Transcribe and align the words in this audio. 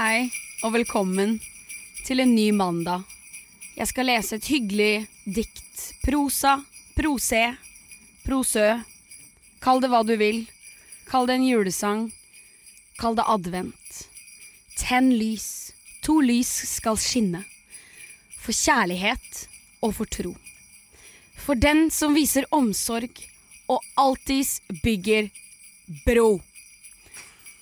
Hei, 0.00 0.30
og 0.64 0.72
velkommen 0.72 1.34
til 2.06 2.22
en 2.22 2.30
ny 2.32 2.46
mandag. 2.56 3.02
Jeg 3.76 3.90
skal 3.90 4.06
lese 4.08 4.38
et 4.38 4.46
hyggelig 4.48 5.02
dikt. 5.28 5.82
Prosa, 6.00 6.54
prosé, 6.96 7.42
prosø. 8.24 8.78
Kall 9.60 9.82
det 9.84 9.90
hva 9.92 10.00
du 10.08 10.14
vil. 10.16 10.38
Kall 11.04 11.28
det 11.28 11.34
en 11.36 11.44
julesang. 11.44 12.06
Kall 12.96 13.18
det 13.18 13.26
advent. 13.28 13.98
Tenn 14.80 15.10
lys. 15.20 15.74
To 16.00 16.16
lys 16.24 16.48
skal 16.70 16.96
skinne. 16.96 17.42
For 18.40 18.56
kjærlighet 18.56 19.42
og 19.84 19.92
for 19.98 20.08
tro. 20.08 20.32
For 21.36 21.60
den 21.60 21.90
som 21.92 22.16
viser 22.16 22.48
omsorg 22.56 23.20
og 23.68 23.84
alltids 24.00 24.62
bygger 24.80 25.28
bro. 26.08 26.38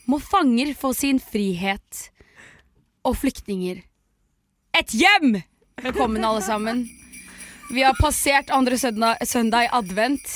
Må 0.06 0.20
fanger 0.22 0.70
få 0.78 0.92
sin 0.94 1.18
frihet 1.18 2.04
og 3.06 3.16
flyktninger 3.18 3.84
et 4.78 4.92
hjem! 4.94 5.40
Velkommen, 5.82 6.22
alle 6.24 6.42
sammen. 6.42 6.84
Vi 7.70 7.82
har 7.82 7.96
passert 7.98 8.50
andre 8.54 8.78
søndag, 8.78 9.18
søndag 9.26 9.66
i 9.66 9.70
advent. 9.74 10.34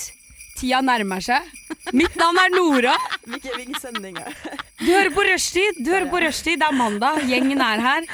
Tida 0.58 0.80
nærmer 0.84 1.22
seg. 1.22 1.46
Mitt 1.94 2.16
navn 2.18 2.40
er 2.42 2.50
Nora. 2.54 2.96
Hvilken, 3.26 3.54
hvilken 3.56 3.78
sending 3.80 4.18
er? 4.18 4.34
Du 4.80 4.88
hører 4.88 5.12
på 5.14 5.24
Rushtid. 5.28 5.78
Du 5.82 5.92
hører 5.92 6.08
på 6.10 6.22
Rushtid. 6.24 6.58
Det 6.60 6.68
er 6.68 6.76
mandag. 6.76 7.22
Gjengen 7.30 7.62
er 7.64 7.84
her. 7.86 8.08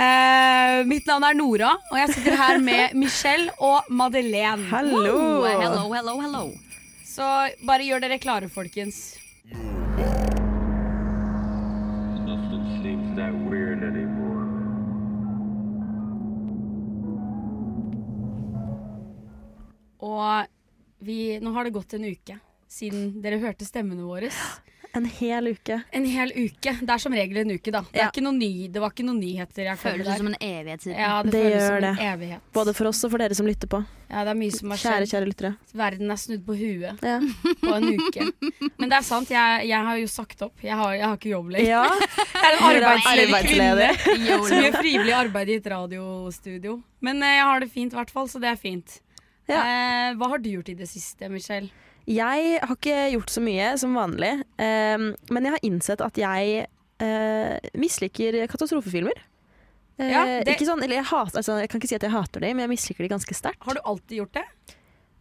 Eh, 0.00 0.80
mitt 0.88 1.08
navn 1.10 1.28
er 1.28 1.36
Nora, 1.36 1.74
og 1.90 2.00
jeg 2.00 2.14
sitter 2.14 2.38
her 2.40 2.60
med 2.64 2.96
Michelle 2.96 3.52
og 3.60 3.90
Madeleine. 3.92 4.64
Hallo! 4.72 5.04
Hello, 5.44 5.90
hello, 5.92 6.16
hello. 6.24 6.46
Så 7.04 7.26
bare 7.68 7.84
gjør 7.84 8.06
dere 8.06 8.20
klare, 8.22 8.48
folkens. 8.48 9.10
Og 20.00 20.46
vi, 21.04 21.38
nå 21.40 21.52
har 21.56 21.64
det 21.68 21.72
gått 21.76 21.94
en 21.96 22.04
uke 22.08 22.38
siden 22.70 23.16
dere 23.22 23.40
hørte 23.42 23.66
stemmene 23.66 24.04
våre. 24.06 24.28
En 24.94 25.04
hel 25.06 25.46
uke. 25.52 25.76
En 25.94 26.04
hel 26.06 26.32
uke. 26.34 26.72
Det 26.82 26.90
er 26.90 26.98
som 27.02 27.14
regel 27.14 27.36
en 27.44 27.50
uke, 27.54 27.70
da. 27.70 27.80
Det, 27.92 27.94
er 27.98 28.02
Ja. 28.04 28.06
ikke 28.10 28.22
noe 28.26 28.34
ny, 28.34 28.66
det 28.74 28.80
var 28.82 28.90
ikke 28.90 29.04
noen 29.06 29.20
nyheter 29.22 29.68
jeg 29.68 29.78
Føles 29.78 30.06
det 30.06 30.16
som 30.18 30.26
en 30.26 30.34
evighet 30.42 30.82
siden. 30.82 30.96
Ja, 30.98 31.22
det, 31.22 31.30
Det 31.30 31.42
føles 31.44 31.54
gjør 31.54 31.66
som 31.68 31.76
en 31.76 31.82
det. 31.96 32.06
evighet. 32.10 32.40
Både 32.52 32.74
for 32.74 32.90
oss 32.90 33.04
og 33.06 33.10
for 33.12 33.18
dere 33.22 33.34
som 33.38 33.46
lytter 33.46 33.70
på. 33.70 33.80
Ja, 34.10 34.24
det 34.26 34.30
er 34.32 34.38
mye 34.40 34.50
som 34.56 34.70
har 34.74 34.78
Kjære, 34.82 35.06
skjedd. 35.06 35.12
kjære 35.14 35.28
lyttere. 35.30 35.52
Verden 35.78 36.10
er 36.10 36.18
snudd 36.18 36.42
på 36.46 36.56
huet 36.58 37.04
Ja. 37.06 37.18
på 37.62 37.74
en 37.76 37.86
uke. 38.00 38.26
Men 38.78 38.88
det 38.90 38.98
er 38.98 39.06
sant, 39.06 39.30
jeg, 39.30 39.68
jeg 39.70 39.86
har 39.90 39.96
jo 40.02 40.06
sagt 40.10 40.42
opp. 40.42 40.58
Jeg 40.66 40.74
har, 40.74 40.94
jeg 40.98 41.06
har 41.06 41.16
ikke 41.20 41.30
jobb 41.36 41.50
lenger. 41.54 41.70
ja. 41.70 41.84
Jeg 42.40 42.50
er 42.50 42.56
en 42.56 42.82
arbeidsledig 42.82 43.34
Arbeidsledig. 43.34 43.90
kvinne 44.02 44.38
som 44.48 44.58
gjør 44.64 44.76
frivillig 44.80 45.12
arbeid 45.14 45.48
i 45.50 45.54
et 45.60 45.66
radiostudio. 45.70 46.80
Men 47.00 47.22
eh, 47.22 47.36
jeg 47.36 47.44
har 47.46 47.60
det 47.62 47.70
fint, 47.70 47.92
i 47.92 47.96
hvert 48.00 48.10
fall, 48.10 48.26
så 48.30 48.40
det 48.42 48.48
er 48.50 48.56
fint. 48.58 48.98
Ja. 49.50 49.60
Eh, 49.66 50.14
hva 50.18 50.28
har 50.32 50.38
du 50.42 50.50
gjort 50.52 50.68
i 50.72 50.76
det 50.78 50.88
siste, 50.90 51.28
Michelle? 51.32 51.70
Jeg 52.10 52.60
har 52.62 52.74
ikke 52.76 52.96
gjort 53.12 53.30
så 53.30 53.42
mye 53.44 53.72
som 53.78 53.92
vanlig, 53.98 54.32
Eh, 54.58 54.96
men 55.30 55.44
jeg 55.46 55.52
har 55.56 55.64
innsett 55.66 56.00
at 56.04 56.16
jeg 56.18 56.66
eh, 57.00 57.58
misliker 57.80 58.46
katastrofefilmer. 58.50 59.12
Eh, 59.98 60.10
Ja, 60.10 60.24
det- 60.44 60.54
ikke 60.56 60.66
sånn, 60.68 60.82
eller 60.82 60.96
jeg, 60.96 61.04
hater, 61.10 61.38
altså, 61.40 61.58
jeg 61.60 61.68
kan 61.68 61.80
ikke 61.80 61.88
si 61.88 61.94
at 61.96 62.02
jeg 62.02 62.10
hater 62.10 62.40
dem, 62.40 62.56
men 62.56 62.68
jeg 62.68 62.72
misliker 62.78 63.04
dem 63.08 63.12
ganske 63.18 63.34
sterkt. 63.36 63.62
Har 63.64 63.74
du 63.74 63.80
alltid 63.84 64.18
gjort 64.18 64.32
det? 64.32 64.44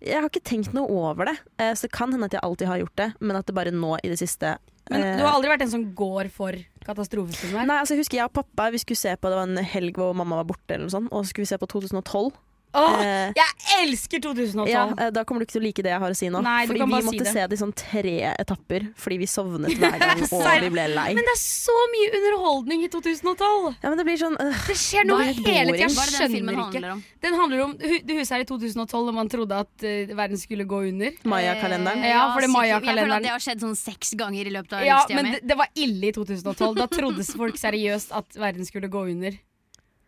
Jeg 0.01 0.21
har 0.21 0.29
ikke 0.29 0.43
tenkt 0.43 0.73
noe 0.73 0.87
over 0.87 1.25
det, 1.25 1.37
eh, 1.59 1.73
så 1.73 1.81
det 1.87 1.91
kan 1.91 2.11
hende 2.11 2.25
at 2.25 2.31
jeg 2.31 2.41
alltid 2.41 2.67
har 2.67 2.77
gjort 2.79 2.95
det, 2.95 3.13
men 3.19 3.35
at 3.35 3.45
det 3.45 3.55
bare 3.55 3.71
nå 3.71 3.97
i 4.03 4.07
det 4.07 4.17
siste 4.19 4.57
Men 4.89 5.03
eh, 5.03 5.17
du 5.19 5.23
har 5.25 5.35
aldri 5.35 5.49
vært 5.51 5.61
en 5.61 5.69
som 5.69 5.93
går 5.93 6.29
for 6.31 6.55
katastrofefilmer? 6.85 7.65
Nei, 7.67 7.77
altså 7.79 7.93
jeg 7.93 7.99
husker 7.99 8.17
jeg 8.17 8.25
og 8.25 8.33
pappa 8.33 8.71
Vi 8.71 8.79
skulle 8.79 8.97
se 8.97 9.11
på 9.17 9.29
Det 9.29 9.37
var 9.37 9.43
en 9.45 9.57
helg 9.63 9.93
hvor 9.99 10.15
mamma 10.15 10.37
var 10.37 10.45
borte, 10.45 10.71
eller 10.73 10.87
noe 10.87 10.95
sånt, 10.95 11.09
og 11.11 11.23
så 11.25 11.29
skulle 11.29 11.43
vi 11.45 11.51
se 11.51 11.57
på 11.61 11.67
2012. 11.67 12.31
Åh, 12.77 12.99
Eh, 13.01 13.31
jeg 13.33 13.87
elsker 13.89 14.21
2012! 14.21 14.67
ja, 14.69 14.83
eh, 14.93 15.09
da 15.09 15.23
kommer 15.25 15.41
du 15.41 15.45
ikke 15.47 15.55
til 15.57 15.61
å 15.63 15.65
like 15.65 15.81
det 15.81 15.89
jeg 15.89 16.01
har 16.03 16.11
å 16.13 16.17
si 16.17 16.27
nå. 16.29 16.41
Nei, 16.45 16.67
fordi 16.69 16.79
vi 16.85 16.85
måtte 16.91 17.09
si 17.15 17.19
det. 17.25 17.31
se 17.33 17.45
det 17.49 17.55
i 17.57 17.61
sånn 17.63 17.73
tre 17.73 18.13
etapper 18.37 18.85
fordi 18.99 19.17
vi 19.23 19.25
sovnet 19.25 19.73
hver 19.79 19.97
gang 19.97 20.21
og 20.27 20.43
vi 20.61 20.69
ble 20.75 20.85
lei. 20.93 21.07
Men 21.17 21.25
det 21.25 21.33
er 21.33 21.41
så 21.41 21.73
mye 21.95 22.11
underholdning 22.19 22.83
i 22.85 22.89
2012! 22.93 23.73
Ja, 23.81 23.89
men 23.89 23.97
det 23.97 24.05
blir 24.05 24.19
sånn 24.21 24.37
øh, 24.37 24.59
Det 24.69 24.77
skjer 24.77 25.07
noe 25.09 25.17
det 25.25 25.33
hele 25.49 25.73
tida. 25.73 25.89
Hva 25.97 26.05
er 26.05 26.13
det 26.13 26.19
den 26.19 26.21
Jeg 26.21 26.29
filmen 26.29 26.29
skjønner 26.29 26.53
ikke. 26.53 26.61
handler 26.69 26.91
om? 26.93 27.03
Den 27.25 27.39
handler 27.41 27.63
om 27.65 27.73
det 27.81 28.19
huset 28.19 28.35
her 28.37 28.45
i 28.45 28.49
2012, 28.53 29.09
da 29.09 29.17
man 29.17 29.33
trodde 29.33 29.59
at 29.65 29.73
uh, 29.89 30.15
verden 30.21 30.37
skulle 30.39 30.63
gå 30.69 30.83
under. 30.93 31.17
Maya-kalenderen. 31.25 32.05
Ja, 32.05 32.21
for 32.35 32.45
det. 32.45 32.51
Maya-kalenderen- 32.53 33.25
det 33.25 33.33
har 33.33 33.43
skjedd 33.43 33.65
sånn 33.65 33.75
seks 33.75 34.13
ganger 34.19 34.45
i 34.45 34.53
løpet 34.53 34.77
av 34.77 34.85
Ja, 34.85 35.01
livstida 35.01 35.15
men 35.19 35.25
mi. 35.25 35.35
det, 35.39 35.47
det 35.49 35.57
var 35.59 35.67
ille 35.75 36.11
i 36.13 36.15
2012. 36.15 36.75
Da 36.79 36.87
trodde 36.87 37.25
folk 37.33 37.57
seriøst 37.59 38.13
at 38.15 38.37
verden 38.39 38.65
skulle 38.69 38.87
gå 38.93 39.03
under. 39.09 39.35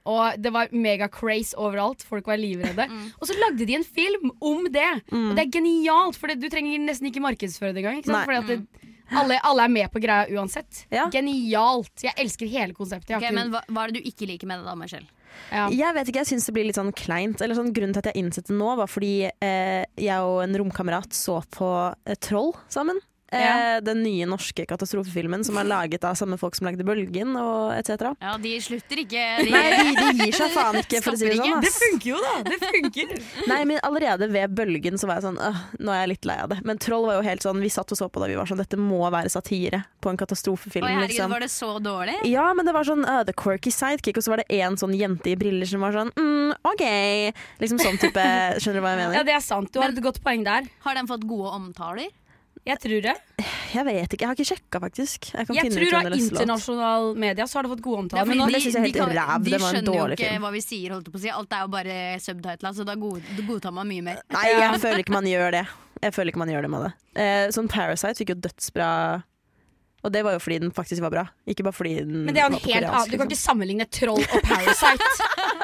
Og 0.06 0.38
det 0.42 0.52
var 0.54 0.68
mega-craze 0.74 1.54
overalt. 1.62 2.02
Folk 2.08 2.26
var 2.28 2.38
livredde. 2.42 2.88
Mm. 2.90 3.12
Og 3.20 3.28
så 3.30 3.36
lagde 3.38 3.66
de 3.70 3.76
en 3.76 3.84
film 3.86 4.32
om 4.42 4.64
det. 4.74 4.88
Og 5.12 5.36
det 5.38 5.46
er 5.48 5.52
genialt, 5.60 6.16
for 6.18 6.28
du 6.34 6.48
trenger 6.50 6.80
nesten 6.82 7.08
ikke 7.12 7.22
markedsføre 7.22 7.74
det 7.76 7.84
engang. 7.84 8.00
Ikke 8.02 8.10
sant? 8.14 8.26
Fordi 8.26 8.40
at 8.42 8.48
det, 8.48 8.90
alle, 9.12 9.38
alle 9.44 9.64
er 9.68 9.74
med 9.78 9.92
på 9.94 10.02
greia 10.02 10.26
uansett. 10.34 10.86
Ja. 10.92 11.10
Genialt. 11.14 11.94
Jeg 12.02 12.14
elsker 12.18 12.48
hele 12.50 12.74
konseptet. 12.74 13.10
Jeg 13.14 13.18
Ok, 13.18 13.24
har 13.24 13.32
ikke- 13.32 13.36
men 13.44 13.52
hva, 13.52 13.62
hva 13.70 13.84
er 13.84 13.92
det 13.92 14.02
du 14.04 14.10
ikke 14.10 14.28
liker 14.28 14.48
med 14.48 14.60
det 14.60 14.66
da, 14.66 14.76
Michelle? 14.76 15.08
ja. 15.52 15.70
Jeg 15.70 15.94
vet 15.96 16.08
ikke, 16.10 16.20
jeg 16.26 16.28
syns 16.28 16.46
det 16.46 16.54
blir 16.54 16.66
litt 16.66 16.76
sånn 16.76 16.92
kleint. 16.94 17.42
Eller 17.42 17.56
sånn, 17.56 17.72
grunnen 17.74 17.94
til 17.94 18.00
at 18.00 18.14
jeg 18.14 18.24
innsett 18.24 18.48
det 18.48 18.58
nå, 18.58 18.76
var 18.76 18.88
fordi 18.88 19.30
eh, 19.42 19.86
jeg 19.98 20.20
og 20.20 20.42
en 20.44 20.56
romkamerat 20.56 21.14
så 21.14 21.42
på 21.52 21.96
eh, 22.06 22.16
Troll 22.16 22.54
sammen. 22.70 23.00
Eh, 23.32 23.42
Ja. 23.42 23.80
Den 23.82 24.04
nye 24.04 24.26
norske 24.28 24.66
katastrofefilmen 24.68 25.44
som 25.48 25.58
er 25.58 25.64
laget 25.64 26.04
av 26.04 26.16
samme 26.20 26.38
folk 26.38 26.56
som 26.58 26.68
lagde 26.68 26.84
Bølgen 26.84 27.32
og 27.40 27.72
etc. 27.78 28.12
Ja, 28.20 28.34
de 28.38 28.52
slutter 28.62 29.00
ikke. 29.06 29.24
De, 29.40 29.52
Nei, 29.54 29.70
de, 29.72 29.94
de 29.96 30.26
gir 30.26 30.36
seg 30.36 30.52
faen 30.52 30.78
ikke, 30.82 31.00
for 31.02 31.16
å 31.16 31.20
si 31.20 31.30
det 31.30 31.38
sånn. 31.40 31.64
Det 31.64 31.72
funker 31.78 32.10
jo, 32.12 32.20
da! 32.22 32.34
Det 32.50 32.58
funker. 32.62 33.14
Nei, 33.52 33.62
men 33.70 33.80
allerede 33.88 34.28
ved 34.32 34.54
Bølgen 34.58 35.00
så 35.00 35.08
var 35.10 35.22
jeg 35.22 35.30
sånn 35.30 35.40
øh, 35.42 35.62
Nå 35.80 35.94
er 35.96 36.04
jeg 36.04 36.12
litt 36.14 36.28
lei 36.30 36.38
av 36.44 36.52
det. 36.52 36.60
Men 36.68 36.82
Troll 36.84 37.08
var 37.08 37.20
jo 37.22 37.24
helt 37.26 37.46
sånn 37.46 37.62
Vi 37.64 37.72
satt 37.74 37.92
og 37.96 38.00
så 38.02 38.10
på 38.12 38.22
da 38.22 38.28
vi 38.30 38.38
var 38.40 38.50
sånn 38.52 38.60
Dette 38.62 38.78
må 38.80 39.00
være 39.14 39.32
satire 39.32 39.84
på 40.04 40.12
en 40.12 40.20
katastrofefilm. 40.20 40.86
Oi, 40.86 40.94
herregud, 40.98 41.14
liksom. 41.16 41.32
var 41.32 41.44
det 41.46 41.52
så 41.54 41.72
dårlig? 41.80 42.16
Ja, 42.28 42.48
men 42.58 42.68
det 42.68 42.74
var 42.76 42.88
sånn 42.88 43.04
uh, 43.08 43.22
The 43.28 43.36
Quirky 43.38 43.72
Sidekick, 43.74 44.18
og 44.20 44.26
så 44.26 44.34
var 44.34 44.42
det 44.44 44.60
en 44.62 44.76
sånn 44.82 44.96
jente 44.98 45.32
i 45.32 45.36
briller 45.40 45.70
som 45.70 45.84
var 45.86 45.96
sånn 45.96 46.12
mm, 46.18 46.56
OK. 46.74 46.84
Liksom 47.62 47.80
sånn 47.82 48.00
type 48.02 48.24
Skjønner 48.62 48.82
du 48.82 48.84
hva 48.84 48.96
jeg 48.96 49.02
mener? 49.06 49.16
Ja, 49.20 49.24
det 49.28 49.36
er 49.38 49.44
sant. 49.46 49.72
Du 49.72 49.80
har 49.82 49.94
et 49.94 50.02
godt 50.04 50.20
poeng 50.26 50.44
der. 50.48 50.68
Har 50.86 50.98
den 50.98 51.08
fått 51.10 51.24
gode 51.30 51.54
omtaler? 51.56 52.10
Jeg 52.66 52.78
tror 52.78 53.02
det. 53.02 53.14
Jeg 53.74 53.86
vet 53.88 54.12
ikke, 54.14 54.22
jeg 54.22 54.28
har 54.30 54.36
ikke 54.38 54.46
sjekka, 54.52 54.80
faktisk. 54.84 55.32
Jeg 55.34 55.48
kan 55.48 55.56
Jeg 55.56 55.64
finne 55.66 55.80
tror 55.90 55.96
av 55.98 56.14
internasjonal 56.14 57.08
media 57.18 57.46
så 57.50 57.58
har 57.58 57.64
det 57.66 57.72
fått 57.72 57.82
gode 57.82 58.18
Ja, 58.20 58.26
men 58.26 58.38
nå, 58.38 58.46
det 58.52 58.62
synes 58.62 58.76
jeg 58.76 58.82
er 58.82 58.86
helt 58.86 59.00
kan- 59.00 59.16
ræv. 59.18 59.44
de 59.44 59.50
Det 59.50 59.60
var 59.62 59.70
en 59.70 59.76
skjønner 59.76 59.98
jo 59.98 60.06
ikke 60.16 60.30
film. 60.30 60.42
hva 60.44 60.52
vi 60.52 60.62
sier, 60.62 60.90
holdt 60.92 61.10
på 61.12 61.18
å 61.18 61.22
si. 61.24 61.30
Alt 61.30 61.52
er 61.58 61.62
jo 61.62 61.68
bare 61.74 62.20
subtitler, 62.22 62.74
så 62.78 62.86
da 62.86 62.96
god, 62.96 63.22
godtar 63.48 63.74
man 63.74 63.88
mye 63.88 64.04
mer. 64.04 64.22
Nei, 64.30 64.46
jeg 64.52 64.80
føler 64.82 65.00
ikke 65.04 65.14
man 65.18 65.26
gjør 65.26 65.52
det. 65.52 65.66
Jeg 66.02 66.14
føler 66.14 66.32
ikke 66.32 66.38
man 66.44 66.50
gjør 66.50 66.62
det 66.62 66.70
med 66.70 66.82
det. 66.86 66.94
Eh, 67.16 67.48
sånn 67.50 67.68
Parasite 67.70 68.18
fikk 68.22 68.30
jo 68.30 68.36
dødsbra 68.36 69.24
Og 70.04 70.12
det 70.14 70.24
var 70.26 70.34
jo 70.34 70.40
fordi 70.42 70.58
den 70.64 70.72
faktisk 70.74 71.02
var 71.06 71.12
bra. 71.14 71.24
Ikke 71.46 71.64
bare 71.68 71.76
fordi 71.78 71.96
den 72.02 72.24
men 72.26 72.34
det 72.34 72.42
er 72.42 72.48
jo 72.50 72.56
var 72.56 72.58
en 72.58 72.66
helt 72.66 72.88
annen 72.90 73.12
Du 73.12 73.18
kan 73.18 73.28
liksom. 73.28 73.30
ikke 73.30 73.42
sammenligne 73.42 73.86
Troll 73.94 74.24
og 74.26 74.42
Parasite. 74.50 75.10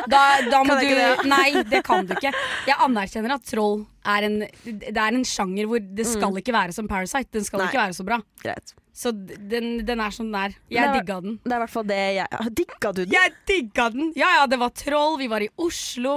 Da, 0.08 0.20
da 0.48 0.62
må 0.64 0.76
du 0.80 0.88
det? 0.88 1.08
Nei, 1.28 1.64
det 1.68 1.82
kan 1.84 2.06
du 2.08 2.14
ikke. 2.16 2.30
Jeg 2.70 2.78
anerkjenner 2.86 3.34
at 3.34 3.44
Troll 3.50 3.82
er 4.08 4.24
en 4.30 4.38
Det 4.64 4.94
er 4.96 5.18
en 5.18 5.26
sjanger 5.28 5.68
hvor 5.68 5.82
det 5.84 6.06
skal 6.08 6.38
ikke 6.40 6.54
være 6.56 6.72
som 6.78 6.88
Parasite. 6.88 7.28
Den 7.36 7.44
skal 7.44 7.58
Mm. 7.60 7.64
Nei. 7.66 7.72
ikke 7.74 7.82
være 7.82 7.96
så 7.98 8.06
bra. 8.08 8.20
Greit. 8.44 8.72
Så 8.98 9.12
den, 9.12 9.84
den 9.86 10.00
er 10.02 10.14
som 10.16 10.30
den 10.32 10.38
er. 10.40 10.56
Jeg 10.72 10.86
er- 10.86 10.94
digga 10.96 11.18
den. 11.22 11.36
Det 11.44 11.52
er 11.52 11.58
i 11.58 11.64
hvert 11.66 11.74
fall 11.74 11.84
det 11.90 11.98
jeg 12.16 12.54
Digga 12.62 12.92
du 12.94 13.02
den? 13.04 13.12
Jeg 13.14 13.34
digga 13.50 13.90
den! 13.94 14.14
Ja 14.16 14.30
ja, 14.40 14.46
det 14.48 14.58
var 14.62 14.70
Troll, 14.70 15.18
vi 15.20 15.28
var 15.28 15.42
i 15.46 15.50
Oslo. 15.58 16.16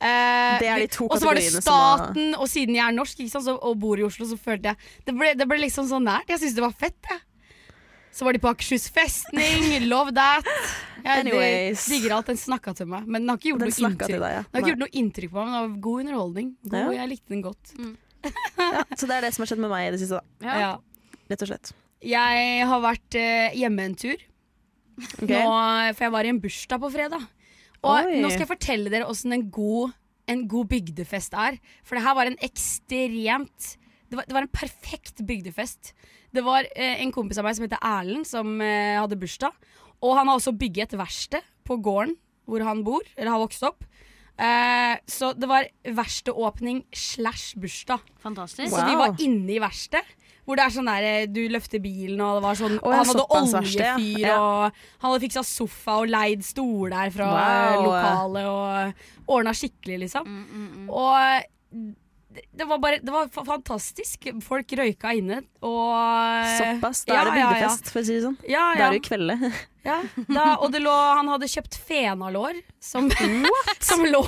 Eh, 0.00 0.60
og 1.00 1.16
så 1.18 1.26
var 1.26 1.34
det 1.36 1.48
staten, 1.52 2.30
var... 2.32 2.40
Og 2.40 2.48
siden 2.48 2.76
jeg 2.78 2.84
er 2.86 2.94
norsk 2.96 3.18
ikke 3.20 3.32
sant, 3.34 3.44
så, 3.48 3.56
og 3.56 3.78
bor 3.82 3.98
i 4.00 4.04
Oslo, 4.06 4.24
så 4.30 4.38
følte 4.40 4.70
jeg 4.72 4.76
Det 5.06 5.14
ble, 5.16 5.32
det 5.36 5.48
ble 5.48 5.58
liksom 5.64 5.88
så 5.90 5.98
nært. 6.02 6.28
Jeg 6.30 6.40
syntes 6.40 6.54
det 6.56 6.64
var 6.64 6.76
fett, 6.76 6.96
jeg. 7.08 7.20
Så 8.12 8.26
var 8.26 8.34
de 8.34 8.40
på 8.42 8.50
Akershus 8.50 8.88
festning, 8.90 9.84
love 9.88 10.10
that. 10.16 10.46
Jeg 11.04 11.22
Anyways. 11.22 11.84
digger 11.88 12.16
alt. 12.18 12.26
Den 12.32 12.36
snakka 12.40 12.74
til 12.76 12.88
meg, 12.90 13.06
men 13.06 13.22
den 13.22 13.30
har 13.32 13.38
ikke 13.38 13.52
gjort, 13.54 13.62
Den 13.62 13.70
noe 13.70 13.90
inntrykk. 13.92 14.08
deg, 14.20 14.32
ja. 14.34 14.42
Den 14.42 14.56
har 14.56 14.60
ikke 14.64 14.72
gjort 14.74 14.82
noe 14.82 14.94
inntrykk 15.00 15.30
på 15.32 15.38
meg, 15.38 15.46
men 15.46 15.54
det 15.54 15.60
var 15.62 15.76
god 15.86 16.00
underholdning. 16.04 16.48
God, 16.64 16.78
Ja. 16.80 16.90
Jeg 16.98 17.08
likte 17.14 17.28
den 17.34 17.44
godt. 17.46 17.72
ja, 18.60 18.82
så 18.98 19.06
det 19.08 19.14
er 19.16 19.24
det 19.24 19.30
som 19.34 19.44
har 19.44 19.48
skjedd 19.52 19.62
med 19.64 19.70
meg 19.72 19.86
i 19.86 19.92
det 19.94 20.00
siste, 20.02 20.20
da. 20.42 20.72
Rett 21.30 21.44
og 21.46 21.48
slett. 21.52 21.72
Jeg 22.10 22.66
har 22.66 22.82
vært 22.82 23.16
eh, 23.20 23.54
hjemme 23.60 23.86
en 23.86 23.94
tur. 23.94 24.26
Okay. 25.22 25.40
Nå, 25.40 25.94
for 25.96 26.04
jeg 26.04 26.12
var 26.12 26.26
i 26.26 26.32
en 26.34 26.40
bursdag 26.42 26.80
på 26.82 26.90
fredag. 26.92 27.24
Og 27.80 28.10
Oi. 28.10 28.18
nå 28.20 28.28
skal 28.28 28.44
jeg 28.44 28.50
fortelle 28.50 28.92
dere 28.92 29.08
åssen 29.08 29.32
en 29.32 29.46
god, 29.54 29.94
en 30.28 30.42
god 30.50 30.68
bygdefest 30.74 31.32
er. 31.38 31.56
For 31.86 31.96
det 31.96 32.04
her 32.04 32.16
var 32.18 32.28
en 32.28 32.36
ekstremt 32.44 33.76
Det 34.10 34.18
var, 34.18 34.26
det 34.26 34.34
var 34.34 34.42
en 34.44 34.52
perfekt 34.52 35.22
bygdefest. 35.24 35.92
Det 36.32 36.44
var 36.46 36.66
eh, 36.76 37.00
en 37.02 37.12
kompis 37.12 37.38
av 37.38 37.44
meg 37.48 37.56
som 37.58 37.66
heter 37.66 37.80
Erlend, 37.82 38.26
som 38.28 38.60
eh, 38.62 38.98
hadde 39.00 39.18
bursdag. 39.18 39.52
Og 40.00 40.14
han 40.16 40.28
har 40.30 40.38
også 40.38 40.54
bygget 40.56 40.92
et 40.94 40.98
verksted 41.00 41.42
på 41.66 41.76
gården 41.82 42.16
hvor 42.50 42.62
han 42.66 42.80
bor, 42.86 43.02
eller 43.16 43.30
har 43.34 43.42
vokst 43.42 43.62
opp. 43.66 43.84
Eh, 44.40 44.94
så 45.10 45.32
det 45.36 45.46
var 45.50 45.66
verkstedåpning 45.84 46.84
slash 46.96 47.52
bursdag. 47.60 48.00
Fantastisk. 48.22 48.72
Wow. 48.72 48.78
Så 48.80 48.86
vi 48.88 48.96
var 48.98 49.14
inne 49.26 49.52
i 49.54 49.60
verkstedet. 49.62 50.16
Hvor 50.48 50.56
det 50.58 50.64
er 50.64 50.72
sånn 50.74 50.88
der, 50.88 51.04
eh, 51.06 51.26
du 51.30 51.42
løfter 51.52 51.78
bilen, 51.84 52.18
og 52.24 52.38
det 52.40 52.42
var 52.46 52.56
sånn 52.58 52.78
Å, 52.80 52.88
ja, 52.90 52.96
Han 52.96 53.06
hadde 53.06 53.18
såpass 53.20 53.52
verksted, 53.54 53.84
ja. 53.84 53.94
oljefyr, 53.94 54.24
Ja. 54.24 54.38
og 54.40 54.72
han 55.04 55.10
hadde 55.12 55.22
fiksa 55.26 55.42
sofa 55.46 55.98
og 56.00 56.08
leid 56.10 56.42
stoler 56.42 57.10
fra 57.14 57.28
Wow. 57.36 57.84
lokalet, 57.86 58.46
og 58.48 59.36
ordna 59.36 59.52
skikkelig, 59.54 59.98
liksom. 60.08 60.26
Mm, 60.26 60.88
Og 60.88 61.14
eh, 61.20 61.42
det, 62.30 62.64
var 62.68 62.78
bare 62.78 62.98
Det 63.02 63.10
var 63.10 63.28
fantastisk. 63.34 64.28
Folk 64.44 64.72
røyka 64.78 65.12
inne, 65.18 65.40
og 65.66 66.46
Såpass. 66.58 67.04
Da 67.08 67.16
er 67.20 67.30
det 67.30 67.40
Ja, 67.40 67.50
ja, 67.50 67.58
ja. 67.66 67.72
for 67.90 68.00
å 68.00 68.06
si 68.06 68.14
det 68.18 68.22
sånn. 68.26 68.38
Ja, 68.48 68.68
Da 68.78 68.86
er 68.86 68.94
det 68.94 69.00
jo 69.02 69.08
kvelde. 69.08 69.52
Ja, 69.86 70.00
da, 70.28 70.44
og 70.60 70.72
det 70.74 70.82
lå, 70.84 70.92
han 70.92 71.28
hadde 71.32 71.48
kjøpt 71.48 71.76
fenalår 71.88 72.58
som, 72.84 73.08
som 73.88 74.02
lå 74.04 74.20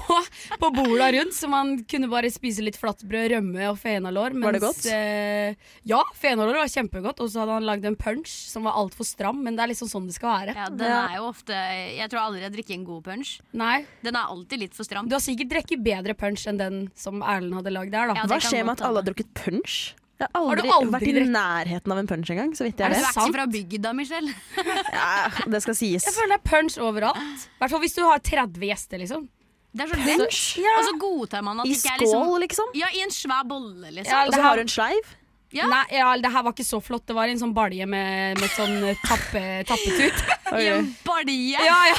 på 0.61 0.71
borda 0.75 1.11
rundt, 1.13 1.35
så 1.37 1.49
man 1.53 1.75
kunne 1.89 2.09
bare 2.13 2.31
spise 2.33 2.65
litt 2.65 2.79
flatbrød, 2.81 3.31
rømme 3.35 3.69
og 3.71 3.79
fenalår. 3.81 4.37
Var 4.43 4.57
det 4.57 4.63
godt? 4.65 4.87
Eh, 4.93 5.55
ja, 5.89 6.01
fenalår 6.19 6.61
var 6.63 6.73
kjempegodt. 6.73 7.21
Og 7.23 7.31
så 7.33 7.43
hadde 7.43 7.59
han 7.59 7.69
lagd 7.69 7.87
en 7.89 7.97
punch 8.01 8.33
som 8.49 8.69
var 8.69 8.79
altfor 8.81 9.09
stram, 9.09 9.43
men 9.45 9.57
det 9.59 9.67
er 9.67 9.73
liksom 9.75 9.91
sånn 9.93 10.09
det 10.09 10.17
skal 10.17 10.33
være. 10.41 10.57
Ja, 10.57 10.69
den 10.73 10.93
er 10.93 11.17
jo 11.19 11.29
ofte 11.31 11.57
Jeg 11.97 12.09
tror 12.13 12.25
aldri 12.27 12.45
jeg 12.47 12.55
drikker 12.57 12.79
en 12.79 12.87
god 12.89 13.05
punch. 13.09 13.35
Nei, 13.57 13.85
Den 14.05 14.17
er 14.19 14.33
alltid 14.33 14.65
litt 14.67 14.77
for 14.77 14.89
stram. 14.89 15.09
Du 15.09 15.17
har 15.17 15.25
sikkert 15.25 15.53
drukket 15.53 15.85
bedre 15.85 16.17
punch 16.19 16.47
enn 16.51 16.61
den 16.61 16.85
som 16.99 17.21
Erlend 17.23 17.57
hadde 17.61 17.75
lagd 17.75 17.93
der, 17.95 18.13
da. 18.13 18.21
Ja, 18.23 18.29
Hva 18.31 18.41
skjer 18.43 18.65
med 18.65 18.79
at 18.79 18.87
alle 18.89 19.03
har 19.03 19.09
drukket 19.13 19.33
punch? 19.37 19.81
Jeg 20.23 20.31
har 20.35 20.47
Har 20.47 20.57
du 20.57 20.63
aldri, 20.63 20.73
aldri 20.77 20.93
vært 20.95 21.23
i 21.27 21.29
nærheten 21.35 21.95
av 21.95 22.01
en 22.03 22.09
punch 22.11 22.33
engang, 22.35 22.51
så 22.55 22.67
vidt 22.67 22.81
Er 22.81 22.93
jeg 22.93 23.03
det 23.03 23.09
er 23.09 23.17
sant? 23.17 23.35
fra 23.35 23.47
bygda, 23.51 23.93
Michelle. 23.99 24.35
Ja, 24.95 25.31
det 25.55 25.63
skal 25.65 25.79
sies. 25.79 26.07
Jeg 26.07 26.15
føler 26.15 26.37
det 26.37 26.41
er 26.41 26.45
punch 26.51 26.79
overalt. 26.83 27.47
I 27.49 27.63
hvert 27.63 27.75
fall 27.75 27.83
hvis 27.83 27.97
du 27.99 28.03
har 28.07 28.23
30 28.23 28.69
gjester, 28.71 29.03
liksom. 29.03 29.27
Det 29.73 29.87
er 29.87 29.91
så 29.91 29.99
punch? 29.99 30.21
Punch? 30.21 30.45
Og 30.77 30.85
så 30.87 30.95
godtar 31.01 31.43
man 31.47 31.63
at 31.63 31.67
I 31.67 31.73
det 31.73 31.81
ikke 31.81 31.95
er 31.97 32.05
liksom 32.05 32.23
skål, 32.29 32.39
liksom? 32.47 32.71
Ja, 32.79 32.93
i 32.93 33.03
en 33.03 33.15
svær 33.15 33.45
bolle, 33.49 33.91
liksom. 33.91 34.13
Ja, 34.13 34.25
Og 34.29 34.37
så 34.37 34.43
har 34.47 34.61
du 34.61 34.65
en 34.67 34.73
sleiv? 34.73 35.13
Ja. 35.53 35.67
Nei, 35.69 35.83
ja, 35.93 36.09
det 36.17 36.31
her 36.33 36.45
var 36.47 36.55
ikke 36.55 36.65
så 36.65 36.79
flott. 36.81 37.05
Det 37.09 37.17
var 37.17 37.29
en 37.29 37.41
sånn 37.41 37.53
balje 37.57 37.85
med, 37.85 38.39
med 38.41 38.53
sånn 38.57 38.79
tappe, 39.05 39.43
tappetut. 39.69 40.23
I 40.63 40.69
en 40.79 40.93
balje. 41.05 41.61
Ja, 41.61 41.81
ja. 41.91 41.99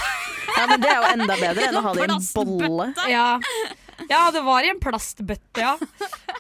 Ja, 0.54 0.66
men 0.70 0.82
det 0.82 0.90
er 0.90 1.00
jo 1.00 1.12
enda 1.14 1.36
bedre 1.38 1.68
enn 1.70 1.78
å 1.80 1.84
ha 1.86 1.94
det 1.98 2.08
i 2.08 2.14
en 2.14 2.58
bolle. 2.64 2.88
Ja. 3.10 3.28
Ja, 4.10 4.32
det 4.34 4.42
var 4.46 4.66
i 4.66 4.72
en 4.74 4.82
plastbøtte, 4.84 5.62
ja. 5.62 5.78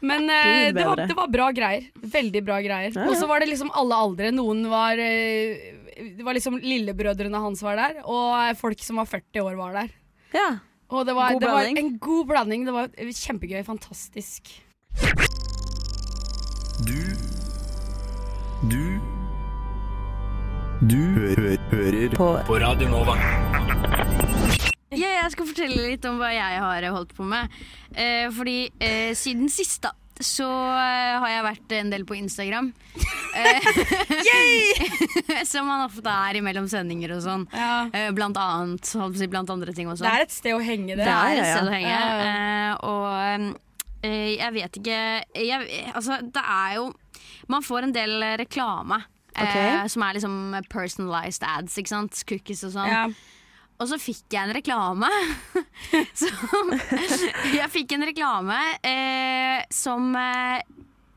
Men 0.02 0.30
eh, 0.38 0.72
det, 0.76 0.86
var, 0.86 1.04
det 1.08 1.16
var 1.18 1.32
bra 1.32 1.52
greier. 1.56 1.88
Veldig 1.96 2.44
bra 2.46 2.60
greier. 2.64 2.92
Ja, 2.92 3.04
ja. 3.06 3.08
Og 3.10 3.18
så 3.20 3.30
var 3.30 3.44
det 3.44 3.50
liksom 3.52 3.72
alle 3.78 3.96
aldre. 3.96 4.32
Noen 4.36 4.66
var 4.72 5.00
eh, 5.00 5.74
Det 6.18 6.26
var 6.26 6.36
liksom 6.38 6.60
lillebrødrene 6.64 7.42
hans 7.44 7.64
var 7.66 7.80
der, 7.80 8.02
og 8.04 8.58
folk 8.60 8.82
som 8.84 9.02
var 9.02 9.10
40 9.10 9.44
år 9.46 9.58
var 9.60 9.78
der. 9.82 9.92
Ja. 10.34 10.50
Og 10.94 11.08
det 11.08 11.16
var, 11.18 11.34
God 11.34 11.42
det 11.42 11.50
var 11.50 11.64
blanding. 11.64 11.78
en 11.94 11.98
god 11.98 12.28
blanding. 12.30 12.66
Det 12.68 12.74
var 12.76 12.90
kjempegøy. 13.24 13.64
Fantastisk. 13.66 14.54
Du 16.84 17.00
Du 18.70 19.00
Du 20.84 21.00
hø 21.16 21.58
hører 21.72 22.16
På 22.16 22.34
på 22.48 22.60
Radio 22.60 22.90
Nova. 22.90 24.03
Ja, 25.00 25.10
jeg 25.24 25.34
skal 25.34 25.50
fortelle 25.50 25.90
litt 25.90 26.06
om 26.10 26.18
hva 26.22 26.30
jeg 26.34 26.62
har 26.63 26.88
holdt 26.94 27.13
på 27.18 27.25
med. 27.28 27.51
Eh, 27.95 28.30
fordi 28.34 28.57
eh, 28.80 29.12
siden 29.18 29.50
sist, 29.51 29.81
da, 29.86 29.92
så 30.24 30.45
eh, 30.45 31.16
har 31.24 31.30
jeg 31.31 31.45
vært 31.48 31.75
en 31.80 31.90
del 31.94 32.04
på 32.10 32.16
Instagram. 32.19 32.72
Eh, 33.34 33.69
som 35.51 35.68
man 35.68 35.86
ofte 35.88 36.10
er 36.30 36.40
imellom 36.40 36.68
sendinger 36.72 37.16
og 37.18 37.24
sånn. 37.25 37.45
Ja. 37.54 37.88
Eh, 37.94 38.10
blant 38.16 38.38
annet. 38.40 38.86
Holdt 38.98 39.16
på 39.16 39.19
å 39.19 39.24
si 39.24 39.30
blant 39.31 39.51
andre 39.54 39.74
ting 39.75 39.90
også. 39.92 40.06
Det 40.06 40.13
er 40.13 40.25
et 40.28 40.36
sted 40.36 40.56
å 40.57 40.62
henge, 40.63 40.96
det. 40.96 41.04
Det 41.04 41.13
er 41.13 41.42
et 41.42 41.51
sted 41.54 41.69
å 41.69 41.74
henge. 41.74 41.98
Eh, 42.28 42.72
og 42.89 43.54
eh, 44.04 44.30
jeg 44.38 44.51
vet 44.57 44.80
ikke 44.81 45.00
jeg, 45.39 45.84
Altså, 45.96 46.18
det 46.28 46.42
er 46.44 46.74
jo 46.75 46.89
Man 47.48 47.63
får 47.63 47.86
en 47.88 47.94
del 47.96 48.18
reklame. 48.42 48.98
eh, 49.36 49.44
Ok. 49.44 49.89
som 49.89 50.04
er 50.06 50.13
liksom 50.19 50.36
personalized 50.69 51.44
ads, 51.48 51.78
ikke 51.80 51.89
sant? 51.94 52.19
Cookies 52.30 52.63
og 52.68 52.75
sånn. 52.75 52.92
Ja. 52.92 53.06
Og 53.84 53.90
så 53.92 54.00
fikk 54.00 54.32
jeg 54.32 54.48
en 54.48 54.56
reklame. 54.56 55.10
som, 56.24 56.72
jeg 57.60 57.70
fikk 57.74 57.98
en 57.98 58.08
reklame 58.08 58.58
eh, 58.88 59.60
som 59.74 60.14
eh, 60.16 60.64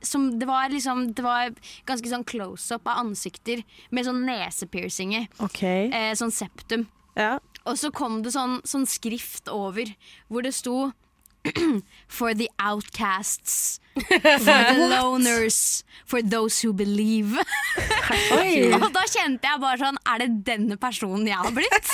som 0.07 0.39
det 0.39 0.47
var 0.47 0.69
liksom 0.71 1.09
Det 1.15 1.23
var 1.25 1.55
ganske 1.89 2.11
sånn 2.11 2.27
close-up 2.29 2.87
av 2.87 3.01
ansikter 3.07 3.63
med 3.91 4.07
sånn 4.07 4.23
nesepiercinger. 4.27 5.27
Okay. 5.49 5.89
Eh, 5.91 6.13
sånn 6.19 6.35
septum. 6.35 6.87
Ja. 7.19 7.39
Og 7.67 7.79
så 7.81 7.91
kom 7.95 8.21
det 8.23 8.35
sånn, 8.37 8.61
sånn 8.69 8.87
skrift 8.87 9.51
over 9.51 9.91
hvor 10.29 10.47
det 10.47 10.55
sto 10.55 10.93
For 12.19 12.35
the 12.35 12.51
outcasts. 12.59 13.81
For 13.95 14.19
the 14.19 14.89
loners. 14.93 15.85
For 16.05 16.23
those 16.23 16.61
who 16.61 16.73
believe. 16.73 17.39
Og 18.77 18.89
da 18.95 19.05
kjente 19.11 19.47
jeg 19.47 19.63
bare 19.63 19.79
sånn 19.81 19.99
Er 20.11 20.25
det 20.25 20.31
denne 20.47 20.79
personen 20.81 21.27
jeg 21.31 21.39
har 21.39 21.55
blitt? 21.55 21.93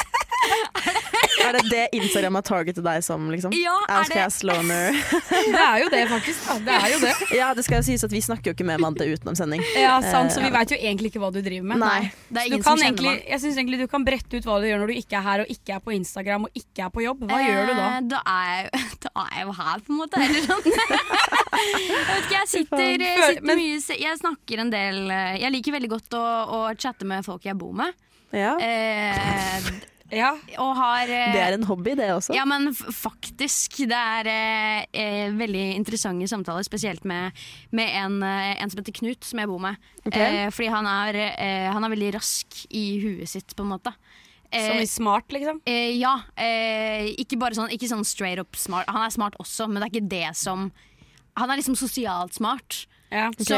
Er 1.43 1.56
det 1.56 1.62
det 1.71 1.83
Instagram 1.97 2.37
har 2.39 2.44
targetet 2.47 2.85
deg 2.85 3.03
som, 3.05 3.25
liksom? 3.33 3.53
Ja, 3.56 3.75
er 3.89 4.03
Outcast 4.03 4.44
loner. 4.47 4.94
Det 5.53 5.59
er 5.62 5.79
jo 5.83 5.89
det, 5.93 6.03
faktisk. 6.11 6.44
Da. 6.47 6.55
Det 6.67 6.75
er 6.77 6.93
jo 6.93 6.99
det. 7.03 7.12
Ja, 7.37 7.49
det 7.56 7.65
skal 7.67 7.81
jo 7.81 7.87
sies 7.87 8.05
at 8.06 8.12
vi 8.15 8.21
snakker 8.23 8.50
jo 8.53 8.55
ikke 8.56 8.67
med 8.69 8.81
Mante 8.83 9.06
utenom 9.09 9.35
sending. 9.39 9.62
Ja, 9.79 9.97
sant, 10.05 10.33
Så 10.35 10.41
Eh, 10.43 10.47
vi 10.47 10.53
veit 10.55 10.71
jo 10.75 10.79
egentlig 10.79 11.11
ikke 11.12 11.23
hva 11.23 11.31
du 11.35 11.41
driver 11.43 11.67
med. 11.73 11.81
Nei. 11.83 12.12
Det 12.29 12.43
er 12.44 12.49
ingen 12.50 12.62
som 12.65 12.77
kjenner 12.79 12.89
egentlig, 12.91 13.15
meg. 13.17 13.27
jeg 13.33 13.43
synes 13.44 13.59
egentlig 13.62 13.81
du 13.83 13.87
kan 13.93 14.05
brette 14.06 14.39
ut 14.39 14.47
hva 14.49 14.59
du 14.62 14.67
gjør 14.69 14.83
når 14.85 14.93
du 14.93 14.97
ikke 15.00 15.19
er 15.19 15.25
her 15.27 15.43
og 15.44 15.53
ikke 15.56 15.75
er 15.77 15.83
på 15.87 15.94
Instagram 15.97 16.47
og 16.49 16.61
ikke 16.62 16.87
er 16.87 16.93
på 16.95 17.05
jobb. 17.06 17.25
Hva 17.31 17.41
gjør 17.43 17.62
du 17.71 17.75
da? 17.81 17.88
Eh, 17.97 18.00
Da 18.12 18.23
er, 18.37 18.53
jeg, 18.53 18.87
da 19.06 19.12
er 19.27 19.35
jeg 19.41 19.47
jo 19.49 19.56
her, 19.61 19.85
på 19.87 19.93
en 19.95 20.00
måte. 20.03 20.23
Eller 20.23 20.47
sånn. 20.47 20.65
jeg 20.73 22.09
vet 22.09 22.25
ikke, 22.25 22.38
jeg 22.38 22.49
sitter, 22.55 22.87
jeg 23.06 23.23
sitter 23.29 23.47
men- 23.50 23.62
mye 23.62 24.00
Jeg 24.06 24.19
snakker 24.23 24.62
en 24.67 24.71
del 24.73 25.03
eh, 25.11 25.37
Jeg 25.43 25.53
liker 25.59 25.77
veldig 25.79 25.91
godt 25.97 26.19
å, 26.19 26.25
å 26.59 26.62
chatte 26.79 27.09
med 27.09 27.25
folk 27.27 27.45
jeg 27.50 27.59
bor 27.59 27.75
med. 27.83 27.93
Ja. 28.33 28.55
Eh, 28.62 29.73
Ja, 30.12 30.32
og 30.61 30.75
har 30.76 31.09
eh, 31.09 31.33
Det 31.33 31.40
er 31.40 31.54
en 31.57 31.64
hobby, 31.64 31.95
det 31.97 32.11
også. 32.12 32.35
Ja, 32.37 32.45
men 32.49 32.71
faktisk. 32.76 33.78
Det 33.88 33.97
er 33.97 34.28
eh, 34.28 34.83
eh, 34.92 35.33
veldig 35.38 35.64
interessante 35.78 36.28
samtaler, 36.28 36.66
spesielt 36.66 37.07
med, 37.09 37.38
med 37.73 37.95
en, 38.02 38.19
eh, 38.26 38.50
en 38.61 38.73
som 38.73 38.83
heter 38.83 38.97
Knut, 39.00 39.25
som 39.25 39.40
jeg 39.40 39.49
bor 39.49 39.62
med. 39.62 39.81
Okay. 40.04 40.45
Eh, 40.45 40.50
fordi 40.52 40.69
han 40.75 40.88
er, 40.90 41.21
eh, 41.33 41.71
han 41.73 41.85
er 41.87 41.95
veldig 41.95 42.12
rask 42.19 42.61
i 42.69 42.85
huet 43.02 43.33
sitt, 43.33 43.57
på 43.57 43.64
en 43.64 43.73
måte. 43.73 43.95
Eh, 44.52 44.69
Som 44.69 44.83
i 44.85 44.87
smart, 44.87 45.33
liksom? 45.33 45.62
Eh, 45.64 45.97
ja. 45.97 46.19
Eh, 46.37 47.09
ikke 47.23 47.38
bare 47.40 47.57
sånn, 47.57 47.73
ikke 47.73 47.88
sånn 47.88 48.04
straight 48.04 48.40
up 48.42 48.59
smart. 48.61 48.90
Han 48.92 49.07
er 49.07 49.14
smart 49.14 49.38
også, 49.40 49.64
men 49.69 49.81
det 49.81 49.88
er 49.88 49.95
ikke 49.95 50.11
det 50.12 50.37
som 50.37 50.71
Han 51.40 51.49
er 51.49 51.57
liksom 51.57 51.78
sosialt 51.81 52.35
smart. 52.37 52.83
Ja. 53.09 53.31
Så 53.40 53.57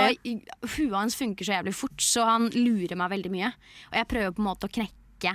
huet 0.76 0.94
hans 0.94 1.16
funker 1.18 1.42
så 1.42 1.56
jævlig 1.56 1.72
fort, 1.74 1.98
så 1.98 2.22
han 2.28 2.44
lurer 2.54 2.94
meg 2.94 3.10
veldig 3.10 3.32
mye. 3.32 3.48
Og 3.90 3.96
jeg 3.98 4.06
prøver 4.12 4.30
på 4.36 4.42
en 4.44 4.46
måte 4.46 4.68
å 4.68 4.70
knekke 4.70 5.32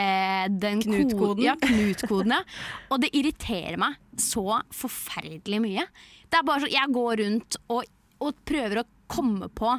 eh, 0.00 0.48
den 0.50 0.80
Knut-koden? 0.84 1.44
Ja, 1.44 1.54
Knut-koden. 1.60 2.34
ja. 2.38 2.42
Og 2.90 3.02
det 3.04 3.12
irriterer 3.16 3.78
meg 3.80 3.98
så 4.20 4.60
forferdelig 4.74 5.60
mye. 5.64 5.86
Det 6.30 6.40
er 6.40 6.46
bare 6.46 6.64
så, 6.64 6.72
Jeg 6.72 6.94
går 6.94 7.22
rundt 7.24 7.60
og, 7.68 7.84
og 8.20 8.42
prøver 8.48 8.82
å 8.82 8.88
komme 9.10 9.48
på 9.52 9.76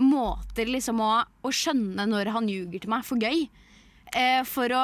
måter 0.00 0.68
liksom 0.70 1.00
å, 1.04 1.14
å 1.44 1.50
skjønne 1.52 2.06
når 2.08 2.30
han 2.32 2.46
ljuger 2.48 2.80
til 2.80 2.92
meg 2.92 3.04
for 3.04 3.20
gøy. 3.20 3.42
Eh, 4.16 4.40
for 4.48 4.72
å, 4.74 4.78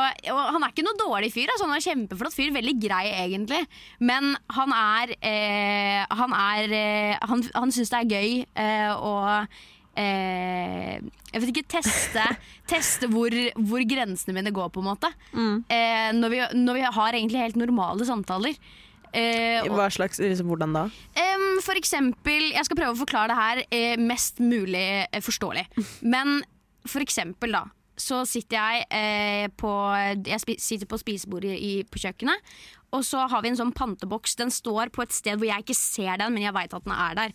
han 0.52 0.62
er 0.62 0.70
ikke 0.70 0.84
noe 0.86 0.98
dårlig 1.00 1.32
fyr, 1.34 1.50
altså, 1.50 1.66
han 1.66 1.78
er 1.78 1.82
kjempeflott 1.86 2.36
fyr. 2.36 2.52
Veldig 2.54 2.74
grei, 2.82 3.06
egentlig. 3.24 3.62
Men 3.98 4.36
han 4.54 4.74
er 4.76 5.14
eh, 5.18 6.04
Han, 6.20 6.34
er, 6.36 6.76
eh, 6.76 7.16
han, 7.26 7.42
han 7.56 7.72
syns 7.74 7.90
det 7.90 8.02
er 8.04 8.12
gøy 8.12 8.36
eh, 8.54 8.92
å 8.94 9.14
eh, 9.96 10.96
Jeg 11.32 11.42
vet 11.42 11.52
ikke, 11.52 11.66
teste, 11.76 12.24
teste 12.70 13.08
hvor, 13.12 13.34
hvor 13.58 13.84
grensene 13.88 14.36
mine 14.36 14.52
går, 14.54 14.70
på 14.74 14.82
en 14.84 14.90
måte. 14.92 15.12
Eh, 15.34 16.10
når, 16.16 16.32
vi, 16.32 16.42
når 16.60 16.78
vi 16.80 16.88
har 17.00 17.16
egentlig 17.18 17.42
helt 17.42 17.60
normale 17.60 18.06
samtaler. 18.08 18.56
Eh, 19.16 19.64
Hva 19.72 19.88
slags, 19.92 20.20
liksom, 20.20 20.50
Hvordan 20.50 20.74
da? 20.76 20.86
For 21.64 21.78
eksempel, 21.78 22.50
jeg 22.52 22.66
skal 22.68 22.78
prøve 22.78 22.94
å 22.96 23.00
forklare 23.00 23.32
det 23.32 23.38
her 23.40 23.62
eh, 23.70 23.96
mest 24.00 24.42
mulig 24.44 24.84
eh, 25.06 25.22
forståelig. 25.24 25.66
Men 26.14 26.40
for 26.86 27.02
eksempel 27.02 27.56
da, 27.56 27.64
så 27.96 28.22
sitter 28.28 28.58
jeg 28.60 28.86
eh, 28.92 29.46
på 29.56 29.70
Jeg 30.28 30.58
sitter 30.60 30.88
på 30.90 30.98
spisebordet 31.00 31.56
i, 31.56 31.78
på 31.88 32.02
kjøkkenet. 32.02 32.56
Og 32.96 33.04
så 33.04 33.26
har 33.28 33.42
vi 33.44 33.50
en 33.52 33.58
sånn 33.58 33.74
panteboks. 33.76 34.36
Den 34.40 34.50
står 34.54 34.88
på 34.94 35.04
et 35.04 35.12
sted 35.12 35.36
hvor 35.36 35.48
jeg 35.50 35.64
ikke 35.66 35.76
ser 35.76 36.16
den, 36.22 36.32
men 36.34 36.46
jeg 36.46 36.54
veit 36.56 36.72
at 36.76 36.86
den 36.86 36.94
er 36.96 37.18
der. 37.18 37.34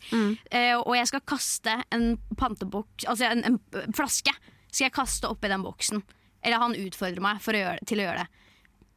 Eh, 0.50 0.76
og 0.80 0.96
jeg 0.98 1.10
skal 1.12 1.24
kaste 1.30 1.76
en 1.94 2.16
panteboks 2.40 3.06
Altså 3.12 3.30
en, 3.30 3.44
en 3.78 3.96
flaske 3.98 4.34
skal 4.72 4.86
jeg 4.88 4.96
kaste 4.96 5.30
oppi 5.30 5.52
den 5.52 5.64
boksen. 5.66 6.02
Eller 6.42 6.62
han 6.64 6.74
utfordrer 6.80 7.22
meg 7.22 7.42
for 7.44 7.54
å 7.54 7.62
gjøre, 7.62 7.86
til 7.86 8.02
å 8.02 8.08
gjøre 8.08 8.24
det. 8.24 8.48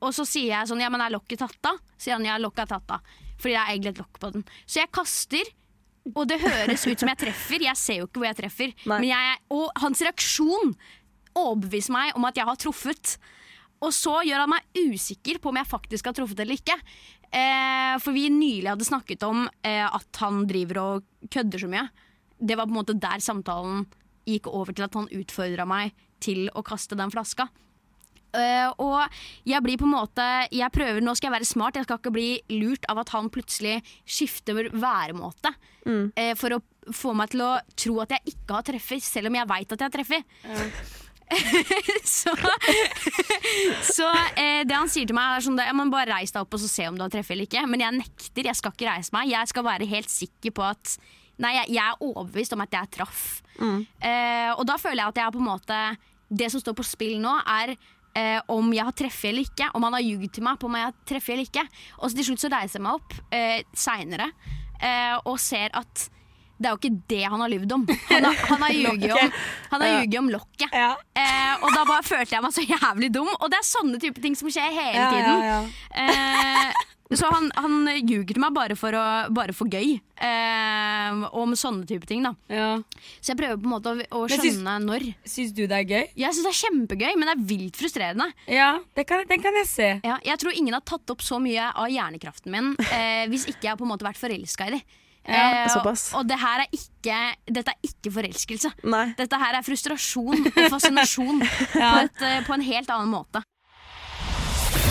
Og 0.05 0.15
så 0.17 0.25
sier 0.29 0.51
jeg 0.53 0.69
sånn 0.71 0.81
Ja, 0.83 0.91
men 0.93 1.03
er 1.05 1.13
lokket 1.15 1.43
tatt 1.43 1.69
av? 1.71 1.79
Sier 2.01 2.17
han 2.17 2.25
ja, 2.27 2.39
lokket 2.41 2.65
er 2.67 2.73
tatt 2.77 2.97
av. 2.99 3.13
Fordi 3.41 3.55
det 3.57 3.61
er 3.61 3.73
egentlig 3.75 3.93
et 3.95 4.03
lokk 4.03 4.21
på 4.23 4.31
den. 4.35 4.45
Så 4.65 4.81
jeg 4.81 4.93
kaster. 4.95 5.51
Og 6.15 6.27
det 6.29 6.37
høres 6.43 6.85
ut 6.85 7.01
som 7.01 7.09
jeg 7.11 7.21
treffer. 7.23 7.63
Jeg 7.65 7.81
ser 7.81 8.01
jo 8.03 8.09
ikke 8.09 8.21
hvor 8.23 8.29
jeg 8.29 8.39
treffer. 8.43 8.75
Men 9.01 9.07
jeg, 9.09 9.39
og 9.57 9.71
hans 9.81 10.03
reaksjon 10.05 10.75
overbeviser 11.35 11.95
meg 11.97 12.13
om 12.19 12.27
at 12.29 12.37
jeg 12.39 12.47
har 12.47 12.61
truffet. 12.61 13.15
Og 13.83 13.93
så 13.93 14.21
gjør 14.25 14.45
han 14.45 14.53
meg 14.55 14.79
usikker 14.79 15.41
på 15.43 15.51
om 15.51 15.59
jeg 15.61 15.71
faktisk 15.71 16.07
har 16.09 16.17
truffet 16.17 16.41
eller 16.45 16.61
ikke. 16.61 16.77
Eh, 17.35 17.97
for 18.03 18.15
vi 18.17 18.29
nylig 18.33 18.71
hadde 18.71 18.87
snakket 18.87 19.27
om 19.27 19.45
eh, 19.67 19.85
at 19.85 20.23
han 20.23 20.45
driver 20.49 20.81
og 20.85 21.29
kødder 21.35 21.65
så 21.65 21.71
mye. 21.71 21.89
Det 22.39 22.57
var 22.59 22.69
på 22.69 22.75
en 22.75 22.81
måte 22.81 22.97
der 23.01 23.23
samtalen 23.25 23.85
gikk 24.29 24.49
over 24.49 24.73
til 24.73 24.87
at 24.87 24.97
han 24.97 25.11
utfordra 25.13 25.67
meg 25.69 25.93
til 26.25 26.47
å 26.57 26.63
kaste 26.65 26.97
den 26.97 27.13
flaska. 27.13 27.49
Eh, 28.35 28.67
og 28.83 29.05
jeg 29.47 29.63
blir 29.63 29.79
på 29.79 29.87
en 29.87 29.93
måte 29.95 30.25
Jeg 30.51 30.67
prøver, 30.75 30.99
Nå 31.05 31.13
skal 31.15 31.29
jeg 31.29 31.37
være 31.37 31.47
smart, 31.47 31.77
jeg 31.79 31.87
skal 31.87 32.01
ikke 32.01 32.15
bli 32.17 32.29
lurt 32.57 32.89
av 32.91 32.99
at 33.05 33.13
han 33.15 33.31
plutselig 33.31 33.77
skifter 34.03 34.73
væremåte. 34.75 35.55
eh, 36.17 36.35
for 36.35 36.57
å 36.57 36.63
få 36.91 37.15
meg 37.17 37.31
til 37.31 37.45
å 37.47 37.53
tro 37.77 38.01
at 38.03 38.11
jeg 38.17 38.35
ikke 38.35 38.59
har 38.59 38.67
treffet, 38.67 39.03
selv 39.05 39.31
om 39.31 39.39
jeg 39.39 39.49
veit 39.49 39.73
at 39.73 39.79
jeg 39.79 39.87
har 39.87 39.95
treffet. 39.95 41.04
så 42.05 42.35
så 43.85 44.09
eh, 44.37 44.63
det 44.67 44.77
han 44.77 44.91
sier 44.91 45.09
til 45.09 45.17
meg, 45.17 45.37
er 45.39 45.45
sånn 45.45 45.59
at 45.63 45.75
men 45.77 45.93
bare 45.93 46.13
reis 46.19 46.33
deg 46.35 46.45
opp 46.45 46.57
og 46.57 46.63
så 46.63 46.71
se 46.71 46.87
om 46.89 46.97
du 46.99 47.05
har 47.05 47.13
treffet 47.13 47.35
eller 47.37 47.49
ikke. 47.49 47.65
Men 47.71 47.85
jeg 47.85 47.99
nekter, 47.99 48.49
jeg 48.51 48.59
skal 48.61 48.75
ikke 48.75 48.89
reise 48.91 49.15
meg. 49.17 49.31
Jeg 49.33 49.51
skal 49.51 49.67
være 49.67 49.89
helt 49.91 50.13
sikker 50.13 50.55
på 50.57 50.67
at 50.71 50.97
Nei, 51.43 51.51
jeg, 51.57 51.73
jeg 51.75 51.83
er 51.83 52.03
overbevist 52.05 52.53
om 52.55 52.63
at 52.63 52.75
jeg 52.77 52.91
traff. 52.95 53.23
Eh, 53.59 54.53
og 54.55 54.63
da 54.69 54.77
føler 54.79 55.03
jeg 55.03 55.15
at 55.17 55.19
jeg 55.19 55.35
på 55.35 55.41
en 55.43 55.49
måte 55.49 55.79
Det 56.31 56.47
som 56.53 56.63
står 56.63 56.77
på 56.79 56.87
spill 56.87 57.17
nå, 57.23 57.33
er 57.43 57.73
eh, 57.75 58.39
om 58.55 58.71
jeg 58.75 58.87
har 58.87 58.95
treffet 58.95 59.33
eller 59.33 59.49
ikke. 59.49 59.71
Om 59.75 59.89
han 59.89 59.97
har 59.99 60.05
ljugd 60.05 60.31
til 60.37 60.47
meg 60.47 60.61
på 60.63 60.71
om 60.71 60.77
jeg 60.79 60.89
har 60.89 60.95
treffet 61.11 61.35
eller 61.35 61.49
ikke. 61.49 61.65
Og 61.99 62.07
så 62.07 62.19
til 62.21 62.29
slutt 62.31 62.45
så 62.45 62.53
reiser 62.55 62.79
jeg 62.79 62.87
meg 62.87 63.01
opp 63.01 63.17
eh, 63.35 63.61
seinere 63.75 64.31
eh, 64.79 65.17
og 65.25 65.41
ser 65.43 65.75
at 65.75 66.07
det 66.65 66.71
er 66.71 66.75
jo 66.75 66.81
ikke 66.81 67.03
det 67.13 67.21
han 67.29 67.45
har 67.45 67.53
lyvd 67.53 67.75
om. 67.77 67.85
Han 68.09 68.25
har, 68.31 68.41
han 68.49 68.65
har 68.65 68.73
ljuget 68.81 69.13
om, 69.13 69.37
han 69.75 69.85
om 70.23 70.33
lokket. 70.33 70.73
Ja. 70.73 70.95
Eh, 71.13 71.53
og 71.61 71.69
da 71.77 71.85
bare 71.93 72.07
følte 72.07 72.39
jeg 72.39 72.45
meg 72.47 72.57
så 72.57 72.65
jævlig 72.65 73.13
dum. 73.15 73.29
Og 73.37 73.47
det 73.53 73.61
er 73.61 73.69
sånne 73.69 74.01
type 74.03 74.25
ting 74.25 74.35
som 74.39 74.49
skjer 74.53 74.73
hele 74.73 75.07
tiden. 75.13 75.45
ja, 75.45 75.61
ja. 75.61 76.09
Eh, 76.09 76.91
så 77.15 77.29
han, 77.31 77.51
han 77.61 77.75
ljuger 78.09 78.33
til 78.33 78.41
meg 78.43 78.55
bare 78.57 78.75
for, 78.81 78.97
å, 78.97 79.03
bare 79.37 79.53
for 79.55 79.69
gøy. 79.71 79.99
Eh, 80.25 81.25
om 81.37 81.53
sånne 81.59 81.85
type 81.87 82.09
ting. 82.09 82.25
da 82.25 82.33
Ja. 82.51 82.71
Så 83.21 83.35
jeg 83.35 83.39
prøver 83.43 83.61
på 83.61 83.69
en 83.69 83.75
måte 83.75 83.93
å, 83.93 84.07
å 84.19 84.25
skjønne 84.33 84.49
syns- 84.49 84.89
når. 84.89 85.05
Syns 85.29 85.53
du 85.55 85.63
det 85.69 85.79
er 85.83 85.85
gøy? 85.93 86.09
Jeg 86.25 86.33
syns 86.35 86.49
det 86.49 86.53
er 86.55 86.61
kjempegøy, 86.63 87.13
men 87.21 87.29
det 87.29 87.35
er 87.37 87.45
vilt 87.53 87.79
frustrerende. 87.79 88.31
Ja, 88.51 88.73
det 88.97 89.07
kan, 89.11 89.23
den 89.31 89.45
kan 89.45 89.61
jeg 89.61 89.69
se. 89.71 89.91
Ja, 90.03 90.17
jeg 90.25 90.41
tror 90.43 90.57
ingen 90.57 90.75
har 90.79 90.83
tatt 90.89 91.13
opp 91.15 91.23
så 91.23 91.39
mye 91.45 91.69
av 91.71 91.93
hjernekraften 91.93 92.51
min 92.57 92.73
eh, 92.89 93.25
hvis 93.31 93.47
ikke 93.53 93.69
jeg 93.69 93.75
har 93.75 93.81
på 93.81 93.87
en 93.87 93.93
måte 93.95 94.09
vært 94.09 94.19
forelska 94.21 94.73
i 94.73 94.79
dem. 94.79 94.85
Ja, 95.27 95.69
såpass. 95.73 96.13
og 96.15 96.29
det 96.29 96.39
her 96.41 96.59
er 96.65 96.69
ikke, 96.73 97.35
dette 97.49 97.71
er 97.73 97.79
ikke 97.89 98.11
forelskelse. 98.13 98.71
Nei. 98.85 99.15
Dette 99.19 99.37
her 99.41 99.55
er 99.59 99.63
frustrasjon 99.65 100.47
og 100.51 100.71
fascinasjon 100.77 101.41
på, 101.73 101.79
et, 102.05 102.21
eh, 102.21 102.47
på 102.47 102.53
en 102.59 102.63
helt 102.67 102.91
annen 102.93 103.11
måte. 103.15 103.43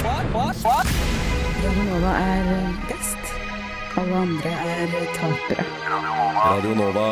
Radio 0.03 1.83
Nova 1.87 2.11
er 2.19 2.43
best. 2.89 3.23
Alle 4.01 4.15
andre 4.25 4.49
er 4.49 4.87
tapere. 5.19 5.65
Radio 6.41 6.73
Nova. 6.81 7.07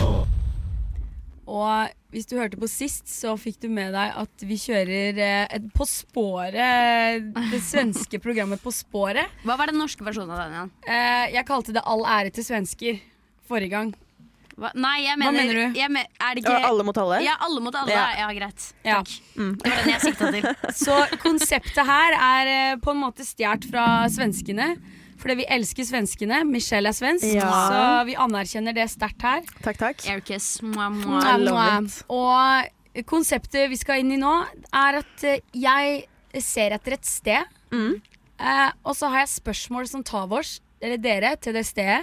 Og 1.50 2.14
hvis 2.14 2.28
du 2.30 2.37
hørte 2.38 2.59
på 2.61 2.69
sist, 2.71 3.09
så 3.11 3.35
fikk 3.38 3.61
du 3.64 3.69
med 3.73 3.95
deg 3.95 4.19
at 4.23 4.45
vi 4.47 4.59
kjører 4.61 5.19
eh, 5.19 5.47
et 5.57 5.71
På 5.75 5.87
sporet, 5.88 7.30
det 7.50 7.62
svenske 7.66 8.21
programmet 8.25 8.62
På 8.62 8.73
sporet. 8.75 9.30
Hva 9.47 9.59
var 9.59 9.71
den 9.71 9.80
norske 9.83 10.07
versjonen 10.07 10.35
av 10.35 10.45
den 10.45 10.57
igjen? 10.57 10.71
Eh, 10.87 11.26
jeg 11.37 11.49
kalte 11.49 11.75
det 11.75 11.83
All 11.90 12.07
ære 12.07 12.33
til 12.35 12.47
svensker 12.47 13.02
forrige 13.50 13.75
gang. 13.75 13.90
Hva? 14.61 14.71
Nei, 14.76 14.97
jeg 15.07 15.16
Hva 15.16 15.30
mener, 15.30 15.40
mener 15.40 15.57
du? 15.57 15.78
Jeg 15.80 15.92
men, 15.95 16.07
er 16.21 16.37
det 16.37 16.42
ikke 16.45 16.57
alle 16.69 16.85
mot 16.87 16.99
alle? 17.00 17.21
Ja, 17.25 17.35
alle 17.47 17.62
mot 17.64 17.76
alle. 17.80 17.95
Ja. 17.95 18.07
Ja, 18.21 18.30
greit. 18.37 18.66
Ja. 18.85 19.00
Takk. 19.00 19.14
Det 19.35 19.71
var 19.71 19.80
den 19.80 19.92
jeg 19.95 20.02
sikta 20.04 20.33
til. 20.35 20.49
Så 20.85 20.97
konseptet 21.23 21.83
her 21.88 22.16
er 22.19 22.50
eh, 22.54 22.78
på 22.83 22.92
en 22.92 23.00
måte 23.00 23.26
stjålet 23.26 23.66
fra 23.71 23.87
svenskene. 24.12 24.75
Fordi 25.21 25.35
vi 25.43 25.47
elsker 25.53 25.85
svenskene. 25.85 26.39
Michelle 26.49 26.89
er 26.89 26.97
svensk, 26.97 27.27
Ja. 27.35 27.49
så 27.69 27.81
vi 28.09 28.15
anerkjenner 28.17 28.73
det 28.75 28.87
sterkt 28.89 29.21
her. 29.23 29.43
Takk, 29.62 29.77
takk. 29.77 30.05
Airkiss. 30.09 30.62
Mwah, 30.62 30.89
I 30.89 31.05
mwah. 31.05 31.39
love 31.39 31.57
Mwah. 31.57 31.83
it. 31.85 32.05
Og 32.09 33.05
konseptet 33.07 33.69
vi 33.71 33.77
skal 33.77 34.00
inn 34.00 34.12
i 34.12 34.17
nå, 34.21 34.33
er 34.73 35.00
at 35.03 35.25
eh, 35.25 35.41
jeg 35.53 36.07
ser 36.43 36.73
etter 36.73 36.93
et 36.97 37.05
sted. 37.05 37.45
Mm. 37.71 38.00
Eh, 38.41 38.71
og 38.85 38.97
så 38.97 39.11
har 39.12 39.21
jeg 39.27 39.35
spørsmål 39.37 39.87
som 39.91 40.03
tar 40.03 40.27
vårs, 40.31 40.61
eller 40.81 40.97
dere, 40.97 41.37
til 41.37 41.53
det 41.53 41.67
stedet. 41.69 42.00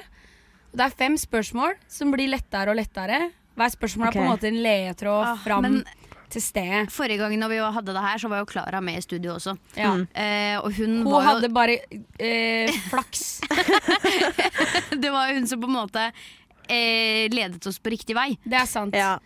Og 0.71 0.77
det 0.77 0.85
er 0.85 0.95
fem 0.99 1.17
spørsmål 1.17 1.73
som 1.89 2.11
blir 2.13 2.29
lettere 2.29 2.69
og 2.69 2.77
lettere. 2.77 3.31
Hver 3.57 3.71
spørsmål 3.73 4.07
er 4.07 4.13
på 4.13 4.21
en 4.21 4.29
måte 4.29 4.47
en 4.51 4.61
ledetråd 4.61 5.25
Ah, 5.25 5.37
fram 5.41 5.63
men- 5.65 5.83
til 6.33 6.43
stede. 6.43 6.83
Forrige 6.91 7.21
gang 7.21 7.35
når 7.39 7.51
vi 7.53 7.59
hadde 7.77 7.95
det 7.95 8.03
her, 8.03 8.17
så 8.21 8.31
var 8.31 8.43
jo 8.43 8.49
Klara 8.49 8.81
med 8.83 8.99
i 8.99 9.05
studio 9.05 9.35
også. 9.37 9.55
Ja. 9.77 9.93
Eh, 10.11 10.57
og 10.59 10.71
hun, 10.75 10.99
Hun 11.03 11.11
var 11.11 11.21
jo 11.21 11.27
hadde 11.29 11.53
bare 11.53 11.79
eh, 12.19 12.73
flaks. 12.91 13.39
Det 15.03 15.11
var 15.13 15.33
hun 15.33 15.47
som 15.47 15.61
på 15.61 15.69
en 15.69 15.77
måte 15.77 16.09
eh, 16.67 17.27
ledet 17.31 17.65
oss 17.67 17.79
på 17.79 17.93
riktig 17.93 18.17
vei. 18.17 18.33
Det 18.43 18.59
er 18.59 18.69
sant. 18.69 18.95
Ja. 18.95 19.17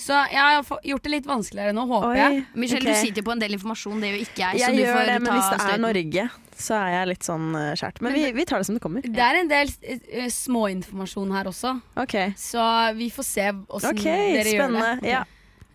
Så 0.00 0.16
jeg 0.32 0.40
har 0.40 0.84
gjort 0.88 1.04
det 1.04 1.10
litt 1.12 1.26
vanskeligere 1.28 1.74
nå, 1.76 1.82
håper 1.88 2.14
Oi. 2.14 2.20
jeg. 2.20 2.44
Michelle, 2.54 2.86
okay. 2.88 2.96
du 2.96 3.04
sitter 3.04 3.20
jo 3.20 3.26
på 3.26 3.34
en 3.34 3.42
del 3.42 3.56
informasjon, 3.58 3.98
det 4.00 4.12
gjør 4.12 4.22
ikke 4.22 4.40
jeg. 4.40 4.52
så 4.52 4.62
Jeg 4.62 4.72
du 4.78 4.80
gjør 4.80 4.94
får 4.96 5.02
det, 5.02 5.16
ta 5.16 5.24
men 5.24 5.34
hvis 5.34 5.50
det 5.50 5.66
er. 5.66 5.82
Norge, 5.82 6.24
så 6.60 6.76
er 6.78 6.94
jeg 6.94 7.10
litt 7.10 7.28
sånn 7.28 7.50
uh, 7.52 7.66
skjært. 7.76 8.00
Men 8.06 8.16
vi, 8.16 8.22
vi 8.38 8.46
tar 8.48 8.62
det 8.62 8.68
som 8.70 8.78
det 8.78 8.82
kommer. 8.84 9.04
Det 9.04 9.26
er 9.26 9.40
en 9.42 9.50
del 9.50 9.74
uh, 9.76 10.30
småinformasjon 10.32 11.36
her 11.36 11.50
også, 11.52 11.74
okay. 12.00 12.32
så 12.40 12.64
vi 12.96 13.10
får 13.12 13.28
se 13.28 13.46
åssen 13.68 13.92
okay, 13.92 14.32
dere 14.38 14.54
gjør 14.54 14.64
spennende. 14.64 14.94
det. 15.04 15.12
Ja. 15.12 15.20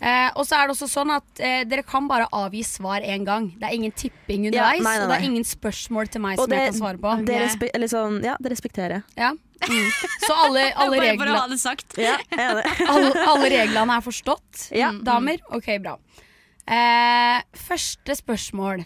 Eh, 0.05 0.27
og 0.38 0.45
så 0.45 0.59
er 0.59 0.67
det 0.67 0.75
også 0.75 0.88
sånn 0.91 1.12
at 1.15 1.39
eh, 1.41 1.63
dere 1.65 1.81
kan 1.85 2.05
bare 2.05 2.27
avgi 2.35 2.62
svar 2.67 3.01
én 3.01 3.24
gang. 3.25 3.47
Det 3.57 3.65
er 3.65 3.74
ingen 3.74 3.93
tipping 3.97 4.43
underveis, 4.51 4.83
nei, 4.85 4.91
nei, 4.91 5.00
og 5.01 5.09
det 5.09 5.15
er 5.17 5.25
ingen 5.31 5.47
spørsmål 5.50 6.12
til 6.13 6.21
meg 6.21 6.38
Og 6.38 6.45
som 6.45 6.53
jeg 6.53 6.69
kan 6.69 6.77
svare 6.77 7.01
på. 7.01 7.13
det, 7.25 7.39
respe 7.41 7.69
eller 7.74 7.89
sånn, 7.89 8.19
ja, 8.25 8.35
det 8.38 8.51
respekterer 8.53 9.00
jeg. 9.00 9.05
Ja. 9.17 9.31
Mm. 9.65 9.88
Så 10.27 10.35
alle, 10.43 10.67
alle, 10.83 11.00
Bare 11.01 11.15
for 11.17 11.31
å 11.31 11.39
ha 11.39 11.47
det 11.50 11.57
sagt. 11.63 11.97
Ja, 11.97 12.19
er 12.38 12.62
alle, 12.93 13.15
alle 13.24 13.50
reglene 13.55 13.97
er 13.97 14.05
forstått, 14.05 14.67
Ja. 14.77 14.91
Mm, 14.93 15.01
damer? 15.07 15.41
Ok, 15.57 15.71
bra. 15.81 15.95
Eh, 16.69 17.39
første 17.65 18.19
spørsmål. 18.21 18.85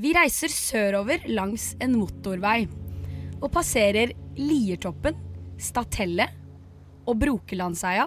Vi 0.00 0.14
reiser 0.14 0.54
sørover 0.54 1.26
langs 1.26 1.72
en 1.82 1.98
motorvei 1.98 2.68
og 3.40 3.50
passerer 3.52 4.14
Liertoppen, 4.38 5.18
Statelle 5.60 6.30
og 7.08 7.18
Brokelandseia 7.18 8.06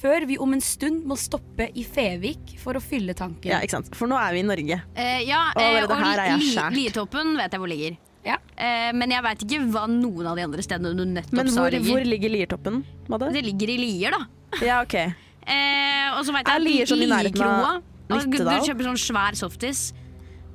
før 0.00 0.26
vi 0.26 0.36
om 0.38 0.52
en 0.56 0.60
stund 0.64 1.04
må 1.08 1.16
stoppe 1.18 1.68
i 1.74 1.84
Fevik 1.84 2.54
for 2.60 2.74
å 2.74 2.82
fylle 2.82 3.14
tanken. 3.14 3.50
Ja, 3.50 3.60
ikke 3.64 3.76
sant? 3.78 3.94
For 3.96 4.06
nå 4.10 4.16
er 4.20 4.32
vi 4.36 4.40
i 4.42 4.46
Norge. 4.48 4.80
Eh, 4.96 5.20
ja, 5.28 5.42
og, 5.54 5.62
eh, 5.62 5.84
og 5.84 5.94
her 5.96 6.18
er 6.18 6.30
jeg 6.34 6.40
Li- 6.40 6.50
skjært. 6.54 6.76
Lietoppen 6.78 7.36
vet 7.36 7.52
jeg 7.52 7.60
hvor 7.60 7.68
ligger. 7.72 7.96
Ja. 8.24 8.36
Eh, 8.56 8.92
men 8.96 9.10
jeg 9.10 9.22
veit 9.22 9.42
ikke 9.44 9.60
hva 9.70 9.86
noen 9.90 10.26
av 10.30 10.36
de 10.36 10.42
andre 10.46 10.62
stedene 10.64 10.94
du 10.96 11.04
nettopp 11.04 11.32
Men 11.40 11.48
sa 11.52 11.60
hvor, 11.66 11.70
ligger. 11.70 11.90
hvor 11.92 12.04
ligger 12.08 12.30
Liertoppen? 12.30 12.84
Madde? 13.08 13.32
Det 13.32 13.42
ligger 13.44 13.68
i 13.74 13.76
Lier, 13.78 14.10
da. 14.10 14.22
Ja, 14.64 14.80
ok. 14.82 14.94
Eh, 14.94 16.08
og 16.16 16.24
så 16.24 16.32
veit 16.32 16.46
jeg 16.48 16.62
Lier 16.64 16.86
sånn 16.88 17.02
i 17.04 17.10
nærheten 17.10 17.42
av 17.44 17.82
Nittedal? 18.08 18.60
Du 18.60 18.70
kjøper 18.70 18.84
sånn 18.88 19.00
svær 19.00 19.36
softis. 19.36 19.92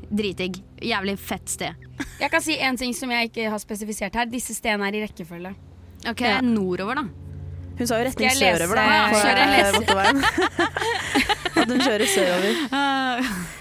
Dritdigg. 0.09 0.57
Jævlig 0.81 1.17
fett 1.21 1.49
sted. 1.51 1.75
Jeg 2.19 2.31
kan 2.31 2.41
si 2.41 2.55
en 2.57 2.77
ting 2.79 2.93
som 2.97 3.11
jeg 3.13 3.29
ikke 3.29 3.49
har 3.51 3.59
spesifisert 3.61 4.15
her. 4.17 4.25
Disse 4.25 4.55
stedene 4.57 4.87
er 4.87 4.95
i 4.97 5.01
rekkefølge. 5.05 5.53
Ok, 6.09 6.21
Ja. 6.21 6.39
Nordover, 6.41 6.95
da. 6.95 7.03
Hun 7.79 7.87
sa 7.87 7.97
jo 8.01 8.07
retning 8.09 8.33
sørover, 8.35 8.75
da. 8.75 8.85
Ja, 8.91 9.03
på, 9.71 9.79
motorveien. 9.79 10.17
At 11.59 11.69
hun 11.71 11.79
kjører 11.79 12.09
sørover. 12.11 12.57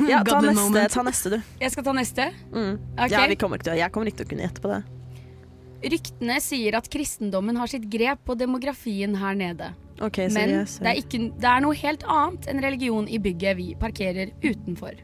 Ja, 0.09 0.23
ta 0.27 0.41
neste, 0.43 0.85
ta 0.91 1.05
neste, 1.07 1.31
du. 1.37 1.53
Jeg 1.63 1.75
skal 1.75 1.87
ta 1.87 1.95
neste. 1.95 2.27
Mm. 2.51 2.73
Okay. 2.97 3.13
Ja, 3.15 3.27
vi 3.31 3.37
kommer 3.39 3.61
ikke 3.61 3.69
til, 3.71 3.79
jeg 3.79 3.95
kommer 3.95 4.11
ikke 4.11 4.23
til 4.23 4.29
å 4.29 4.33
kunne 4.33 4.49
gjette 4.49 4.65
på 4.65 4.73
det. 4.73 4.81
Ryktene 5.95 6.41
sier 6.43 6.75
at 6.75 6.91
kristendommen 6.91 7.61
har 7.63 7.71
sitt 7.71 7.87
grep 7.91 8.25
på 8.27 8.35
demografien 8.39 9.15
her 9.21 9.39
nede. 9.39 9.71
Ok, 10.03 10.19
Men 10.35 10.57
det 10.67 10.83
er, 10.83 10.99
ikke, 10.99 11.21
det 11.39 11.49
er 11.51 11.63
noe 11.63 11.79
helt 11.79 12.03
annet 12.11 12.51
enn 12.51 12.63
religion 12.63 13.07
i 13.11 13.19
bygget 13.23 13.59
vi 13.59 13.69
parkerer 13.79 14.35
utenfor. 14.43 14.99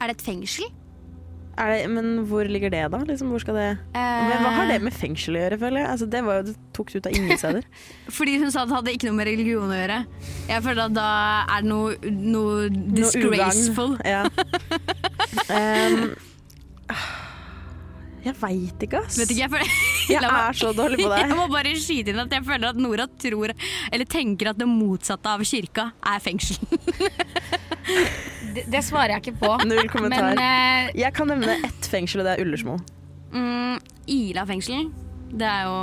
Er 0.00 0.10
det 0.10 0.18
et 0.18 0.24
fengsel? 0.28 0.68
Det, 1.70 1.78
men 1.92 2.06
hvor 2.28 2.48
ligger 2.48 2.70
det, 2.72 2.82
da? 2.92 2.98
Liksom, 3.08 3.28
hvor 3.32 3.40
skal 3.42 3.54
det 3.58 3.66
men 3.92 4.42
Hva 4.42 4.50
har 4.56 4.66
det 4.70 4.78
med 4.82 4.94
fengsel 4.94 5.36
å 5.36 5.40
gjøre, 5.44 5.58
føler 5.60 5.82
jeg? 5.82 5.88
Altså, 5.92 6.06
det 6.12 6.20
var 6.26 6.40
jo 6.40 6.44
det 6.48 6.54
tok 6.76 6.92
du 6.92 6.98
ut 6.98 7.06
av 7.10 7.16
ingen 7.18 7.38
steder. 7.38 7.64
Fordi 8.18 8.36
hun 8.42 8.50
sa 8.54 8.64
det 8.66 8.76
hadde 8.78 8.94
ikke 8.96 9.08
noe 9.10 9.18
med 9.20 9.28
religion 9.30 9.70
å 9.70 9.78
gjøre. 9.78 9.98
Jeg 10.48 10.64
føler 10.66 10.82
at 10.88 10.94
da 10.96 11.08
er 11.56 11.62
det 11.62 11.70
noe, 11.70 12.12
noe 12.32 12.68
disgraceful. 12.98 13.96
Noe 13.98 14.08
Ja. 14.08 14.22
um, 15.50 16.14
jeg 18.26 18.34
veit 18.38 18.84
ikke, 18.86 19.00
ass. 19.02 19.16
Vet 19.18 19.32
ikke, 19.34 19.42
jeg 19.46 19.50
føler 19.50 19.72
Jeg 20.12 20.22
meg- 20.22 20.38
er 20.48 20.58
så 20.58 20.70
dårlig 20.76 20.98
på 21.02 21.10
Jeg 21.18 21.36
må 21.38 21.44
bare 21.50 21.72
skyte 21.78 22.10
inn 22.12 22.20
at 22.22 22.32
jeg 22.34 22.44
føler 22.46 22.72
at 22.72 22.78
Nora 22.82 23.06
tror, 23.22 23.52
eller 23.92 24.06
tenker 24.10 24.50
at 24.52 24.58
det 24.60 24.66
motsatte 24.70 25.30
av 25.30 25.42
kirka 25.46 25.88
er 26.12 26.22
fengsel. 26.22 26.58
Det, 28.54 28.64
det 28.72 28.82
svarer 28.84 29.16
jeg 29.16 29.24
ikke 29.26 29.38
på. 29.44 29.52
Null 29.70 29.88
kommentar. 29.92 30.32
Men 30.32 30.40
uh, 30.40 30.90
Jeg 30.98 31.14
kan 31.16 31.30
nevne 31.32 31.58
ett 31.68 31.88
fengsel, 31.90 32.22
og 32.22 32.28
det 32.28 32.36
er 32.36 32.44
Ullersmo. 32.44 32.78
Mm, 33.32 33.78
Ila 34.12 34.44
fengsel, 34.48 34.90
det 35.32 35.48
er 35.48 35.64
jo 35.64 35.76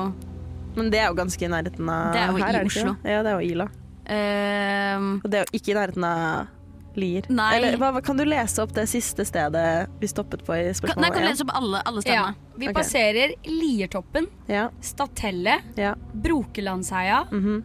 Men 0.75 0.91
det 0.93 0.99
er 1.01 1.07
jo 1.09 1.15
ganske 1.17 1.45
i 1.45 1.49
nærheten 1.49 1.87
av 1.89 2.13
Det 2.13 2.21
er 2.21 2.29
jo 2.29 2.37
her, 2.37 2.49
i 2.49 2.59
det 2.59 2.69
Oslo. 2.69 2.95
Ja, 3.01 3.23
det 3.25 3.31
er 3.31 3.39
jo 3.39 3.51
Ila. 3.55 3.67
Uh, 4.09 5.09
Og 5.23 5.27
det 5.29 5.39
er 5.39 5.45
jo 5.45 5.59
ikke 5.59 5.73
i 5.73 5.77
nærheten 5.77 6.05
av 6.05 6.55
Lier. 6.99 7.25
Nei. 7.29 7.49
Eller 7.57 7.77
hva, 7.79 7.91
kan 8.03 8.17
du 8.17 8.25
lese 8.27 8.61
opp 8.63 8.73
det 8.75 8.85
siste 8.89 9.25
stedet 9.27 9.63
vi 10.01 10.09
stoppet 10.09 10.43
på 10.45 10.55
i 10.57 10.63
spørsmålet 10.73 10.79
spørsmål 10.79 11.05
Nei, 11.05 11.11
kan 11.15 11.27
lese 11.27 11.45
opp 11.45 11.53
alle, 11.59 11.81
alle 11.89 12.03
ja, 12.03 12.05
stedene. 12.05 12.55
vi 12.55 12.69
okay. 12.69 12.77
passerer 12.79 13.35
Liertoppen, 13.45 14.29
Ja, 14.49 14.67
Statellet, 14.83 15.69
ja. 15.79 15.93
Brokelandsheia 16.13 17.23
mhm. 17.31 17.61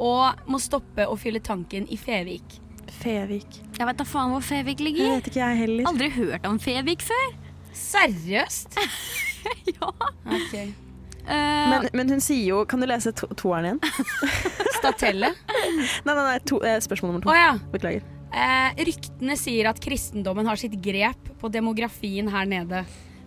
og 0.00 0.46
må 0.50 0.60
stoppe 0.62 1.06
og 1.10 1.18
fylle 1.20 1.42
tanken 1.44 1.88
i 1.90 1.98
Fevik. 2.00 2.60
Fevik. 3.00 3.58
Jeg 3.78 3.88
vet 3.88 3.98
da 4.00 4.04
faen 4.04 4.34
hvor 4.34 4.44
Fevik 4.44 4.82
Det 4.84 4.92
Jeg 4.98 5.16
vet 5.16 5.30
ikke 5.30 5.40
jeg 5.40 5.58
heller. 5.62 5.88
Aldri 5.88 6.10
hørt 6.18 6.46
om 6.46 6.58
Fevik 6.60 7.02
før. 7.06 7.26
Seriøst? 7.76 8.76
ja. 9.74 9.90
Okay. 10.26 10.72
Uh, 11.20 11.68
Men, 11.70 11.88
men 11.94 12.08
hun 12.14 12.22
sier 12.24 12.46
jo 12.48 12.62
Kan 12.66 12.80
du 12.80 12.86
lese 12.88 13.12
to 13.14 13.28
toeren 13.38 13.68
igjen? 13.68 13.80
Statelle? 14.80 15.30
Nei, 16.06 16.14
nei, 16.14 16.24
nei 16.24 16.38
to, 16.48 16.58
eh, 16.66 16.80
spørsmål 16.82 17.12
nummer 17.12 17.24
to. 17.24 17.30
to. 17.30 17.36
ja. 17.36 17.52
Beklager. 17.72 18.04
Eh, 18.30 18.80
ryktene 18.88 19.36
sier 19.38 19.68
at 19.70 19.80
kristendommen 19.82 20.48
har 20.48 20.58
sitt 20.60 20.76
grep 20.82 21.30
på 21.40 21.50
demografien 21.52 22.28
her 22.32 22.48
nede. 22.48 22.82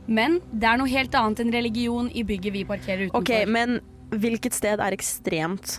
Men 0.08 0.40
det 0.52 0.68
er 0.68 0.80
noe 0.82 0.92
helt 0.92 1.16
annet 1.16 1.44
enn 1.44 1.54
religion 1.54 2.10
i 2.12 2.26
bygget 2.28 2.56
vi 2.56 2.64
parkerer 2.68 3.08
utenfor. 3.08 3.22
Ok, 3.24 3.50
men 3.52 3.80
hvilket 4.14 4.56
sted 4.58 4.82
er 4.84 4.96
ekstremt 4.96 5.78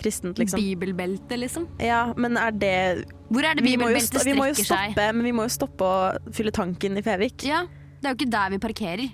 kristent, 0.00 0.38
liksom? 0.38 0.60
Bibelbelte, 0.60 1.36
liksom. 1.38 1.66
Ja, 1.82 2.12
men 2.16 2.36
er 2.40 2.50
det 2.52 3.04
Hvor 3.30 3.44
er 3.44 3.54
det 3.58 3.64
bibelbeltet 3.64 4.20
sto- 4.20 4.24
vi 4.24 4.34
må 4.38 4.46
jo 4.50 4.54
strekker 4.58 4.94
seg? 4.94 5.14
men 5.14 5.22
vi 5.24 5.32
må 5.32 5.46
jo 5.46 5.52
stoppe 5.54 5.84
å 5.84 6.32
fylle 6.34 6.50
tanken 6.54 6.96
i 6.98 7.02
Fevik. 7.02 7.44
Ja, 7.48 7.62
det 8.00 8.08
er 8.10 8.14
jo 8.14 8.18
ikke 8.20 8.30
der 8.34 8.50
vi 8.50 8.58
parkerer. 8.58 9.06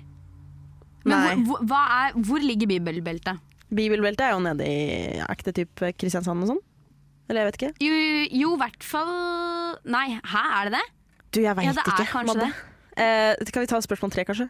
Men 1.05 1.17
Nei. 1.17 1.35
hvor, 1.35 1.45
hvor, 1.45 1.65
hva 1.71 1.81
er, 2.07 2.17
hvor 2.27 2.39
ligger 2.43 2.67
bibelbeltet? 2.69 3.39
Bibelbeltet 3.73 4.25
er 4.27 4.33
jo 4.35 4.41
nede 4.43 4.65
i 4.67 5.21
ekte 5.23 5.53
type 5.55 5.93
Kristiansand 5.97 6.43
og 6.43 6.51
sånn? 6.51 6.59
Eller 7.29 7.45
jeg 7.45 7.47
vet 7.51 7.59
ikke. 7.61 7.71
Jo, 7.87 7.93
jo, 8.41 8.49
i 8.55 8.59
hvert 8.59 8.83
fall 8.83 9.11
Nei, 9.87 10.07
hæ, 10.19 10.41
er 10.59 10.69
det 10.69 10.73
det? 10.75 10.83
Du, 11.31 11.39
jeg 11.45 11.55
veit 11.55 11.65
Ja, 11.69 11.71
det 11.77 11.85
er 11.85 11.93
ikke. 11.95 12.09
kanskje 12.11 12.35
Madde. 12.35 12.49
Eh, 13.01 13.51
kan 13.55 13.63
vi 13.63 13.69
ta 13.71 13.79
spørsmål 13.81 14.11
tre, 14.11 14.25
kanskje? 14.27 14.49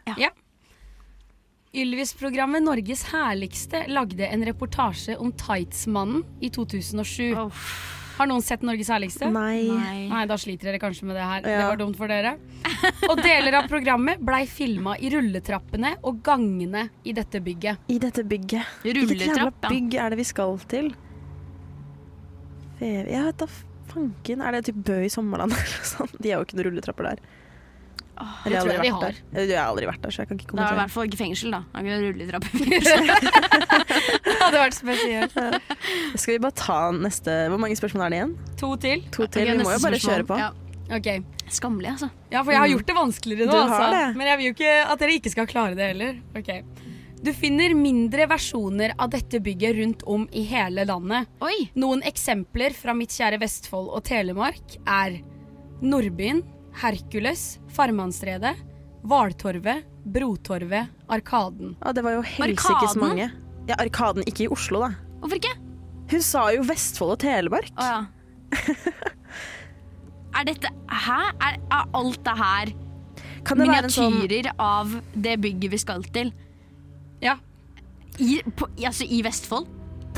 Ylvis-programmet 1.72 2.64
Norges 2.64 3.04
herligste 3.14 3.86
lagde 3.88 4.28
en 4.28 4.46
reportasje 4.46 5.16
om 5.18 5.32
Tightsmannen 5.32 6.24
i 6.44 6.50
2007. 6.52 7.36
Har 8.18 8.28
noen 8.28 8.44
sett 8.44 8.62
Norges 8.68 8.90
herligste? 8.92 9.30
Nei. 9.32 9.70
Nei, 10.12 10.26
da 10.28 10.36
sliter 10.38 10.68
dere 10.68 10.82
kanskje 10.84 11.08
med 11.08 11.16
det 11.16 11.24
her. 11.24 11.46
Ja. 11.48 11.62
Det 11.62 11.70
var 11.70 11.80
dumt 11.80 11.96
for 11.98 12.12
dere. 12.12 12.34
Og 13.08 13.22
deler 13.24 13.56
av 13.62 13.70
programmet 13.72 14.20
blei 14.20 14.42
filma 14.52 14.98
i 15.00 15.14
rulletrappene 15.14 15.94
og 16.04 16.20
gangene 16.28 16.90
i 17.08 17.16
dette 17.16 17.40
bygget. 17.40 17.88
I 17.88 18.02
dette 18.04 18.28
bygget. 18.28 18.76
Hvilket 18.84 19.26
jævla 19.30 19.48
bygg 19.70 19.96
er 19.96 20.12
det 20.12 20.20
vi 20.20 20.28
skal 20.28 20.60
til? 20.76 20.92
Jeg 22.82 23.08
vet 23.08 23.40
da 23.40 23.48
fanken. 23.94 24.44
Er 24.44 24.58
det 24.58 24.66
typ 24.68 24.84
Bø 24.92 25.00
i 25.06 25.14
Sommerland 25.14 25.54
eller 25.56 25.78
noe 25.80 25.88
sånt? 25.96 26.20
De 26.20 26.34
har 26.34 26.44
jo 26.44 26.50
ikke 26.50 26.60
noen 26.60 26.68
rulletrapper 26.74 27.14
der. 27.14 27.24
Eller 28.46 28.56
jeg 28.56 28.62
tror 28.62 28.72
jeg 28.72 28.82
de 28.84 28.90
har. 28.94 29.02
der. 29.34 29.46
Jeg 29.48 29.58
har 29.58 29.70
aldri 29.72 29.88
vært 29.90 30.02
der, 30.04 30.14
så 30.14 30.22
jeg 30.22 30.30
kan 30.30 30.40
ikke 30.40 30.56
Det 30.58 30.64
er 30.66 30.74
i 30.76 30.80
hvert 30.82 30.94
fall 30.94 31.08
ikke 31.10 31.20
fengsel, 31.22 31.52
da. 31.56 31.62
Det 31.74 31.82
er 31.82 31.86
i 31.92 32.10
rulletrappe. 32.12 32.50
Det 34.26 34.36
hadde 34.42 34.60
vært 34.62 34.78
spesielt. 34.78 35.38
Skal 36.20 36.36
vi 36.36 36.40
bare 36.44 36.56
ta 36.58 36.80
neste 36.96 37.36
Hvor 37.52 37.62
mange 37.62 37.78
spørsmål 37.80 38.06
er 38.08 38.14
det 38.14 38.20
igjen? 38.22 38.34
To 38.62 38.70
til. 38.82 39.06
To 39.16 39.26
til. 39.26 39.42
Okay, 39.48 39.58
vi 39.58 39.64
må 39.64 39.72
jo 39.72 39.78
bare 39.78 39.98
spørsmål. 39.98 40.12
kjøre 40.12 40.28
på. 40.30 40.40
Ja. 40.42 40.52
Okay. 40.92 41.24
Skammelig, 41.52 41.90
altså. 41.96 42.10
Ja, 42.32 42.42
for 42.44 42.52
jeg 42.52 42.60
har 42.64 42.72
gjort 42.74 42.88
det 42.90 42.96
vanskeligere 42.98 43.48
nå, 43.48 43.52
Du 43.52 43.58
har 43.60 43.86
altså. 43.86 43.92
det. 43.96 44.18
Men 44.20 44.28
jeg 44.32 44.40
vil 44.40 44.46
jo 44.50 44.54
ikke 44.58 44.74
at 44.94 45.04
dere 45.04 45.18
ikke 45.20 45.32
skal 45.34 45.48
klare 45.52 45.76
det 45.80 45.88
heller. 45.94 46.18
Ok. 46.38 46.52
Du 47.22 47.30
finner 47.38 47.76
mindre 47.78 48.26
versjoner 48.32 48.96
av 48.98 49.12
dette 49.14 49.40
bygget 49.46 49.76
rundt 49.78 50.04
om 50.10 50.24
i 50.34 50.42
hele 50.50 50.84
landet. 50.90 51.30
Oi! 51.46 51.70
Noen 51.80 52.02
eksempler 52.10 52.74
fra 52.74 52.96
mitt 52.98 53.14
kjære 53.14 53.38
Vestfold 53.44 53.92
og 53.94 54.02
Telemark 54.08 54.80
er 54.90 55.20
Nordbyen, 55.86 56.42
Herkules, 56.80 57.60
Farmannsstredet, 57.76 58.56
Hvaltorvet, 59.04 59.86
Brotorvet, 60.06 60.88
Arkaden. 61.10 61.76
Ja, 61.82 61.92
det 61.94 62.04
var 62.06 62.16
jo 62.18 62.22
helsikes 62.26 62.70
Arkaden? 62.70 63.02
mange. 63.02 63.32
Ja, 63.70 63.78
Arkaden, 63.82 64.24
ikke 64.30 64.46
i 64.46 64.52
Oslo, 64.52 64.82
da. 64.86 64.94
Hvorfor 65.22 65.38
ikke? 65.38 65.54
Hun 66.12 66.24
sa 66.26 66.48
jo 66.52 66.64
Vestfold 66.68 67.16
og 67.16 67.20
Telemark. 67.24 67.72
Å 67.78 67.88
ja. 67.88 68.00
er 70.38 70.48
dette 70.50 70.72
Hæ? 70.92 71.20
Er, 71.40 71.60
er 71.72 71.86
alt 71.96 72.18
det 72.26 72.34
her 72.36 72.72
Kan 73.48 73.62
det 73.62 73.68
være 73.70 73.88
en 73.88 73.94
sånn 73.94 74.18
miniatyrer 74.18 74.50
av 74.60 74.92
det 75.16 75.38
bygget 75.40 75.72
vi 75.72 75.80
skal 75.80 76.04
til? 76.12 76.34
Ja. 77.24 77.38
I, 78.20 78.42
på, 78.58 78.68
altså 78.76 79.08
i 79.08 79.22
Vestfold? 79.24 79.70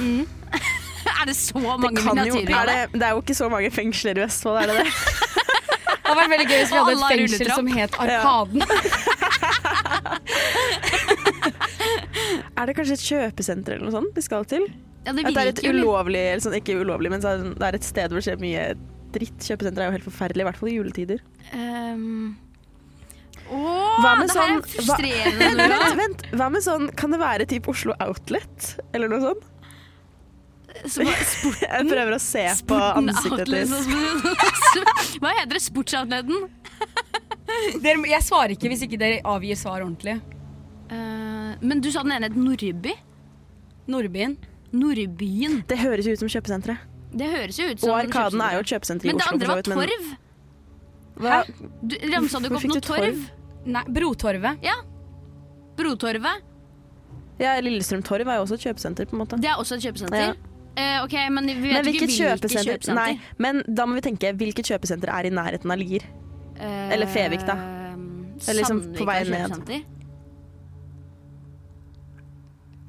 er 1.20 1.30
det 1.30 1.36
så 1.38 1.60
det, 1.62 1.78
mange 1.86 2.02
kan 2.02 2.24
jo, 2.26 2.40
miniatyrer 2.40 2.56
av 2.58 2.64
er 2.64 2.72
det? 2.72 2.80
det, 2.82 3.00
det 3.00 3.08
er 3.08 3.14
jo 3.14 3.22
ikke 3.22 3.38
så 3.38 3.52
mange 3.54 3.70
fengsler 3.76 4.18
i 4.18 4.26
Vestfold, 4.26 4.64
er 4.64 4.72
det 4.72 4.82
det? 4.82 4.88
Hadde 6.14 6.22
vært 6.22 6.34
veldig 6.34 6.48
gøy 6.50 6.60
hvis 6.62 6.72
vi 6.72 6.78
hadde 6.80 6.94
et 6.94 7.04
fengsel 7.14 7.50
som 7.58 7.68
het 7.74 7.92
Arkaden. 8.06 8.62
Er 12.54 12.70
det 12.70 12.76
kanskje 12.78 12.96
et 12.96 13.04
kjøpesenter 13.04 13.76
eller 13.76 13.88
noe 13.90 13.96
sånt 13.96 14.16
vi 14.18 14.24
skal 14.24 14.46
til? 14.50 14.68
Ja, 15.04 15.12
det 15.12 15.26
At 15.28 15.36
det 15.36 15.42
er 15.44 15.50
et 15.52 15.62
ulovlig, 15.68 16.22
eller 16.32 16.44
sånn, 16.46 16.56
ikke 16.60 16.78
ulovlig, 16.80 17.10
men 17.12 17.24
sånn, 17.24 17.50
det 17.60 17.66
er 17.68 17.76
et 17.76 17.88
sted 17.88 18.08
hvor 18.14 18.22
det 18.22 18.26
skjer 18.28 18.40
mye 18.40 18.64
dritt. 19.14 19.36
Kjøpesenter 19.44 19.84
er 19.84 19.90
jo 19.90 19.96
helt 19.98 20.08
forferdelig, 20.08 20.46
i 20.46 20.48
hvert 20.48 20.60
fall 20.62 20.72
i 20.72 20.76
juletider. 20.78 21.20
Um, 21.52 22.38
Åh, 23.52 23.98
Hva 24.00 24.14
med 24.22 24.32
sånn- 24.32 24.64
frustrerende. 24.64 25.66
Vent, 25.74 25.98
vent, 26.00 26.24
hva 26.40 26.48
med 26.54 26.64
sånn, 26.66 26.88
kan 26.98 27.12
det 27.14 27.20
være 27.22 27.50
typ 27.52 27.68
Oslo 27.74 27.98
Outlet, 28.06 28.70
eller 28.96 29.12
noe 29.12 29.22
sånt? 29.26 29.50
Så 30.90 31.06
Jeg 31.06 31.88
prøver 31.88 32.16
å 32.16 32.20
se 32.22 32.44
på 32.68 32.78
ansiktet 32.78 33.52
ditt. 33.52 35.20
Hva 35.24 35.32
heter 35.40 35.56
det? 35.56 35.64
Sportsoutleten? 35.64 36.48
Jeg 37.84 38.24
svarer 38.26 38.56
ikke 38.56 38.72
hvis 38.72 38.86
ikke 38.88 39.00
dere 39.00 39.22
avgir 39.28 39.60
svar 39.60 39.84
ordentlig. 39.84 40.18
Uh, 40.92 41.54
men 41.64 41.82
du 41.84 41.90
sa 41.94 42.04
den 42.06 42.16
ene 42.18 42.30
het 42.30 42.38
Nordby? 42.38 42.96
Nordbyen. 43.90 44.36
Nordbyen. 44.74 45.62
Det 45.70 45.78
høres 45.80 46.08
jo 46.10 46.16
ut 46.16 46.24
som 46.24 46.32
kjøpesenteret. 46.34 46.90
Det 47.14 47.28
høres 47.30 47.60
jo 47.60 47.68
ut 47.70 47.82
som 47.82 47.92
Og 47.92 48.00
Arkaden 48.00 48.42
er 48.42 48.56
jo 48.58 48.64
et 48.64 48.72
kjøpesenter 48.74 49.08
i 49.08 49.14
Oslo. 49.14 49.20
Men 49.20 49.20
det 49.20 49.28
andre 49.34 49.48
var 49.52 49.70
men- 49.70 49.82
Torv. 49.84 50.08
Hva? 51.14 51.44
Du, 51.86 51.96
Ramsa 52.10 52.40
du 52.42 52.48
ikke 52.48 52.58
opp 52.58 52.66
noe 52.72 52.82
torv? 52.82 53.04
Torv? 53.04 53.68
Nei, 53.76 53.84
Brotorvet. 53.96 54.64
Ja. 54.66 54.80
Brotorvet. 55.78 56.50
Ja, 57.40 57.54
Lillestrøm 57.62 58.02
Torv 58.06 58.28
er 58.28 58.40
jo 58.40 58.46
også 58.46 58.58
et 58.58 58.66
kjøpesenter, 58.68 59.08
på 59.10 59.16
en 59.16 59.22
måte. 59.24 59.38
Det 59.42 59.50
er 59.50 59.62
også 59.62 59.78
et 59.78 59.86
kjøpesenter. 59.88 60.34
Ja. 60.34 60.53
Eh, 60.76 61.04
ok, 61.04 61.14
Men 61.30 61.48
vi 61.48 61.54
vet 61.54 61.84
Men 61.84 61.88
ikke 61.92 62.08
hvilket 62.08 62.18
kjøpesenter? 62.18 62.72
kjøpesenter. 62.72 62.98
Nei, 62.98 63.38
men 63.38 63.62
da 63.68 63.86
må 63.86 64.00
vi 64.00 64.06
tenke 64.10 64.34
hvilket 64.34 64.72
kjøpesenter 64.74 65.12
er 65.14 65.30
i 65.30 65.34
nærheten 65.34 65.74
av 65.74 65.82
Lier? 65.82 66.06
Eller 66.64 67.10
Fevik, 67.10 67.46
da. 67.46 67.58
Eh, 67.58 67.94
Eller 68.48 68.60
liksom 68.62 68.82
på 68.96 69.06
vei 69.08 69.20
ned. 69.30 69.84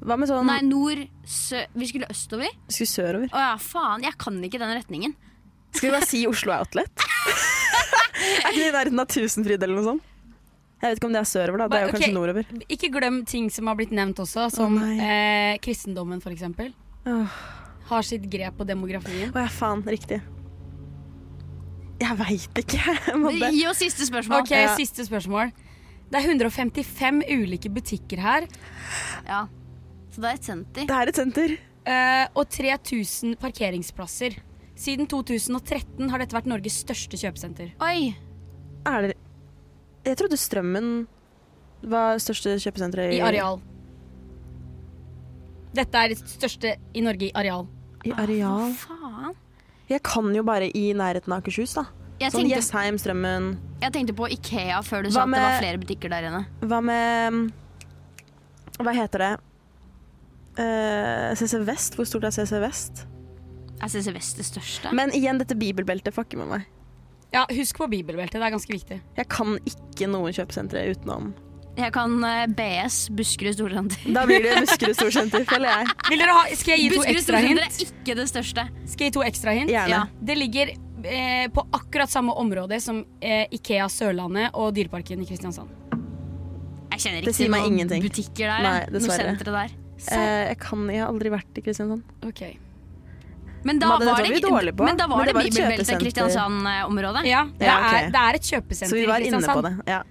Hva 0.04 0.16
med 0.20 0.28
sånn 0.28 0.48
Nei, 0.48 0.60
nord, 0.66 1.04
sø... 1.24 1.62
Vi 1.72 1.88
skulle 1.88 2.08
østover? 2.12 2.50
Vi 2.68 2.76
skulle 2.76 2.92
sørover? 2.92 3.30
Å 3.32 3.44
ja, 3.46 3.52
faen. 3.60 4.04
Jeg 4.04 4.18
kan 4.20 4.36
ikke 4.44 4.60
den 4.60 4.74
retningen. 4.76 5.14
Skal 5.72 5.88
vi 5.88 5.94
bare 5.94 6.08
si 6.08 6.20
Oslo 6.28 6.52
Outlet? 6.58 6.92
er 8.44 8.50
ikke 8.50 8.58
det 8.58 8.68
i 8.68 8.74
nærheten 8.74 9.00
av 9.00 9.08
Tusenfryd 9.10 9.64
eller 9.64 9.78
noe 9.78 9.86
sånt? 9.94 10.10
Jeg 10.82 10.92
vet 10.92 11.00
ikke 11.00 11.08
om 11.08 11.14
det 11.16 11.22
er 11.22 11.28
sørover, 11.30 11.62
da. 11.62 11.66
Det 11.72 11.78
er 11.78 11.86
jo 11.86 11.88
okay. 11.88 12.00
kanskje 12.02 12.14
nordover. 12.18 12.64
Ikke 12.76 12.90
glem 12.92 13.22
ting 13.24 13.48
som 13.52 13.70
har 13.70 13.78
blitt 13.78 13.94
nevnt 13.96 14.20
også, 14.20 14.50
som 14.52 14.76
oh, 14.76 14.90
eh, 15.00 15.56
kristendommen 15.64 16.20
for 16.20 16.34
eksempel. 16.34 16.74
Åh. 17.08 17.38
Har 17.90 18.06
sitt 18.06 18.24
grep 18.32 18.56
på 18.58 18.64
demografien. 18.68 19.32
Å 19.34 19.44
ja, 19.44 19.50
faen. 19.52 19.82
Riktig. 19.84 20.20
Jeg 22.00 22.16
veit 22.18 22.62
ikke. 22.64 22.80
Gi 23.54 23.66
oss 23.70 23.82
siste 23.84 24.06
spørsmål. 24.08 24.42
Ok, 24.44 24.54
Ja. 24.56 24.72
Siste 24.78 25.04
spørsmål. 25.06 25.52
Det 26.10 26.20
er 26.20 26.28
155 26.28 27.22
ulike 27.32 27.70
butikker 27.72 28.20
her, 28.20 28.48
Ja. 29.26 29.46
Så 30.12 30.20
det 30.22 30.28
er 30.30 30.34
et 30.38 30.44
senter. 30.46 30.86
Det 30.86 30.94
er 30.94 31.10
et 31.10 31.16
senter. 31.18 31.54
Uh, 31.84 32.26
og 32.38 32.48
3000 32.48 33.34
parkeringsplasser. 33.40 34.36
Siden 34.78 35.08
2013 35.10 36.10
har 36.10 36.22
dette 36.22 36.34
vært 36.36 36.46
Norges 36.46 36.76
største 36.84 37.18
kjøpesenter. 37.18 37.72
Oi! 37.82 38.14
Er 38.86 39.08
det 39.08 39.16
Jeg 40.04 40.18
trodde 40.20 40.38
Strømmen 40.38 41.06
var 41.82 42.20
største 42.22 42.54
kjøpesenteret 42.62 43.16
I 43.16 43.20
areal. 43.24 43.58
Dette 45.74 45.98
er 45.98 46.12
det 46.12 46.20
største 46.30 46.76
i 46.94 47.02
Norge 47.02 47.28
i 47.28 47.34
areal. 47.34 47.66
I 48.04 48.12
areal. 48.20 48.72
Hva 48.84 48.96
faen? 49.00 49.34
Jeg 49.90 50.00
kan 50.06 50.30
jo 50.34 50.42
bare 50.46 50.70
i 50.76 50.86
nærheten 50.96 51.32
av 51.32 51.42
Akershus, 51.42 51.74
da. 51.76 51.86
Jeg 52.20 52.30
Sånn 52.32 52.44
tenkte, 52.44 52.56
Jessheim, 52.60 52.98
Strømmen. 53.00 53.46
jeg 53.82 53.92
tenkte 53.92 54.14
på 54.16 54.28
Ikea 54.30 54.78
før 54.86 55.02
du 55.02 55.08
Hva 55.10 55.14
sa 55.16 55.22
at 55.24 55.32
det 55.34 55.42
var 55.42 55.58
flere 55.60 55.80
butikker 55.82 56.12
der 56.12 56.28
inne. 56.30 56.44
Hva 56.62 56.78
med 56.84 57.52
Hva 58.78 58.94
heter 58.94 59.24
det? 59.24 59.32
Eh, 60.62 61.34
CC 61.34 61.58
Vest, 61.66 61.96
hvor 61.98 62.06
stort 62.06 62.24
er 62.28 62.30
CC 62.34 62.60
Vest? 62.62 63.04
Er 63.82 63.90
CC 63.90 64.12
Vest 64.14 64.38
det 64.38 64.46
største? 64.46 64.92
Men 64.94 65.10
igjen, 65.10 65.38
dette 65.42 65.56
bibelbeltet 65.58 66.14
fucker 66.14 66.38
med 66.38 66.52
meg. 66.52 66.68
Ja, 67.34 67.42
husk 67.50 67.80
på 67.82 67.88
bibelbeltet, 67.90 68.38
det 68.38 68.46
er 68.46 68.54
ganske 68.54 68.70
viktig. 68.70 69.00
Jeg 69.18 69.28
kan 69.28 69.56
ikke 69.66 70.06
noen 70.06 70.32
kjøpesentre 70.36 70.84
utenom. 70.94 71.32
Jeg 71.74 71.90
kan 71.94 72.12
eh, 72.22 72.44
BS, 72.54 73.08
Buskerud 73.10 73.56
Storsenter. 73.56 74.02
Da 74.14 74.22
blir 74.28 74.44
det 74.44 74.54
Buskerud 74.62 74.94
Storsenter, 74.94 75.44
føler 75.52 75.70
jeg. 75.72 75.94
Vil 76.12 76.22
dere 76.22 76.36
ha, 76.36 76.42
skal 76.54 76.76
jeg 76.76 76.84
gi 76.84 76.90
to 76.94 77.06
ekstra 77.10 77.40
hint? 77.42 77.60
Buskerud 77.60 77.90
er 77.90 77.94
ikke 77.94 78.18
det 78.20 78.26
største. 78.30 78.66
Skal 78.92 79.06
jeg 79.06 79.12
gi 79.12 79.16
to 79.18 79.24
ekstra 79.26 79.54
hint? 79.58 79.72
Gjerne. 79.74 79.90
Ja. 79.96 80.26
Det 80.30 80.36
ligger 80.38 80.74
eh, 80.74 81.46
på 81.54 81.66
akkurat 81.74 82.12
samme 82.12 82.36
område 82.38 82.78
som 82.84 83.02
eh, 83.20 83.46
Ikea 83.58 83.88
Sørlandet 83.90 84.54
og 84.54 84.70
Dyreparken 84.76 85.24
i 85.24 85.28
Kristiansand. 85.28 85.72
Jeg 86.94 87.02
kjenner 87.02 87.24
ikke 87.24 87.34
til 87.40 87.50
noen 87.50 87.96
butikker 88.06 88.52
der. 88.52 88.68
Nei, 88.68 88.76
dessverre. 88.94 89.32
sentre 89.34 89.56
der. 89.56 89.74
Eh, 90.14 90.42
jeg 90.52 90.60
kan, 90.62 90.86
jeg 90.94 91.02
har 91.02 91.10
aldri 91.10 91.34
vært 91.34 91.58
i 91.58 91.66
Kristiansand. 91.66 92.06
Ok. 92.22 92.46
Men 93.64 93.78
da 93.80 93.94
var 93.96 94.02
det, 94.20 94.28
vi 94.28 94.40
men 94.44 94.98
da 94.98 95.06
var 95.08 95.24
men 95.24 95.26
det 95.26 95.32
det, 95.32 95.34
var 95.34 95.46
et 95.46 95.54
bibelbeltet. 95.54 96.00
Kristiansand-området. 96.02 97.24
Ja, 97.26 97.46
det, 97.58 97.64
Ja, 97.64 97.78
okay. 97.80 98.02
er, 98.04 98.10
det 98.12 98.20
er 98.20 98.38
et 98.38 98.50
kjøpesenter 98.50 98.92
Så 98.92 98.98
vi 99.00 99.06
var 99.08 99.24
inne 99.24 99.40
på 99.40 99.62
det. 99.64 99.72
Ja. 99.88 100.02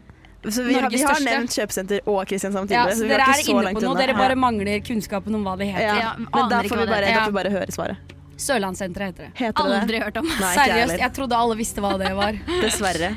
Så 0.51 0.63
vi 0.67 0.73
har, 0.75 0.89
vi 0.91 1.01
har 1.01 1.19
nevnt 1.23 1.53
kjøpesenter 1.56 2.01
og 2.10 2.25
Kristiansand 2.27 2.71
Ja, 2.71 2.84
så 2.91 2.97
så 2.99 3.08
dere 3.08 3.27
er 3.32 3.43
inne 3.47 3.71
på 3.77 3.84
noe. 3.86 3.95
Dere 3.95 4.15
bare 4.17 4.36
mangler 4.36 4.82
kunnskapen 4.84 5.36
om 5.38 5.45
hva 5.47 5.53
det 5.58 5.69
heter. 5.71 6.01
ja. 6.01 6.12
Men 6.19 6.49
da 6.51 6.60
får, 6.67 6.82
vi 6.84 6.89
bare, 6.91 7.08
da 7.13 7.23
får 7.23 7.32
vi 7.32 7.38
bare 7.38 7.53
høre 7.53 7.71
svaret. 7.71 8.12
Sørlandssenteret 8.43 9.13
heter 9.13 9.23
det. 9.27 9.32
Heter 9.39 9.63
det 9.63 9.71
det? 9.71 9.79
Aldri 9.84 9.99
hørt 10.03 10.17
om. 10.19 10.25
Nei, 10.27 10.53
Seriøst, 10.58 10.97
jeg 10.99 11.13
trodde 11.15 11.38
alle 11.38 11.56
visste 11.56 11.84
hva 11.86 11.93
det 12.01 12.12
var. 12.17 12.39
Dessverre. 12.63 13.12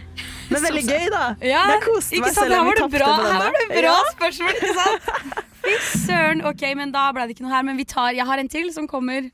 Men 0.52 0.62
veldig 0.62 0.82
gøy, 0.86 1.06
da. 1.10 1.22
Ja, 1.42 1.62
jeg 1.72 1.82
koste 1.86 2.20
meg 2.22 2.34
selv 2.36 2.54
om 2.54 2.68
var 2.68 2.68
vi 2.68 2.74
det 2.76 2.82
tapte 2.84 2.98
bra, 3.00 3.08
på 3.16 3.30
her 3.32 3.38
var 3.42 3.56
det 3.56 3.68
bra 3.72 3.94
Ja. 3.96 4.10
spørsmål, 4.12 4.52
ikke 4.54 4.74
sant? 4.76 5.40
Fy 5.66 5.74
søren. 6.06 6.44
Ok, 6.46 6.62
men 6.78 6.92
da 6.94 7.08
ble 7.16 7.24
det 7.26 7.34
ikke 7.34 7.46
noe 7.48 7.54
her. 7.56 7.64
Men 7.66 7.80
vi 7.80 7.84
tar, 7.90 8.12
jeg 8.14 8.26
har 8.28 8.38
en 8.38 8.48
til 8.52 8.70
som 8.76 8.86
kommer 8.86 9.26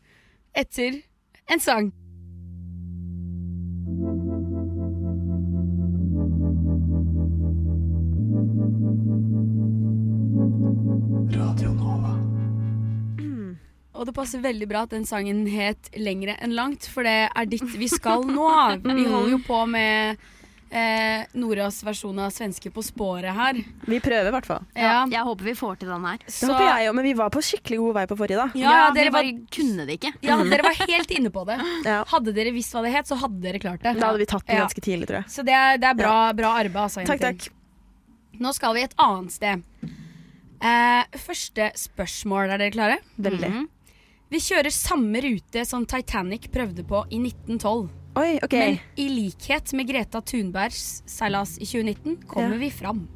etter 0.57 1.03
en 1.53 1.61
sang. 1.61 1.91
Og 13.95 14.07
det 14.09 14.15
passer 14.17 14.41
veldig 14.41 14.67
bra 14.71 14.83
at 14.87 14.93
den 14.95 15.05
sangen 15.05 15.43
het 15.53 15.91
Lengre 16.01 16.39
enn 16.41 16.55
langt, 16.57 16.87
for 16.89 17.05
det 17.05 17.29
er 17.29 17.49
dit 17.51 17.65
vi 17.77 17.89
skal 17.93 18.23
nå. 18.25 18.47
Vi 18.85 19.05
holder 19.05 19.35
jo 19.35 19.41
på 19.45 19.59
med 19.69 20.17
eh, 20.73 21.27
Noras 21.37 21.83
versjon 21.85 22.17
av 22.25 22.31
Svenske 22.33 22.73
på 22.73 22.81
sporet 22.87 23.35
her. 23.37 23.59
Vi 23.85 23.99
prøver 24.01 24.31
i 24.31 24.33
hvert 24.33 24.49
fall. 24.49 24.65
Ja, 24.73 25.03
Jeg 25.13 25.27
håper 25.29 25.45
vi 25.51 25.55
får 25.59 25.77
til 25.83 25.91
den 25.93 26.07
her. 26.09 26.17
Det 26.25 26.49
håper 26.49 26.65
jeg 26.71 26.89
òg, 26.89 26.97
men 26.97 27.05
vi 27.11 27.13
var 27.21 27.29
på 27.35 27.43
skikkelig 27.45 27.79
god 27.83 27.95
vei 27.99 28.07
på 28.09 28.17
forrige, 28.23 28.41
da. 28.41 28.49
ja, 28.63 28.73
Ja, 28.79 28.87
dere 28.97 29.13
var, 29.13 29.29
kunne 29.53 29.85
det 29.91 29.99
ikke. 30.01 30.15
ja, 30.25 30.39
dere 30.55 30.65
var 30.71 30.81
helt 30.89 31.13
inne 31.19 31.35
på 31.37 31.45
det. 31.51 31.59
Ja. 31.85 31.99
Hadde 32.15 32.33
dere 32.41 32.55
visst 32.57 32.73
hva 32.73 32.81
det 32.87 32.95
het, 32.97 33.13
så 33.13 33.21
hadde 33.21 33.43
dere 33.45 33.61
klart 33.61 33.85
det. 33.85 33.93
Da 34.01 34.09
hadde 34.09 34.23
vi 34.25 34.31
tatt 34.33 34.47
den 34.49 34.57
Ja. 34.57 34.65
ganske 34.65 34.81
tidlig, 34.89 35.11
tror 35.13 35.21
jeg. 35.21 35.29
Så 35.37 35.45
det 35.45 35.53
er, 35.59 35.77
det 35.85 35.91
er 35.93 36.01
bra, 36.01 36.17
bra 36.33 36.55
arbeid. 36.63 36.81
Altså, 36.87 37.05
Takk, 37.05 37.21
takk. 37.29 37.51
Nå 38.41 38.55
skal 38.57 38.73
vi 38.81 38.87
et 38.89 38.97
annet 39.05 39.37
sted. 39.37 39.69
Eh, 40.65 41.21
første 41.29 41.69
spørsmål. 41.77 42.49
Er 42.57 42.65
dere 42.65 42.73
klare? 42.73 42.99
Veldig. 43.21 43.53
Mhm. 43.53 43.69
Vi 44.33 44.41
kjører 44.41 44.73
samme 44.73 45.21
rute 45.21 45.65
som 45.69 45.85
Titanic 45.89 46.47
prøvde 46.53 46.85
på 46.89 47.03
i 47.13 47.19
1912. 47.21 47.91
Oi, 48.17 48.39
OK. 48.45 48.53
Men 48.57 48.79
i 49.01 49.07
likhet 49.09 49.73
med 49.77 49.89
Greta 49.89 50.21
Thunbergs 50.25 51.03
seilas 51.09 51.55
i 51.61 51.67
2019 51.69 52.17
kommer 52.29 52.57
Ja. 52.57 52.61
vi 52.61 52.71
fram. 52.71 53.07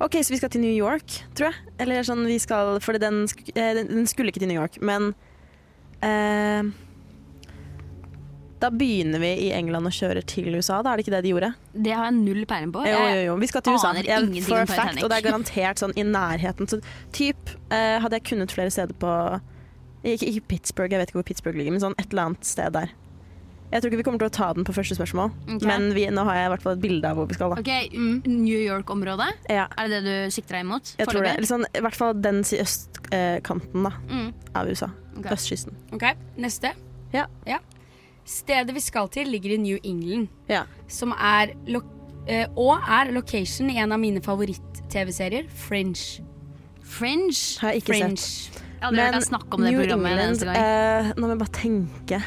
Ok, 0.00 0.14
Så 0.24 0.30
vi 0.32 0.36
skal 0.38 0.48
til 0.50 0.62
New 0.62 0.72
York, 0.74 1.06
tror 1.34 1.50
jeg. 1.52 1.54
Eller 1.78 2.02
sånn 2.02 2.24
vi 2.26 2.38
skal 2.38 2.78
For 2.80 2.96
den, 2.98 3.26
sk 3.28 3.50
eh, 3.54 3.74
den- 3.74 3.88
den 3.88 4.06
skulle 4.06 4.30
ikke 4.32 4.40
til 4.40 4.48
New 4.48 4.60
York, 4.60 4.80
men 4.80 5.14
eh, 6.02 6.62
Da 8.60 8.68
begynner 8.70 9.18
vi 9.20 9.48
i 9.48 9.52
England 9.52 9.86
og 9.86 9.92
kjører 9.92 10.24
til 10.26 10.54
USA, 10.54 10.82
da 10.82 10.92
er 10.92 10.96
det 10.98 11.06
ikke 11.06 11.14
det 11.16 11.22
de 11.24 11.30
gjorde? 11.32 11.54
Det 11.74 11.92
har 11.96 12.04
jeg 12.10 12.14
null 12.14 12.44
peiling 12.46 12.72
på. 12.72 12.82
Jo, 12.84 12.98
jo, 13.08 13.20
jo. 13.30 13.36
Vi 13.40 13.46
skal 13.46 13.62
til 13.62 13.72
USA. 13.72 13.88
aner 13.88 14.02
Jeg- 14.04 14.20
ingenting 14.22 14.42
for 14.44 14.66
fact, 14.66 14.80
Titanic. 14.80 15.02
og 15.04 15.10
det 15.10 15.16
er 15.24 15.30
garantert 15.30 15.76
sånn 15.78 15.96
i 15.96 16.02
nærheten. 16.02 16.66
Så 16.68 16.80
typ 17.12 17.36
eh, 17.70 17.98
hadde 18.00 18.12
jeg 18.12 18.24
kunnet 18.24 18.50
flere 18.52 18.70
steder 18.70 18.92
på 19.00 19.40
ikke, 20.04 20.26
ikke 20.26 20.46
Pittsburgh, 20.48 20.90
jeg 20.92 20.98
vet 21.00 21.08
ikke 21.12 21.20
hvor 21.20 21.28
Pittsburgh 21.28 21.56
ligger, 21.56 21.72
men 21.72 21.80
sånn 21.82 21.94
et 21.98 22.10
eller 22.10 22.30
annet 22.30 22.44
sted 22.48 22.72
der. 22.72 22.90
Jeg 23.70 23.82
tror 23.82 23.92
ikke 23.92 24.00
vi 24.00 24.02
kommer 24.02 24.18
til 24.18 24.26
å 24.26 24.34
ta 24.34 24.48
den 24.56 24.64
på 24.66 24.72
første 24.74 24.96
spørsmål, 24.98 25.28
okay. 25.46 25.66
men 25.68 25.92
vi, 25.94 26.02
nå 26.10 26.24
har 26.26 26.34
jeg 26.40 26.46
i 26.48 26.50
hvert 26.50 26.62
fall 26.64 26.72
et 26.74 26.80
bilde 26.82 27.06
av 27.06 27.20
hvor 27.20 27.28
vi 27.30 27.36
skal. 27.36 27.52
Da. 27.54 27.60
Ok, 27.62 28.26
New 28.26 28.58
York-området? 28.58 29.28
Ja, 29.48 29.68
Er 29.78 29.88
det 29.92 30.00
det 30.02 30.14
du 30.26 30.30
sikter 30.34 30.56
deg 30.58 30.64
imot? 30.66 30.94
jeg 30.98 31.06
tror 31.06 31.22
det. 31.22 31.36
Eller 31.36 31.46
sånn, 31.46 31.66
I 31.78 31.82
hvert 31.84 31.94
fall 32.00 32.14
den 32.18 32.40
østkanten 32.42 33.84
da, 33.86 33.92
Mm. 34.08 34.32
av 34.54 34.66
USA. 34.66 34.90
Okay. 35.18 35.30
Østkysten. 35.36 35.76
Ok, 35.92 36.02
Neste. 36.36 36.72
Ja. 37.14 37.26
Stedet 38.24 38.74
vi 38.74 38.80
skal 38.80 39.08
til, 39.08 39.26
ligger 39.30 39.54
i 39.54 39.56
New 39.58 39.78
England, 39.84 40.28
Ja. 40.48 40.64
som 40.88 41.12
er 41.12 41.54
lo 41.66 41.82
eh, 42.28 42.46
og 42.56 42.78
er 42.88 43.10
location 43.12 43.70
i 43.70 43.78
en 43.78 43.92
av 43.92 43.98
mine 43.98 44.20
favoritt-TV-serier, 44.20 45.46
Fringe. 45.48 46.20
Fringe? 46.82 47.32
Har 47.60 47.70
jeg 47.72 47.82
ikke 47.82 47.94
Fringe. 47.94 48.16
sett. 48.18 48.59
Jeg 48.80 48.86
hadde 48.88 49.02
hørt 49.04 49.16
deg 49.18 49.24
snakke 49.28 49.54
om 49.58 49.60
det 49.64 49.70
New 49.74 49.80
programmet 49.82 50.06
en 50.06 50.18
England, 50.18 50.30
eneste 50.30 50.46
gang. 50.48 50.56
eh, 50.56 51.12
Nå 51.16 51.26
må 51.26 51.32
jeg 51.34 51.40
bare 51.42 51.56
tenke. 51.60 52.20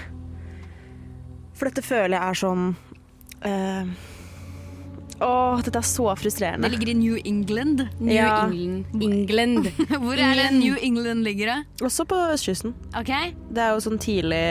For 1.57 1.69
dette 1.69 1.83
føler 1.85 2.13
jeg 2.17 2.29
er 2.29 2.39
sånn 2.43 2.65
eh, 3.45 3.93
Åh, 5.23 5.61
dette 5.63 5.77
er 5.79 5.85
så 5.87 6.05
frustrerende. 6.19 6.67
Det 6.67 6.73
ligger 6.73 6.89
i 6.91 6.95
New 6.99 7.17
England. 7.23 7.83
New 7.99 8.13
Ja. 8.13 8.45
England. 8.49 8.85
England. 9.01 9.67
Hvor 10.03 10.17
er 10.19 10.33
det 10.35 10.47
New 10.57 10.75
England 10.81 11.23
ligger? 11.23 11.47
det? 11.53 11.85
Også 11.85 12.05
på 12.09 12.17
østkysten. 12.33 12.73
Okay. 12.97 13.33
Det 13.53 13.61
er 13.63 13.73
jo 13.77 13.83
sånn 13.85 13.99
tidlig 14.01 14.41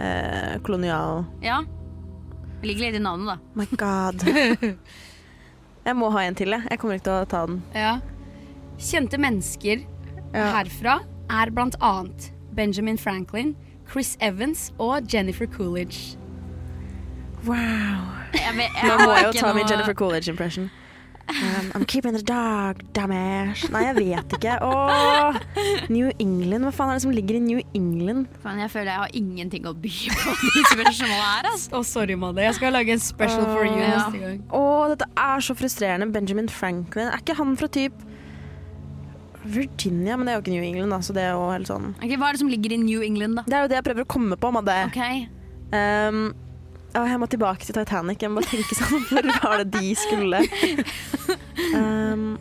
eh, 0.00 0.56
kolonial 0.66 1.24
ja. 1.44 1.60
Det 2.60 2.70
ligger 2.72 2.88
litt 2.88 2.96
i 2.98 3.02
navnet, 3.04 3.28
da. 3.28 3.36
My 3.54 3.66
god. 3.76 4.24
Jeg 5.86 5.94
må 5.94 6.08
ha 6.10 6.22
en 6.26 6.34
til, 6.34 6.50
jeg. 6.50 6.64
Jeg 6.72 6.80
kommer 6.82 6.96
ikke 6.98 7.04
til 7.06 7.18
å 7.20 7.26
ta 7.30 7.42
den. 7.46 7.60
Ja. 7.76 7.92
Kjente 8.82 9.20
mennesker 9.22 9.84
Ja. 10.34 10.48
herfra 10.56 10.96
er 11.30 11.50
annet 11.80 12.32
Benjamin 12.56 12.98
Franklin, 12.98 13.56
Chris 13.90 14.16
Evans 14.20 14.72
og 14.78 15.14
Jennifer 15.14 15.46
Coolidge. 15.46 16.18
Wow. 17.46 17.54
Jeg 18.34 18.52
vet, 18.56 18.70
jeg 18.82 18.88
Nå 18.88 19.04
må 19.04 19.12
jeg 19.12 19.24
jo 19.26 19.32
ta 19.38 19.52
min 19.52 19.68
Jennifer 19.70 19.94
Coolidge-impression. 19.94 20.70
Um, 21.28 21.72
I'm 21.74 21.84
keeping 21.84 22.12
the 22.12 22.22
dog, 22.22 22.78
damage. 22.92 23.66
Nei, 23.74 23.82
jeg 23.88 23.96
vet 23.96 24.34
ikke. 24.36 24.58
Åh, 24.62 25.38
New 25.90 26.10
England. 26.22 26.62
Hva 26.68 26.72
faen 26.74 26.92
er 26.92 27.00
det 27.00 27.02
som 27.02 27.14
ligger 27.14 27.38
i 27.38 27.42
New 27.42 27.62
England? 27.74 28.28
Fan, 28.44 28.60
jeg 28.62 28.70
føler 28.70 28.92
jeg 28.92 29.02
har 29.02 29.16
ingenting 29.18 29.66
å 29.66 29.74
by 29.74 29.94
på 30.14 30.34
her. 31.10 31.48
Altså. 31.50 31.72
Å, 31.74 31.82
sorry, 31.86 32.14
Madde. 32.14 32.44
Jeg 32.46 32.58
skal 32.60 32.76
lage 32.78 32.94
en 32.94 33.02
special 33.02 33.42
for 33.50 33.66
you 33.66 33.74
ja. 33.74 33.96
neste 33.96 34.22
gang. 34.22 34.38
Åh, 34.54 34.84
dette 34.94 35.10
er 35.26 35.42
så 35.42 35.58
frustrerende. 35.58 36.08
Benjamin 36.14 36.48
Franklin. 36.48 37.10
Er 37.10 37.24
ikke 37.24 37.38
han 37.40 37.56
fra 37.58 37.70
typ 37.74 38.06
Virginia? 39.54 40.16
Men 40.16 40.26
det 40.26 40.34
er 40.34 40.38
jo 40.38 40.44
ikke 40.44 40.56
New 40.56 40.66
England, 40.66 40.94
da, 40.94 41.00
så 41.04 41.14
det 41.16 41.24
er 41.24 41.32
jo 41.36 41.46
helt 41.52 41.70
sånn 41.70 41.92
Ok, 41.94 42.12
Hva 42.18 42.28
er 42.28 42.36
det 42.36 42.42
som 42.42 42.50
ligger 42.52 42.74
i 42.76 42.80
New 42.82 43.04
England, 43.06 43.40
da? 43.40 43.46
Det 43.46 43.58
er 43.58 43.64
jo 43.64 43.70
det 43.72 43.78
jeg 43.80 43.86
prøver 43.88 44.06
å 44.06 44.10
komme 44.16 44.38
på, 44.40 44.52
Madde. 44.54 44.76
Ok, 44.90 45.00
Um, 45.74 46.28
å, 46.94 47.02
jeg 47.02 47.18
må 47.18 47.26
tilbake 47.26 47.66
til 47.66 47.74
Titanic. 47.74 48.20
Jeg 48.22 48.30
må 48.30 48.38
bare 48.40 48.50
tenke 48.52 48.76
sånn 48.78 49.02
Hvor 49.10 49.26
var 49.42 49.64
det 49.64 49.80
de 49.80 49.94
skulle? 49.98 50.42
Um, 51.74 52.36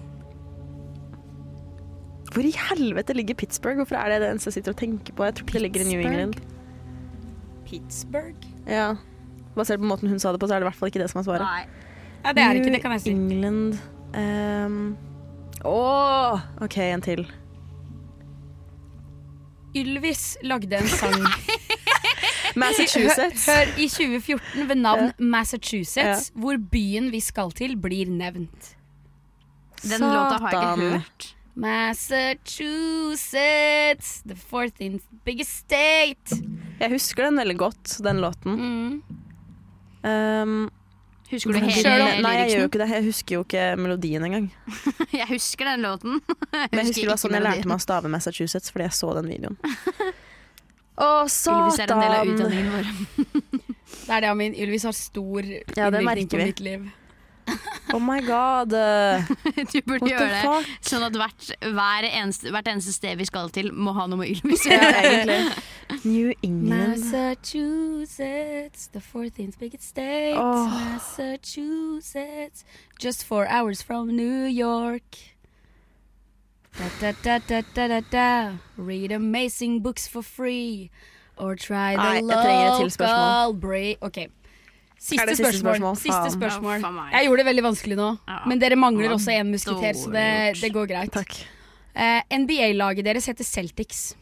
hvor 2.35 2.43
i 2.45 2.51
helvete 2.51 3.15
ligger 3.15 3.37
Pittsburgh? 3.39 3.79
Hvorfor 3.79 3.97
er 3.97 4.11
det 4.11 4.19
det 4.21 4.29
eneste 4.33 4.51
jeg 4.51 4.59
sitter 4.59 4.75
og 4.75 4.79
tenker 4.81 5.15
på? 5.15 5.25
Jeg 5.25 5.37
tror 5.37 5.47
ikke 5.47 5.57
det 5.57 5.63
ligger 5.63 5.85
i 5.85 5.89
New 5.89 6.03
England. 6.03 6.39
Pittsburgh? 7.65 8.47
Ja. 8.67 8.89
Basert 9.55 9.79
på 9.79 9.87
måten 9.87 10.11
hun 10.11 10.19
sa 10.19 10.33
det 10.35 10.41
på, 10.43 10.49
så 10.49 10.57
er 10.57 10.61
det 10.61 10.67
i 10.67 10.69
hvert 10.69 10.79
fall 10.81 10.91
ikke 10.91 11.01
det 11.01 11.09
som 11.13 11.21
er 11.21 11.27
svaret. 11.29 11.47
Nei. 11.47 11.85
Ja, 12.25 12.33
det 12.35 12.43
er 12.43 12.59
ikke 12.59 12.73
det, 12.73 12.81
kan 12.83 12.95
jeg 12.95 13.05
si. 13.05 13.13
New 13.15 13.37
England 13.37 13.79
um, 14.19 14.79
Åh! 15.65 16.39
OK, 16.61 16.77
en 16.77 17.01
til. 17.01 17.25
Ylvis 19.75 20.37
lagde 20.45 20.77
en 20.77 20.87
sang 20.87 21.25
Massachusetts. 22.61 23.45
Hør, 23.49 23.65
i 23.77 23.87
2014 23.91 24.69
ved 24.69 24.75
navn 24.79 25.11
Massachusetts, 25.19 26.31
hvor 26.35 26.57
byen 26.71 27.11
vi 27.11 27.19
skal 27.19 27.51
til, 27.51 27.77
blir 27.81 28.09
nevnt. 28.09 28.75
Den 29.83 30.01
låta 30.01 30.37
har 30.39 30.51
jeg 30.51 30.77
ikke 30.77 30.89
hørt. 30.97 31.35
Massachusetts, 31.55 34.21
the 34.27 34.35
fourth 34.35 34.75
in 34.79 35.01
biggest 35.25 35.57
state. 35.57 36.43
Jeg 36.79 36.89
husker 36.91 37.23
den 37.25 37.37
veldig 37.39 37.57
godt, 37.57 37.97
den 38.03 38.17
låten. 38.23 38.55
Mm. 38.55 39.03
Um, 40.05 40.69
Husker 41.31 41.55
du 41.55 41.57
hele 41.57 41.71
hele 41.73 42.09
Nei, 42.21 42.33
jeg 42.43 42.51
gjør 42.51 42.59
jo 42.61 42.69
ikke 42.69 42.81
det. 42.83 42.89
Jeg 42.93 43.05
husker 43.07 43.35
jo 43.35 43.45
ikke 43.45 43.63
melodien 43.81 44.25
engang. 44.27 44.45
Jeg 45.19 45.27
husker 45.31 45.65
den 45.71 45.85
låten. 45.85 46.19
Men 46.51 46.81
jeg 46.81 46.91
husker 46.91 47.01
det 47.01 47.13
var 47.13 47.21
sånn 47.23 47.37
jeg 47.37 47.45
lærte 47.45 47.71
meg 47.71 47.79
å 47.79 47.83
stave 47.85 48.11
Massachusetts, 48.13 48.73
fordi 48.73 48.85
jeg 48.85 48.95
så 48.97 49.09
den 49.17 49.31
videoen. 49.33 49.57
Å, 50.95 51.07
Ylvis 51.27 51.79
er 51.83 51.91
en 51.91 51.99
del 51.99 52.13
av 52.13 52.21
satan! 52.21 52.29
utdanningen 52.31 52.69
vår. 52.71 52.85
Det 54.05 54.13
er 54.15 54.21
det, 54.23 54.29
Amin. 54.29 54.53
Ylvis 54.55 54.85
har 54.87 54.93
stor 54.95 55.43
Ja, 55.49 55.89
innvirkning 55.89 56.05
merker 56.07 56.39
på 56.39 56.45
mitt 56.53 56.61
liv. 56.63 56.85
Oh 57.93 57.99
my 57.99 58.19
god. 58.21 58.69
Du 59.71 59.81
burde 59.85 60.01
What 60.03 60.11
gjøre 60.11 60.29
det 60.33 60.65
sånn 60.89 61.03
at 61.05 61.13
hvert, 61.15 61.51
hver 61.61 62.03
eneste, 62.09 62.49
hvert 62.51 62.67
eneste 62.67 62.91
sted 62.95 63.17
vi 63.21 63.25
skal 63.29 63.49
til, 63.53 63.69
må 63.71 63.93
ha 63.95 64.07
noe 64.09 64.17
med 64.23 64.31
Ylvis 64.33 64.65
å 64.65 64.69
gjøre. 64.75 65.37
New 66.03 66.33
England. 66.41 67.05
Massachusetts, 67.05 68.87
the 68.91 68.99
fourteenth 69.01 69.59
biggest 69.59 69.87
state. 69.93 70.35
Oh. 70.35 70.67
Massachusetts, 70.73 72.65
just 72.99 73.23
four 73.23 73.45
hours 73.47 73.81
from 73.81 74.09
New 74.15 74.43
York. 74.49 75.17
Da, 76.75 76.89
da, 76.99 77.11
da, 77.23 77.39
da, 77.47 77.61
da, 77.73 77.87
da, 77.87 78.01
da. 78.11 78.57
Read 78.75 79.11
amazing 79.11 79.79
books 79.81 80.07
for 80.07 80.21
free. 80.23 80.89
Or 81.37 81.55
try 81.55 81.95
the 81.95 82.01
Nei, 82.01 82.15
jeg 82.15 82.27
trenger 82.31 82.67
et 82.73 82.77
til 82.81 82.91
spørsmål. 82.91 83.23
local 83.27 83.53
break 83.59 83.97
Ok. 84.01 84.17
Siste, 85.05 85.21
siste 85.35 85.35
spørsmål. 85.61 85.75
spørsmål? 85.75 85.97
Siste 86.01 86.29
spørsmål. 86.33 86.79
Ja. 86.81 87.17
Jeg 87.19 87.27
gjorde 87.27 87.43
det 87.43 87.45
veldig 87.51 87.63
vanskelig 87.67 87.97
nå, 87.99 88.07
Ja. 88.27 88.39
men 88.49 88.59
dere 88.63 88.75
mangler 88.75 89.13
også 89.13 89.31
en 89.35 89.51
musketer, 89.53 89.93
så 89.93 90.11
det, 90.11 90.61
det 90.61 90.71
går 90.73 90.87
greit. 90.89 91.11
Takk. 91.13 91.35
Eh, 91.95 92.21
NBA-laget 92.33 93.05
deres 93.05 93.25
heter 93.29 93.45
Celtics. 93.45 94.15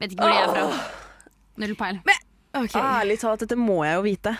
Vet 0.00 0.12
ikke 0.12 0.22
hvor 0.24 0.32
de 0.32 0.42
er 0.44 0.52
fra. 0.52 0.80
Null 1.60 1.74
peil. 1.76 2.00
Okay. 2.52 2.80
Ærlig 2.80 3.18
talt, 3.22 3.40
dette 3.44 3.56
må 3.56 3.80
jeg 3.86 3.94
jo 3.96 4.02
vite. 4.02 4.36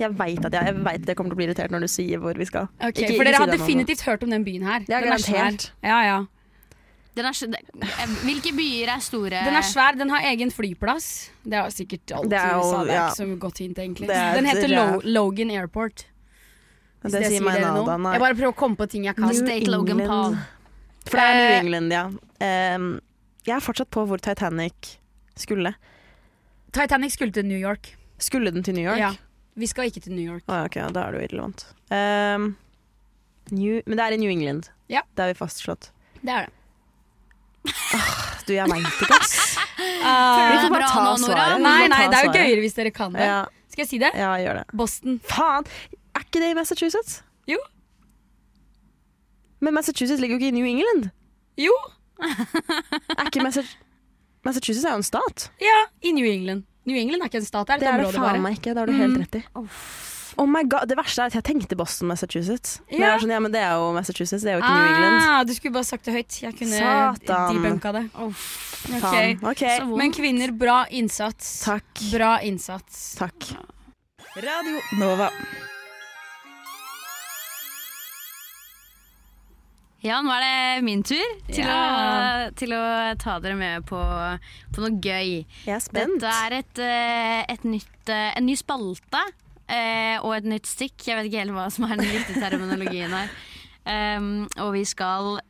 Jeg 0.00 0.10
veit 0.18 0.44
at 0.48 0.52
jeg, 0.56 0.64
jeg, 0.66 0.76
vet 0.84 1.02
at 1.02 1.08
jeg 1.12 1.16
kommer 1.18 1.30
til 1.32 1.36
å 1.36 1.40
bli 1.40 1.46
irritert 1.48 1.70
når 1.74 1.84
du 1.84 1.88
sier 1.92 2.18
hvor 2.22 2.34
vi 2.38 2.44
skal. 2.48 2.68
Okay, 2.80 3.04
Ikke- 3.04 3.16
for 3.18 3.24
dere 3.28 3.36
har 3.42 3.46
definitivt 3.52 4.00
hørt 4.06 4.22
om 4.24 4.30
den 4.30 4.44
byen 4.44 4.62
her. 4.66 4.80
Ja, 4.88 5.00
Den 5.00 5.12
er 5.12 5.18
svær. 5.18 5.36
garantert. 5.38 5.70
Ja, 5.82 6.00
ja. 6.08 6.18
Den 7.14 7.26
er, 7.28 7.32
hvilke 8.24 8.54
byer 8.56 8.88
er 8.94 9.00
store? 9.04 9.42
Den 9.44 9.56
er 9.58 9.66
svær, 9.68 9.96
den 10.00 10.08
har 10.08 10.24
egen 10.30 10.48
flyplass. 10.50 11.08
Det 11.44 11.58
er 11.58 11.68
sikkert 11.74 12.14
alt 12.16 12.30
Det 12.32 12.38
er 12.40 12.54
jo- 12.54 12.62
USA. 12.62 12.78
Det 12.84 12.90
er 12.90 12.94
ja. 12.96 13.08
ikke 13.10 13.18
så 13.20 13.38
godt 13.42 13.58
hint, 13.60 13.76
egentlig. 13.78 14.08
Det 14.08 14.16
er 14.16 14.34
Den 14.38 14.46
heter 14.48 14.64
et 14.64 14.70
Lo. 14.70 15.00
Logan 15.04 15.50
Airport. 15.50 16.06
Hvis 17.02 17.12
Det 17.12 17.20
det 17.20 17.30
sier 17.34 17.42
meg 17.44 17.60
nada, 17.60 17.96
nei. 17.98 18.12
Jeg 18.14 18.20
bare 18.22 18.34
prøver 18.38 18.52
å 18.54 18.56
komme 18.56 18.76
på 18.78 18.88
ting 18.88 19.04
jeg 19.04 19.16
kan. 19.16 19.26
New 19.28 19.34
State 19.34 19.66
Logan 19.68 19.98
Paul. 20.06 20.36
For 21.04 21.18
det 21.18 21.26
er 21.26 21.34
New 21.34 21.50
Eh, 21.50 21.60
England, 21.60 21.92
ja. 21.92 22.04
Um, 22.76 23.00
jeg 23.44 23.56
er 23.56 23.60
fortsatt 23.60 23.90
på 23.90 24.06
hvor 24.06 24.18
Titanic 24.22 24.96
skulle. 25.36 25.74
Titanic 26.72 27.12
skulle 27.12 27.32
til 27.32 27.44
New 27.44 27.58
York. 27.58 27.96
Skulle 28.18 28.52
den 28.54 28.62
til 28.62 28.74
New 28.74 28.84
York? 28.86 28.98
Ja. 28.98 29.12
Vi 29.56 29.66
skal 29.66 29.90
ikke 29.90 30.00
til 30.00 30.14
New 30.14 30.24
York. 30.32 30.44
Å, 30.48 30.64
ok, 30.64 30.78
da 30.94 31.08
er 31.08 31.12
det 31.12 31.20
jo 31.20 31.26
irrelevant. 31.28 31.64
Um, 31.90 32.56
New, 33.50 33.82
men 33.84 33.98
det 33.98 34.04
er 34.06 34.12
i 34.12 34.16
New 34.22 34.30
England. 34.30 34.70
Ja. 34.88 35.02
Det 35.14 35.26
har 35.26 35.32
vi 35.34 35.38
fastslått. 35.44 35.90
Det 36.22 36.30
er 36.30 36.46
det. 36.46 36.52
Du, 38.46 38.52
jeg 38.56 38.66
veit 38.70 38.86
ikke, 38.86 39.18
ass. 39.20 39.34
Føler 39.78 40.52
Vi 40.52 40.62
får 40.64 40.72
bare 40.74 40.88
ta 40.90 41.02
nå, 41.06 41.12
svaret. 41.22 41.60
Nei, 41.62 41.86
nei, 41.92 42.00
det 42.10 42.18
er 42.18 42.24
jo 42.26 42.30
svaret. 42.32 42.40
gøyere 42.40 42.60
hvis 42.64 42.74
dere 42.78 42.90
kan 42.94 43.12
det. 43.14 43.22
Ja, 43.28 43.36
Skal 43.70 43.84
jeg 43.84 43.88
si 43.92 43.98
det? 44.02 44.10
ja, 44.18 44.32
gjør 44.42 44.58
det. 44.60 44.64
Boston. 44.80 45.20
Faen! 45.30 45.68
Er 46.18 46.24
ikke 46.26 46.42
det 46.42 46.50
i 46.50 46.56
Massachusetts? 46.58 47.20
Jo. 47.48 47.58
Men 49.62 49.74
Massachusetts 49.78 50.20
ligger 50.20 50.36
jo 50.36 50.40
ikke 50.42 50.50
i 50.50 50.56
New 50.58 50.66
England. 50.66 51.10
Jo. 51.60 51.72
Er 52.22 53.26
ikke 53.30 53.42
Massachusetts 53.46 53.78
Massachusetts 54.42 54.84
er 54.84 54.96
jo 54.96 54.98
en 54.98 55.06
stat. 55.06 55.44
Ja, 55.62 55.76
i 56.02 56.10
New 56.16 56.26
England. 56.26 56.64
New 56.90 56.96
England 56.98 57.22
er 57.22 57.28
ikke 57.30 57.38
en 57.38 57.46
stat, 57.46 57.68
det 57.68 57.76
er 57.76 57.78
et 57.78 57.82
Det 57.84 57.90
er 57.92 58.00
det 58.02 58.14
faen 58.16 58.40
meg 58.42 58.56
ikke. 58.58 58.72
Det 58.74 58.80
har 58.82 58.90
du 58.90 58.92
helt 58.98 59.14
Mm. 59.14 59.20
rett 59.22 59.36
i. 59.38 59.42
Oh 60.40 60.46
my 60.48 60.62
god, 60.64 60.88
Det 60.88 60.96
verste 60.96 61.20
er 61.22 61.26
at 61.28 61.34
jeg 61.36 61.44
tenkte 61.44 61.76
Boston, 61.76 62.08
Massachusetts. 62.08 62.78
Men, 62.90 63.00
jeg 63.02 63.10
var 63.12 63.18
sånn, 63.24 63.32
ja, 63.34 63.40
men 63.44 63.52
det 63.52 63.60
er 63.60 63.74
jo 63.76 63.90
Massachusetts, 63.92 64.42
det 64.46 64.52
er 64.52 64.56
jo 64.56 64.62
ikke 64.62 64.76
New 64.78 64.92
England. 64.94 65.18
Ah, 65.28 65.42
du 65.44 65.52
skulle 65.56 65.74
bare 65.76 65.88
sagt 65.88 66.04
det 66.08 66.14
høyt. 66.16 66.38
Jeg 66.42 66.56
kunne 66.58 66.78
Satan. 66.78 67.58
debunka 67.58 67.92
det. 67.98 68.04
Oh, 68.14 68.32
okay. 68.96 69.36
Okay. 69.42 69.76
Så 69.76 69.84
vondt. 69.90 69.98
Men 70.00 70.14
kvinner, 70.16 70.54
bra 70.56 70.78
innsats. 70.90 71.52
Takk. 71.66 71.90
Bra 72.14 72.32
innsats. 72.48 73.02
Takk. 73.20 73.52
Radio 74.40 74.80
Nova. 74.98 75.28
Ja, 80.02 80.16
nå 80.18 80.32
er 80.34 80.42
det 80.42 80.82
min 80.82 81.04
tur 81.06 81.20
til, 81.46 81.62
Ja. 81.62 81.76
å, 82.48 82.54
til 82.58 82.72
å 82.74 82.80
ta 83.22 83.36
dere 83.38 83.54
med 83.54 83.84
på, 83.86 84.00
på 84.74 84.82
noe 84.82 84.96
gøy. 84.98 85.44
Jeg 85.68 85.76
er 85.76 85.84
spent. 85.84 86.16
Dette 86.18 86.32
er 86.48 86.56
et, 86.58 86.78
eh, 86.82 87.44
et 87.54 87.62
nytt, 87.68 88.08
eh, 88.10 88.32
en 88.34 88.46
ny 88.48 88.56
spalte 88.58 89.20
eh, 89.68 90.18
og 90.22 90.34
et 90.36 90.44
nytt 90.48 90.66
stikk. 90.66 90.98
Jeg 91.06 91.16
vet 91.18 91.28
ikke 91.30 91.42
helt 91.44 91.56
hva 91.56 91.68
som 91.72 91.84
er 91.88 91.96
den 91.96 92.10
riktige 92.10 92.40
terminologien 92.42 93.10
her. 93.10 93.32
Um, 93.82 94.46
og 94.62 94.72
vi 94.76 94.84
skal 94.86 95.40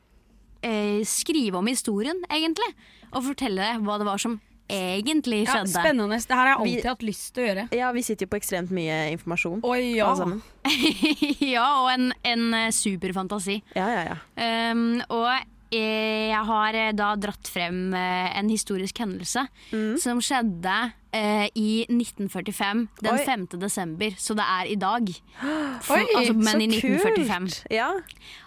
eh, 0.64 1.02
skrive 1.04 1.58
om 1.60 1.66
historien, 1.68 2.22
egentlig. 2.32 2.70
Og 3.12 3.24
fortelle 3.26 3.74
hva 3.84 3.98
det 4.00 4.06
var 4.08 4.18
som 4.22 4.38
egentlig 4.72 5.42
Ja, 5.44 5.58
skjedde. 5.58 5.72
spennende. 5.74 6.16
Det 6.16 6.32
her 6.32 6.46
har 6.46 6.48
jeg 6.48 6.64
Vi- 6.64 6.76
alltid 6.76 6.88
hatt 6.88 7.02
lyst 7.02 7.34
til 7.34 7.42
å 7.44 7.46
gjøre. 7.50 7.64
Ja, 7.76 7.92
vi 7.92 8.02
sitter 8.02 8.24
jo 8.26 8.30
på 8.32 8.38
ekstremt 8.40 8.70
mye 8.70 9.12
informasjon. 9.12 9.60
Oi, 9.64 9.96
ja. 9.96 10.06
alle 10.06 10.16
sammen. 10.16 10.42
ja, 11.54 11.66
og 11.82 11.90
en, 11.92 12.12
en 12.24 12.72
superfantasi. 12.72 13.62
Ja, 13.76 13.88
ja, 13.92 14.14
ja. 14.14 14.72
Um, 14.72 15.02
og 15.10 15.26
eh, 15.34 15.44
jeg 15.72 16.44
har 16.48 16.74
eh, 16.76 16.92
da 16.92 17.14
dratt 17.16 17.48
frem 17.48 17.94
eh, 17.96 18.38
en 18.38 18.48
historisk 18.52 18.98
hendelse 19.02 19.46
Mm. 19.72 19.96
som 19.98 20.20
skjedde 20.20 20.92
eh, 21.16 21.46
i 21.56 21.84
1945, 21.88 22.88
den 23.00 23.12
Oi. 23.18 23.24
5. 23.24 23.46
desember. 23.60 24.10
Så 24.20 24.36
det 24.36 24.44
er 24.44 24.70
i 24.72 24.76
dag. 24.76 25.08
For, 25.86 25.96
Oi, 25.96 26.06
altså, 26.16 26.34
men 26.36 26.46
Så 26.46 26.60
i 26.60 26.68
1945. 26.68 27.48
kult. 27.48 27.60
Ja. 27.72 27.90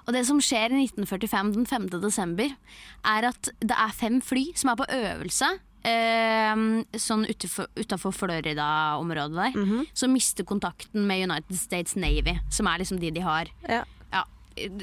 Og 0.06 0.14
det 0.14 0.26
som 0.30 0.40
skjer 0.44 0.74
i 0.76 0.84
1945 0.86 1.54
den 1.58 1.66
5. 1.66 1.88
desember, 2.04 2.54
er 3.06 3.30
at 3.32 3.50
det 3.60 3.74
er 3.78 3.94
fem 3.98 4.22
fly 4.22 4.52
som 4.56 4.70
er 4.74 4.80
på 4.84 4.88
øvelse. 4.94 5.50
Eh, 5.86 6.62
sånn 6.98 7.26
utafor 7.30 8.14
Florida-området 8.16 9.36
der. 9.38 9.60
Mhm. 9.60 9.84
Som 9.94 10.14
mister 10.14 10.44
kontakten 10.44 11.06
med 11.10 11.26
United 11.30 11.58
States 11.58 11.96
Navy, 11.96 12.38
som 12.50 12.68
er 12.68 12.80
liksom 12.82 13.00
de 13.00 13.12
de 13.12 13.22
har 13.22 13.46
Ja. 13.70 13.84
ja, 14.14 14.24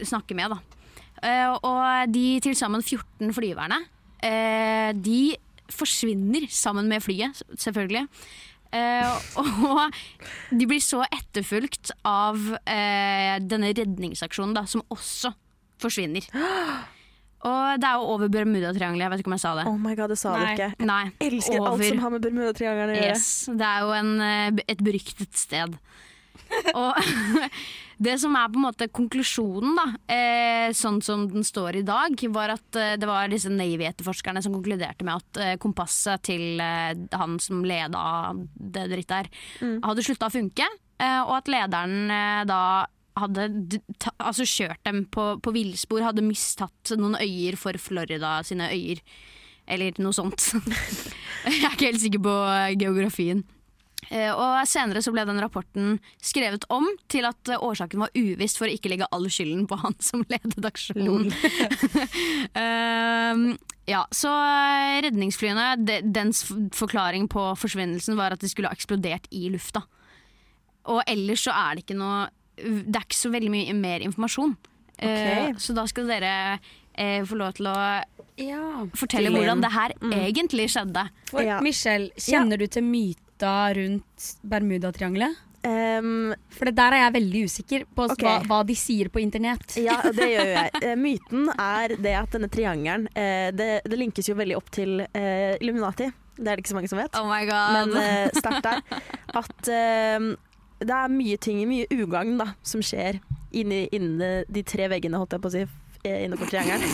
snakke 0.05 0.35
med, 0.35 0.51
da. 0.51 0.59
Eh, 1.23 1.57
og 1.63 2.13
de 2.13 2.27
til 2.43 2.57
sammen 2.59 2.83
14 2.83 3.33
flyverne, 3.37 3.79
eh, 4.23 4.91
de 4.99 5.35
forsvinner 5.73 6.49
sammen 6.53 6.89
med 6.91 7.03
flyet, 7.05 7.43
selvfølgelig. 7.57 8.09
Eh, 8.73 9.21
og 9.39 9.95
de 10.51 10.67
blir 10.69 10.83
så 10.83 11.05
etterfulgt 11.07 11.93
av 12.09 12.41
denne 12.67 13.71
redningsaksjonen, 13.77 14.57
da, 14.57 14.67
som 14.69 14.85
også 14.93 15.33
forsvinner. 15.83 16.27
Og 17.43 17.81
det 17.83 17.89
er 17.89 17.99
jo 17.99 18.11
over 18.15 18.31
Bermudatriangelet, 18.31 19.03
jeg 19.03 19.11
vet 19.13 19.23
ikke 19.23 19.31
om 19.33 19.35
jeg 19.35 19.43
sa 19.43 19.55
det. 19.59 19.65
Oh 19.67 19.79
my 19.83 19.97
god, 19.99 20.13
det 20.15 20.19
sa 20.21 20.35
du 20.39 20.45
ikke. 20.47 20.69
Nei, 20.87 21.01
Jeg 21.19 21.33
elsker 21.33 21.59
alt 21.59 21.85
som 21.89 22.03
har 22.05 22.13
med 22.15 22.23
Bermudatriangelet 22.23 22.95
å 22.95 23.01
gjøre. 23.01 23.17
Yes, 23.17 23.31
det 23.51 23.67
er 23.67 23.83
jo 23.83 23.97
en, 23.99 24.61
et 24.63 24.85
beryktet 24.87 25.41
sted. 25.41 25.75
Og 26.79 26.95
det 28.03 28.17
som 28.21 28.35
er 28.39 28.49
på 28.51 28.59
en 28.59 28.67
måte 28.67 28.89
konklusjonen, 28.95 29.77
da, 29.79 29.87
eh, 30.15 30.73
sånn 30.77 31.01
som 31.05 31.27
den 31.31 31.45
står 31.47 31.81
i 31.81 31.85
dag, 31.87 32.17
var 32.35 32.55
at 32.57 32.79
eh, 32.79 32.95
det 33.01 33.09
var 33.09 33.31
disse 33.31 33.53
Navy-etterforskerne 33.53 34.43
som 34.43 34.55
konkluderte 34.57 35.07
med 35.07 35.21
at 35.21 35.43
eh, 35.43 35.59
kompasset 35.63 36.25
til 36.27 36.61
eh, 36.63 36.95
han 37.19 37.39
som 37.43 37.63
leda 37.67 38.33
det 38.55 38.89
drittet 38.93 39.15
her, 39.23 39.31
hadde 39.85 40.07
slutta 40.07 40.31
å 40.31 40.35
funke, 40.35 40.67
eh, 40.99 41.21
og 41.23 41.37
at 41.39 41.53
lederen 41.53 42.11
eh, 42.11 42.43
da 42.49 42.63
hadde 43.19 43.49
ta, 44.01 44.15
altså 44.17 44.47
kjørt 44.49 44.83
dem 44.89 45.05
på, 45.13 45.35
på 45.45 45.55
villspor, 45.55 46.05
hadde 46.07 46.25
mistatt 46.25 46.95
noen 46.97 47.19
øyer 47.21 47.59
for 47.61 47.77
Florida 47.81 48.39
sine 48.47 48.71
øyer. 48.73 49.03
Eller 49.69 49.99
noe 50.03 50.17
sånt. 50.17 50.49
Jeg 51.47 51.61
er 51.61 51.75
ikke 51.75 51.91
helt 51.91 52.03
sikker 52.03 52.23
på 52.25 52.37
geografien. 52.81 53.45
Eh, 54.11 54.33
Og 54.35 54.67
Senere 54.69 55.03
så 55.05 55.13
ble 55.15 55.25
den 55.29 55.39
rapporten 55.41 55.99
skrevet 56.23 56.65
om 56.75 56.87
til 57.13 57.25
at 57.29 57.49
eh, 57.49 57.61
årsaken 57.63 58.03
var 58.03 58.11
uvisst 58.19 58.59
for 58.59 58.67
å 58.67 58.75
ikke 58.75 58.91
legge 58.93 59.07
all 59.15 59.29
skylden 59.31 59.67
på 59.71 59.79
han 59.83 59.95
som 60.03 60.25
ledet 60.29 60.65
aksjonen. 60.69 61.31
um, 62.59 63.45
ja, 63.95 64.03
så 64.15 64.33
eh, 64.33 64.99
redningsflyene, 65.07 65.69
de, 65.87 66.01
dens 66.13 66.45
forklaring 66.77 67.29
på 67.33 67.47
forsvinnelsen 67.59 68.19
var 68.19 68.35
at 68.35 68.43
de 68.43 68.51
skulle 68.51 68.71
ha 68.73 68.77
eksplodert 68.77 69.29
i 69.31 69.47
lufta. 69.55 69.85
Og 70.91 71.03
ellers 71.07 71.45
så 71.47 71.55
er 71.55 71.77
det 71.79 71.85
ikke 71.85 71.95
noe 72.01 72.25
Det 72.59 72.97
er 72.99 73.05
ikke 73.07 73.17
så 73.17 73.31
veldig 73.33 73.51
mye 73.55 73.75
mer 73.79 74.03
informasjon. 74.05 74.57
Eh, 75.03 75.55
så 75.63 75.75
da 75.75 75.87
skal 75.89 76.11
dere 76.11 76.33
uh, 76.59 77.23
få 77.27 77.39
lov 77.39 77.55
til 77.57 77.71
å 77.71 77.77
Ja. 78.43 78.83
fortelle 78.97 79.31
hvordan 79.33 79.63
det 79.63 79.71
her 79.73 79.95
egentlig 80.11 80.69
skjedde. 80.75 81.07
For 81.31 81.43
Ja. 81.43 81.61
Michelle, 81.65 82.11
kjenner 82.19 82.59
du 82.61 82.67
til 82.67 82.83
myta 83.43 83.75
rundt 83.75 84.37
Bermudatriangelet? 84.43 85.35
Um, 85.65 86.35
For 86.51 86.67
det 86.67 86.75
der 86.75 86.93
er 86.93 87.05
jeg 87.05 87.15
veldig 87.15 87.43
usikker 87.47 87.85
på 87.95 88.07
okay. 88.11 88.25
hva, 88.27 88.39
hva 88.47 88.63
de 88.67 88.75
sier 88.75 89.09
på 89.09 89.21
internett. 89.23 89.77
ja, 89.77 90.01
det 90.17 90.29
gjør 90.31 90.47
jo 90.47 90.55
jeg. 90.57 90.71
Eh, 90.83 90.97
Myten 90.99 91.51
er 91.55 91.95
det 92.03 92.15
at 92.19 92.33
denne 92.35 92.51
triangelen 92.51 93.07
eh, 93.15 93.51
det, 93.55 93.83
det 93.87 93.99
linkes 93.99 94.29
jo 94.29 94.35
veldig 94.39 94.57
opp 94.59 94.73
til 94.75 95.05
uh, 95.05 95.55
Illuminati. 95.61 96.11
Det 96.37 96.49
er 96.49 96.57
det 96.57 96.65
ikke 96.65 96.73
så 96.73 96.79
mange 96.79 96.91
som 96.91 96.99
vet. 96.99 97.15
Oh 97.19 97.29
my 97.29 97.45
god. 97.47 97.77
Men 97.77 97.95
uh, 97.95 98.41
sterkt 98.41 98.67
der. 98.67 98.83
At 99.39 99.71
uh, 99.71 100.33
det 100.83 100.99
er 100.99 101.15
mye 101.15 101.39
ting, 101.39 101.63
mye 101.71 101.87
ugagn 101.95 102.39
da, 102.41 102.53
som 102.67 102.83
skjer 102.83 103.21
inni, 103.53 103.85
inni 103.95 104.33
de 104.51 104.67
tre 104.67 104.89
veggene, 104.91 105.21
holdt 105.21 105.37
jeg 105.37 105.45
på 105.45 105.51
å 105.51 105.55
si, 105.55 105.63
innenfor 106.03 106.25
inne 106.27 106.37
på 106.41 106.47
triangelen. 106.51 106.89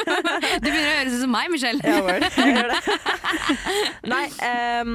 du 0.62 0.70
begynner 0.70 0.88
å 0.88 0.96
høres 1.02 1.18
ut 1.18 1.22
som 1.26 1.32
meg, 1.34 1.52
Michelle. 1.52 1.80
Ja. 1.84 2.16
Jeg 2.40 2.56
gjør 2.56 2.72
det. 2.72 2.96
Nei, 4.14 4.24
ehm, 4.46 4.94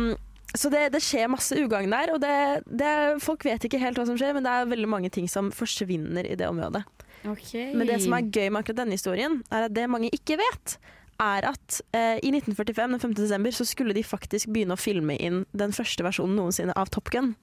så 0.58 0.72
det, 0.74 0.88
det 0.94 1.00
skjer 1.04 1.30
masse 1.32 1.56
ugagn 1.56 1.94
der, 1.94 2.12
og 2.16 2.22
det, 2.24 2.64
det, 2.68 2.94
folk 3.24 3.46
vet 3.48 3.64
ikke 3.68 3.80
helt 3.82 4.00
hva 4.00 4.08
som 4.10 4.18
skjer, 4.20 4.34
men 4.36 4.44
det 4.46 4.52
er 4.52 4.72
veldig 4.72 4.90
mange 4.92 5.12
ting 5.14 5.30
som 5.32 5.52
forsvinner 5.56 6.28
i 6.28 6.36
det 6.40 6.50
området. 6.50 6.84
Men 7.24 7.86
det 7.88 8.02
som 8.04 8.16
er 8.18 8.28
gøy 8.28 8.50
med 8.50 8.64
akkurat 8.64 8.82
denne 8.82 8.98
historien, 8.98 9.40
er 9.54 9.68
at 9.70 9.76
det 9.76 9.88
mange 9.92 10.10
ikke 10.16 10.40
vet, 10.42 10.76
er 11.22 11.46
at 11.52 11.78
eh, 11.94 12.18
i 12.26 12.32
1945, 12.34 12.96
den 12.96 13.04
5. 13.04 13.16
desember, 13.20 13.54
så 13.54 13.68
skulle 13.70 13.96
de 13.96 14.04
faktisk 14.04 14.50
begynne 14.52 14.76
å 14.76 14.82
filme 14.82 15.16
inn 15.22 15.44
den 15.54 15.76
første 15.76 16.04
versjonen 16.04 16.40
noensinne 16.40 16.76
av 16.76 16.92
Top 16.92 17.12
Gun. 17.14 17.36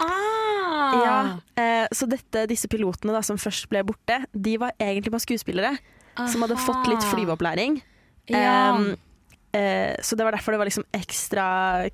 Ah! 0.00 1.00
Ja, 1.00 1.16
eh, 1.60 1.86
så 1.96 2.06
dette, 2.10 2.44
disse 2.50 2.68
pilotene 2.70 3.14
da, 3.16 3.22
som 3.26 3.40
først 3.40 3.70
ble 3.72 3.82
borte, 3.88 4.20
de 4.32 4.56
var 4.60 4.76
egentlig 4.78 5.14
bare 5.14 5.24
skuespillere 5.24 5.72
som 6.28 6.44
hadde 6.44 6.58
fått 6.60 6.90
litt 6.90 7.06
flyveopplæring. 7.10 7.80
Ja. 8.30 8.74
Em, 8.76 8.92
eh, 9.56 9.94
så 10.02 10.16
det 10.16 10.26
var 10.26 10.36
derfor 10.36 10.54
det 10.54 10.62
var 10.62 10.70
liksom 10.70 10.86
ekstra 10.96 11.44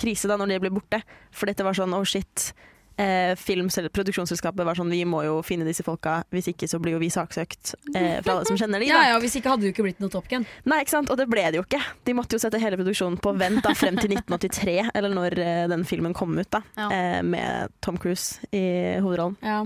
krise 0.00 0.30
da 0.30 0.38
når 0.40 0.54
de 0.54 0.62
ble 0.66 0.72
borte. 0.74 1.02
For 1.34 1.50
dette 1.50 1.66
var 1.66 1.76
sånn 1.78 1.94
oh 1.96 2.04
shit. 2.06 2.52
Eh, 2.96 3.34
film, 3.36 3.68
produksjonsselskapet 3.68 4.64
var 4.64 4.78
sånn 4.78 4.88
vi 4.88 5.02
må 5.04 5.18
jo 5.26 5.34
finne 5.44 5.66
disse 5.68 5.84
folka, 5.84 6.22
hvis 6.32 6.46
ikke 6.48 6.64
så 6.70 6.78
blir 6.80 6.94
jo 6.94 7.00
vi 7.02 7.10
saksøkt 7.12 7.74
eh, 7.92 8.22
fra 8.24 8.38
alle 8.38 8.46
som 8.48 8.56
kjenner 8.56 8.80
de. 8.80 8.88
Da. 8.88 9.02
ja, 9.10 9.18
hvis 9.20 9.36
ikke 9.36 9.52
hadde 9.52 9.66
det 9.66 9.68
jo 9.68 9.74
ikke 9.74 9.84
blitt 9.84 10.00
noe 10.00 10.12
Top 10.14 10.30
Gun. 10.30 10.46
Nei, 10.64 10.78
ikke 10.80 10.94
sant? 10.94 11.12
Og 11.12 11.20
det 11.20 11.26
ble 11.28 11.44
det 11.44 11.60
jo 11.60 11.64
ikke. 11.66 11.82
De 12.08 12.14
måtte 12.16 12.38
jo 12.38 12.40
sette 12.40 12.60
hele 12.62 12.78
produksjonen 12.80 13.18
på 13.20 13.34
vent 13.36 13.60
da, 13.66 13.74
frem 13.76 14.00
til 14.00 14.16
1983, 14.16 14.78
eller 14.96 15.12
når 15.12 15.36
eh, 15.44 15.64
den 15.74 15.84
filmen 15.88 16.16
kom 16.16 16.32
ut, 16.40 16.48
da. 16.56 16.62
Ja. 16.78 16.88
Eh, 16.88 17.20
med 17.26 17.76
Tom 17.84 18.00
Cruise 18.00 18.40
i 18.56 18.64
hovedrollen. 19.04 19.36
Ja. 19.44 19.60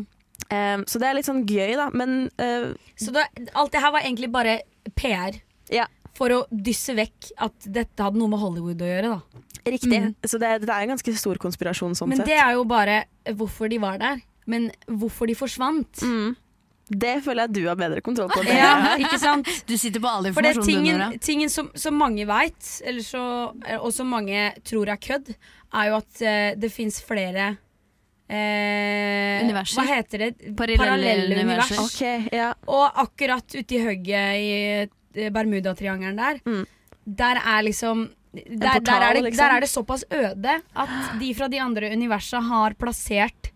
Eh, 0.51 0.83
så 0.91 0.99
det 0.99 1.13
er 1.13 1.19
litt 1.21 1.31
sånn 1.31 1.45
gøy, 1.47 1.77
da. 1.79 1.87
Men 1.95 2.25
eh, 2.35 2.73
Så 2.99 3.15
det, 3.15 3.29
alt 3.55 3.71
det 3.71 3.85
her 3.87 3.95
var 3.95 4.03
egentlig 4.03 4.33
bare 4.35 4.59
PR. 4.99 5.39
Ja. 5.71 5.87
For 6.19 6.35
å 6.35 6.41
dysse 6.51 6.95
vekk 6.99 7.31
at 7.47 7.69
dette 7.71 8.03
hadde 8.03 8.19
noe 8.21 8.33
med 8.33 8.43
Hollywood 8.43 8.83
å 8.83 8.89
gjøre. 8.91 9.15
da 9.15 9.47
riktig. 9.65 10.01
Mm. 10.01 10.15
Så 10.25 10.39
det, 10.39 10.59
det 10.65 10.75
er 10.75 10.85
en 10.85 10.95
ganske 10.95 11.15
stor 11.19 11.41
konspirasjon 11.41 11.97
sånn 11.99 12.11
Men 12.11 12.23
sett. 12.23 12.31
det 12.31 12.39
er 12.41 12.55
jo 12.57 12.67
bare 12.69 13.03
hvorfor 13.37 13.71
de 13.71 13.81
var 13.83 14.01
der. 14.01 14.23
Men 14.51 14.71
hvorfor 14.89 15.31
de 15.31 15.37
forsvant. 15.39 16.03
Mm. 16.03 16.37
Det 16.91 17.21
føler 17.23 17.47
jeg 17.47 17.55
du 17.55 17.63
har 17.69 17.79
bedre 17.79 18.03
kontroll 18.03 18.31
på. 18.33 18.43
det 18.49 18.59
Ja, 18.59 18.97
ikke 18.99 19.21
sant? 19.23 19.49
Du 19.69 19.77
sitter 19.79 20.03
på 20.03 20.11
all 20.11 20.31
For 20.35 20.47
det 20.47 20.57
tingen, 20.67 21.19
tingen 21.23 21.53
som, 21.53 21.71
som 21.79 21.99
mange 21.99 22.27
veit, 22.29 22.71
og 23.79 23.91
som 23.95 24.11
mange 24.11 24.51
tror 24.67 24.91
er 24.91 25.03
kødd, 25.03 25.35
er 25.71 25.91
jo 25.91 25.99
at 26.01 26.23
uh, 26.25 26.47
det 26.59 26.73
fins 26.75 26.97
flere 27.07 27.53
eh, 28.27 29.45
Universer. 29.45 29.79
Hva 29.79 29.85
heter 29.87 30.25
det? 30.25 30.55
Parallelle 30.59 31.29
universer. 31.31 31.79
univers. 31.79 31.95
Okay, 31.95 32.27
ja. 32.35 32.51
Og 32.67 32.99
akkurat 33.05 33.55
uti 33.55 33.79
hugget 33.85 34.43
i 34.43 34.51
Bermudatriangelen 35.15 36.17
der, 36.17 36.41
Mm. 36.45 36.67
der 37.05 37.41
er 37.45 37.63
liksom 37.63 38.11
der, 38.33 38.77
portal, 38.79 38.83
der, 38.85 39.03
er 39.03 39.15
det, 39.15 39.23
liksom? 39.25 39.39
der 39.45 39.55
er 39.57 39.61
det 39.61 39.69
såpass 39.71 40.05
øde 40.11 40.61
at 40.77 41.21
de 41.21 41.35
fra 41.35 41.49
de 41.49 41.61
andre 41.61 41.91
universene 41.93 42.43
har 42.47 42.75
plassert 42.79 43.51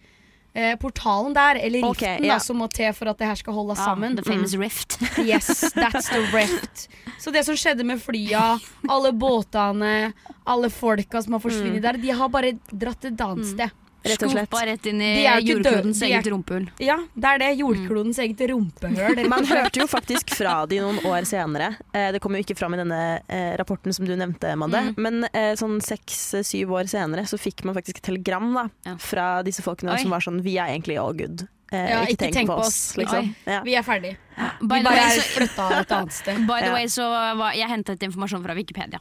eh, 0.55 0.75
portalen 0.79 1.35
der, 1.35 1.59
eller 1.62 1.83
riften, 1.83 2.09
riften, 2.09 2.25
yeah. 2.25 2.35
da, 2.35 2.40
som 2.43 2.59
må 2.59 2.69
til 2.71 2.93
for 2.95 3.11
at 3.11 3.19
det 3.19 3.27
her 3.27 3.38
skal 3.38 3.53
holde 3.55 3.75
ah, 3.77 3.85
sammen. 3.85 4.17
the 4.17 4.25
famous 4.27 4.55
rift. 4.55 4.99
Yes, 5.19 5.73
that's 5.75 6.11
the 6.11 6.23
rift. 6.35 6.88
Så 7.19 7.31
det 7.31 7.45
som 7.47 7.57
skjedde 7.57 7.85
med 7.87 8.03
flya, 8.03 8.59
alle 8.88 9.12
båtene, 9.12 10.12
alle 10.47 10.71
folka 10.71 11.23
som 11.23 11.33
har 11.38 11.43
forsvunnet 11.43 11.83
der, 11.83 11.99
de 11.99 12.11
har 12.11 12.29
bare 12.29 12.53
dratt 12.71 13.05
et 13.05 13.21
annet 13.21 13.47
sted. 13.47 13.71
Rett 14.05 14.23
og 14.23 14.31
slett. 14.35 14.49
Skopa 14.51 14.67
rett 14.69 14.87
inn 14.90 15.01
i 15.01 15.25
jordklodens 15.49 16.03
er- 16.03 16.11
eget 16.12 16.27
rumpehull. 16.33 16.67
Ja, 16.79 16.99
det 17.14 17.25
er 17.31 17.38
det. 17.38 17.51
Jordklodens 17.59 18.19
eget 18.21 18.43
rumpehull. 18.51 19.23
Man 19.33 19.47
hørte 19.49 19.81
jo 19.81 19.87
faktisk 19.88 20.35
fra 20.37 20.67
de 20.69 20.81
noen 20.85 20.99
år 21.09 21.25
senere. 21.29 21.71
Eh, 21.95 22.11
det 22.12 22.21
kom 22.21 22.37
jo 22.37 22.43
ikke 22.45 22.57
fram 22.59 22.75
i 22.77 22.83
denne 22.83 23.01
eh, 23.29 23.55
rapporten 23.61 23.95
som 23.97 24.05
du 24.05 24.12
nevnte, 24.17 24.53
Madde. 24.61 24.83
Mm. 24.90 24.95
Men 25.01 25.25
eh, 25.33 25.55
sånn 25.57 25.81
seks-syv 25.85 26.71
år 26.77 26.90
senere 26.93 27.25
så 27.27 27.38
fikk 27.40 27.64
man 27.64 27.75
faktisk 27.79 27.99
et 28.03 28.09
telegram 28.12 28.53
da, 28.55 28.69
Ja. 28.90 28.97
fra 29.01 29.29
disse 29.47 29.62
folkene 29.64 29.95
Oi. 29.97 30.03
som 30.05 30.11
var 30.12 30.21
sånn 30.21 30.43
Vi 30.45 30.59
er 30.59 30.75
egentlig 30.77 30.99
all 31.01 31.14
good. 31.17 31.47
Eh, 31.73 31.88
Ja, 31.90 32.03
ikke, 32.07 32.29
tenk, 32.31 32.47
på 32.47 32.59
oss, 32.61 32.95
liksom. 33.01 33.33
Ja. 33.49 33.62
Vi 33.64 33.75
er 33.75 33.83
ferdige. 33.83 34.19
By 34.61 34.77
Vi 34.77 34.83
the 34.83 34.85
bare 34.85 35.01
way, 35.01 35.17
er 35.17 35.25
flytta 35.33 35.71
et 35.81 35.93
annet 35.97 36.12
sted. 36.12 36.37
by 36.47 36.61
the 36.61 36.67
Ja. 36.69 36.73
way, 36.77 36.85
så 36.93 37.09
var, 37.40 37.53
jeg 37.57 37.69
hentet 37.73 38.03
informasjon 38.05 38.45
fra 38.45 38.55
Wikipedia. 38.55 39.01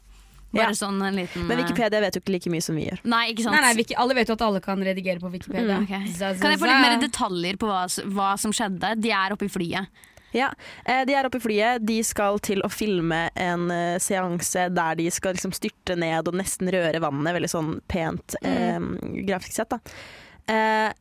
Bare 0.54 0.70
Ja. 0.70 0.78
sånn 0.78 1.02
en 1.02 1.16
liten 1.18 1.48
Men 1.48 1.58
Wikipedia 1.64 2.00
vet 2.00 2.14
jo 2.16 2.22
ikke 2.22 2.34
like 2.36 2.50
mye 2.54 2.62
som 2.62 2.76
vi 2.78 2.86
gjør. 2.86 3.00
Nei, 3.10 3.24
ikke 3.34 3.44
sant? 3.44 3.56
Nei, 3.56 3.62
nei, 3.66 3.74
Wiki, 3.80 3.96
Alle 3.98 4.14
vet 4.14 4.28
jo 4.30 4.34
at 4.38 4.42
alle 4.46 4.60
kan 4.62 4.78
redigere 4.86 5.20
på 5.20 5.32
Wikipedia. 5.34 5.80
Mm, 5.80 5.84
okay. 5.88 6.08
Za, 6.14 6.34
za, 6.36 6.42
Kan 6.42 6.52
jeg 6.54 6.60
få 6.62 6.70
litt 6.70 6.84
mer 6.84 6.98
detaljer 7.02 7.58
på 7.58 7.68
hva, 7.72 7.86
hva 8.14 8.32
som 8.40 8.52
skjedde? 8.54 8.94
De 9.02 9.10
er 9.12 9.34
oppe 9.34 9.48
i 9.50 9.50
flyet. 9.50 9.88
Ja, 10.34 10.52
eh, 10.86 11.04
De 11.06 11.14
er 11.14 11.26
oppe 11.26 11.38
i 11.38 11.44
flyet. 11.44 11.86
De 11.86 12.00
skal 12.06 12.40
til 12.40 12.62
å 12.66 12.70
filme 12.72 13.30
en 13.36 13.70
eh, 13.72 13.98
seanse 14.02 14.68
der 14.74 14.96
de 14.96 15.10
skal 15.14 15.34
liksom 15.34 15.54
styrte 15.54 15.98
ned 15.98 16.28
og 16.28 16.38
nesten 16.38 16.70
røre 16.74 17.02
vannet. 17.02 17.34
Veldig 17.34 17.50
sånn 17.50 17.74
pent 17.88 18.36
eh, 18.44 18.80
grafisk 19.26 19.54
sett. 19.58 19.70
da. 19.74 19.80
Eh, 20.54 20.94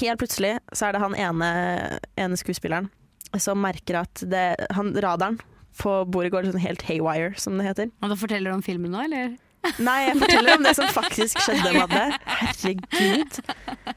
helt 0.00 0.20
plutselig 0.20 0.58
så 0.72 0.88
er 0.88 0.92
det 0.92 1.00
han 1.02 1.14
ene, 1.14 1.98
ene 2.16 2.36
skuespilleren 2.36 2.90
som 3.38 3.60
merker 3.62 4.00
at 4.00 4.22
det, 4.26 4.56
han, 4.74 4.92
radaren 4.94 5.38
på 5.80 5.92
bordet 6.12 6.32
går 6.34 6.50
sånn 6.50 6.62
helt 6.62 6.82
haywire, 6.88 7.32
som 7.40 7.56
det 7.58 7.68
heter. 7.68 7.94
Og 8.02 8.12
da 8.12 8.18
forteller 8.20 8.52
du 8.52 8.58
om 8.58 8.64
filmen 8.64 8.92
nå, 8.92 9.06
eller? 9.06 9.38
Nei, 9.80 9.96
jeg 10.06 10.16
forteller 10.22 10.56
om 10.56 10.64
det 10.64 10.72
som 10.78 10.88
faktisk 10.92 11.40
skjedde, 11.44 11.72
Madde. 11.76 12.04
Herregud. 12.24 13.40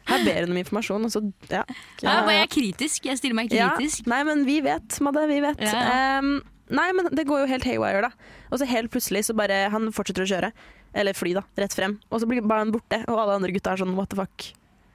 Her 0.10 0.26
ber 0.26 0.40
hun 0.44 0.56
om 0.56 0.60
informasjon, 0.60 1.08
og 1.08 1.14
så 1.14 1.22
ja. 1.52 1.64
Ja, 2.04 2.18
jeg 2.28 2.42
er 2.42 2.50
kritisk. 2.52 3.08
Jeg 3.08 3.20
stiller 3.20 3.38
meg 3.40 3.52
kritisk. 3.52 4.04
Ja, 4.04 4.12
nei, 4.16 4.22
men 4.28 4.44
vi 4.48 4.58
vet, 4.66 5.00
Madde. 5.04 5.24
Vi 5.32 5.40
vet. 5.44 5.64
Ja. 5.64 5.84
Ehm, 6.20 6.34
nei, 6.74 6.90
men 6.96 7.12
det 7.16 7.28
går 7.30 7.46
jo 7.46 7.52
helt 7.54 7.68
haywire, 7.68 8.10
da. 8.10 8.34
Og 8.52 8.60
så 8.60 8.68
helt 8.70 8.92
plutselig 8.94 9.26
så 9.30 9.36
bare 9.38 9.66
Han 9.74 9.88
fortsetter 9.96 10.26
å 10.26 10.32
kjøre. 10.34 10.52
Eller 10.94 11.16
fly, 11.18 11.32
da. 11.40 11.46
Rett 11.60 11.76
frem. 11.76 11.98
Og 12.12 12.22
så 12.22 12.30
blir 12.30 12.44
bare 12.44 12.68
han 12.68 12.76
borte, 12.76 13.00
og 13.08 13.16
alle 13.18 13.40
andre 13.40 13.56
gutta 13.56 13.74
er 13.74 13.84
sånn 13.84 13.96
what 13.98 14.12
the 14.14 14.20
fuck 14.20 14.52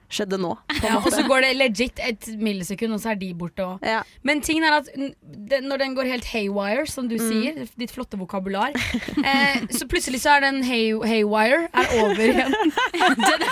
skjedde 0.09 0.39
nå? 0.41 0.55
Ja, 0.83 0.97
og 0.99 1.09
så 1.13 1.21
går 1.27 1.43
det 1.45 1.51
legit 1.59 1.99
et 2.01 2.27
millisekund, 2.41 2.95
og 2.95 3.01
så 3.03 3.11
er 3.13 3.19
de 3.21 3.29
borte 3.37 3.65
òg. 3.65 3.83
ja. 3.85 4.01
Men 4.25 4.41
tingen 4.45 4.65
er 4.65 4.79
at 4.79 4.89
den, 4.95 5.67
når 5.69 5.83
den 5.83 5.95
går 5.97 6.09
helt 6.09 6.25
haywire, 6.31 6.85
som 6.89 7.07
du 7.09 7.15
sier, 7.21 7.63
ditt 7.79 7.93
flotte 7.93 8.17
vokabular, 8.19 8.73
eh, 9.23 9.61
så 9.75 9.87
plutselig 9.89 10.21
så 10.23 10.35
er 10.37 10.47
den 10.47 10.63
hay, 10.65 10.91
haywire 11.05 11.67
er 11.73 11.93
over 12.01 12.23
igjen. 12.25 12.55
Den 13.19 13.45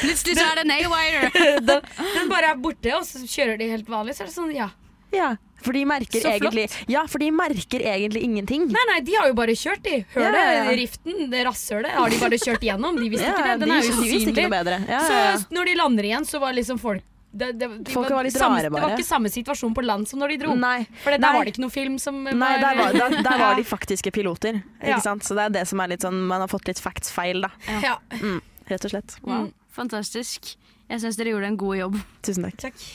Plutselig 0.00 0.36
så 0.38 0.44
er 0.46 0.60
det 0.62 0.72
haywire. 0.72 1.30
Den, 1.66 1.82
den 2.14 2.30
bare 2.30 2.52
er 2.54 2.60
borte, 2.62 2.92
og 2.96 3.04
så 3.06 3.20
kjører 3.26 3.58
de 3.60 3.68
helt 3.70 3.88
vanlig. 3.90 4.14
Så 4.16 4.24
er 4.24 4.30
det 4.30 4.34
sånn, 4.36 4.52
ja. 4.56 4.70
Ja. 5.12 5.36
For 5.60 5.76
de 5.76 5.82
merker 5.84 6.22
Så 6.22 6.30
flott. 6.38 6.54
egentlig 6.54 6.88
Ja, 6.88 7.02
for 7.06 7.20
de 7.20 7.26
merker 7.36 7.82
egentlig 7.84 8.22
ingenting. 8.24 8.62
Nei, 8.72 8.84
nei, 8.88 9.00
de 9.04 9.12
har 9.18 9.26
jo 9.28 9.34
bare 9.36 9.52
kjørt, 9.52 9.82
de. 9.84 9.98
Hør 10.14 10.22
Ja, 10.24 10.30
det, 10.32 10.40
ja, 10.40 10.62
ja. 10.64 10.70
riften, 10.78 11.18
det 11.30 11.42
rasshølet, 11.44 11.90
har 11.92 12.08
de 12.14 12.16
bare 12.22 12.38
kjørt 12.40 12.64
gjennom. 12.64 12.96
De 12.96 13.10
visste 13.12 13.26
Ja, 13.28 13.34
ikke 13.34 13.44
det. 13.44 13.58
Den 13.60 13.68
de, 13.68 13.74
er 13.74 13.82
jo 13.84 13.98
usynlig. 14.00 14.36
noe 14.40 14.54
bedre. 14.54 14.78
Ja, 14.88 15.00
ja, 15.04 15.18
ja. 15.26 15.36
Så 15.36 15.52
når 15.52 15.64
de 15.68 15.74
lander 15.76 16.08
igjen, 16.08 16.24
så 16.24 16.40
var 16.40 16.56
liksom 16.56 16.80
folk 16.80 17.04
det, 17.32 17.52
det, 17.60 17.68
de 17.86 17.94
var 17.94 18.24
litt 18.26 18.32
samme, 18.34 18.56
rare, 18.58 18.70
Det 18.72 18.80
var 18.82 18.90
ikke 18.96 19.06
samme 19.06 19.30
situasjon 19.30 19.74
på 19.76 19.84
land 19.86 20.08
som 20.08 20.18
når 20.18 20.32
de 20.32 20.36
dro. 20.42 20.54
Nei. 20.58 20.80
For 21.04 21.12
der 21.14 21.20
Nei. 21.22 21.32
var 21.36 21.44
det 21.44 21.52
ikke 21.54 21.62
noe 21.62 21.70
film 21.70 21.98
som 22.02 22.24
Nei, 22.24 22.32
der 22.58 22.74
var, 22.80 22.92
der, 22.96 23.22
der 23.22 23.38
var 23.38 23.54
de 23.54 23.62
faktiske 23.76 24.10
piloter. 24.10 24.62
Ja. 24.82 24.98
Sant? 24.98 25.22
Så 25.28 25.36
det 25.38 25.44
er 25.44 25.50
det 25.60 25.68
som 25.68 25.78
er 25.84 25.92
litt 25.92 26.02
sånn 26.02 26.24
Man 26.26 26.40
har 26.42 26.48
fått 26.50 26.66
litt 26.72 26.80
facts 26.82 27.12
feil, 27.14 27.44
da. 27.46 27.52
Ja. 27.84 27.98
Mm, 28.18 28.40
rett 28.66 28.84
og 28.88 28.90
slett. 28.96 29.14
Wow, 29.22 29.52
fantastisk. 29.70 30.56
Jeg 30.90 31.04
syns 31.04 31.20
dere 31.20 31.36
gjorde 31.36 31.52
en 31.52 31.60
god 31.60 31.76
jobb. 31.84 32.00
Tusen 32.26 32.48
takk. 32.48 32.56
Takk. 32.64 32.86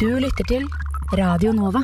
Du 0.00 0.08
lytter 0.18 0.48
til 0.50 0.66
Radio 1.12 1.52
Nova. 1.52 1.80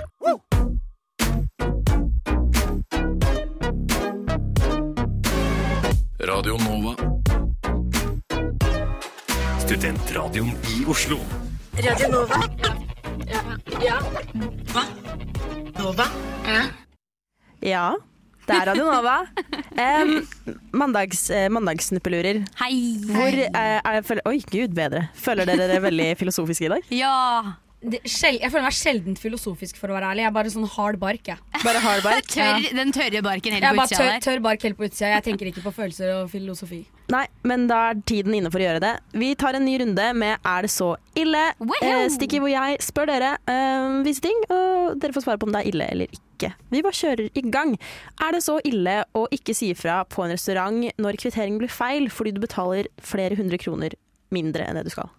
Radio 6.19 6.57
Nova. 6.59 6.95
Studentradioen 9.59 10.49
i 10.49 10.85
Oslo. 10.87 11.19
Radio 11.73 12.09
Nova. 12.09 12.43
Ja, 13.81 13.99
Hva? 14.73 14.85
Nova? 15.79 16.07
Ja, 17.65 17.97
det 18.45 18.61
er 18.61 18.67
Radio 18.67 18.85
Nova. 18.85 19.27
Um, 19.75 20.21
mandags, 20.71 21.31
eh, 21.31 21.49
mandagssnuppelurer. 21.49 22.45
Hei. 22.61 23.01
Hvor 23.09 23.41
eh, 23.41 23.81
er, 23.81 24.03
føler, 24.05 24.23
Oi, 24.29 24.39
gud 24.53 24.77
bedre. 24.77 25.09
Føler 25.17 25.49
dere 25.49 25.69
dere 25.73 25.81
veldig 25.89 26.13
filosofiske 26.21 26.69
i 26.69 26.75
dag? 26.77 26.91
Ja. 26.93 27.64
Det, 27.85 27.99
sjel, 28.09 28.39
jeg 28.41 28.49
føler 28.49 28.65
meg 28.65 28.75
sjeldent 28.79 29.19
filosofisk, 29.21 29.77
for 29.77 29.93
å 29.93 29.97
være 29.99 30.09
ærlig. 30.15 30.23
Jeg 30.25 30.31
er 30.31 30.35
bare 30.39 30.53
sånn 30.55 30.65
hard 30.73 30.97
bark. 31.03 31.27
Jeg, 31.29 31.37
Bare 31.65 31.83
hardbark? 31.85 32.29
Tørr, 32.35 32.69
Den 32.79 32.93
tørre 32.97 33.21
barken 33.27 33.53
jeg 33.53 33.61
helt 33.61 33.69
er 33.69 33.77
på 33.77 33.85
utsida 33.85 33.99
tør, 34.01 34.11
der. 34.15 34.23
tørr 34.25 34.43
bark 34.47 34.65
helt 34.65 34.79
på 34.79 34.87
utsida. 34.89 35.11
Jeg 35.13 35.25
tenker 35.27 35.51
ikke 35.51 35.65
på 35.67 35.73
følelser 35.77 36.13
og 36.15 36.31
filosofi. 36.33 36.81
Nei, 37.13 37.27
men 37.45 37.67
da 37.69 37.81
er 37.91 37.99
tiden 38.09 38.33
inne 38.39 38.49
for 38.49 38.63
å 38.63 38.65
gjøre 38.65 38.81
det. 38.81 38.93
Vi 39.21 39.35
tar 39.37 39.59
en 39.59 39.67
ny 39.69 39.75
runde 39.83 40.07
med 40.17 40.39
Er 40.41 40.65
det 40.65 40.71
så 40.73 40.95
ille? 41.21 41.43
Eh, 41.85 42.07
Stikki 42.15 42.41
hvor 42.41 42.49
jeg 42.49 42.79
spør 42.81 43.11
dere 43.13 43.35
eh, 43.53 43.99
visse 44.07 44.25
ting, 44.25 44.39
og 44.49 44.95
dere 45.03 45.13
får 45.13 45.27
svare 45.27 45.43
på 45.43 45.51
om 45.51 45.53
det 45.53 45.61
er 45.67 45.69
ille 45.75 45.89
eller 45.93 46.15
ikke. 46.17 46.55
Vi 46.73 46.81
bare 46.85 46.97
kjører 46.97 47.29
i 47.37 47.43
gang. 47.53 47.75
Er 48.25 48.33
det 48.35 48.41
så 48.47 48.57
ille 48.65 48.97
å 49.13 49.27
ikke 49.37 49.53
si 49.57 49.69
ifra 49.75 50.01
på 50.09 50.25
en 50.25 50.33
restaurant 50.33 50.81
når 50.97 51.21
kvitteringen 51.21 51.61
blir 51.61 51.73
feil 51.73 52.09
fordi 52.13 52.33
du 52.37 52.41
betaler 52.43 52.89
flere 53.05 53.37
hundre 53.37 53.61
kroner 53.61 53.93
mindre 54.35 54.65
enn 54.65 54.81
det 54.81 54.87
du 54.89 54.95
skal? 54.97 55.13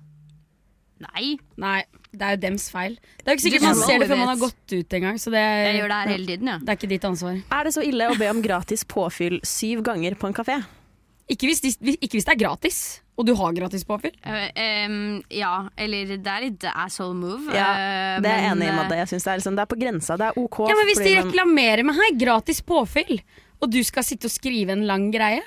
Nei, 1.06 1.36
Nei, 1.60 1.82
det 2.20 2.28
er 2.28 2.38
jo 2.38 2.42
dems 2.46 2.68
feil. 2.74 2.98
Det 3.20 3.28
er 3.28 3.34
jo 3.34 3.38
ikke 3.38 3.46
sikkert 3.48 3.68
man 3.68 3.82
ser 3.82 4.02
det 4.02 4.10
før 4.10 4.22
man 4.22 4.32
har 4.32 4.42
gått 4.42 4.76
ut 4.76 4.98
engang, 5.00 5.20
så 5.22 5.34
det, 5.34 5.44
jeg 5.44 5.78
gjør 5.80 5.94
det 5.94 6.00
her 6.00 6.14
hele 6.14 6.30
tiden, 6.32 6.52
ja. 6.54 6.58
det 6.62 6.74
er 6.74 6.80
ikke 6.80 6.92
ditt 6.96 7.08
ansvar. 7.12 7.40
Er 7.60 7.68
det 7.68 7.76
så 7.76 7.86
ille 7.86 8.10
å 8.12 8.18
be 8.20 8.32
om 8.32 8.42
gratis 8.46 8.86
påfyll 8.96 9.40
syv 9.48 9.86
ganger 9.86 10.18
på 10.20 10.32
en 10.32 10.38
kafé? 10.38 10.60
Ikke 11.32 11.50
hvis, 11.50 11.64
de, 11.64 11.74
ikke 11.98 12.20
hvis 12.20 12.28
det 12.28 12.36
er 12.36 12.42
gratis, 12.44 12.80
og 13.18 13.26
du 13.26 13.32
har 13.40 13.54
gratis 13.56 13.86
påfyll. 13.88 14.14
Uh, 14.22 14.46
um, 14.92 14.98
ja, 15.34 15.54
eller 15.80 16.12
det 16.14 16.32
er 16.32 16.44
litt 16.44 16.66
asshole 16.70 17.16
move. 17.18 17.48
Ja, 17.56 17.70
eh, 17.72 18.18
det 18.22 18.30
er 18.30 18.44
jeg 18.44 18.52
men, 18.52 18.60
enig 18.60 18.68
i, 18.68 18.72
eh, 18.74 18.78
Madde. 18.78 19.00
Jeg 19.00 19.12
synes 19.14 19.26
det, 19.26 19.32
er 19.32 19.40
liksom, 19.42 19.58
det 19.58 19.64
er 19.64 19.72
på 19.72 19.80
grensa. 19.80 20.18
Det 20.20 20.28
er 20.28 20.40
OK. 20.42 20.60
Ja, 20.70 20.76
men 20.78 20.90
Hvis 20.92 21.02
de 21.02 21.14
reklamerer 21.22 21.88
med 21.88 21.98
hei, 21.98 22.10
gratis 22.20 22.60
påfyll, 22.66 23.24
og 23.64 23.72
du 23.72 23.80
skal 23.88 24.06
sitte 24.06 24.30
og 24.30 24.36
skrive 24.36 24.76
en 24.76 24.84
lang 24.90 25.08
greie, 25.16 25.42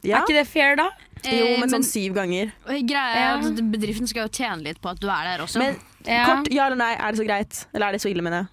ja. 0.00 0.20
er 0.20 0.22
ikke 0.22 0.38
det 0.38 0.46
fair 0.48 0.78
da? 0.78 0.88
Jo, 1.18 1.34
eh, 1.34 1.52
men 1.58 1.66
men 1.66 1.74
sånn 1.74 1.86
syv 1.86 2.14
ganger. 2.16 2.54
greia 2.86 3.24
er 3.34 3.42
at 3.50 3.62
bedriften 3.72 4.08
skal 4.08 4.28
jo 4.28 4.32
tjene 4.38 4.62
litt 4.70 4.80
på 4.80 4.92
at 4.92 5.02
du 5.02 5.08
er 5.10 5.32
der 5.32 5.44
også. 5.44 5.60
Men 5.60 5.76
Ja. 6.08 6.24
kort, 6.24 6.48
ja 6.52 6.66
eller 6.66 6.80
nei, 6.80 6.92
er 6.96 7.12
det 7.12 7.20
så 7.20 7.26
greit? 7.28 7.58
Eller 7.74 7.88
er 7.88 7.96
det 7.96 8.02
så 8.02 8.10
ille, 8.10 8.24
mener 8.24 8.42
jeg? 8.42 8.52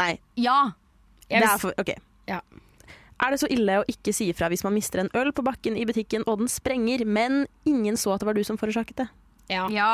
Nei. 0.00 0.12
ja. 0.36 0.58
Jeg 1.30 1.44
Det 1.44 1.48
er 1.48 1.60
for, 1.62 1.74
ok. 1.78 1.94
Ja. 2.26 2.40
Er 3.20 3.34
det 3.34 3.40
så 3.42 3.48
ille 3.52 3.80
å 3.80 3.86
ikke 3.90 4.12
si 4.16 4.30
ifra 4.32 4.48
hvis 4.50 4.64
man 4.66 4.74
mister 4.74 5.02
en 5.02 5.10
øl 5.14 5.30
på 5.36 5.44
bakken 5.46 5.76
i 5.78 5.84
butikken 5.86 6.24
og 6.26 6.40
den 6.40 6.50
sprenger, 6.50 7.04
men 7.06 7.44
ingen 7.68 7.98
så 8.00 8.14
at 8.14 8.22
det 8.22 8.28
var 8.30 8.38
du 8.38 8.42
som 8.46 8.58
forårsaket 8.58 9.02
det? 9.02 9.08
Ja. 9.52 9.66
Ja. 9.70 9.92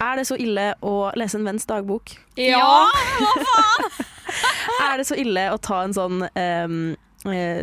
Er 0.00 0.20
det 0.20 0.26
så 0.28 0.38
ille 0.40 0.72
å 0.84 1.10
lese 1.18 1.40
en 1.40 1.46
venns 1.48 1.66
dagbok? 1.68 2.14
Ja. 2.38 2.88
Hva 3.18 3.32
faen? 3.48 4.08
Er 4.86 5.00
det 5.00 5.06
så 5.08 5.16
ille 5.18 5.44
å 5.52 5.58
ta 5.62 5.82
en 5.84 5.94
sånn 5.94 6.22
um, 6.24 6.76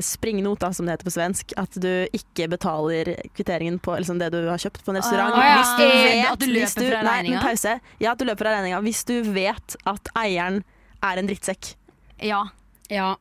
springnote, 0.06 0.60
da, 0.64 0.70
som 0.74 0.86
det 0.88 0.94
heter 0.96 1.08
på 1.10 1.14
svensk, 1.14 1.54
at 1.60 1.76
du 1.84 1.90
ikke 2.16 2.48
betaler 2.52 3.12
kvitteringen 3.36 3.80
på 3.84 3.96
liksom 4.00 4.20
det 4.22 4.30
du 4.32 4.40
har 4.48 4.58
kjøpt 4.62 4.84
på 4.86 4.94
en 4.94 5.00
restaurant? 5.02 5.36
Ah, 5.36 5.46
ja. 5.46 5.58
Hvis 5.60 5.74
du 5.76 5.84
Eh, 5.84 6.04
vet, 6.06 6.32
at 6.32 6.40
du 6.40 6.46
løper 6.48 6.82
du, 6.86 6.90
fra 6.92 7.02
regninga? 7.10 7.42
pause. 7.44 7.74
Ja, 8.00 8.12
at 8.14 8.20
du 8.20 8.26
løper 8.26 8.46
fra 8.48 8.54
regninga. 8.58 8.80
Hvis 8.86 9.04
du 9.10 9.16
vet 9.36 9.76
at 9.86 10.12
eieren 10.16 10.62
er 11.04 11.18
en 11.22 11.28
drittsekk. 11.28 11.74
ja. 12.24 12.46
Ja. 12.90 13.16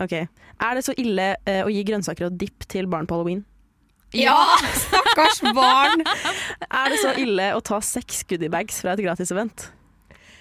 Ok. 0.00 0.12
Er 0.16 0.74
det 0.78 0.84
så 0.86 0.94
ille 0.96 1.34
uh, 1.48 1.62
å 1.66 1.68
gi 1.68 1.82
grønnsaker 1.84 2.30
og 2.30 2.38
dipp 2.40 2.64
til 2.68 2.86
barn 2.88 3.06
på 3.06 3.14
halloween? 3.18 3.42
ja! 4.16 4.32
Stakkars 4.84 5.42
barn! 5.54 6.00
Er 6.80 6.88
det 6.90 6.98
så 7.02 7.12
ille 7.20 7.50
å 7.54 7.60
ta 7.60 7.80
seks 7.84 8.22
goodiebags 8.30 8.80
fra 8.80 8.94
et 8.96 9.02
gratisevent? 9.04 9.68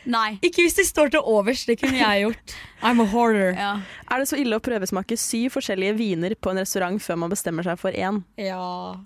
Nei. 0.10 0.40
Ikke 0.46 0.64
hvis 0.66 0.76
det 0.80 0.88
står 0.90 1.12
til 1.14 1.22
overs, 1.30 1.66
det 1.70 1.78
kunne 1.82 2.00
jeg 2.02 2.24
gjort. 2.26 2.56
I'm 2.82 3.04
a 3.04 3.06
hoarder. 3.12 3.54
Ja. 3.54 3.72
Er 4.10 4.24
det 4.24 4.30
så 4.32 4.40
ille 4.42 4.58
å 4.58 4.64
prøvesmake 4.66 5.18
syv 5.20 5.54
forskjellige 5.60 5.94
viner 6.00 6.34
på 6.40 6.50
en 6.54 6.62
restaurant 6.64 6.98
før 7.04 7.22
man 7.26 7.30
bestemmer 7.34 7.68
seg 7.68 7.78
for 7.82 7.94
én? 7.94 8.24
Ja. 8.42 8.98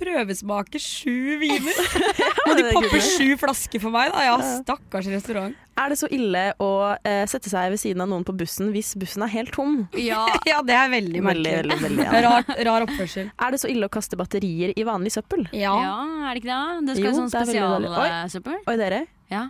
Prøvesmake 0.00 0.80
sju 0.82 1.36
viner. 1.38 1.76
Må 2.48 2.54
de 2.58 2.64
poppe 2.74 2.98
sju 2.98 3.36
flasker 3.38 3.78
for 3.82 3.94
meg, 3.94 4.10
da? 4.10 4.24
Ja, 4.26 4.34
stakkars 4.64 5.06
restaurant. 5.12 5.54
Er 5.78 5.92
det 5.92 5.98
så 6.00 6.08
ille 6.10 6.42
å 6.62 6.70
eh, 7.06 7.22
sette 7.30 7.52
seg 7.52 7.68
ved 7.74 7.78
siden 7.78 8.02
av 8.02 8.08
noen 8.10 8.24
på 8.26 8.34
bussen 8.34 8.72
hvis 8.74 8.94
bussen 8.98 9.22
er 9.22 9.30
helt 9.36 9.52
tom? 9.54 9.84
ja. 9.94 10.24
Ja, 10.50 10.58
det 10.66 10.74
er 10.74 10.90
veldig 10.90 11.22
Veldig, 11.22 11.52
merkelig. 11.52 11.54
veldig, 11.60 11.78
veldig 11.84 12.06
ja. 12.08 12.22
Rar, 12.26 12.50
rar 12.70 12.86
oppførsel. 12.88 13.30
Er 13.38 13.54
det 13.54 13.60
så 13.62 13.70
ille 13.70 13.86
å 13.86 13.92
kaste 13.92 14.18
batterier 14.18 14.74
i 14.74 14.86
vanlig 14.88 15.14
søppel? 15.14 15.46
Ja. 15.54 15.74
ja, 15.84 15.94
er 16.26 16.34
det 16.34 16.42
ikke 16.42 16.50
det? 16.50 16.88
Det 16.90 16.98
skal 16.98 17.06
Jo, 17.06 17.14
være 17.22 17.46
sånn 17.46 17.70
dårlig. 17.70 17.94
Oi. 17.94 18.58
Oi, 18.72 18.76
dere. 18.82 19.00
Ja. 19.30 19.44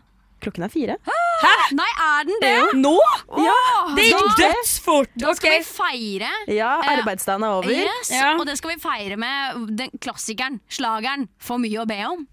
Klokken 0.46 0.62
er 0.62 0.70
fire. 0.70 0.94
Hæ? 1.02 1.54
Nei, 1.74 1.88
er 2.06 2.26
den 2.28 2.36
det? 2.44 2.78
Nå? 2.78 2.94
Ja, 3.42 3.56
Det 3.96 4.04
gikk 4.06 4.36
dødsfort! 4.38 5.10
Da 5.18 5.32
skal 5.34 5.56
vi 5.56 5.64
feire. 5.66 6.30
Ja, 6.54 6.76
Eh, 6.84 6.92
arbeidsdagen 7.00 7.42
er 7.42 7.56
over. 7.58 7.70
Yes, 7.74 8.12
Ja. 8.14 8.36
Og 8.38 8.46
det 8.46 8.54
skal 8.60 8.70
vi 8.76 8.80
feire 8.80 9.16
med 9.18 9.76
den 9.76 9.90
klassikeren, 9.98 10.60
slageren, 10.70 11.26
For 11.42 11.58
mye 11.58 11.82
å 11.82 11.86
be 11.90 11.98
om. 12.06 12.26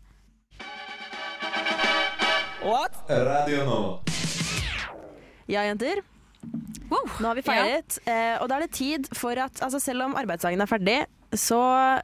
What? 2.64 2.94
Radio 3.10 3.66
nå. 3.68 3.80
Ja, 5.52 5.66
jenter. 5.68 6.00
Wow. 6.92 7.10
Nå 7.20 7.28
har 7.28 7.36
vi 7.36 7.42
feiret, 7.42 7.98
ja. 8.06 8.38
og 8.44 8.50
da 8.52 8.60
er 8.60 8.68
det 8.68 8.72
tid 8.76 9.08
for 9.18 9.32
at 9.40 9.60
altså 9.64 9.80
Selv 9.82 10.04
om 10.06 10.16
arbeidsdagen 10.20 10.62
er 10.62 10.70
ferdig, 10.70 11.00
så 11.34 11.60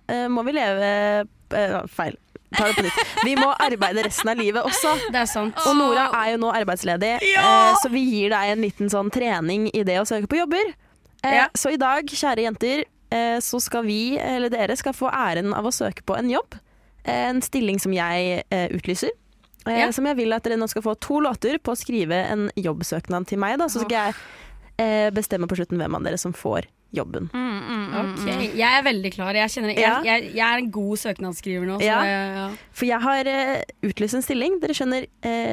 uh, 0.09 0.27
må 0.31 0.43
vi 0.47 0.55
leve 0.57 0.89
uh, 1.53 1.85
Feil. 1.91 2.17
Ta 2.57 2.65
det 2.67 2.75
på 2.79 2.83
nytt. 2.87 2.99
Vi 3.25 3.35
må 3.37 3.51
arbeide 3.61 4.03
resten 4.07 4.29
av 4.31 4.37
livet 4.41 4.63
også. 4.65 4.95
Det 5.13 5.19
er 5.21 5.27
sant. 5.29 5.57
Og 5.69 5.75
Nora 5.77 6.07
er 6.23 6.31
jo 6.33 6.39
nå 6.41 6.49
arbeidsledig, 6.57 7.11
eh, 7.21 7.73
så 7.83 7.91
vi 7.93 8.01
gir 8.09 8.29
deg 8.33 8.53
en 8.55 8.63
liten 8.65 8.89
sånn 8.89 9.11
trening 9.13 9.67
i 9.73 9.83
det 9.85 9.99
å 10.01 10.05
søke 10.09 10.27
på 10.31 10.39
jobber. 10.41 10.71
Eh, 11.23 11.35
Ja. 11.35 11.47
Så 11.53 11.69
i 11.73 11.77
dag, 11.77 12.05
kjære 12.09 12.45
jenter, 12.47 12.85
eh, 13.11 13.37
så 13.43 13.59
skal 13.61 13.83
vi, 13.85 14.17
eller 14.17 14.49
dere, 14.49 14.75
skal 14.77 14.93
få 14.93 15.11
æren 15.13 15.53
av 15.53 15.65
å 15.65 15.71
søke 15.75 16.01
på 16.05 16.17
en 16.17 16.29
jobb. 16.29 16.57
En 17.05 17.41
stilling 17.41 17.79
som 17.79 17.93
jeg 17.93 18.43
eh, 18.49 18.67
utlyser. 18.69 19.09
Eh, 19.67 19.79
Ja. 19.85 19.91
Som 19.91 20.05
jeg 20.07 20.15
vil 20.17 20.33
at 20.33 20.43
dere 20.43 20.57
nå 20.57 20.67
skal 20.69 20.81
få 20.81 20.95
to 20.99 21.19
låter 21.21 21.59
på 21.59 21.71
å 21.73 21.77
skrive 21.77 22.15
en 22.31 22.49
jobbsøknad 22.57 23.27
til 23.27 23.37
meg. 23.37 23.59
Da. 23.59 23.67
Så 23.67 23.83
skal 23.85 24.09
jeg 24.09 24.15
eh, 24.79 25.09
bestemme 25.11 25.45
på 25.47 25.55
slutten 25.59 25.77
hvem 25.77 25.95
av 25.95 26.01
dere 26.03 26.17
som 26.17 26.33
får 26.33 26.65
jobben. 26.95 27.29
Mm, 27.33 27.59
mm, 27.59 27.87
okay. 28.01 28.35
Mm. 28.49 28.57
Jeg 28.57 28.79
er 28.79 28.83
veldig 28.87 29.11
klar. 29.13 29.37
Jeg, 29.37 29.51
kjenner, 29.53 29.73
jeg, 29.75 29.83
Ja. 29.83 29.99
jeg, 30.05 30.31
jeg 30.35 30.45
er 30.47 30.63
en 30.63 30.71
god 30.73 30.97
søknadsskriver 30.97 31.67
nå. 31.69 31.77
Så 31.79 31.85
Ja. 31.85 31.99
ja. 32.05 32.47
For 32.71 32.85
jeg 32.89 33.01
har 33.01 33.29
uh, 33.29 33.61
utlyst 33.89 34.17
en 34.17 34.25
stilling. 34.25 34.59
Dere 34.63 34.73
skjønner, 34.77 35.05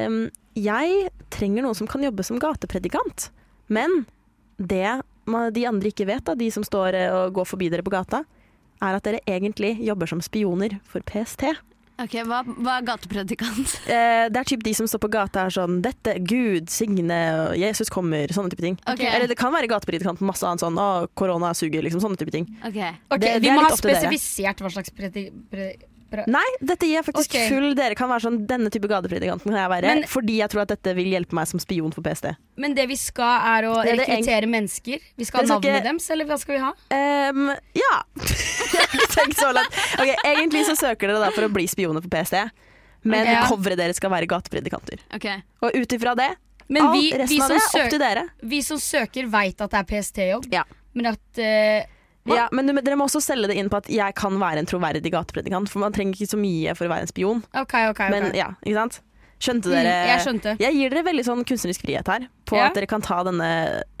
um, 0.07 0.23
jeg 0.57 1.09
trenger 1.29 1.63
noen 1.63 1.77
som 1.77 1.87
kan 1.87 2.01
jobbe 2.01 2.25
som 2.25 2.39
gatepredikant. 2.41 3.29
Men 3.69 4.05
det 4.57 5.01
de 5.27 5.65
andre 5.67 5.91
ikke 5.91 6.07
vet, 6.07 6.23
da, 6.23 6.35
de 6.39 6.47
som 6.51 6.63
står 6.63 6.95
eh, 6.95 7.11
og 7.11 7.33
går 7.35 7.47
forbi 7.49 7.67
dere 7.69 7.83
på 7.83 7.91
gata, 7.91 8.23
er 8.79 8.95
at 8.95 9.03
dere 9.03 9.19
egentlig 9.27 9.73
jobber 9.83 10.07
som 10.07 10.21
spioner 10.23 10.77
for 10.87 11.03
PST. 11.03 11.43
Ok, 11.99 12.13
hva, 12.29 12.43
hva 12.45 12.75
er 12.77 12.83
gatepredikant? 12.85 13.71
Eh, 13.97 14.27
det 14.29 14.37
er 14.37 14.43
typ 14.45 14.61
de 14.63 14.73
som 14.77 14.85
står 14.85 14.99
på 15.01 15.09
gata 15.09 15.45
er 15.47 15.53
sånn 15.55 15.79
'Dette, 15.81 16.13
Gud, 16.27 16.69
signe, 16.69 17.17
Jesus 17.57 17.89
kommer', 17.89 18.29
sånne 18.35 18.51
type 18.53 18.61
ting. 18.61 18.77
Okay. 18.85 19.07
Eller 19.09 19.27
det 19.31 19.37
kan 19.39 19.51
være 19.53 19.67
gatepredikant 19.71 20.21
masse 20.21 20.43
annet 20.45 20.61
sånn 20.61 20.77
'Å, 20.77 21.07
korona 21.17 21.53
suger', 21.57 21.81
liksom 21.87 22.01
sånne 22.03 22.17
type 22.19 22.31
ting. 22.31 22.45
Ok, 22.63 22.77
Ok, 23.11 23.19
Det- 23.19 23.41
det 23.41 23.41
Vi 23.41 23.49
må 23.49 23.61
ha 23.65 23.69
dere. 23.69 23.77
spesifisert 23.81 24.61
hva 24.61 24.69
slags 24.71 24.89
predi... 24.93 25.31
Pre, 25.49 25.73
pre, 26.11 26.23
Nei, 26.27 26.45
dette 26.63 26.85
gir 26.87 27.01
jeg 27.01 27.05
faktisk 27.05 27.33
okay. 27.35 27.49
full 27.49 27.73
Dere 27.75 27.95
kan 27.95 28.07
være 28.09 28.21
sånn 28.27 28.45
'Denne 28.47 28.69
type 28.71 28.87
gatepredikanten 28.87 29.43
kan 29.51 29.57
jeg 29.59 29.69
være', 29.73 29.87
Men- 29.95 30.03
fordi 30.07 30.37
jeg 30.37 30.49
tror 30.53 30.61
at 30.61 30.67
dette 30.69 30.93
vil 30.95 31.07
hjelpe 31.11 31.33
meg 31.33 31.47
som 31.47 31.59
spion 31.59 31.91
for 31.91 32.01
PST. 32.01 32.35
Men 32.57 32.73
det 32.73 32.87
vi 32.87 32.95
skal, 32.95 33.41
er 33.41 33.67
å 33.67 33.81
Det 33.83 33.91
er 33.91 33.95
det 33.97 34.07
rekruttere 34.07 34.47
mennesker. 34.47 34.99
Vi 35.17 35.23
skal 35.25 35.47
ha 35.47 35.55
navnet 35.55 35.83
deres, 35.83 36.09
eller 36.11 36.25
hva 36.25 36.37
skal 36.39 36.55
vi 36.55 36.61
ha? 36.61 36.71
Um, 37.31 37.51
ja. 37.75 37.95
tenkt 39.17 39.39
så 39.41 39.51
langt. 39.55 39.77
Ok, 39.99 40.13
Egentlig 40.23 40.63
så 40.69 40.75
søker 40.79 41.11
dere 41.11 41.21
da 41.25 41.31
for 41.35 41.47
å 41.47 41.51
bli 41.53 41.65
spioner 41.69 42.03
for 42.05 42.09
PST, 42.13 42.39
men 43.07 43.21
okay, 43.25 43.33
Ja. 43.37 43.43
coveret 43.49 43.77
deres 43.81 43.99
skal 44.01 44.11
være 44.13 44.27
gatepredikanter. 44.31 45.03
Okay. 45.15 45.41
Og 45.61 45.75
ut 45.77 45.93
ifra 45.97 46.15
det, 46.17 46.31
Men 46.69 46.83
alt 46.89 46.97
vi, 46.97 47.11
resten 47.15 47.37
vi, 47.37 47.41
av 47.43 47.49
det 47.53 47.59
er 47.61 47.83
opp 47.85 47.89
til 47.93 47.99
dere. 48.01 48.23
vi 48.43 48.61
som 48.65 48.77
søker, 48.81 49.29
veit 49.31 49.61
at 49.63 49.71
det 49.71 49.79
er 49.79 49.87
PST-jobb. 49.91 50.49
Ja. 50.51 50.63
Men 50.97 51.05
at 51.13 51.39
uh, 51.39 51.93
Ja, 52.27 52.49
men 52.51 52.67
dere 52.75 52.97
må 52.99 53.05
også 53.07 53.21
selge 53.23 53.47
det 53.47 53.55
inn 53.55 53.69
på 53.71 53.77
at 53.79 53.87
jeg 53.87 54.15
kan 54.19 54.35
være 54.41 54.59
en 54.59 54.67
troverdig 54.67 55.11
gatepredikant, 55.13 55.69
for 55.71 55.79
man 55.79 55.93
trenger 55.95 56.17
ikke 56.17 56.33
så 56.33 56.39
mye 56.41 56.73
for 56.75 56.89
å 56.89 56.91
være 56.91 57.05
en 57.07 57.11
spion. 57.13 57.43
OK, 57.55 57.75
OK. 57.93 58.01
ok. 58.01 58.01
Men 58.11 58.33
ja, 58.35 58.49
ikke 58.65 58.81
sant? 58.81 58.97
Skjønte 59.39 59.69
Mm, 59.69 59.75
dere? 59.77 59.95
jeg 60.09 60.21
skjønte. 60.25 60.51
Jeg 60.59 60.73
gir 60.73 60.89
dere 60.89 61.03
veldig 61.05 61.23
sånn 61.23 61.43
kunstnerisk 61.45 61.83
frihet 61.85 62.07
her, 62.09 62.23
på 62.49 62.57
Ja. 62.57 62.65
at 62.67 62.73
dere 62.73 62.87
kan 62.89 63.01
ta 63.05 63.21
denne 63.23 63.49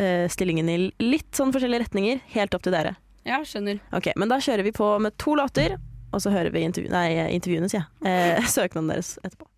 uh, 0.01 0.27
stillingen 0.33 0.67
i 0.73 0.77
litt 0.99 1.29
sånn 1.37 1.53
forskjellige 1.53 1.85
retninger, 1.85 2.19
helt 2.33 2.55
opp 2.57 2.63
til 2.65 2.73
dere. 2.73 2.95
Ja, 3.27 3.41
skjønner. 3.43 3.81
Ok, 3.95 4.11
Men 4.15 4.31
da 4.31 4.39
kjører 4.43 4.63
vi 4.63 4.71
på 4.75 4.87
med 5.03 5.17
to 5.19 5.35
låter, 5.35 5.75
og 6.13 6.23
så 6.23 6.31
hører 6.31 6.53
vi 6.55 6.63
intervju 6.63 6.91
nei, 6.93 7.09
intervjuene, 7.35 7.69
sier 7.71 7.83
jeg. 7.83 8.07
Eh, 8.39 8.47
søknaden 8.55 8.93
deres 8.93 9.15
etterpå. 9.27 9.49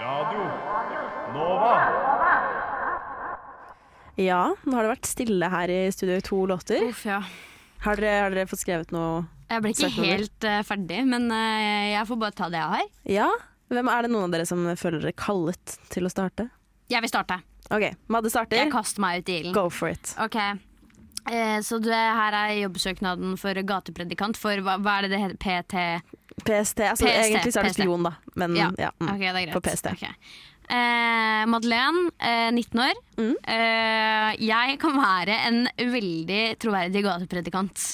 Radio 0.00 0.44
Nova. 1.34 1.74
Ja, 4.16 4.42
nå 4.64 4.76
har 4.76 4.86
det 4.86 4.92
vært 4.94 5.08
stille 5.08 5.48
her 5.52 5.72
i 5.72 5.80
studio 5.92 6.16
i 6.20 6.24
to 6.24 6.38
låter. 6.48 6.86
Uff, 6.88 7.04
ja. 7.08 7.20
Har 7.84 8.00
dere, 8.00 8.22
har 8.24 8.32
dere 8.32 8.48
fått 8.48 8.62
skrevet 8.62 8.92
noe 8.94 9.26
Jeg 9.50 9.62
ble 9.62 9.72
ikke 9.74 9.90
Søknader. 9.90 10.12
helt 10.16 10.46
uh, 10.48 10.60
ferdig, 10.66 11.02
men 11.06 11.28
uh, 11.28 11.84
jeg 11.92 12.08
får 12.08 12.20
bare 12.22 12.36
ta 12.38 12.48
det 12.52 12.60
jeg 12.62 12.72
har. 12.72 12.86
Ja? 13.18 13.28
Hvem 13.72 13.90
Er 13.92 14.06
det 14.06 14.12
noen 14.14 14.28
av 14.28 14.32
dere 14.36 14.46
som 14.48 14.62
føler 14.80 15.04
dere 15.04 15.16
kallet 15.18 15.76
til 15.92 16.08
å 16.08 16.12
starte? 16.12 16.48
Jeg 16.92 17.02
vil 17.02 17.10
starte. 17.10 17.40
Ok, 17.74 17.88
Madde 18.12 18.30
starter. 18.30 18.60
Jeg 18.60 18.70
kaster 18.70 19.02
meg 19.02 19.22
ut 19.22 19.30
i 19.32 19.40
ilden. 19.40 19.54
Go 19.56 19.66
for 19.74 19.90
it. 19.90 20.12
Ok, 20.22 20.36
eh, 20.38 21.58
så 21.66 21.80
det 21.82 21.96
her 21.96 22.36
er 22.38 22.54
jobbsøknaden 22.60 23.34
for 23.40 23.58
gatepredikant 23.72 24.38
for 24.38 24.62
hva, 24.62 24.78
hva 24.82 25.00
er 25.00 25.06
det 25.06 25.16
det 25.16 25.22
heter? 25.24 25.40
PT? 25.42 25.86
PST. 26.44 26.84
Altså, 26.84 27.06
PST, 27.08 27.22
egentlig 27.24 27.54
så 27.54 27.62
er 27.62 27.70
det 27.70 27.72
PST. 27.74 27.82
spion, 27.82 28.06
da. 28.06 28.14
Men 28.38 28.58
ja. 28.58 28.68
Ja. 28.78 28.92
mm. 29.00 29.08
okay, 29.08 29.26
det 29.26 29.32
er 29.32 29.48
greit. 29.48 29.56
På 29.56 29.64
PST. 29.64 29.90
Okay. 29.96 30.14
Eh, 30.66 31.42
Madeleine, 31.50 32.10
eh, 32.18 32.50
19 32.52 32.82
år. 32.82 33.02
Mm. 33.18 33.34
Eh, 33.56 34.30
jeg 34.46 34.78
kan 34.82 34.98
være 34.98 35.38
en 35.48 35.60
veldig 35.78 36.42
troverdig 36.62 37.02
gatepredikant. 37.06 37.86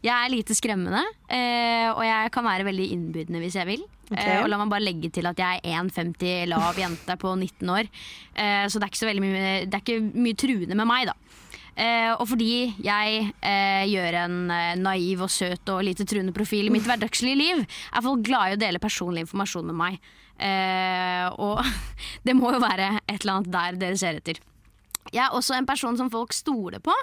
Jeg 0.00 0.16
er 0.16 0.32
lite 0.32 0.56
skremmende, 0.56 1.02
eh, 1.28 1.88
og 1.92 2.04
jeg 2.06 2.30
kan 2.32 2.46
være 2.46 2.64
veldig 2.64 2.86
innbydende 2.94 3.42
hvis 3.42 3.58
jeg 3.60 3.68
vil. 3.68 3.82
Ok. 4.10 4.18
Eh, 4.18 4.40
og 4.42 4.48
la 4.50 4.58
meg 4.58 4.72
bare 4.72 4.84
legge 4.84 5.10
til 5.14 5.28
at 5.30 5.38
jeg 5.38 5.60
er 5.62 5.82
1,50 5.84 6.48
lav 6.50 6.78
jente 6.78 7.16
på 7.20 7.34
19 7.36 7.70
år. 7.70 7.90
Eh, 8.34 8.64
så 8.66 8.80
det 8.80 8.86
er 8.86 8.92
ikke 8.92 9.02
så 9.02 9.12
mye, 9.22 9.42
det 9.70 9.76
er 9.78 9.84
ikke 9.84 10.22
mye 10.26 10.38
truende 10.38 10.78
med 10.78 10.90
meg, 10.90 11.10
da. 11.12 11.16
Eh, 11.80 12.10
og 12.12 12.26
fordi 12.28 12.74
jeg 12.82 13.30
gjør 13.88 14.16
en 14.24 14.40
naiv 14.82 15.22
og 15.24 15.30
søt 15.32 15.70
og 15.72 15.84
lite 15.86 16.04
truende 16.04 16.34
profil 16.36 16.68
i 16.68 16.74
mitt 16.74 16.88
hverdagslige 16.88 17.38
liv, 17.38 17.62
er 17.62 18.04
folk 18.04 18.24
glad 18.26 18.50
i 18.50 18.58
å 18.58 18.60
dele 18.60 18.82
personlig 18.82 19.24
informasjon 19.24 19.70
med 19.70 19.78
meg. 19.78 20.00
Og 21.40 21.62
det 22.26 22.34
må 22.36 22.50
jo 22.56 22.62
være 22.62 22.96
et 23.06 23.20
eller 23.20 23.38
annet 23.38 23.54
der 23.54 23.80
dere 23.84 24.00
ser 24.00 24.18
etter. 24.18 24.42
Jeg 25.10 25.22
er 25.24 25.36
også 25.36 25.54
en 25.56 25.68
person 25.68 25.96
som 25.96 26.10
folk 26.12 26.34
stoler 26.36 26.82
på. 26.82 26.94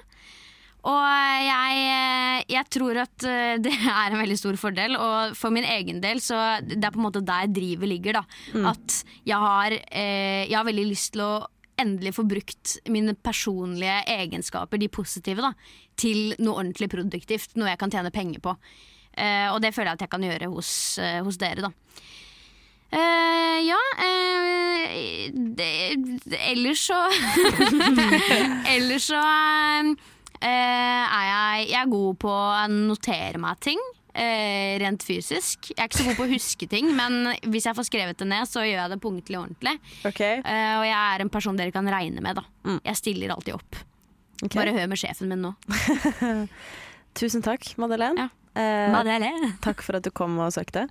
Og 0.88 1.44
jeg, 1.44 1.82
eh, 1.90 2.44
jeg 2.54 2.70
tror 2.72 3.02
at 3.02 3.26
eh, 3.28 3.58
det 3.66 3.74
er 3.74 4.14
en 4.14 4.22
veldig 4.22 4.38
stor 4.40 4.58
fordel. 4.62 4.98
Og 5.02 5.36
for 5.40 5.54
min 5.54 5.68
egen 5.68 6.02
del 6.04 6.22
så 6.24 6.60
det 6.64 6.80
er 6.80 6.94
på 6.94 7.02
en 7.02 7.08
måte 7.10 7.26
der 7.26 7.50
drivet 7.52 7.90
ligger. 7.90 8.22
da 8.22 8.72
At 8.74 9.02
jeg 9.28 9.46
har, 9.48 9.78
eh, 9.92 10.46
jeg 10.46 10.58
har 10.58 10.68
veldig 10.68 10.90
lyst 10.90 11.16
til 11.16 11.26
å 11.26 11.34
endelig 11.78 12.16
få 12.18 12.26
brukt 12.26 12.78
mine 12.90 13.14
personlige 13.14 14.00
egenskaper, 14.10 14.80
de 14.82 14.88
positive, 14.90 15.44
da, 15.46 15.52
til 16.00 16.32
noe 16.42 16.64
ordentlig 16.64 16.90
produktivt. 16.90 17.54
Noe 17.58 17.70
jeg 17.70 17.82
kan 17.82 17.94
tjene 17.94 18.14
penger 18.14 18.42
på. 18.42 18.56
Eh, 19.18 19.50
og 19.52 19.62
det 19.62 19.74
føler 19.76 19.92
jeg 19.92 20.00
at 20.00 20.06
jeg 20.08 20.14
kan 20.14 20.26
gjøre 20.26 20.50
hos, 20.54 20.72
eh, 21.02 21.20
hos 21.26 21.38
dere, 21.42 21.70
da. 21.70 21.74
Uh, 22.88 23.58
ja 23.68 23.78
uh, 24.00 24.84
det, 25.60 25.66
Ellers 26.48 26.86
så 26.88 26.96
Ellers 28.78 29.10
så 29.10 29.20
eh, 29.20 29.90
er 30.46 31.24
jeg, 31.28 31.68
jeg 31.72 31.80
er 31.82 31.90
god 31.92 32.18
på 32.22 32.30
å 32.32 32.68
notere 32.72 33.40
meg 33.42 33.60
ting. 33.64 33.80
Uh, 34.18 34.78
rent 34.82 35.04
fysisk. 35.06 35.68
Jeg 35.76 35.78
er 35.78 35.90
ikke 35.92 36.00
så 36.00 36.06
god 36.08 36.16
på 36.18 36.26
å 36.26 36.32
huske 36.32 36.68
ting, 36.72 36.88
men 36.98 37.28
hvis 37.54 37.68
jeg 37.70 37.78
får 37.78 37.86
skrevet 37.86 38.18
det 38.18 38.26
ned, 38.32 38.48
så 38.50 38.64
gjør 38.66 38.80
jeg 38.80 38.90
det 38.96 38.98
punktlig 39.04 39.38
og 39.38 39.44
ordentlig. 39.46 39.76
Okay. 40.10 40.40
Uh, 40.42 40.80
og 40.80 40.86
jeg 40.88 40.98
er 40.98 41.22
en 41.26 41.30
person 41.30 41.60
dere 41.60 41.74
kan 41.76 41.86
regne 41.94 42.24
med. 42.26 42.40
da 42.40 42.46
Mm. 42.68 42.80
Jeg 42.84 42.98
stiller 42.98 43.30
alltid 43.36 43.54
opp. 43.60 43.78
Okay. 44.42 44.58
Bare 44.58 44.74
hør 44.76 44.90
med 44.90 44.98
sjefen 45.00 45.30
min 45.30 45.42
nå. 45.46 45.54
Tusen 47.18 47.42
takk, 47.46 47.70
Madeleine. 47.82 48.28
Ja. 48.28 48.34
Uh, 48.58 48.90
Madeleine. 48.94 49.52
takk 49.62 49.84
for 49.86 49.98
at 50.00 50.06
du 50.06 50.10
kom 50.14 50.34
og 50.42 50.50
søkte. 50.56 50.88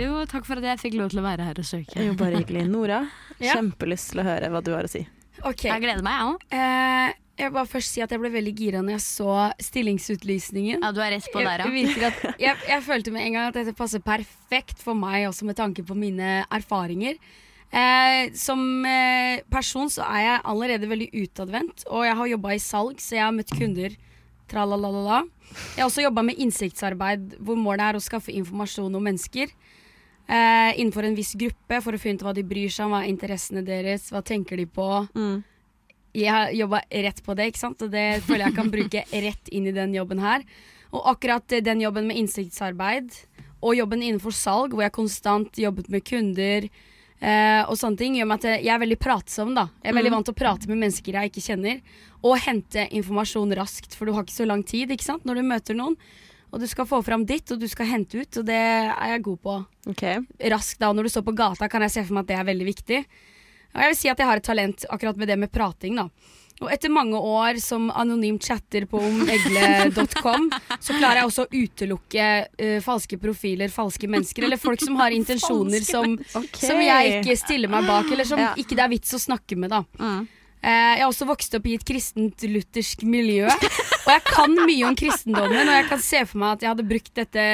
Jo, 0.00 0.22
takk 0.28 0.46
for 0.48 0.56
at 0.60 0.64
jeg 0.72 0.80
fikk 0.80 0.96
lov 1.00 1.10
til 1.12 1.20
å 1.20 1.24
være 1.26 1.44
her 1.50 1.60
og 1.60 1.68
søke. 1.68 2.00
Jo, 2.00 2.14
bare 2.16 2.40
hyggelig. 2.40 2.64
Nora, 2.72 3.02
Ja. 3.40 3.54
kjempelyst 3.56 4.12
til 4.14 4.20
å 4.22 4.24
høre 4.24 4.48
hva 4.52 4.62
du 4.64 4.72
har 4.72 4.88
å 4.88 4.90
si. 4.92 5.04
Okay. 5.40 5.70
Jeg 5.70 5.80
gleder 5.84 6.04
meg, 6.04 6.16
jeg 6.16 6.32
òg. 6.32 7.14
Jeg 7.40 7.52
bare 7.54 7.68
først 7.68 7.94
si 7.94 8.02
at 8.04 8.12
jeg 8.12 8.20
ble 8.20 8.30
veldig 8.34 8.52
gira 8.56 8.80
når 8.84 8.98
jeg 8.98 9.04
så 9.06 9.34
stillingsutlysningen. 9.64 10.82
Ja, 10.84 10.90
du 10.92 11.00
er 11.00 11.14
rett 11.16 11.28
på 11.32 11.40
der, 11.40 11.64
ja. 11.64 11.68
Jeg, 12.04 12.34
jeg, 12.42 12.56
jeg 12.68 12.82
følte 12.84 13.14
med 13.14 13.24
en 13.26 13.36
gang 13.38 13.48
at 13.48 13.56
dette 13.56 13.76
passer 13.76 14.02
perfekt 14.04 14.82
for 14.84 14.98
meg, 14.98 15.24
også 15.28 15.48
med 15.48 15.56
tanke 15.58 15.84
på 15.86 15.96
mine 15.96 16.42
erfaringer. 16.52 17.16
Eh, 17.70 18.32
som 18.34 18.84
eh, 18.84 19.40
person 19.50 19.90
så 19.92 20.02
er 20.08 20.24
jeg 20.24 20.44
allerede 20.52 20.88
veldig 20.90 21.10
utadvendt, 21.22 21.84
og 21.86 22.02
jeg 22.08 22.16
har 22.18 22.30
jobba 22.32 22.54
i 22.54 22.62
salg, 22.62 23.02
så 23.02 23.16
jeg 23.16 23.24
har 23.28 23.36
møtt 23.36 23.52
kunder. 23.56 23.94
Tralalala. 24.50 25.22
Jeg 25.76 25.84
har 25.84 25.86
også 25.86 26.02
jobba 26.02 26.24
med 26.26 26.40
innsiktsarbeid, 26.42 27.36
hvor 27.38 27.58
målet 27.58 27.84
er 27.86 27.98
å 27.98 28.02
skaffe 28.02 28.34
informasjon 28.34 28.96
om 28.98 29.06
mennesker. 29.06 29.52
Eh, 30.30 30.72
innenfor 30.78 31.06
en 31.06 31.14
viss 31.14 31.36
gruppe, 31.38 31.78
for 31.82 31.94
å 31.94 32.00
finne 32.02 32.18
ut 32.18 32.26
hva 32.26 32.34
de 32.34 32.44
bryr 32.46 32.70
seg 32.70 32.88
om, 32.88 32.96
hva 32.96 33.04
er 33.04 33.12
interessene 33.12 33.62
deres, 33.66 34.08
hva 34.10 34.24
tenker 34.26 34.58
de 34.58 34.66
på. 34.66 34.88
Mm. 35.14 35.40
Jeg 36.16 36.32
har 36.34 36.52
jobba 36.56 36.82
rett 36.90 37.22
på 37.22 37.34
det, 37.38 37.50
ikke 37.50 37.62
sant? 37.62 37.82
og 37.86 37.90
det 37.92 38.22
føler 38.26 38.48
jeg 38.48 38.56
kan 38.58 38.70
bruke 38.72 39.04
rett 39.10 39.50
inn 39.54 39.68
i 39.70 39.74
den 39.74 39.94
jobben 39.94 40.22
her. 40.22 40.44
Og 40.90 41.06
akkurat 41.12 41.52
eh, 41.54 41.62
den 41.64 41.82
jobben 41.84 42.08
med 42.10 42.18
innsiktsarbeid 42.18 43.12
og 43.60 43.76
jobben 43.76 44.02
innenfor 44.02 44.34
salg, 44.34 44.74
hvor 44.74 44.86
jeg 44.86 44.96
konstant 44.96 45.60
jobbet 45.60 45.90
med 45.92 46.04
kunder 46.08 46.66
eh, 46.66 47.62
og 47.66 47.76
sånne 47.78 48.00
ting, 48.00 48.16
gjør 48.16 48.30
meg 48.30 48.40
at 48.40 48.64
jeg 48.64 48.72
er 48.74 48.82
veldig 48.82 48.98
pratsom. 49.00 49.52
da. 49.54 49.68
Jeg 49.84 49.92
er 49.92 49.98
veldig 50.00 50.14
vant 50.16 50.28
til 50.30 50.34
å 50.34 50.40
prate 50.40 50.70
med 50.70 50.80
mennesker 50.80 51.20
jeg 51.20 51.30
ikke 51.30 51.44
kjenner, 51.44 51.84
og 52.24 52.40
hente 52.40 52.88
informasjon 52.88 53.54
raskt, 53.58 53.94
for 53.96 54.08
du 54.08 54.16
har 54.16 54.26
ikke 54.26 54.38
så 54.40 54.48
lang 54.48 54.64
tid 54.66 54.92
ikke 54.96 55.06
sant? 55.06 55.28
når 55.28 55.40
du 55.40 55.48
møter 55.52 55.78
noen. 55.78 55.98
Og 56.50 56.58
du 56.58 56.66
skal 56.66 56.88
få 56.88 56.98
fram 57.06 57.22
ditt, 57.28 57.46
og 57.54 57.60
du 57.62 57.68
skal 57.70 57.86
hente 57.86 58.24
ut, 58.24 58.40
og 58.40 58.46
det 58.48 58.58
er 58.58 59.12
jeg 59.12 59.22
god 59.22 59.42
på 59.44 59.52
Ok, 59.92 60.02
raskt 60.50 60.80
da, 60.82 60.90
når 60.90 61.06
du 61.06 61.12
står 61.12 61.22
på 61.28 61.36
gata, 61.38 61.68
kan 61.70 61.84
jeg 61.86 61.94
se 61.94 62.02
for 62.08 62.16
meg 62.16 62.24
at 62.24 62.32
det 62.32 62.38
er 62.40 62.48
veldig 62.48 62.66
viktig. 62.66 62.98
Og 63.74 63.82
jeg 63.82 63.92
vil 63.92 63.98
si 64.00 64.10
at 64.12 64.20
jeg 64.20 64.28
har 64.28 64.40
et 64.40 64.46
talent 64.46 64.86
akkurat 64.90 65.18
med 65.20 65.30
det 65.30 65.38
med 65.40 65.52
prating, 65.54 65.98
da. 66.00 66.08
Og 66.60 66.68
etter 66.68 66.92
mange 66.92 67.16
år 67.16 67.56
som 67.62 67.86
anonym 67.96 68.36
chatter 68.38 68.84
på 68.88 68.98
omegle.com, 69.00 70.50
så 70.76 70.96
klarer 70.98 71.22
jeg 71.22 71.28
også 71.30 71.46
å 71.46 71.48
utelukke 71.54 72.26
uh, 72.44 72.74
falske 72.84 73.16
profiler, 73.20 73.72
falske 73.72 74.10
mennesker, 74.10 74.44
eller 74.44 74.60
folk 74.60 74.82
som 74.84 74.98
har 75.00 75.14
intensjoner 75.20 75.86
som, 75.86 76.18
okay. 76.20 76.66
som 76.66 76.82
jeg 76.84 77.14
ikke 77.22 77.38
stiller 77.40 77.72
meg 77.72 77.88
bak, 77.88 78.12
eller 78.12 78.28
som 78.28 78.42
Ja. 78.42 78.52
ikke 78.60 78.76
det 78.76 78.84
er 78.84 78.92
vits 78.92 79.16
å 79.16 79.22
snakke 79.22 79.56
med, 79.56 79.72
da. 79.72 79.82
Mm. 80.00 80.28
Jeg 80.60 81.00
har 81.00 81.08
også 81.08 81.24
vokst 81.24 81.54
opp 81.56 81.66
i 81.70 81.78
et 81.78 81.84
kristent 81.88 82.44
luthersk 82.44 83.06
miljø. 83.08 83.46
Og 83.48 84.10
jeg 84.12 84.24
kan 84.26 84.52
mye 84.52 84.90
om 84.90 84.96
kristendommen, 84.98 85.64
og 85.64 85.76
jeg 85.78 85.88
kan 85.88 86.02
se 86.04 86.20
for 86.28 86.42
meg 86.42 86.58
at 86.58 86.66
jeg 86.66 86.72
hadde 86.74 86.88
brukt 86.90 87.14
dette 87.16 87.44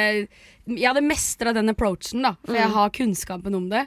Jeg 0.67 0.89
hadde 0.89 1.07
mestra 1.07 1.53
den 1.55 1.71
approachen, 1.71 2.27
da, 2.27 2.35
for 2.43 2.59
jeg 2.59 2.75
har 2.75 2.95
kunnskapen 2.99 3.55
om 3.55 3.69
det. 3.71 3.85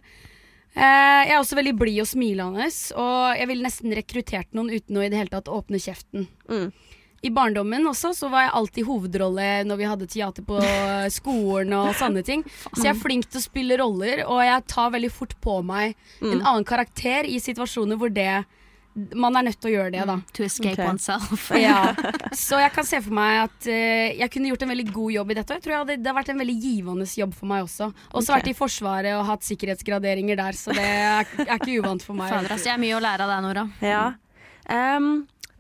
Eh, 0.80 1.22
jeg 1.28 1.34
er 1.34 1.42
også 1.42 1.58
veldig 1.60 1.76
blid 1.76 2.00
og 2.04 2.08
smilende, 2.08 2.70
og 2.96 3.40
jeg 3.40 3.50
ville 3.50 3.66
nesten 3.66 3.96
rekruttert 3.98 4.54
noen 4.56 4.72
uten 4.72 5.00
å 5.00 5.04
i 5.04 5.10
det 5.12 5.20
hele 5.20 5.34
tatt 5.34 5.52
åpne 5.52 5.82
kjeften. 5.82 6.30
Mm. 6.48 6.70
I 7.20 7.32
barndommen 7.36 7.88
også 7.90 8.14
så 8.16 8.30
var 8.32 8.46
jeg 8.46 8.54
alltid 8.56 8.88
hovedrolle 8.88 9.48
når 9.68 9.80
vi 9.82 9.88
hadde 9.92 10.08
teater 10.08 10.46
på 10.48 10.60
skolen 11.18 11.76
og 11.76 11.92
sånne 12.00 12.24
ting. 12.24 12.46
Så 12.72 12.86
jeg 12.86 12.94
er 12.94 13.02
flink 13.02 13.28
til 13.28 13.42
å 13.42 13.44
spille 13.44 13.80
roller, 13.82 14.24
og 14.24 14.40
jeg 14.46 14.68
tar 14.72 14.94
veldig 14.96 15.12
fort 15.12 15.36
på 15.44 15.60
meg 15.68 16.00
en 16.24 16.40
annen 16.40 16.68
karakter 16.68 17.28
i 17.28 17.42
situasjoner 17.44 18.00
hvor 18.00 18.14
det 18.16 18.32
man 18.94 19.38
er 19.38 19.46
nødt 19.48 19.60
til 19.62 19.70
å 19.70 19.74
gjøre 19.74 19.92
det, 19.94 20.04
da. 20.10 20.16
To 20.36 20.46
escape 20.46 20.76
okay. 20.76 20.90
oneself. 20.90 21.50
Ja. 21.60 21.94
Så 22.46 22.60
jeg 22.62 22.72
kan 22.76 22.88
se 22.88 23.00
for 23.06 23.16
meg 23.16 23.44
at 23.46 23.68
uh, 23.70 24.08
jeg 24.22 24.32
kunne 24.34 24.52
gjort 24.52 24.66
en 24.66 24.74
veldig 24.74 24.88
god 24.92 25.16
jobb 25.16 25.34
i 25.34 25.38
dette. 25.40 25.58
Jeg 25.58 25.66
tror 25.66 25.76
jeg 25.76 25.84
hadde, 25.84 25.98
det 26.04 26.12
har 26.12 26.18
vært 26.20 26.32
en 26.34 26.44
veldig 26.44 26.58
givende 26.64 27.10
jobb 27.22 27.36
for 27.38 27.52
meg 27.52 27.66
også. 27.68 27.90
Også 28.12 28.24
okay. 28.26 28.36
vært 28.36 28.52
i 28.52 28.56
Forsvaret 28.58 29.18
og 29.18 29.28
hatt 29.30 29.46
sikkerhetsgraderinger 29.48 30.40
der, 30.40 30.58
så 30.58 30.76
det 30.76 30.86
er, 30.86 31.36
er 31.46 31.56
ikke 31.58 31.80
uvant 31.82 32.06
for 32.06 32.18
meg. 32.18 32.32
Fader, 32.34 32.56
altså, 32.56 32.72
jeg 32.72 32.76
har 32.78 32.82
mye 32.82 32.98
å 32.98 33.04
lære 33.04 33.28
av 33.28 33.36
deg, 33.36 33.46
Nora. 33.48 33.68
Ja. 33.86 34.04
Um, 34.70 35.14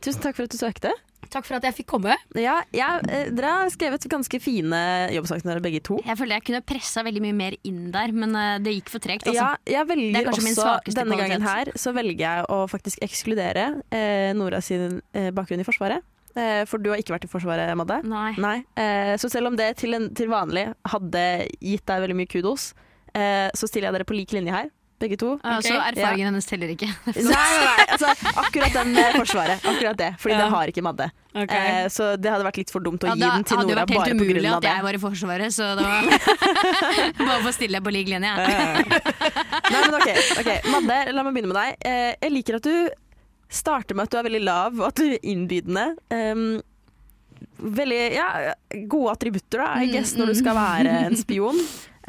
tusen 0.03 0.25
takk 0.25 0.39
for 0.39 0.49
at 0.49 0.55
du 0.55 0.59
søkte. 0.59 0.95
Takk 1.29 1.45
for 1.47 1.59
at 1.59 1.65
jeg 1.67 1.77
fikk 1.81 1.89
komme. 1.91 2.15
Ja, 2.37 2.59
ja, 2.75 2.89
eh, 3.05 3.29
dere 3.35 3.53
har 3.61 3.71
skrevet 3.73 4.05
ganske 4.09 4.39
fine 4.41 4.81
jobbsakene 5.13 5.53
dere 5.53 5.63
begge 5.63 5.81
to. 5.85 5.99
Jeg 6.05 6.17
føler 6.19 6.39
jeg 6.39 6.47
kunne 6.49 6.61
pressa 6.65 7.03
veldig 7.05 7.23
mye 7.27 7.37
mer 7.37 7.57
inn 7.69 7.89
der, 7.93 8.13
men 8.15 8.35
eh, 8.35 8.55
det 8.65 8.75
gikk 8.79 8.93
for 8.95 9.03
tregt. 9.03 9.27
Altså. 9.29 9.37
Ja, 9.37 9.49
jeg 9.69 9.89
velger 9.91 10.21
er 10.23 10.31
også 10.33 10.45
denne 10.89 11.15
kvalitet. 11.15 11.19
gangen 11.21 11.45
her 11.45 11.71
Så 11.77 11.93
velger 11.95 12.23
jeg 12.25 12.47
å 12.49 12.63
faktisk 12.71 13.03
ekskludere 13.05 13.67
eh, 13.93 14.31
Nora 14.37 14.61
sin 14.65 15.01
eh, 15.13 15.29
bakgrunn 15.35 15.61
i 15.61 15.67
Forsvaret. 15.67 16.05
Eh, 16.37 16.63
for 16.69 16.81
du 16.81 16.91
har 16.93 17.01
ikke 17.01 17.15
vært 17.15 17.25
i 17.25 17.31
Forsvaret, 17.31 17.71
Madde. 17.77 18.01
Nei. 18.09 18.33
Nei. 18.41 18.57
Eh, 18.79 19.15
så 19.21 19.29
selv 19.31 19.51
om 19.51 19.57
det 19.59 19.71
til, 19.81 19.95
en, 19.97 20.09
til 20.15 20.29
vanlig 20.31 20.67
hadde 20.93 21.25
gitt 21.57 21.85
deg 21.89 22.03
veldig 22.05 22.17
mye 22.19 22.29
kudos, 22.29 22.71
eh, 23.13 23.49
så 23.57 23.69
stiller 23.69 23.89
jeg 23.89 23.99
dere 23.99 24.09
på 24.09 24.17
lik 24.17 24.33
linje 24.37 24.53
her, 24.53 24.69
begge 25.01 25.17
to. 25.21 25.33
Okay. 25.39 25.69
Så 25.69 25.75
erfaringen 25.79 26.29
hennes 26.29 26.47
teller 26.49 26.71
ikke. 26.73 26.89
Nei, 27.07 27.23
nei, 27.23 27.39
nei. 27.65 27.85
Altså, 27.95 28.11
akkurat 28.43 28.75
den 28.75 28.93
Forsvaret. 29.15 29.65
Akkurat 29.71 29.97
det. 29.99 30.11
Fordi 30.21 30.35
Ja. 30.35 30.41
det 30.43 30.49
har 30.53 30.71
ikke 30.73 30.83
Madde. 30.85 31.09
Eh, 31.39 31.85
så 31.93 32.09
det 32.17 32.31
hadde 32.33 32.45
vært 32.47 32.57
litt 32.61 32.71
for 32.73 32.83
dumt 32.83 33.03
å 33.05 33.11
Ja, 33.11 33.15
gi 33.15 33.21
den 33.21 33.43
til 33.45 33.59
hadde 33.59 33.69
jo 33.71 33.77
Hadde 33.77 33.95
vært 33.95 34.09
helt 34.09 34.21
umulig 34.21 34.49
at 34.55 34.69
jeg 34.69 34.85
var 34.87 34.97
i 34.97 35.01
Forsvaret, 35.03 35.53
så 35.55 35.67
da 35.77 35.85
var 35.85 36.07
bare 37.29 37.41
for 37.43 37.51
å 37.51 37.55
stille 37.55 37.81
på 37.85 37.93
lik 37.93 38.09
linje. 38.11 38.31
Nei, 38.33 39.83
men 39.83 39.99
ok, 39.99 40.09
ok. 40.41 40.49
Madde, 40.73 40.97
la 41.13 41.23
meg 41.27 41.37
begynne 41.37 41.53
med 41.53 41.59
deg. 41.59 41.77
Eh, 41.85 42.09
jeg 42.25 42.35
liker 42.35 42.59
at 42.59 42.67
du 42.67 42.75
starter 43.49 43.97
med 43.97 44.05
at 44.07 44.13
du 44.13 44.19
er 44.19 44.27
veldig 44.29 44.41
lav, 44.45 44.75
og 44.79 44.89
at 44.91 44.99
du 44.99 45.05
er 45.09 45.23
innbydende. 45.25 45.85
Um, 46.13 46.43
veldig 47.59 48.01
ja, 48.13 48.27
gode 48.91 49.13
attributter, 49.15 49.63
da, 49.63 49.69
I 49.83 49.89
guess, 49.93 50.13
når 50.17 50.33
du 50.33 50.39
skal 50.41 50.57
være 50.57 50.97
en 51.07 51.17
spion. 51.19 51.57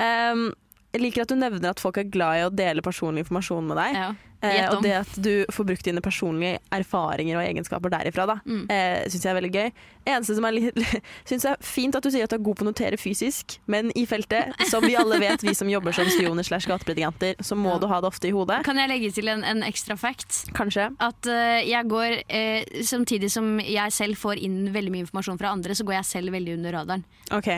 Um, 0.00 0.50
jeg 0.92 1.00
liker 1.04 1.22
at 1.22 1.28
du 1.30 1.36
nevner 1.38 1.70
at 1.70 1.78
folk 1.80 1.96
er 2.02 2.08
glad 2.10 2.40
i 2.40 2.46
å 2.48 2.50
dele 2.50 2.82
personlig 2.82 3.22
informasjon 3.26 3.66
med 3.70 3.76
deg. 3.78 3.94
Ja. 3.94 4.08
Eh, 4.42 4.70
og 4.72 4.80
det 4.82 4.94
at 4.96 5.10
du 5.20 5.44
får 5.52 5.66
brukt 5.68 5.84
dine 5.84 6.00
personlige 6.00 6.62
erfaringer 6.72 7.36
og 7.36 7.42
egenskaper 7.44 7.92
derifra, 7.92 8.24
da, 8.26 8.36
Mm. 8.48 8.62
eh, 8.72 9.02
syns 9.12 9.22
jeg 9.26 9.30
er 9.30 9.36
veldig 9.36 9.50
gøy. 9.52 9.72
Eneste 10.08 10.34
som 10.34 10.46
er 10.48 10.52
litt 10.56 10.78
Syns 11.28 11.44
jeg 11.44 11.52
er 11.52 11.60
fint 11.60 11.94
at 11.94 12.02
du 12.02 12.08
sier 12.10 12.24
at 12.24 12.30
du 12.32 12.36
er 12.38 12.42
god 12.48 12.56
på 12.56 12.64
å 12.64 12.70
notere 12.70 12.96
fysisk, 12.96 13.58
men 13.68 13.92
i 13.94 14.06
feltet, 14.08 14.56
som 14.70 14.82
vi 14.82 14.96
alle 14.96 15.18
vet, 15.20 15.44
vi 15.44 15.52
som 15.54 15.68
jobber 15.68 15.92
som 15.92 16.08
spioner 16.08 16.42
slash 16.42 16.66
gatepredikanter, 16.66 17.36
så 17.44 17.54
må 17.54 17.74
Ja. 17.74 17.78
du 17.78 17.86
ha 17.92 18.00
det 18.00 18.08
ofte 18.08 18.28
i 18.28 18.32
hodet. 18.32 18.64
Kan 18.64 18.80
jeg 18.80 18.88
legge 18.88 19.12
til 19.12 19.28
en, 19.28 19.44
en 19.44 19.62
ekstra 19.62 19.98
fact? 20.00 20.46
Kanskje. 20.56 20.88
At 20.98 21.20
uh, 21.28 21.60
jeg 21.60 21.84
går 21.92 22.24
uh, 22.24 22.82
Samtidig 22.82 23.30
som 23.30 23.58
jeg 23.60 23.92
selv 23.92 24.16
får 24.16 24.40
inn 24.42 24.72
veldig 24.72 24.90
mye 24.90 25.04
informasjon 25.06 25.38
fra 25.38 25.52
andre, 25.52 25.76
så 25.76 25.84
går 25.84 26.00
jeg 26.00 26.04
selv 26.16 26.32
veldig 26.32 26.56
under 26.56 26.72
radaren. 26.80 27.04
OK. 27.30 27.52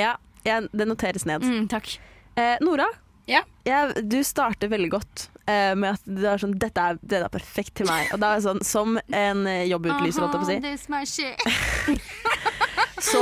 Ja, 0.00 0.16
jeg, 0.48 0.68
det 0.72 0.88
noteres 0.88 1.26
ned. 1.28 1.44
Mm, 1.44 1.68
takk. 1.68 1.98
Eh, 2.36 2.56
Nora, 2.60 2.86
Ja. 3.26 3.40
jeg- 3.64 4.08
du 4.08 4.22
starter 4.24 4.68
veldig 4.68 4.90
godt 4.90 5.28
eh, 5.48 5.74
med 5.74 5.94
at 5.94 6.00
det 6.06 6.24
er 6.24 6.38
sånn, 6.38 6.58
dette 6.58 6.76
er, 6.78 6.98
dette 7.02 7.24
er 7.24 7.28
perfekt 7.32 7.74
til 7.74 7.86
meg. 7.86 8.12
Og 8.12 8.20
da 8.20 8.34
er 8.36 8.40
sånn, 8.40 8.62
Som 8.64 8.98
en 9.12 9.46
eh, 9.46 9.64
jobbutlyser, 9.70 10.20
holdt 10.26 10.34
jeg 10.50 10.60
på 10.62 10.72
å 10.92 11.06
si. 11.06 11.96
Så 13.06 13.20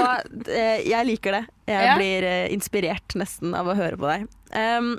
eh, 0.48 0.80
jeg 0.88 1.06
liker 1.06 1.32
det. 1.32 1.42
Jeg 1.68 1.86
Ja. 1.88 1.96
blir 1.98 2.22
eh, 2.24 2.52
inspirert 2.54 3.14
nesten 3.18 3.54
av 3.54 3.66
å 3.66 3.74
høre 3.76 3.96
på 3.98 4.06
deg. 4.08 4.28
Um, 4.54 4.98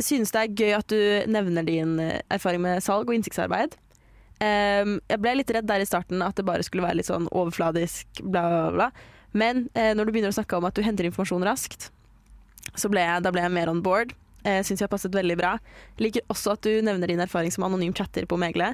synes 0.00 0.32
det 0.32 0.40
er 0.42 0.54
gøy 0.56 0.74
at 0.78 0.86
du 0.88 1.30
nevner 1.30 1.64
din 1.64 1.98
eh, 2.00 2.20
erfaring 2.30 2.60
med 2.64 2.82
salg 2.82 3.08
og 3.08 3.14
innsiktsarbeid. 3.14 3.76
Um, 4.40 4.98
jeg 5.08 5.20
ble 5.20 5.34
litt 5.36 5.50
redd 5.52 5.66
der 5.68 5.80
i 5.84 5.88
starten 5.88 6.22
at 6.24 6.34
det 6.36 6.46
bare 6.48 6.62
skulle 6.64 6.86
være 6.86 6.96
litt 7.00 7.06
sånn 7.10 7.28
overfladisk, 7.30 8.06
bla, 8.24 8.42
bla, 8.48 8.70
bla. 8.72 8.90
Men 9.32 9.68
eh, 9.76 9.92
når 9.94 10.06
du 10.08 10.12
begynner 10.12 10.32
å 10.32 10.38
snakke 10.38 10.56
om 10.58 10.64
at 10.66 10.74
du 10.74 10.82
henter 10.82 11.04
informasjon 11.06 11.44
raskt, 11.46 11.90
ble 12.92 13.04
jeg, 13.04 13.22
da 13.26 13.32
ble 13.34 13.42
jeg 13.46 13.54
mer 13.56 13.70
on 13.72 13.82
board. 13.82 14.14
Eh, 14.44 14.62
Syns 14.64 14.80
vi 14.80 14.86
har 14.86 14.92
passet 14.92 15.14
veldig 15.14 15.36
bra. 15.36 15.56
Liker 16.00 16.24
også 16.32 16.54
at 16.56 16.64
du 16.64 16.80
nevner 16.86 17.12
din 17.12 17.20
erfaring 17.20 17.52
som 17.52 17.66
anonym 17.66 17.92
chatter 17.96 18.26
på 18.26 18.38
Megle. 18.40 18.72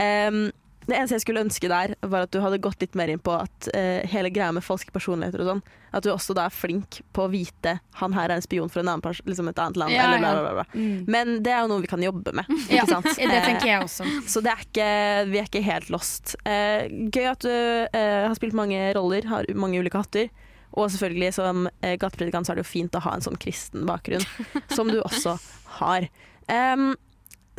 Um, 0.00 0.50
det 0.88 0.96
eneste 0.96 1.14
jeg 1.14 1.22
skulle 1.22 1.42
ønske 1.44 1.68
der, 1.70 1.92
var 2.10 2.24
at 2.26 2.32
du 2.34 2.40
hadde 2.42 2.58
gått 2.62 2.80
litt 2.82 2.96
mer 2.98 3.10
inn 3.12 3.20
på 3.22 3.30
at 3.38 3.68
eh, 3.76 4.02
hele 4.10 4.32
greia 4.34 4.50
med 4.54 4.64
falske 4.66 4.90
personligheter 4.90 5.44
og 5.44 5.46
sånn, 5.46 5.60
at 5.94 6.02
du 6.02 6.08
også 6.10 6.34
da 6.34 6.48
er 6.48 6.54
flink 6.56 6.98
på 7.14 7.26
å 7.26 7.30
vite 7.30 7.76
han 8.00 8.16
her 8.16 8.32
er 8.32 8.40
en 8.40 8.42
spion 8.42 8.72
for 8.72 8.82
en 8.82 8.90
annen 8.90 9.14
liksom 9.28 9.50
et 9.52 9.60
annet 9.62 9.78
land, 9.78 9.94
Ja, 9.94 10.08
eller 10.08 10.24
bla, 10.24 10.32
bla, 10.40 10.52
bla. 10.58 10.64
Mm. 10.74 11.04
Men 11.06 11.32
det 11.46 11.52
er 11.54 11.60
jo 11.62 11.70
noe 11.70 11.84
vi 11.84 11.90
kan 11.92 12.02
jobbe 12.02 12.34
med, 12.34 12.50
Ja, 12.66 12.82
ikke 12.82 12.96
sant? 12.96 13.12
det 13.14 13.42
tenker 13.46 13.68
jeg 13.68 13.84
også. 13.84 14.08
Eh, 14.08 14.18
Så 14.34 14.42
det 14.42 14.54
er 14.56 14.64
ikke, 14.66 14.88
vi 15.30 15.38
er 15.38 15.46
ikke 15.52 15.64
helt 15.68 15.92
lost. 15.94 16.34
Eh, 16.42 16.88
gøy 17.14 17.30
at 17.30 17.46
du 17.46 17.52
eh, 17.52 18.26
har 18.26 18.34
spilt 18.40 18.56
mange 18.58 18.82
roller, 18.98 19.28
har 19.30 19.46
mange 19.54 19.78
ulike 19.78 20.02
hatter. 20.02 20.32
Og 20.72 20.90
selvfølgelig 20.92 21.32
som 21.36 21.66
eh, 21.84 21.96
gatepredikant 22.00 22.48
så 22.48 22.54
er 22.54 22.60
det 22.60 22.64
jo 22.64 22.72
fint 22.72 22.96
å 22.96 23.02
ha 23.04 23.16
en 23.16 23.24
sånn 23.24 23.38
kristen 23.40 23.86
bakgrunn, 23.88 24.24
som 24.76 24.90
du 24.90 25.00
også 25.02 25.36
har. 25.80 26.08
Um, 26.48 26.92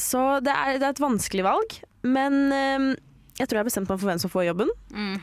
så 0.01 0.39
det 0.43 0.53
er, 0.53 0.79
det 0.81 0.87
er 0.87 0.95
et 0.95 1.03
vanskelig 1.03 1.45
valg, 1.45 1.77
men 2.03 2.39
um, 2.49 2.89
jeg 3.37 3.47
tror 3.47 3.59
jeg 3.59 3.63
har 3.63 3.69
bestemt 3.69 3.89
meg 3.89 4.01
for 4.01 4.09
hvem 4.09 4.21
som 4.21 4.33
får 4.33 4.49
jobben. 4.49 4.73
Mm. 4.93 5.15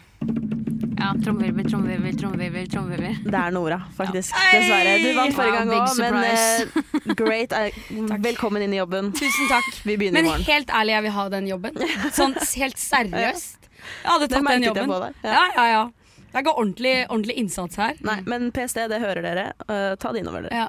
Ja, 1.00 1.14
trommevirvel, 1.24 1.64
trommevirvel, 1.70 2.16
trommevirvel, 2.20 2.66
trommevirvel. 2.70 3.14
Det 3.24 3.38
er 3.40 3.54
Nora, 3.54 3.78
faktisk. 3.96 4.34
Ja. 4.36 4.58
Dessverre. 4.58 4.96
Du 5.00 5.08
vant 5.16 5.36
forrige 5.36 5.54
gang 5.56 5.70
big 5.70 5.80
òg, 5.80 6.00
men 6.02 6.18
uh, 6.20 7.14
great. 7.16 7.54
Uh, 7.90 8.12
velkommen 8.22 8.62
inn 8.62 8.74
i 8.74 8.78
jobben. 8.78 9.08
Tusen 9.16 9.48
takk. 9.50 9.70
Vi 9.88 9.96
begynner 9.96 10.20
Men 10.20 10.28
i 10.28 10.30
morgen. 10.30 10.44
Men 10.44 10.52
helt 10.52 10.74
ærlig, 10.76 10.92
jeg 10.92 11.06
vil 11.06 11.14
ha 11.16 11.24
den 11.32 11.48
jobben. 11.48 11.80
Sånn 12.14 12.36
helt 12.36 12.78
seriøst. 12.78 13.70
Jeg 13.70 14.10
hadde 14.10 14.28
tatt 14.30 14.50
den 14.50 14.66
jobben. 14.68 14.92
Ja. 15.24 15.32
Ja, 15.32 15.46
ja, 15.56 15.64
ja. 15.70 15.82
Det 16.30 16.38
er 16.38 16.44
ikke 16.44 16.52
ordentlig, 16.62 16.94
ordentlig 17.10 17.34
innsats 17.42 17.78
her. 17.80 17.96
Nei, 18.06 18.20
men 18.30 18.52
PST, 18.54 18.84
det 18.92 19.00
hører 19.02 19.24
dere. 19.26 19.48
Uh, 19.66 19.96
ta 19.98 20.12
det 20.14 20.22
innover 20.22 20.46
dere. 20.46 20.54
Ja. 20.62 20.68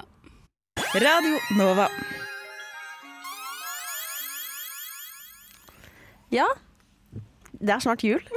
Radio 0.98 1.38
Nova. 1.54 1.86
Ja, 6.32 6.48
det 7.52 7.76
er 7.76 7.84
snart 7.84 8.02
jul. 8.06 8.22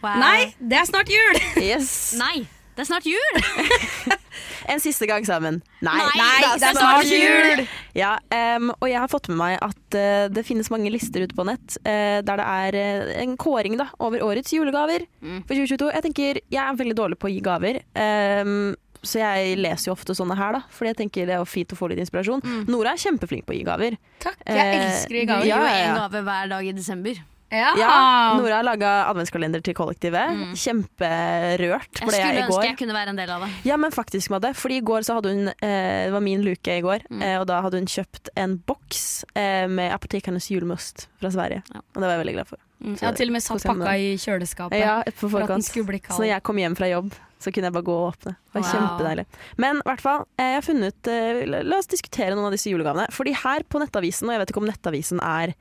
Wow. 0.00 0.16
Nei, 0.16 0.54
det 0.64 0.78
er 0.78 0.86
snart 0.88 1.10
jul! 1.12 1.36
Yes. 1.60 1.90
Nei, 2.16 2.46
det 2.80 2.86
er 2.86 2.90
snart 2.94 3.06
jul! 3.10 4.16
En 4.70 4.78
siste 4.80 5.06
gang 5.08 5.24
sammen. 5.26 5.56
Nei, 5.82 5.94
Nei, 5.98 6.42
det 6.60 6.68
er 6.68 6.76
snart 6.76 7.08
jul! 7.08 7.62
Ja, 7.96 8.12
um, 8.56 8.68
og 8.76 8.86
jeg 8.88 9.00
har 9.02 9.08
fått 9.10 9.26
med 9.32 9.38
meg 9.40 9.56
at 9.64 9.96
uh, 9.96 10.26
det 10.30 10.44
finnes 10.46 10.68
mange 10.70 10.92
lister 10.92 11.24
ute 11.24 11.34
på 11.34 11.46
nett 11.48 11.74
uh, 11.82 12.20
der 12.22 12.38
det 12.38 12.46
er 12.46 12.76
uh, 12.78 13.10
en 13.24 13.34
kåring 13.40 13.74
da, 13.80 13.88
over 13.98 14.22
årets 14.26 14.52
julegaver 14.54 15.06
Mm. 15.20 15.42
for 15.48 15.56
2022. 15.56 15.88
Jeg 15.96 16.04
tenker, 16.06 16.38
jeg 16.54 16.60
er 16.62 16.76
veldig 16.78 16.94
dårlig 16.96 17.18
på 17.20 17.28
å 17.28 17.32
gi 17.34 17.40
gaver, 17.44 17.80
Um, 18.00 18.76
så 19.02 19.20
jeg 19.22 19.56
leser 19.60 19.88
jo 19.90 19.94
ofte 19.96 20.12
sånne 20.16 20.36
her, 20.36 20.52
da, 20.58 20.60
fordi 20.76 20.90
jeg 20.92 20.98
tenker 20.98 21.28
det 21.28 21.34
er 21.38 21.44
fint 21.48 21.72
å 21.72 21.76
få 21.78 21.88
litt 21.90 22.00
inspirasjon. 22.04 22.42
Nora 22.68 22.92
er 22.94 23.00
kjempeflink 23.00 23.46
på 23.48 23.54
å 23.54 23.56
gi 23.58 23.64
gaver. 23.66 23.96
Takk. 24.20 24.36
Jeg 24.44 24.74
elsker 24.76 25.16
å 25.16 25.20
gi 25.22 25.26
gaver. 25.30 25.46
gir 25.48 25.52
Ja, 25.54 25.60
jo 25.60 25.68
ja, 25.68 25.76
en 25.80 25.90
én 25.94 26.00
gave 26.02 26.22
hver 26.28 26.50
dag 26.52 26.68
i 26.68 26.74
desember. 26.76 27.20
Ja. 27.50 27.72
Ja, 27.78 27.94
Nora 28.38 28.60
har 28.60 28.66
laga 28.66 28.90
adventskalender 29.10 29.62
til 29.66 29.74
kollektivet. 29.74 30.30
Mm. 30.36 30.52
Kjemperørt 30.54 31.98
Jeg 32.00 32.06
ble 32.06 32.16
jeg 32.16 32.22
skulle 32.22 32.38
i 32.38 32.42
ønske 32.44 32.54
går. 32.54 32.64
jeg 32.68 32.76
kunne 32.78 32.94
være 32.96 33.08
en 33.14 33.18
del 33.20 33.30
av 33.34 33.44
det. 33.44 33.50
Ja, 33.66 33.76
men 33.80 33.90
faktisk, 33.94 34.30
Madde. 34.30 34.52
Fordi 34.54 34.76
i 34.78 34.84
går 34.86 35.06
så 35.06 35.16
hadde 35.18 35.32
hun 35.34 35.48
eh, 35.48 36.04
Det 36.06 36.12
var 36.14 36.20
min 36.24 36.42
luke 36.46 36.76
i 36.76 36.80
går, 36.84 37.06
Mm. 37.10 37.22
eh, 37.26 37.36
og 37.40 37.46
da 37.50 37.60
hadde 37.64 37.78
hun 37.80 37.86
kjøpt 37.90 38.28
en 38.36 38.58
boks 38.66 39.24
eh, 39.34 39.66
med 39.66 39.90
apotekernes 39.92 40.46
julemost 40.50 41.08
fra 41.20 41.30
Sverige. 41.34 41.62
Ja. 41.74 41.80
Og 41.80 41.98
det 41.98 42.06
var 42.06 42.14
jeg 42.16 42.22
veldig 42.24 42.36
glad 42.38 42.46
for. 42.52 42.58
Mm, 42.80 42.94
Jeg 42.96 43.04
har 43.10 43.16
til 43.18 43.28
og 43.28 43.32
med 43.34 43.42
satt 43.44 43.62
pakka 43.66 43.96
i 44.00 44.14
kjøleskapet 44.16 44.78
Ja, 44.80 45.02
for 45.14 45.42
at 45.42 45.48
den 45.52 45.60
skulle 45.62 45.86
bli 45.90 46.00
Så 46.00 46.22
når 46.22 46.30
jeg 46.30 46.42
kom 46.42 46.56
hjem 46.56 46.76
fra 46.78 46.86
jobb, 46.88 47.10
så 47.40 47.52
kunne 47.52 47.68
jeg 47.68 47.72
bare 47.74 47.84
gå 47.84 47.92
og 47.92 48.14
åpne. 48.14 48.36
Det 48.36 48.54
var 48.54 48.62
Wow. 48.62 48.70
kjempedeilig. 48.72 49.26
Men 49.58 49.76
i 49.76 49.82
hvert 49.88 50.00
fall, 50.00 50.24
eh, 50.38 50.44
jeg 50.44 50.54
har 50.54 50.64
funnet 50.64 51.08
eh, 51.08 51.62
La 51.64 51.76
oss 51.76 51.86
diskutere 51.86 52.34
noen 52.34 52.46
av 52.46 52.52
disse 52.52 52.70
julegavene. 52.70 53.06
Fordi 53.12 53.34
her 53.34 53.60
på 53.68 53.80
Nettavisen, 53.82 54.28
og 54.28 54.32
jeg 54.32 54.40
vet 54.40 54.50
ikke 54.54 54.62
om 54.62 54.68
Nettavisen 54.70 55.20
er 55.20 55.54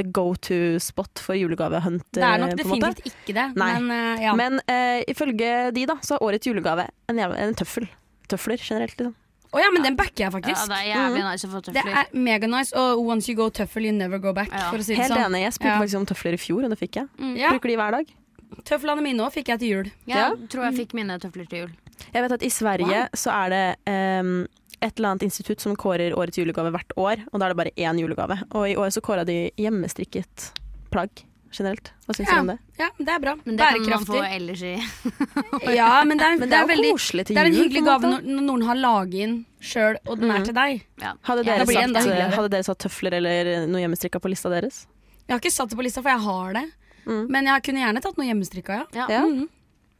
the 0.00 0.04
go 0.16 0.26
to 0.48 0.58
spot 0.82 1.20
for 1.22 1.36
julegavehunt, 1.38 2.04
Det 2.16 2.24
er 2.24 2.38
nok 2.42 2.56
definitivt 2.56 3.00
måte. 3.04 3.12
ikke 3.12 3.34
det, 3.36 3.46
Nei. 3.60 3.70
men 3.78 3.90
eh, 4.18 4.24
ja. 4.24 4.34
Men 4.40 4.58
uh, 4.64 5.00
ifølge 5.12 5.54
de, 5.76 5.86
da, 5.92 5.98
så 6.02 6.16
er 6.18 6.26
årets 6.30 6.48
julegave 6.50 6.88
en, 7.08 7.16
jævla- 7.22 7.38
en 7.46 7.54
tøffel. 7.60 7.88
Tøfler 8.30 8.58
generelt, 8.62 8.96
liksom. 8.98 9.14
Å 9.50 9.58
ja, 9.58 9.66
men 9.74 9.82
den 9.82 9.96
backer 9.98 10.22
jeg 10.22 10.28
Ja, 10.28 10.30
faktisk. 10.30 10.68
det 10.70 10.76
er 10.78 10.84
jævlig 10.92 11.22
nice 11.26 11.46
å 11.48 11.50
få 11.50 11.60
det 11.74 11.82
er 11.82 12.10
mega 12.14 12.46
nice, 12.46 12.70
og 12.78 13.00
once 13.02 13.26
you 13.28 13.34
go 13.34 13.48
tøffel, 13.50 13.88
you 13.88 13.92
never 13.92 14.20
go 14.22 14.30
back. 14.32 14.46
Ja. 14.54 14.68
For 14.70 14.78
å 14.78 14.84
si 14.86 14.94
det 14.94 15.00
Helt 15.02 15.10
sånn. 15.16 15.24
enig. 15.26 15.40
Jeg 15.42 15.52
spurte 15.56 15.72
Ja. 15.72 15.80
faktisk 15.80 15.98
om 15.98 16.06
tøfler 16.06 16.36
i 16.36 16.38
fjor, 16.38 16.62
og 16.64 16.70
det 16.70 16.78
fikk 16.78 17.00
jeg. 17.00 17.08
Mm. 17.18 17.32
Ja, 17.36 17.50
Bruker 17.50 17.68
de 17.72 17.76
hver 17.80 17.90
dag. 17.96 18.06
Tøflene 18.64 19.02
mine 19.02 19.24
òg 19.26 19.32
fikk 19.34 19.48
jeg 19.50 19.58
til 19.58 19.68
jul. 19.74 19.90
Jeg 20.06 20.48
tror 20.50 20.64
jeg 20.70 20.74
fikk 20.86 20.94
mine 20.94 21.18
tøfler 21.18 21.48
til 21.50 21.58
jul. 21.64 21.72
Jeg 22.14 22.22
vet 22.22 22.32
at 22.38 22.42
i 22.46 22.48
Sverige 22.48 23.08
så 23.18 23.30
er 23.34 23.50
det 23.50 23.76
em, 23.90 24.46
et 24.82 24.96
eller 24.98 25.10
annet 25.12 25.22
institutt 25.28 25.60
som 25.60 25.74
kårer 25.76 26.14
årets 26.16 26.38
julegave 26.38 26.70
hvert 26.72 26.92
år, 26.96 27.24
og 27.32 27.40
da 27.40 27.46
er 27.46 27.52
det 27.54 27.58
bare 27.60 27.72
én 27.76 27.98
julegave. 28.00 28.38
Og 28.54 28.68
i 28.70 28.76
år 28.80 28.88
så 28.94 29.00
kåra 29.04 29.24
de 29.28 29.50
hjemmestrikket 29.60 30.50
plagg 30.90 31.10
generelt. 31.52 31.90
Hva 32.06 32.14
syns 32.14 32.28
Ja. 32.30 32.34
du 32.34 32.40
om 32.40 32.46
det? 32.52 32.58
Ja, 32.78 32.88
det 32.98 33.08
er 33.08 33.18
bra. 33.18 33.34
Men 33.44 33.56
det 33.56 33.66
kan 33.66 33.90
man 33.90 34.04
få 34.06 34.22
ellers 34.22 34.62
i 34.62 34.74
Ja, 35.74 36.04
men 36.04 36.16
det 36.16 36.24
er, 36.26 36.36
Men 36.38 36.48
det 36.48 36.58
er, 36.58 36.66
veldig 36.70 36.92
koselig 36.94 37.26
til 37.26 37.34
Det 37.36 37.42
er 37.42 37.46
en 37.50 37.54
hyggelig 37.58 37.82
gave 37.84 38.00
når, 38.06 38.22
når 38.22 38.42
noen 38.46 38.62
har 38.68 38.76
laget 38.78 39.14
inn 39.26 39.34
sjøl, 39.60 39.96
og 40.06 40.18
den 40.20 40.30
Mm. 40.30 40.36
er 40.36 40.44
til 40.44 40.54
deg. 40.54 40.84
Hadde 41.26 41.44
dere, 41.44 41.58
ja, 41.58 41.64
satt, 41.66 41.82
enda 41.84 42.30
hadde 42.36 42.50
dere 42.50 42.62
satt 42.64 42.78
tøfler 42.78 43.12
eller 43.18 43.66
noe 43.66 43.80
hjemmestrikka 43.82 44.20
på 44.22 44.30
lista 44.30 44.48
deres? 44.48 44.86
Jeg 45.26 45.34
har 45.34 45.40
ikke 45.42 45.52
satt 45.52 45.70
det 45.70 45.76
på 45.78 45.82
lista, 45.84 46.02
for 46.02 46.10
jeg 46.10 46.20
har 46.24 46.52
det. 46.54 46.64
Mm. 47.06 47.26
Men 47.30 47.44
jeg 47.46 47.62
kunne 47.66 47.80
gjerne 47.82 48.00
tatt 48.02 48.16
noe 48.18 48.26
hjemmestrikka, 48.30 48.84
ja. 48.94 49.06
Ja. 49.10 49.20
Mm. 49.26 49.34
Mhm. 49.34 49.48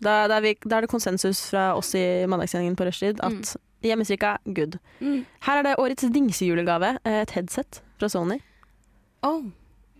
Da, 0.00 0.26
da, 0.28 0.38
er 0.38 0.40
vi, 0.40 0.54
da 0.64 0.78
er 0.78 0.80
det 0.86 0.88
konsensus 0.90 1.42
fra 1.50 1.74
oss 1.76 1.90
i 1.94 2.24
Mandagssendingen 2.30 2.74
på 2.78 2.86
Rushtid 2.88 3.18
at 3.20 3.56
hjemmestrikka, 3.88 4.38
good. 4.44 4.78
Mm. 5.00 5.24
Her 5.46 5.62
er 5.62 5.70
det 5.70 5.78
årets 5.80 6.10
dingsejulegave, 6.12 6.98
eh, 7.04 7.22
et 7.22 7.30
headset 7.36 7.80
fra 7.98 8.08
Sony. 8.12 8.40
Oh. 9.22 9.42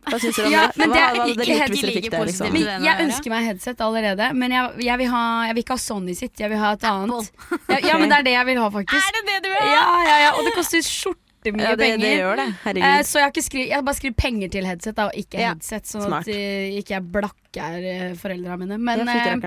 Hva 0.09 0.19
syns 0.21 0.39
dere 0.39 0.49
om 0.49 0.53
Ja, 0.57 0.67
det? 0.73 0.77
Hva, 0.81 0.87
det 0.89 1.01
hva 1.01 1.25
det 1.29 1.47
ikke 1.47 1.71
hvis 1.71 1.83
dere 1.85 1.95
fikk 1.97 2.11
det? 2.13 2.21
Liksom? 2.31 2.53
Men 2.55 2.85
jeg 2.87 3.07
ønsker 3.07 3.33
meg 3.33 3.49
headset 3.51 3.83
allerede, 3.85 4.29
men 4.37 4.55
jeg, 4.57 4.85
jeg, 4.87 5.01
vil 5.03 5.11
ha, 5.13 5.25
jeg 5.49 5.57
vil 5.57 5.65
ikke 5.67 5.77
ha 5.77 5.83
Sony 5.87 6.15
sitt. 6.17 6.37
Jeg 6.41 6.53
vil 6.53 6.63
ha 6.63 6.75
et 6.77 6.87
annet. 6.89 7.33
Ja, 7.69 7.81
ja, 7.91 7.99
men 8.01 8.09
det 8.13 8.21
er 8.21 8.29
det 8.31 8.37
jeg 8.37 8.49
vil 8.51 8.63
ha, 8.63 8.71
faktisk. 8.77 9.11
Er 9.11 9.19
det 9.19 9.27
det 9.29 9.41
du 9.45 9.51
vil 9.53 9.61
ha? 9.61 9.75
Ja, 9.75 9.91
ja, 10.09 10.17
ja, 10.27 10.31
Og 10.39 10.49
det 10.49 10.55
koster 10.57 10.87
skjortemye 10.87 11.67
Ja, 11.67 11.75
det, 11.77 11.91
penger. 11.91 12.05
det 12.07 12.15
gjør 12.17 12.41
det. 12.41 12.47
Eh, 12.49 12.63
Herregud. 12.65 13.11
så 13.11 13.21
jeg 13.21 13.27
har, 13.27 13.35
ikke 13.35 13.47
skri 13.49 13.67
jeg 13.67 13.77
har 13.77 13.85
bare 13.91 14.01
skrevet 14.01 14.21
penger 14.25 14.55
til 14.57 14.71
headset, 14.71 14.97
da, 14.97 15.11
og 15.11 15.21
ikke 15.25 15.43
Ja, 15.43 15.53
headset. 15.53 15.93
Sånn 15.93 16.07
smart. 16.09 16.29
at 16.29 16.41
uh, 16.41 16.81
ikke 16.81 16.97
jeg 16.97 17.07
blakker 17.19 17.79
uh, 17.91 18.09
foreldrene 18.21 18.59
mine. 18.65 18.81
Men 18.81 19.05
uh, 19.05 19.15
eh, 19.21 19.47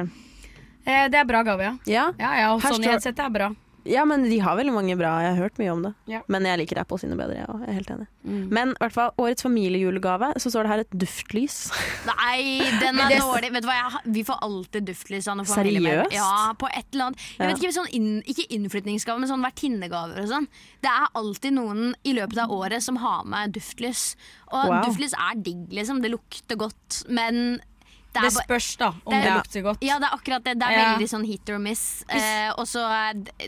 eh, 0.85 1.03
det 1.09 1.21
er 1.23 1.27
bra 1.29 1.43
gave, 1.49 1.65
ja. 1.65 1.75
ja. 1.89 2.07
Ja, 2.21 2.33
ja, 2.43 2.53
og 2.53 2.61
Sony 2.65 2.91
headset 2.93 3.25
er 3.25 3.33
bra. 3.33 3.53
Ja, 3.85 4.05
men 4.07 4.23
de 4.29 4.37
har 4.39 4.55
veldig 4.55 4.73
mange 4.75 4.95
bra. 4.99 5.11
Jeg 5.23 5.33
har 5.35 5.39
hørt 5.43 5.57
mye 5.59 5.71
om 5.73 5.81
det. 5.83 5.93
Ja. 6.07 6.21
Men 6.31 6.45
jeg 6.47 6.59
liker 6.61 6.79
Apple 6.81 6.97
sine 7.01 7.17
bedre. 7.19 7.35
Jeg 7.41 7.67
er 7.67 7.73
helt 7.77 7.89
enig. 7.91 8.07
Mm. 8.23 8.43
Men 8.55 8.69
i 8.75 8.79
hvert 8.79 8.95
fall, 8.95 9.11
årets 9.19 9.43
familiejulegave, 9.43 10.29
så 10.39 10.51
står 10.53 10.63
det 10.67 10.71
her 10.73 10.83
et 10.85 10.95
duftlys. 11.03 11.57
Nei, 12.07 12.59
den 12.79 12.99
er 13.03 13.15
dårlig. 13.23 13.51
Vet 13.55 13.65
du 13.65 13.69
hva, 13.69 13.75
jeg, 13.81 14.03
Vi 14.15 14.23
får 14.27 14.39
alltid 14.47 14.87
duftlys 14.87 15.27
av 15.27 15.39
noen. 15.39 15.49
Seriøst? 15.51 16.15
Ja, 16.15 16.53
på 16.59 16.69
et 16.71 16.87
eller 16.93 17.09
annet. 17.11 17.25
Jeg 17.39 17.51
vet 17.51 17.63
ikke, 17.63 17.73
sånn 17.79 17.91
inn, 17.99 18.09
ikke 18.29 18.47
innflytningsgave, 18.55 19.19
men 19.23 19.31
sånn 19.31 19.43
vertinnegaver 19.43 20.23
og 20.23 20.31
sånn. 20.31 20.47
Det 20.83 20.91
er 20.93 21.11
alltid 21.19 21.57
noen 21.59 21.91
i 22.07 22.15
løpet 22.15 22.39
av 22.45 22.51
året 22.55 22.83
som 22.85 23.01
har 23.03 23.27
med 23.27 23.53
duftlys. 23.55 24.13
Og 24.53 24.69
Wow. 24.69 24.83
duftlys 24.85 25.13
er 25.17 25.35
digg, 25.43 25.67
liksom. 25.73 26.01
Det 26.03 26.11
lukter 26.13 26.55
godt, 26.59 27.03
men 27.09 27.59
det 28.13 28.21
Det 28.21 28.29
er 28.29 28.43
spørs, 28.45 28.67
da, 28.77 28.87
om 29.05 29.13
Det- 29.13 29.23
det 29.23 29.33
lukter 29.33 29.61
godt. 29.63 29.77
ja, 29.81 29.97
det 29.99 30.07
er 30.07 30.15
akkurat 30.17 30.43
det. 30.43 30.53
Det 30.59 30.67
er 30.67 30.71
Ja. 30.71 30.95
veldig 30.95 31.09
sånn 31.09 31.25
hit 31.25 31.49
or 31.49 31.59
miss. 31.59 32.03
Eh, 32.09 32.51
og 32.57 32.65
så 32.65 32.83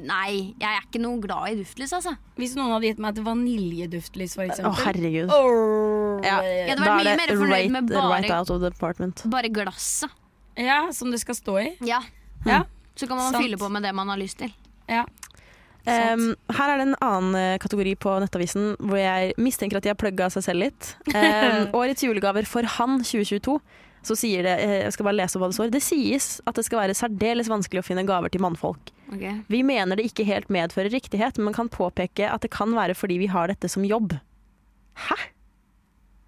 Nei, 0.02 0.54
jeg 0.60 0.70
er 0.70 0.82
ikke 0.82 1.02
noe 1.02 1.20
glad 1.22 1.50
i 1.50 1.56
duftlys, 1.62 1.94
altså. 1.94 2.18
Hvis 2.38 2.56
noen 2.56 2.72
hadde 2.74 2.84
gitt 2.90 3.00
meg 3.00 3.18
et 3.18 3.24
vaniljeduftlys, 3.24 4.36
for 4.36 4.44
eksempel. 4.44 4.66
Å, 4.66 4.74
oh, 4.74 4.86
herregud. 4.86 5.30
Oh. 5.32 6.22
Ja. 6.24 6.42
Jeg 6.42 6.70
hadde 6.78 6.86
vært 6.86 7.04
mye 7.04 7.18
mer 7.18 7.36
fornøyd 7.38 7.72
med 7.72 7.90
bare, 7.90 8.10
right 8.22 8.32
out 8.32 8.50
of 8.50 8.62
the 8.62 9.30
bare 9.30 9.50
glasset. 9.50 10.10
ja, 10.58 10.92
som 10.92 11.12
det 11.12 11.20
skal 11.20 11.36
stå 11.36 11.58
i. 11.62 11.78
Ja. 11.86 12.02
Ja. 12.46 12.64
Så 12.96 13.08
kan 13.08 13.18
man 13.18 13.32
Sant. 13.34 13.44
fylle 13.44 13.58
på 13.58 13.70
med 13.70 13.84
det 13.84 13.94
man 13.94 14.08
har 14.08 14.18
lyst 14.18 14.38
til. 14.38 14.54
ja. 14.90 15.06
Um, 15.88 16.34
her 16.50 16.70
er 16.74 16.78
det 16.80 16.88
en 16.88 16.96
annen 17.00 17.36
eh, 17.36 17.58
kategori 17.62 17.92
på 18.02 18.20
Nettavisen 18.20 18.72
hvor 18.82 18.98
jeg 18.98 19.36
mistenker 19.38 19.78
at 19.78 19.84
de 19.86 19.90
har 19.90 19.96
plugga 20.02 20.32
seg 20.34 20.42
selv 20.42 20.64
litt. 20.64 20.96
Um, 21.14 21.68
årets 21.80 22.02
julegaver 22.02 22.48
for 22.50 22.64
han 22.64 23.04
2022. 23.06 23.60
Så 24.06 24.18
sier 24.20 24.46
det, 24.46 24.56
eh, 24.62 24.76
jeg 24.84 24.94
skal 24.94 25.08
bare 25.10 25.18
lese 25.18 25.40
hva 25.42 25.50
det 25.50 25.58
står. 25.58 25.72
Det 25.74 25.82
sies 25.84 26.28
at 26.46 26.58
det 26.60 26.66
skal 26.68 26.84
være 26.84 26.98
særdeles 26.98 27.50
vanskelig 27.52 27.82
å 27.82 27.88
finne 27.88 28.06
gaver 28.06 28.30
til 28.34 28.44
mannfolk. 28.46 28.92
Okay. 29.12 29.40
Vi 29.50 29.62
mener 29.66 29.98
det 29.98 30.06
ikke 30.12 30.26
helt 30.28 30.52
medfører 30.54 30.94
riktighet, 30.94 31.40
men 31.42 31.56
kan 31.58 31.70
påpeke 31.74 32.30
at 32.30 32.46
det 32.46 32.52
kan 32.54 32.76
være 32.78 32.98
fordi 32.98 33.18
vi 33.24 33.32
har 33.34 33.50
dette 33.50 33.70
som 33.72 33.86
jobb. 33.86 34.18
Hæ? 35.08 35.18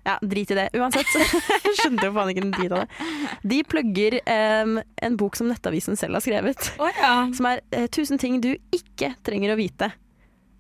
Ja, 0.08 0.16
drit 0.24 0.52
i 0.52 0.56
det. 0.56 0.70
Uansett, 0.80 1.10
jeg 1.68 1.76
skjønte 1.82 2.08
jo 2.08 2.14
faen 2.16 2.32
ikke 2.32 2.44
en 2.46 2.54
drit 2.56 2.72
av 2.72 2.86
det. 2.86 3.08
De 3.52 3.58
plugger 3.68 4.20
um, 4.64 4.78
en 5.04 5.18
bok 5.20 5.36
som 5.36 5.50
Nettavisen 5.52 6.00
selv 6.00 6.16
har 6.16 6.24
skrevet, 6.24 6.70
Oh, 6.80 6.88
ja. 6.96 7.14
som 7.36 7.50
er 7.50 7.62
eh, 7.76 7.90
'Tusen 7.92 8.22
ting 8.22 8.40
du 8.44 8.54
ikke 8.72 9.14
trenger 9.28 9.52
å 9.52 9.60
vite'. 9.60 9.92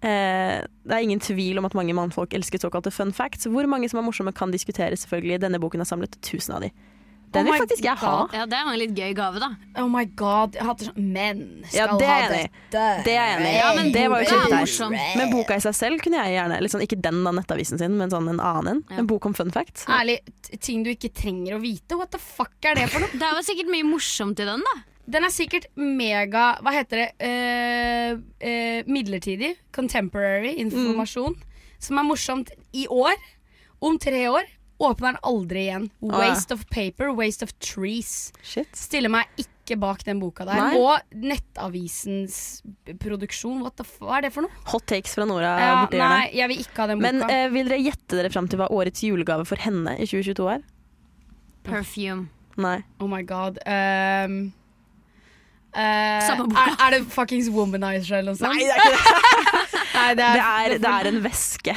Eh, 0.03 0.59
det 0.67 0.93
er 0.93 1.01
ingen 1.05 1.23
tvil 1.23 1.57
om 1.57 1.65
at 1.65 1.73
mange 1.79 1.95
mannfolk 1.95 2.35
elsker 2.37 2.59
såkalte 2.61 2.91
fun 2.93 3.13
facts. 3.15 3.47
Hvor 3.47 3.65
mange 3.71 3.89
som 3.89 4.01
er 4.01 4.05
morsomme 4.05 4.35
kan 4.35 4.51
diskuteres, 4.51 5.05
selvfølgelig. 5.05 5.39
Denne 5.41 5.61
boken 5.63 5.81
har 5.81 5.89
samlet 5.89 6.19
tusen 6.21 6.57
av 6.57 6.67
de. 6.67 6.69
Den 7.31 7.43
Oh 7.43 7.51
vil 7.51 7.59
faktisk 7.59 7.83
jeg 7.83 7.99
ha. 7.99 8.11
Ja, 8.31 8.45
det 8.47 8.55
er 8.55 8.69
en 8.71 8.79
litt 8.79 8.93
gøy 8.95 9.11
gave, 9.17 9.41
da. 9.43 9.49
Oh 9.81 9.87
my 9.91 10.05
god, 10.17 10.55
jeg 10.55 10.63
hater 10.63 10.89
sånn 10.89 11.09
Menn 11.11 11.41
skal 11.67 11.75
Ja, 11.75 11.87
det 11.99 12.07
ha 12.07 12.17
dette. 12.31 12.83
Det 13.03 13.13
er 13.13 13.17
jeg 13.17 13.35
enig 13.35 13.49
i. 13.49 13.57
Ja, 13.57 13.71
men 13.75 13.91
det 13.91 14.03
var 14.13 14.23
jo 14.23 14.29
kjempeteit. 14.31 15.17
Men 15.19 15.33
boka 15.33 15.57
i 15.59 15.63
seg 15.65 15.75
selv 15.75 16.03
kunne 16.05 16.23
jeg 16.23 16.37
gjerne 16.37 16.71
sånn, 16.71 16.85
Ikke 16.87 16.99
den 17.03 17.19
da, 17.27 17.33
nettavisen 17.35 17.81
sin, 17.81 17.97
men 17.99 18.13
sånn 18.13 18.31
en 18.31 18.39
annen 18.39 18.71
en. 18.71 18.83
Ja. 18.87 19.01
En 19.03 19.09
bok 19.11 19.27
om 19.27 19.35
fun 19.37 19.51
facts. 19.53 19.83
Ærlig, 19.91 20.21
ting 20.63 20.85
du 20.87 20.93
ikke 20.93 21.11
trenger 21.11 21.57
å 21.57 21.61
vite. 21.63 21.99
What 21.99 22.15
the 22.15 22.21
fuck 22.21 22.55
er 22.63 22.79
det 22.79 22.87
for 22.93 23.03
noe? 23.03 23.11
Det 23.19 23.27
er 23.27 23.35
jo 23.35 23.47
sikkert 23.49 23.71
mye 23.75 23.87
morsomt 23.87 24.39
i 24.39 24.47
den, 24.47 24.63
da. 24.63 24.75
Den 25.07 25.23
er 25.23 25.31
sikkert 25.31 25.69
mega 25.79 26.57
Hva 26.59 26.73
heter 26.75 26.99
det? 26.99 27.09
Uh, 27.23 28.19
uh, 28.43 28.79
midlertidig. 28.87 29.55
Contemporary 29.75 30.57
informasjon. 30.63 31.35
Som 31.83 31.99
er 31.99 32.07
morsomt 32.07 32.55
i 32.75 32.87
år. 32.91 33.15
Om 33.83 33.99
tre 34.01 34.23
år 34.31 34.47
åpner 34.79 35.13
den 35.15 35.19
aldri 35.25 35.63
igjen. 35.67 35.85
ja. 36.05 36.17
Waste 36.21 36.53
of 36.53 36.65
paper, 36.69 37.09
waste 37.17 37.43
of 37.45 37.53
trees. 37.59 38.31
Shit. 38.45 38.69
Stiller 38.77 39.09
meg 39.09 39.25
ikke 39.41 39.75
bak 39.81 40.03
den 40.07 40.19
boka 40.21 40.45
der. 40.47 40.59
Nei. 40.61 40.77
Og 40.79 41.17
Nettavisens 41.17 42.61
produksjon. 43.01 43.61
What 43.65 43.75
the 43.79 43.83
f 43.87 43.97
Hva 43.99 44.19
er 44.19 44.27
det 44.27 44.33
for 44.35 44.45
noe? 44.45 44.53
Hot 44.71 44.85
takes 44.87 45.15
fra 45.17 45.25
Nora 45.27 45.55
Ja, 45.59 45.71
borti 45.83 45.97
hjørnet. 45.99 46.33
jeg 46.37 46.51
vil 46.53 46.61
ikke 46.63 46.83
ha 46.83 46.87
den 46.93 47.01
boka. 47.01 47.11
Men 47.17 47.29
eh, 47.33 47.49
vil 47.55 47.67
dere 47.73 47.81
gjette 47.83 48.19
dere 48.21 48.31
fram 48.31 48.47
til 48.51 48.61
hva 48.61 48.69
årets 48.71 49.03
julegave 49.03 49.45
for 49.49 49.59
henne 49.65 49.97
i 49.97 50.05
2022 50.07 50.47
er? 50.55 50.63
Perfume. 51.67 52.29
Nei. 52.57 52.77
oh 53.01 53.09
my 53.11 53.21
god. 53.27 53.59
Um, 53.67 54.37
uh, 55.75 56.21
Samme 56.25 56.47
boka. 56.47 56.63
Er, 56.63 56.77
er 56.87 56.95
det 56.95 57.01
fuckings 57.13 57.49
Womanizer 57.53 58.21
eller 58.21 58.33
noe 58.33 58.39
sånt? 58.39 58.55
Nei, 58.55 58.63
det 58.63 58.73
er 58.73 58.85
ikke 58.85 58.93
det. 59.03 59.73
Nei, 59.97 60.07
det 60.15 60.29
Det 60.37 60.45
er, 60.45 60.77
det 60.85 60.93
er 60.93 61.09
en 61.11 61.19
veske. 61.25 61.75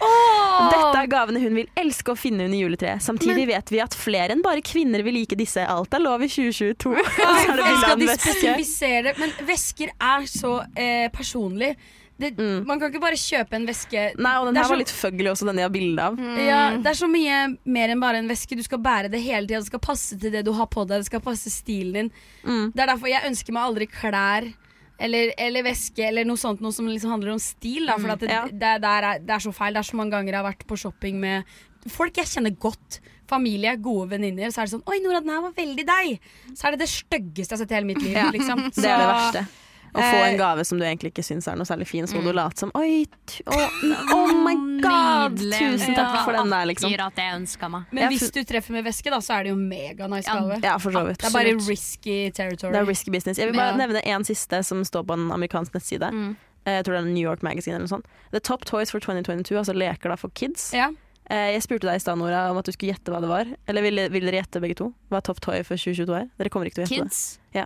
Dette 0.00 0.98
er 1.02 1.08
gavene 1.10 1.40
hun 1.42 1.56
vil 1.60 1.68
elske 1.78 2.12
å 2.12 2.18
finne 2.18 2.46
under 2.48 2.58
juletreet. 2.60 3.04
Samtidig 3.04 3.46
vet 3.50 3.72
vi 3.72 3.80
at 3.84 3.96
flere 3.96 4.34
enn 4.34 4.42
bare 4.44 4.62
kvinner 4.64 5.04
vil 5.06 5.16
like 5.20 5.36
disse. 5.38 5.62
Alt 5.64 5.94
er 5.96 6.02
lov 6.04 6.24
i 6.24 6.28
2022. 6.30 6.92
Og 6.96 7.00
så 7.16 7.30
er 7.30 7.56
det 7.56 7.64
Hvorfor 7.64 7.64
bilde 7.64 7.72
av 7.72 7.80
skal 7.80 7.96
en 7.96 8.02
de 8.04 8.10
veske. 8.10 8.34
spesifisere 8.34 9.02
det? 9.10 9.16
Men 9.20 9.34
vesker 9.48 9.92
er 9.96 10.28
så 10.30 10.54
eh, 10.74 11.08
personlig. 11.14 11.74
Det, 12.20 12.34
Man 12.36 12.76
kan 12.76 12.90
ikke 12.90 13.00
bare 13.00 13.16
kjøpe 13.16 13.56
en 13.56 13.64
veske. 13.64 14.00
Mm. 14.12 14.18
Nei, 14.26 14.32
og 14.36 14.50
den 14.50 14.58
her 14.60 14.66
så, 14.68 14.72
var 14.74 14.80
litt 14.82 14.92
fugly 14.92 15.30
også, 15.30 15.46
den 15.48 15.60
jeg 15.62 15.64
har 15.64 15.72
bilde 15.72 16.08
av. 16.10 16.18
Ja, 16.36 16.58
det 16.76 16.90
er 16.90 16.98
så 16.98 17.08
mye 17.08 17.38
mer 17.64 17.94
enn 17.94 18.02
bare 18.02 18.20
en 18.20 18.28
veske. 18.28 18.58
Du 18.58 18.64
skal 18.66 18.82
bære 18.84 19.08
det 19.08 19.22
hele 19.24 19.48
tida. 19.48 19.62
Det 19.62 19.70
skal 19.70 19.80
passe 19.86 20.18
til 20.20 20.34
det 20.34 20.42
du 20.44 20.52
har 20.58 20.68
på 20.68 20.84
deg. 20.84 21.00
Det 21.00 21.08
skal 21.08 21.24
passe 21.24 21.48
stilen 21.54 21.96
din. 21.96 22.10
Mm. 22.44 22.66
Det 22.76 22.84
er 22.84 22.92
derfor 22.92 23.08
jeg 23.08 23.24
ønsker 23.30 23.56
meg 23.56 23.70
aldri 23.70 23.88
klær 23.88 24.50
eller, 25.00 25.32
eller 25.40 25.64
veske 25.64 26.04
eller 26.06 26.28
noe 26.28 26.40
sånt 26.40 26.60
Noe 26.60 26.74
som 26.76 26.88
liksom 26.90 27.14
handler 27.14 27.34
om 27.34 27.40
stil. 27.42 27.88
Da, 27.88 27.96
for 28.00 28.12
at 28.14 28.22
det, 28.24 28.40
det, 28.52 28.74
det, 28.84 28.90
er, 28.90 29.24
det 29.24 29.36
er 29.36 29.44
så 29.46 29.54
feil. 29.56 29.76
Det 29.76 29.82
er 29.82 29.88
så 29.90 30.00
mange 30.00 30.14
ganger 30.16 30.34
jeg 30.34 30.40
har 30.42 30.48
vært 30.50 30.66
på 30.68 30.78
shopping 30.80 31.20
med 31.22 31.56
folk 31.88 32.20
jeg 32.20 32.28
kjenner 32.28 32.54
godt. 32.60 33.00
Familie, 33.30 33.76
gode 33.80 34.10
venninner. 34.10 34.50
Så 34.50 34.60
er 34.60 34.68
det 34.68 34.74
sånn 34.74 34.86
Oi, 34.90 34.98
Nora, 35.04 35.22
den 35.22 35.32
her 35.32 35.44
var 35.46 35.56
veldig 35.56 35.86
deg. 35.88 36.30
Så 36.52 36.66
er 36.66 36.76
det 36.76 36.84
det 36.84 36.90
styggeste 36.92 37.54
jeg 37.54 37.56
har 37.56 37.62
sett 37.64 37.74
i 37.74 37.78
hele 37.78 37.90
mitt 37.92 38.02
liv. 38.04 38.20
Liksom. 38.36 38.66
Så, 38.74 38.82
Det 38.82 38.90
er 38.90 39.02
det 39.04 39.10
verste. 39.14 39.44
Å 39.90 39.98
få 39.98 40.16
Eh, 40.20 40.26
en 40.30 40.36
gave 40.38 40.64
som 40.64 40.78
du 40.78 40.84
egentlig 40.86 41.10
ikke 41.12 41.24
syns 41.26 41.48
er 41.50 41.56
noe 41.58 41.66
særlig 41.66 41.86
fin, 41.90 42.06
så 42.06 42.14
må 42.16 42.22
du 42.22 42.32
late 42.36 42.58
som 42.62 42.70
Oi, 42.78 43.06
oh, 43.46 43.78
oh 44.14 44.32
my 44.44 44.54
god! 44.84 45.38
Tusen 45.40 45.94
takk 45.96 46.20
for 46.24 46.36
den 46.36 46.50
der, 46.52 46.68
liksom. 46.70 46.92
Akkurat 46.92 47.16
det 47.16 47.24
jeg 47.26 47.38
ønska 47.40 47.70
meg. 47.72 47.88
Men 47.92 48.08
hvis 48.12 48.30
du 48.34 48.40
treffer 48.46 48.76
med 48.76 48.84
veske, 48.86 49.10
da, 49.10 49.18
så 49.24 49.38
er 49.38 49.48
det 49.48 49.54
jo 49.54 49.58
mega 49.58 50.06
nice 50.10 50.30
gave. 50.30 50.60
Ja, 50.62 50.76
for 50.78 50.94
så 50.94 51.02
vidt. 51.08 51.18
Det 51.22 51.30
er 51.30 51.34
bare 51.34 51.56
risky 51.66 52.18
territory. 52.36 52.72
Det 52.72 52.80
er 52.84 52.86
risky 52.88 53.10
business. 53.10 53.38
Jeg 53.42 53.50
vil 53.50 53.58
bare 53.58 53.76
nevne 53.80 54.02
en 54.06 54.24
siste 54.24 54.62
som 54.66 54.84
står 54.86 55.06
på 55.10 55.18
en 55.18 55.28
amerikansk 55.34 55.74
nettside. 55.74 56.10
Mm. 56.14 56.32
Eh, 56.66 56.74
Jeg 56.80 56.84
tror 56.86 56.98
det 56.98 57.02
er 57.04 57.10
New 57.14 57.24
York 57.24 57.42
Magazine 57.42 57.76
eller 57.76 57.86
noe 57.88 57.96
sånt. 57.98 58.06
The 58.32 58.40
Top 58.40 58.64
Toys 58.68 58.90
for 58.92 59.00
2022, 59.00 59.56
altså 59.58 59.74
leker 59.74 60.12
da 60.12 60.16
for 60.20 60.30
kids. 60.36 60.70
Ja. 60.76 60.90
Eh, 61.30 61.52
Jeg 61.56 61.62
spurte 61.62 61.86
deg 61.88 61.96
i 61.96 62.02
stad, 62.02 62.18
Nora, 62.18 62.50
om 62.50 62.58
at 62.58 62.66
du 62.68 62.72
skulle 62.72 62.92
gjette 62.94 63.10
hva 63.10 63.20
det 63.22 63.28
var. 63.30 63.46
Eller 63.66 63.82
vil, 63.82 63.96
vil 64.12 64.26
dere 64.28 64.42
gjette 64.42 64.60
begge 64.60 64.76
to? 64.76 64.92
Hva 65.10 65.22
Top 65.24 65.40
Toy 65.40 65.62
for 65.62 65.74
2022 65.80 66.14
er? 66.18 66.28
Dere 66.38 66.50
kommer 66.52 66.66
ikke 66.70 66.82
til 66.82 66.84
å 66.84 66.88
gjette 66.90 67.08
Kids. 67.08 67.38
Ja. 67.56 67.64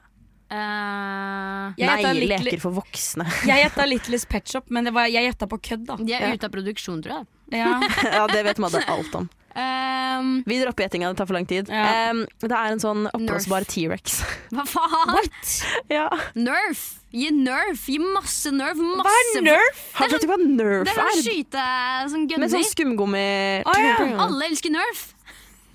Eh, 0.52 1.72
gjetta 1.80 2.10
Nei, 2.12 2.26
leker 2.28 2.60
for 2.62 2.76
voksne. 2.76 3.26
Jeg 3.48 3.64
gjetta 3.64 3.86
Littles 3.88 4.26
Pet 4.30 4.50
Shop, 4.50 4.68
men 4.74 4.84
det 4.88 4.92
var, 4.94 5.08
jeg 5.10 5.24
gjetta 5.30 5.48
på 5.50 5.58
kødd, 5.70 5.86
da. 5.88 5.96
de 6.00 6.12
er 6.12 6.28
Ja. 6.28 6.34
ute 6.36 6.48
av 6.50 6.52
produksjon, 6.54 7.00
tror 7.04 7.16
jeg. 7.22 7.26
Ja. 7.60 7.72
ja, 8.18 8.26
det 8.30 8.44
vet 8.46 8.60
Madde 8.62 8.82
alt 8.88 9.14
om. 9.14 9.30
Um, 9.54 10.42
Vi 10.50 10.56
dropper 10.58 10.82
gjettinga, 10.88 11.12
det 11.12 11.18
tar 11.20 11.28
for 11.30 11.36
lang 11.38 11.46
tid. 11.46 11.68
Ja. 11.70 12.10
Um, 12.10 12.24
det 12.42 12.50
er 12.50 12.72
en 12.74 12.80
sånn 12.82 13.04
oppblåsbar 13.12 13.66
T-rex. 13.70 14.18
hva 14.54 14.64
faen? 14.66 15.30
ja. 15.92 16.08
Nerf! 16.34 16.82
Gi 17.14 17.30
nerf! 17.30 17.84
Gi 17.86 18.00
masse 18.02 18.50
nerf! 18.50 18.80
Masse 18.98 19.42
Nerf? 19.46 19.82
Har 19.94 20.10
du 20.10 20.16
vet 20.16 20.26
hva 20.26 20.38
Nerf 20.42 20.88
Det 20.88 20.96
er 20.96 21.04
å 21.04 21.10
er? 21.12 21.20
skyte 21.22 21.66
sånn 22.10 22.26
Med 22.42 22.50
sånn 22.50 22.66
skumgummi 22.66 23.26
Oh, 23.62 23.78
ja. 23.78 23.94
Alle 24.26 24.48
elsker 24.50 24.74
nerf! 24.74 25.12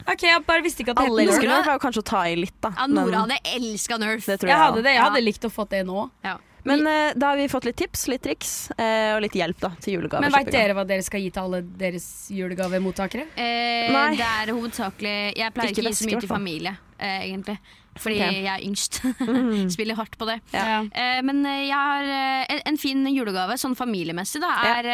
Ok, 0.08 0.24
Jeg 0.24 0.44
bare 0.48 0.64
visste 0.64 0.84
ikke 0.84 0.94
at 0.96 1.02
det 1.02 1.08
Alle 1.10 1.26
elsker. 1.28 1.50
Nerf, 1.50 1.68
er 1.68 1.82
kanskje 1.82 2.04
å 2.04 2.08
ta 2.08 2.22
i 2.30 2.36
litt, 2.40 2.56
da. 2.64 2.72
Ja, 2.78 2.86
Nora 2.88 3.24
hadde 3.26 3.40
elska 3.56 3.98
nerf. 4.00 4.26
det 4.26 4.40
tror 4.40 4.50
Jeg 4.50 4.56
jeg, 4.56 4.64
hadde 4.66 4.84
det, 4.84 4.94
jeg 4.94 5.02
Ja. 5.02 5.10
hadde 5.10 5.24
likt 5.26 5.46
å 5.46 5.52
få 5.52 5.68
det 5.70 5.84
nå. 5.86 6.10
Ja. 6.24 6.38
Men 6.68 6.86
uh, 6.86 7.14
da 7.16 7.32
har 7.32 7.38
vi 7.40 7.48
fått 7.48 7.66
litt 7.66 7.78
tips, 7.80 8.08
litt 8.12 8.24
triks 8.26 8.70
uh, 8.76 9.16
og 9.16 9.22
litt 9.24 9.36
hjelp 9.38 9.60
da, 9.64 9.72
til 9.80 9.96
julegave. 9.98 10.26
Men 10.26 10.36
veit 10.36 10.52
dere 10.52 10.76
hva 10.76 10.86
dere 10.88 11.06
skal 11.06 11.24
gi 11.24 11.30
til 11.32 11.46
alle 11.46 11.62
deres 11.80 12.08
julegavemottakere? 12.36 13.30
Eh, 13.40 13.92
Nei. 13.96 14.16
det 14.20 14.28
er 14.28 14.52
hovedsakelig 14.52 15.16
Jeg 15.40 15.54
pleier 15.56 15.72
Ikke 15.72 15.86
å 15.86 15.88
gi 15.88 16.00
så 16.02 16.10
mye 16.10 16.24
til 16.26 16.32
familie, 16.32 16.74
uh, 17.00 17.20
egentlig. 17.22 17.58
Fordi 18.00 18.20
okay. 18.20 18.42
jeg 18.44 18.52
er 18.54 18.66
yngst. 18.68 19.02
Mm. 19.30 19.70
Spiller 19.72 19.96
hardt 19.98 20.16
på 20.20 20.26
det. 20.28 20.40
Ja. 20.54 20.82
Eh, 20.84 21.20
men 21.26 21.42
jeg 21.44 21.74
har 21.74 22.06
en, 22.52 22.62
en 22.70 22.78
fin 22.80 23.02
julegave, 23.12 23.56
sånn 23.60 23.76
familiemessig, 23.78 24.42
da, 24.44 24.52
er 24.78 24.90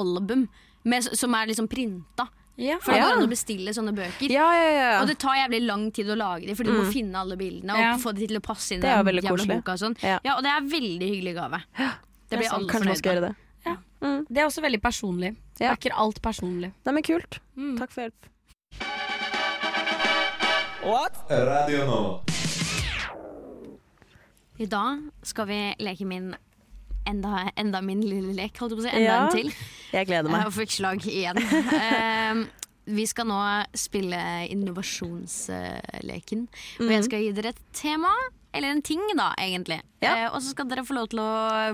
album. 0.00 0.48
Med, 0.84 1.06
som 1.16 1.32
er 1.36 1.48
liksom 1.48 1.68
printa. 1.70 2.26
Ja. 2.56 2.76
For 2.80 2.92
det 2.94 3.00
går 3.02 3.16
an 3.18 3.24
å 3.26 3.30
bestille 3.32 3.72
sånne 3.74 3.92
bøker. 3.96 4.30
Ja, 4.30 4.46
ja, 4.54 4.68
ja. 4.78 4.90
Og 5.02 5.08
det 5.10 5.16
tar 5.18 5.34
jævlig 5.40 5.62
lang 5.66 5.88
tid 5.94 6.06
å 6.06 6.16
lage 6.16 6.46
dem, 6.46 6.54
for 6.54 6.64
du 6.64 6.70
må 6.72 6.84
finne 6.92 7.18
alle 7.18 7.36
bildene 7.36 7.74
og 7.74 7.80
Ja. 7.80 7.94
få 7.98 8.12
det 8.14 8.28
til 8.28 8.38
å 8.38 8.42
passe 8.44 8.72
inn 8.76 8.78
i 8.78 8.82
Det 8.82 8.90
er 8.92 9.02
den 9.02 9.06
veldig 9.10 9.24
jævla 9.24 9.36
koselig. 9.38 9.56
boka. 9.62 9.72
Og, 9.72 9.78
sånn. 9.82 9.96
Ja. 10.02 10.18
ja, 10.22 10.36
og 10.36 10.42
det 10.46 10.50
er 10.52 10.56
en 10.62 10.68
veldig 10.70 11.08
hyggelig 11.10 11.34
gave. 11.34 11.62
Det 12.30 12.38
blir 12.40 12.48
alle 12.50 12.66
Kanskje 12.66 12.72
man 12.72 12.88
fornøyd 12.88 12.96
skal 12.98 13.14
med. 13.14 13.22
gjøre 13.22 13.28
det. 13.30 13.36
Det 14.30 14.38
er 14.40 14.46
også 14.46 14.62
veldig 14.62 14.80
personlig. 14.82 15.36
Ja. 15.60 15.74
Ikke 15.74 15.92
alt 15.94 16.20
personlig. 16.22 16.72
Nei, 16.84 16.92
men 16.92 17.02
kult. 17.02 17.38
Mm. 17.56 17.76
Takk 17.78 17.90
for 17.92 18.02
hjelp. 18.02 18.30
Radio 21.30 21.84
nå. 21.86 22.00
I 24.58 24.66
dag 24.66 25.00
skal 25.22 25.46
vi 25.46 25.74
leke 25.82 26.06
min 26.06 26.34
enda, 27.06 27.44
enda 27.56 27.80
min 27.84 28.00
lille 28.04 28.34
lek, 28.36 28.56
holdt 28.58 28.74
jeg 28.74 28.78
på 28.78 28.84
å 28.84 28.88
si. 28.88 28.92
Enda 28.96 29.04
Ja. 29.04 29.24
en 29.26 29.32
til. 29.36 29.52
Jeg 29.92 30.06
gleder 30.10 30.30
meg. 30.30 30.44
Jeg 30.44 30.52
fikk 30.58 30.72
slag 30.78 31.04
igjen. 31.06 31.38
Ehm, 31.80 32.46
vi 32.86 33.06
skal 33.08 33.26
nå 33.26 33.40
spille 33.74 34.18
innovasjonsleken. 34.52 36.46
Og 36.80 36.90
jeg 36.92 37.04
skal 37.06 37.22
gi 37.24 37.30
dere 37.36 37.52
et 37.54 37.62
tema, 37.76 38.10
eller 38.54 38.70
en 38.74 38.82
ting, 38.82 39.00
da, 39.16 39.30
egentlig. 39.40 39.80
Ja. 40.04 40.14
Eh, 40.14 40.26
og 40.30 40.40
så 40.42 40.52
skal 40.54 40.68
dere 40.70 40.84
få 40.86 40.94
lov 40.98 41.08
til 41.12 41.18
å 41.22 41.30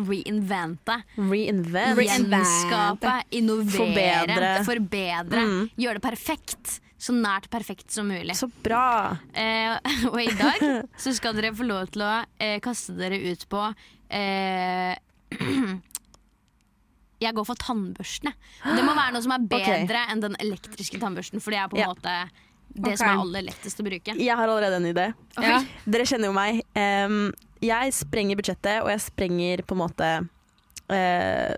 reinvente. 0.07 1.01
Reinvent. 1.19 1.99
Gjenskape, 2.01 3.17
innovere, 3.37 3.75
Forbedre. 3.77 4.53
forbedre. 4.69 5.45
Mm. 5.51 5.71
Gjøre 5.77 5.99
det 6.01 6.05
perfekt. 6.07 6.81
Så 7.01 7.15
nært 7.17 7.47
perfekt 7.49 7.91
som 7.95 8.09
mulig. 8.13 8.35
Så 8.37 8.51
bra. 8.63 9.17
Eh, 9.33 9.79
og 10.13 10.19
i 10.21 10.27
dag 10.37 10.61
så 11.01 11.15
skal 11.17 11.33
dere 11.39 11.55
få 11.57 11.65
lov 11.69 11.89
til 11.95 12.05
å 12.05 12.11
eh, 12.39 12.59
kaste 12.61 12.93
dere 12.99 13.17
ut 13.31 13.47
på 13.49 13.63
eh, 14.13 14.93
Jeg 17.21 17.35
går 17.37 17.45
for 17.45 17.59
tannbørsten. 17.61 18.31
jeg. 18.33 18.77
Det 18.79 18.85
må 18.87 18.95
være 18.97 19.13
noe 19.13 19.23
som 19.27 19.35
er 19.37 19.43
bedre 19.55 20.07
enn 20.09 20.23
den 20.25 20.37
elektriske 20.41 21.01
tannbørsten, 21.03 21.43
for 21.45 21.53
det 21.53 21.59
er 21.61 21.69
på 21.69 21.77
en 21.77 21.83
Ja. 21.83 21.89
måte 21.93 22.15
det 22.71 22.93
Ok. 22.95 22.99
som 23.01 23.09
er 23.11 23.21
aller 23.25 23.43
lettest 23.51 23.81
å 23.83 23.85
bruke. 23.85 24.15
Jeg 24.17 24.37
har 24.39 24.49
allerede 24.49 24.77
en 24.79 24.87
idé. 24.89 25.09
Ja. 25.43 25.59
Dere 25.85 26.07
kjenner 26.07 26.31
jo 26.31 26.33
meg. 26.37 26.63
Em, 26.79 27.33
jeg 27.61 27.93
sprenger 27.93 28.37
budsjettet, 28.41 28.81
og 28.85 28.89
jeg 28.89 29.01
sprenger 29.05 29.63
på 29.67 29.75
en 29.77 29.83
måte 29.83 30.11
eh, 30.89 31.57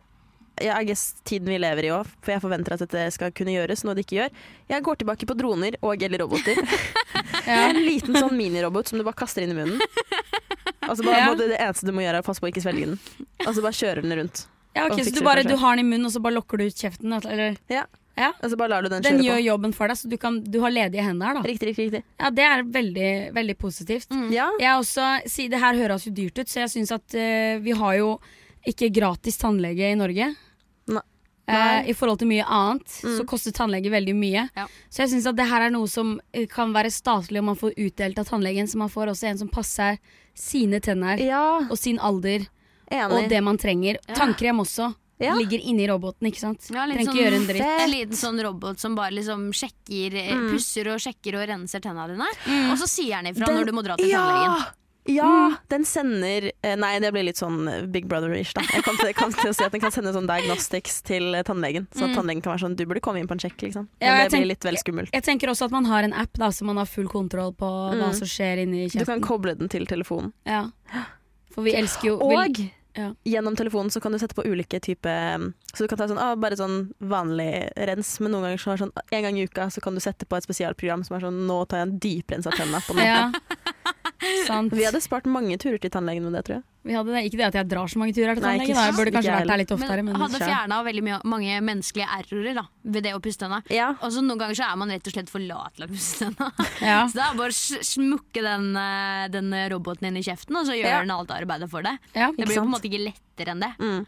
ja, 0.62 0.76
I 0.80 0.84
guess 0.84 1.14
tiden 1.24 1.48
vi 1.48 1.58
lever 1.58 1.84
i 1.84 1.92
òg, 1.94 2.06
for 2.22 2.32
jeg 2.34 2.42
forventer 2.42 2.74
at 2.74 2.82
dette 2.84 3.06
skal 3.14 3.30
kunne 3.32 3.54
gjøres, 3.54 3.84
noe 3.84 3.94
det 3.94 4.04
ikke 4.06 4.18
gjør. 4.18 4.34
Jeg 4.68 4.82
går 4.88 4.96
tilbake 5.00 5.26
på 5.30 5.36
droner 5.38 5.76
og 5.82 6.02
eller 6.02 6.18
roboter. 6.24 6.58
En 7.46 7.76
liten 7.76 8.14
sånn 8.16 8.36
minirobot 8.36 8.88
som 8.88 8.98
du 8.98 9.04
bare 9.06 9.18
kaster 9.18 9.42
inn 9.44 9.54
i 9.54 9.58
munnen. 9.62 9.80
Altså 10.82 11.06
bare, 11.06 11.18
Ja. 11.22 11.34
Det 11.38 11.56
eneste 11.58 11.86
du 11.86 11.94
må 11.94 12.02
gjøre, 12.04 12.20
er 12.20 12.24
å 12.24 12.26
passe 12.26 12.42
på 12.42 12.48
å 12.48 12.52
ikke 12.52 12.64
svelge 12.64 12.92
den. 12.92 13.00
Og 13.46 13.54
så 13.54 13.62
bare 13.64 13.78
kjører 13.78 14.02
den 14.02 14.16
rundt. 14.18 14.46
Ja, 14.74 14.86
ok, 14.88 15.02
Så 15.04 15.12
du 15.14 15.20
bare 15.24 15.44
du 15.44 15.56
har 15.56 15.76
den 15.76 15.84
i 15.86 15.88
munnen, 15.88 16.06
og 16.08 16.12
så 16.14 16.22
bare 16.22 16.38
lokker 16.38 16.58
du 16.58 16.64
ut 16.64 16.78
kjeften? 16.78 17.12
Eller? 17.12 17.58
Og 18.42 18.50
så 18.50 18.56
bare 18.60 18.68
lar 18.74 18.84
du 18.84 18.90
den 18.92 19.02
Den 19.04 19.18
kjøre 19.20 19.26
gjør 19.26 19.42
jobben 19.46 19.74
for 19.76 19.88
deg, 19.88 19.98
så 19.98 20.08
du, 20.10 20.16
kan, 20.20 20.38
du 20.44 20.60
har 20.60 20.72
ledige 20.72 21.04
hender 21.04 21.30
her, 21.30 21.38
da. 21.38 21.42
Riktig, 21.48 21.72
riktig. 21.72 21.88
riktig. 21.88 22.02
Ja, 22.20 22.30
Det 22.30 22.44
er 22.44 22.62
veldig, 22.62 23.10
veldig 23.36 23.56
positivt. 23.58 24.08
Ja. 24.32 24.50
Jeg 24.60 24.76
også, 24.76 25.08
si, 25.30 25.48
det 25.52 25.60
her 25.62 25.78
høres 25.80 26.06
jo 26.08 26.14
dyrt 26.16 26.38
ut, 26.38 26.48
så 26.48 26.64
jeg 26.64 26.72
syns 26.74 26.92
at 26.94 27.16
uh, 27.16 27.60
vi 27.64 27.76
har 27.78 27.98
jo 28.00 28.14
ikke 28.68 28.92
gratis 28.94 29.40
tannlege 29.40 29.90
i 29.90 29.98
Norge. 29.98 30.32
Eh, 31.52 31.90
I 31.90 31.94
forhold 31.94 32.18
til 32.18 32.28
mye 32.28 32.44
annet 32.46 32.86
Mm. 33.02 33.18
så 33.18 33.26
koster 33.26 33.52
tannlege 33.52 33.90
veldig 33.90 34.14
mye. 34.14 34.48
Ja. 34.56 34.66
Så 34.90 35.02
jeg 35.04 35.10
syns 35.10 35.26
at 35.26 35.36
det 35.36 35.46
her 35.48 35.62
er 35.66 35.70
noe 35.70 35.86
som 35.88 36.20
eh, 36.32 36.46
kan 36.46 36.72
være 36.72 36.90
statlig 36.90 37.38
om 37.38 37.46
man 37.46 37.56
får 37.56 37.74
utdelt 37.76 38.18
av 38.18 38.24
tannlegen, 38.26 38.66
så 38.66 38.76
man 38.76 38.88
får 38.88 39.08
også 39.12 39.28
en 39.28 39.38
som 39.38 39.48
passer 39.48 39.98
sine 40.34 40.80
tenner 40.80 41.18
ja, 41.20 41.58
og 41.68 41.76
sin 41.78 41.98
alder 41.98 42.46
enig. 42.90 43.12
og 43.12 43.28
det 43.28 43.42
man 43.42 43.58
trenger. 43.58 43.96
Ja. 44.08 44.14
Tannkrem 44.14 44.58
også. 44.60 44.94
Ja. 45.22 45.36
ligger 45.38 45.60
inni 45.62 45.86
roboten, 45.86 46.26
ikke 46.26 46.40
sant. 46.40 46.66
Ja, 46.74 46.82
litt 46.84 46.96
Trenger 46.96 47.12
sånn 47.12 47.14
ikke 47.14 47.24
gjøre 47.30 47.36
en 47.36 47.46
dritt. 47.46 47.82
En 47.84 47.90
liten 47.92 48.16
sånn 48.18 48.42
robot 48.42 48.80
som 48.80 48.96
bare 48.96 49.12
liksom 49.14 49.52
sjekker, 49.54 50.14
eh, 50.18 50.32
Mm. 50.34 50.50
pusser 50.50 50.88
og 50.90 50.98
sjekker 50.98 51.36
og 51.38 51.46
renser 51.48 51.80
tenna 51.80 52.08
dine. 52.08 52.26
Mm. 52.44 52.72
Og 52.72 52.78
så 52.78 52.88
sier 52.90 53.14
han 53.14 53.26
ifra 53.26 53.46
Den- 53.46 53.54
når 53.56 53.66
du 53.66 53.72
må 53.72 53.84
dra 53.84 53.94
til 53.96 54.10
tannlegen. 54.10 54.66
Ja! 55.04 55.24
mm. 55.26 55.56
den 55.68 55.84
sender 55.84 56.50
eh, 56.62 56.76
Nei, 56.78 56.92
det 57.02 57.10
blir 57.12 57.24
litt 57.26 57.38
sånn 57.40 57.64
Big 57.90 58.06
Brother-ish, 58.06 58.52
da. 58.54 58.62
Jeg 58.70 58.84
kan, 58.86 58.94
jeg 59.02 59.16
kan 59.18 59.32
til 59.34 59.50
å 59.50 59.54
si 59.56 59.64
at 59.66 59.72
Den 59.74 59.82
kan 59.82 59.90
sende 59.94 60.12
sånn 60.14 60.28
diagnostics 60.30 61.00
til 61.02 61.34
eh, 61.34 61.42
tannlegen. 61.42 61.88
Så 61.90 62.06
at 62.06 62.14
tannlegen 62.14 62.42
kan 62.44 62.52
være 62.54 62.62
sånn 62.68 62.76
Du 62.78 62.84
burde 62.86 63.02
komme 63.02 63.18
inn 63.18 63.26
på 63.30 63.34
en 63.34 63.42
sjekk, 63.42 63.56
liksom. 63.66 63.88
Men 63.98 64.06
Ja, 64.08 64.20
jeg 64.22 64.30
det 64.30 64.38
blir 64.42 64.50
litt 64.52 64.66
vel 64.68 64.78
skummelt. 64.78 65.10
Jeg 65.16 65.26
tenker 65.26 65.50
også 65.50 65.66
at 65.66 65.74
man 65.74 65.88
har 65.90 66.06
en 66.06 66.14
app 66.14 66.38
da, 66.38 66.52
så 66.54 66.64
man 66.68 66.78
har 66.78 66.86
full 66.86 67.08
kontroll 67.10 67.50
på 67.58 67.66
hva 67.66 68.12
Mm. 68.12 68.14
som 68.14 68.28
skjer 68.30 68.62
inni 68.62 68.86
Du 68.92 69.04
kan 69.04 69.20
koble 69.20 69.56
den 69.58 69.68
til 69.68 69.86
telefonen. 69.90 70.32
Ja. 70.46 70.68
For 71.52 71.66
vi 71.66 71.74
elsker 71.76 72.08
jo 72.08 72.14
Og 72.22 72.62
ja. 72.94 73.10
gjennom 73.24 73.56
telefonen 73.56 73.90
så 73.90 74.00
kan 74.00 74.12
du 74.12 74.18
sette 74.20 74.36
på 74.36 74.44
ulike 74.46 74.78
typer 74.80 75.52
Så 75.74 75.84
du 75.84 75.88
kan 75.88 75.98
ta 75.98 76.06
sånn, 76.08 76.20
ah, 76.20 76.34
bare 76.36 76.56
sånn 76.56 76.92
vanlig 77.00 77.72
rens, 77.76 78.20
men 78.20 78.32
noen 78.32 78.46
ganger 78.46 78.62
så 78.62 78.78
sånn 78.78 78.92
en 79.10 79.22
gang 79.26 79.38
i 79.38 79.44
uka 79.48 79.66
så 79.72 79.80
kan 79.82 79.94
du 79.94 80.00
sette 80.04 80.26
på 80.28 80.36
et 80.36 80.46
spesialprogram 80.46 81.02
som 81.04 81.16
er 81.16 81.26
sånn 81.26 81.42
Nå 81.48 81.64
tar 81.66 81.82
jeg 81.82 81.88
en 81.88 81.98
dyprens 81.98 82.46
av 82.46 82.52
tenna 82.56 82.80
på 82.86 82.94
natta. 82.94 83.08
ja. 83.08 83.32
Sant. 84.46 84.72
Vi 84.76 84.84
hadde 84.86 85.00
spart 85.02 85.24
mange 85.30 85.56
turer 85.60 85.78
til 85.82 85.90
tannlegen 85.92 86.22
med 86.26 86.32
det, 86.36 86.42
tror 86.46 86.56
jeg. 86.58 86.64
Vi 86.82 86.94
hadde 86.96 87.12
det. 87.14 87.20
Ikke 87.28 87.38
det 87.38 87.46
at 87.46 87.56
jeg 87.60 87.68
drar 87.70 87.90
så 87.90 87.98
mange 88.00 88.14
turer 88.16 88.34
til 88.34 88.42
tannlegen. 88.42 88.74
da. 88.74 88.84
Jeg 88.88 88.96
burde 88.98 89.12
kanskje 89.14 89.34
vært 89.36 89.50
der 89.52 89.60
litt 89.62 89.74
oftere. 89.74 90.02
Men 90.02 90.16
Men 90.16 90.22
hadde 90.24 90.40
fjerna 90.42 90.78
veldig 90.86 91.02
mye, 91.06 91.18
mange 91.34 91.58
menneskelige 91.68 92.08
errorer 92.18 92.54
da, 92.58 92.64
ved 92.96 93.06
det 93.06 93.12
å 93.14 93.20
pusse 93.22 93.38
tenna. 93.42 93.60
Ja. 93.70 93.92
Og 94.02 94.10
så 94.14 94.22
noen 94.24 94.38
ganger 94.42 94.58
så 94.58 94.66
er 94.70 94.80
man 94.82 94.90
rett 94.94 95.06
og 95.06 95.14
slett 95.14 95.30
for 95.30 95.38
lat 95.46 95.76
til 95.78 95.86
å 95.86 95.90
pusse 95.92 96.18
tenna. 96.24 96.48
ja. 96.90 96.98
Så 97.10 97.18
det 97.20 97.26
er 97.28 97.38
bare 97.38 97.54
å 97.54 97.84
smukke 97.92 98.42
den, 98.48 98.66
eh, 98.76 99.28
den 99.34 99.54
roboten 99.74 100.10
inn 100.10 100.18
i 100.18 100.24
kjeften, 100.26 100.58
og 100.58 100.66
så 100.66 100.74
gjør 100.78 100.90
Ja. 100.90 101.00
den 101.06 101.14
alt 101.14 101.30
arbeidet 101.30 101.70
for 101.70 101.82
deg. 101.86 101.98
Ja. 102.14 102.30
Det 102.32 102.42
blir 102.42 102.50
blir 102.50 102.60
på 102.62 102.66
en 102.66 102.74
måte 102.74 102.90
ikke 102.90 103.04
lettere 103.06 103.54
enn 103.54 103.62
det. 103.62 103.72
Mm. 103.78 104.02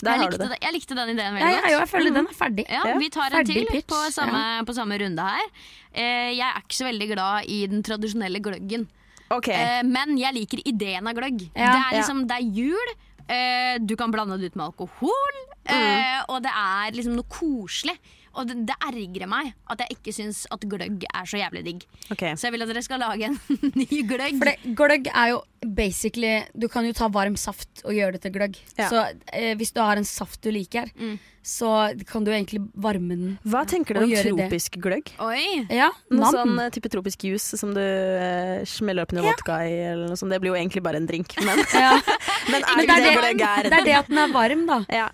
Jeg 0.00 0.16
likte, 0.16 0.46
det. 0.48 0.56
jeg 0.64 0.72
likte 0.72 0.94
den 0.96 1.10
ideen 1.12 1.34
veldig 1.36 1.44
veldig 1.44 1.52
ja, 1.52 1.60
godt. 1.60 1.70
jo, 1.70 1.78
jeg 1.84 1.88
føler 1.92 2.14
den 2.14 2.26
er 2.30 2.36
ferdig. 2.38 2.64
Ja, 2.72 2.82
Ja. 2.88 2.94
Vi 2.98 3.08
tar 3.12 3.34
en 3.36 3.44
til 3.44 3.66
på 3.84 3.98
samme, 4.14 4.64
på 4.64 4.72
samme 4.74 4.96
runde 4.98 5.26
her. 5.26 5.50
Eh, 5.92 6.30
jeg 6.32 6.46
er 6.46 6.62
ikke 6.62 6.78
så 6.78 6.86
veldig 6.88 7.08
glad 7.12 7.44
i 7.52 7.66
den 7.68 7.82
tradisjonelle 7.84 8.40
gløggen. 8.40 8.86
OK. 9.30 9.50
Eh, 9.54 9.80
men 9.86 10.16
jeg 10.18 10.36
liker 10.36 10.62
ideen 10.66 11.06
av 11.06 11.16
gløgg. 11.18 11.44
Ja. 11.54 11.70
det, 11.70 11.82
er 11.82 11.98
liksom, 12.00 12.24
det 12.30 12.38
er 12.38 12.56
jul, 12.60 12.94
eh, 13.26 13.74
du 13.82 13.94
kan 13.98 14.14
blande 14.14 14.38
det 14.40 14.50
ut 14.50 14.58
med 14.58 14.66
alkohol, 14.70 15.42
eh, 15.70 16.18
og 16.26 16.42
det 16.46 16.54
er 16.54 16.96
liksom 16.96 17.14
noe 17.18 17.30
koselig. 17.30 17.96
Og 18.38 18.46
det, 18.46 18.54
det 18.68 18.76
ergrer 18.86 19.26
meg 19.26 19.48
at 19.72 19.80
jeg 19.82 19.96
ikke 19.96 20.12
syns 20.14 20.44
at 20.54 20.62
gløgg 20.70 21.02
er 21.10 21.24
så 21.26 21.40
jævlig 21.40 21.64
digg. 21.66 21.86
Okay. 22.14 22.36
Så 22.38 22.46
jeg 22.46 22.54
vil 22.54 22.62
at 22.62 22.70
dere 22.70 22.82
skal 22.86 23.00
lage 23.02 23.26
en 23.26 23.38
ny 23.80 23.88
gløgg. 24.06 24.36
For 24.38 24.50
det, 24.52 24.74
gløgg 24.78 25.08
er 25.10 25.32
jo 25.32 25.40
basically 25.76 26.36
Du 26.56 26.68
kan 26.72 26.86
jo 26.88 26.92
ta 26.96 27.08
varm 27.12 27.34
saft 27.36 27.82
og 27.84 27.92
gjøre 27.96 28.14
det 28.16 28.22
til 28.24 28.32
gløgg. 28.36 28.54
Ja. 28.78 28.86
Så 28.88 29.02
eh, 29.34 29.52
hvis 29.60 29.74
du 29.76 29.80
har 29.82 29.98
en 30.00 30.06
saft 30.08 30.40
du 30.46 30.50
liker, 30.54 30.88
Mm. 31.00 31.18
så 31.42 31.68
kan 32.08 32.24
du 32.24 32.30
egentlig 32.30 32.60
varme 32.74 33.16
den. 33.16 33.34
Hva 33.48 33.62
tenker 33.68 33.96
du 33.96 34.02
om 34.04 34.10
tropisk 34.10 34.24
det. 34.24 34.32
tropisk 34.46 34.78
gløgg? 34.84 35.12
Oi! 35.24 35.66
Ja, 35.72 35.88
Noe 36.12 36.30
sånn 36.34 36.54
eh, 36.60 36.70
type 36.74 36.90
tropisk 36.92 37.24
juice 37.24 37.56
som 37.60 37.72
du 37.76 37.80
eh, 37.82 38.60
smeller 38.68 39.04
opp 39.08 39.14
noe 39.16 39.24
vodka 39.26 39.58
i. 39.66 39.74
Eller 39.90 40.06
noe 40.12 40.20
sånt. 40.20 40.32
Det 40.34 40.40
blir 40.44 40.52
jo 40.54 40.58
egentlig 40.60 40.84
bare 40.86 41.00
en 41.00 41.08
drink, 41.10 41.34
men, 41.44 41.64
Ja. 41.74 41.96
men 42.52 42.62
er 42.62 42.76
Men 42.76 42.86
det, 42.86 42.94
det 42.94 43.02
det 43.02 43.10
er 43.10 43.20
gløgg 43.20 43.42
det, 43.42 43.50
er? 43.50 43.70
det 43.72 43.78
er 43.82 43.88
det 43.90 43.98
at 44.04 44.12
den 44.12 44.22
er 44.24 44.34
varm, 44.36 44.66
da. 44.70 44.80
Ja, 45.02 45.08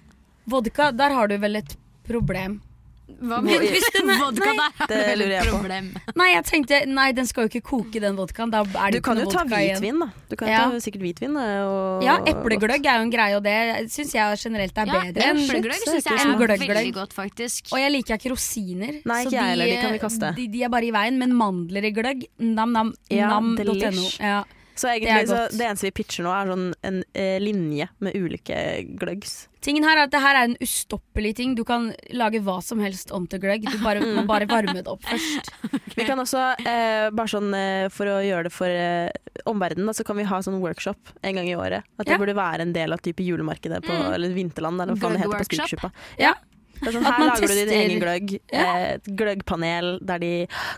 Vodka, 0.47 0.93
der 0.95 1.11
har 1.17 1.27
du 1.31 1.37
vel 1.43 1.57
et 1.63 1.77
problem. 2.07 2.61
Hva 3.07 3.39
med? 3.41 3.61
Hvis 3.63 3.85
den 3.95 4.11
er- 4.11 4.19
Vodka 4.25 4.53
nei, 4.53 4.69
der 4.91 5.03
det 5.07 5.13
lurer 5.19 5.31
et 5.31 5.45
jeg 5.45 5.47
på. 5.47 5.59
problem. 5.61 5.87
Nei, 6.19 6.27
jeg 6.35 6.45
tenkte 6.49 6.81
Nei, 6.91 7.13
den 7.15 7.27
skal 7.27 7.47
jo 7.47 7.49
ikke 7.53 7.63
koke, 7.69 8.01
den 8.03 8.17
vodkaen. 8.19 8.51
Da 8.51 8.61
er 8.65 8.67
Du 8.67 8.97
det 8.97 8.99
du 8.99 9.01
kan 9.07 9.21
jo 9.23 9.27
ta 9.31 9.45
hvitvin, 9.47 10.01
da. 10.03 10.09
Du 10.29 10.35
kan 10.37 10.49
jo 10.49 10.53
Ja. 10.57 10.65
ta 10.71 10.81
sikkert 10.83 11.05
hvitvin. 11.07 11.37
eh, 11.39 11.63
Og, 11.67 12.03
Ja, 12.03 12.17
eplegløgg 12.27 12.85
er 12.85 12.99
jo 12.99 13.03
en 13.07 13.11
greie, 13.15 13.37
og 13.37 13.43
det 13.47 13.91
syns 13.95 14.13
jeg 14.13 14.39
generelt 14.43 14.77
er 14.77 14.87
Ja, 14.87 15.01
bedre 15.07 15.23
enn 15.31 15.39
Eplegløgg 15.39 15.79
syns 15.87 16.05
jeg 16.05 16.19
er 16.19 16.35
gløgg-gløgg. 16.37 16.69
veldig 16.69 16.95
godt, 16.95 17.13
faktisk. 17.15 17.73
Og 17.73 17.79
jeg 17.79 17.93
liker 17.93 18.15
ikke 18.19 18.31
rosiner. 18.35 19.01
Nei, 19.07 19.23
så 19.23 19.29
ikke 19.31 19.39
jeg 19.39 19.49
heller, 19.55 19.67
de 19.67 19.77
kan 19.81 19.93
vi 19.93 19.99
kaste. 20.03 20.35
De, 20.37 20.49
de 20.49 20.63
er 20.65 20.69
bare 20.69 20.85
i 20.85 20.91
veien, 20.91 21.17
men 21.19 21.33
mandler 21.33 21.85
i 21.85 21.93
gløgg, 21.93 22.27
nam-nam, 22.41 22.93
Ja, 23.09 23.29
nam.no. 23.29 24.11
Ja. 24.21 24.43
Så 24.77 24.89
egentlig 24.93 25.23
det, 25.25 25.29
så 25.33 25.57
det 25.57 25.65
eneste 25.67 25.87
vi 25.89 25.91
pitcher 25.97 26.27
nå, 26.27 26.33
er 26.37 26.51
sånn 26.53 26.65
en 26.85 27.03
eh, 27.17 27.37
linje 27.41 27.87
med 28.05 28.17
ulike 28.19 28.57
gløggs. 29.01 29.47
Tingen 29.65 29.83
her 29.89 29.97
er 29.97 30.05
at 30.07 30.13
det 30.13 30.21
her 30.23 30.37
er 30.39 30.45
en 30.51 30.57
ustoppelig 30.63 31.33
ting. 31.39 31.55
Du 31.59 31.65
kan 31.67 31.89
lage 32.15 32.39
hva 32.45 32.59
som 32.63 32.79
helst 32.85 33.11
om 33.17 33.25
til 33.27 33.41
gløgg. 33.43 33.65
Du 33.73 33.79
bare, 33.83 34.03
må 34.05 34.23
bare 34.29 34.47
varme 34.47 34.77
det 34.79 34.87
opp 34.93 35.03
først. 35.09 35.49
Vi 35.97 36.05
kan 36.07 36.21
også, 36.23 36.43
eh, 36.61 37.09
bare 37.17 37.33
sånn 37.33 37.49
eh, 37.57 37.89
for 37.91 38.07
å 38.13 38.19
gjøre 38.23 38.47
det 38.51 38.53
for 38.55 38.69
eh, 38.71 39.09
omverdenen, 39.49 39.91
så 39.97 40.05
kan 40.07 40.17
vi 40.21 40.29
ha 40.29 40.39
sånn 40.45 40.61
workshop 40.63 41.15
en 41.25 41.41
gang 41.41 41.49
i 41.49 41.57
året. 41.57 41.89
At 41.99 42.07
det 42.07 42.15
Ja. 42.15 42.21
burde 42.21 42.37
være 42.37 42.61
en 42.69 42.73
del 42.77 42.93
av 42.93 43.01
type 43.03 43.25
julemarkedet 43.25 43.81
på 43.83 43.97
Mm. 43.97 44.13
eller 44.15 44.29
Vinterland, 44.37 44.81
eller 44.83 44.95
hva 44.95 45.09
faen 45.09 45.17
det 45.17 45.25
heter 45.25 45.41
på 45.41 45.49
Gløgg-workshop. 45.57 45.91
Ja. 46.21 46.35
Det 46.77 46.89
er 46.91 46.97
sånn, 46.97 47.05
her 47.07 47.19
man 47.19 47.29
lager 47.31 47.49
du 47.49 47.55
din 47.57 47.73
egen 47.77 48.01
gløgg. 48.03 48.33
Ja. 48.53 48.65
Eh, 48.77 48.87
et 48.97 49.11
gløggpanel 49.19 49.91
der 50.07 50.23
de 50.23 50.33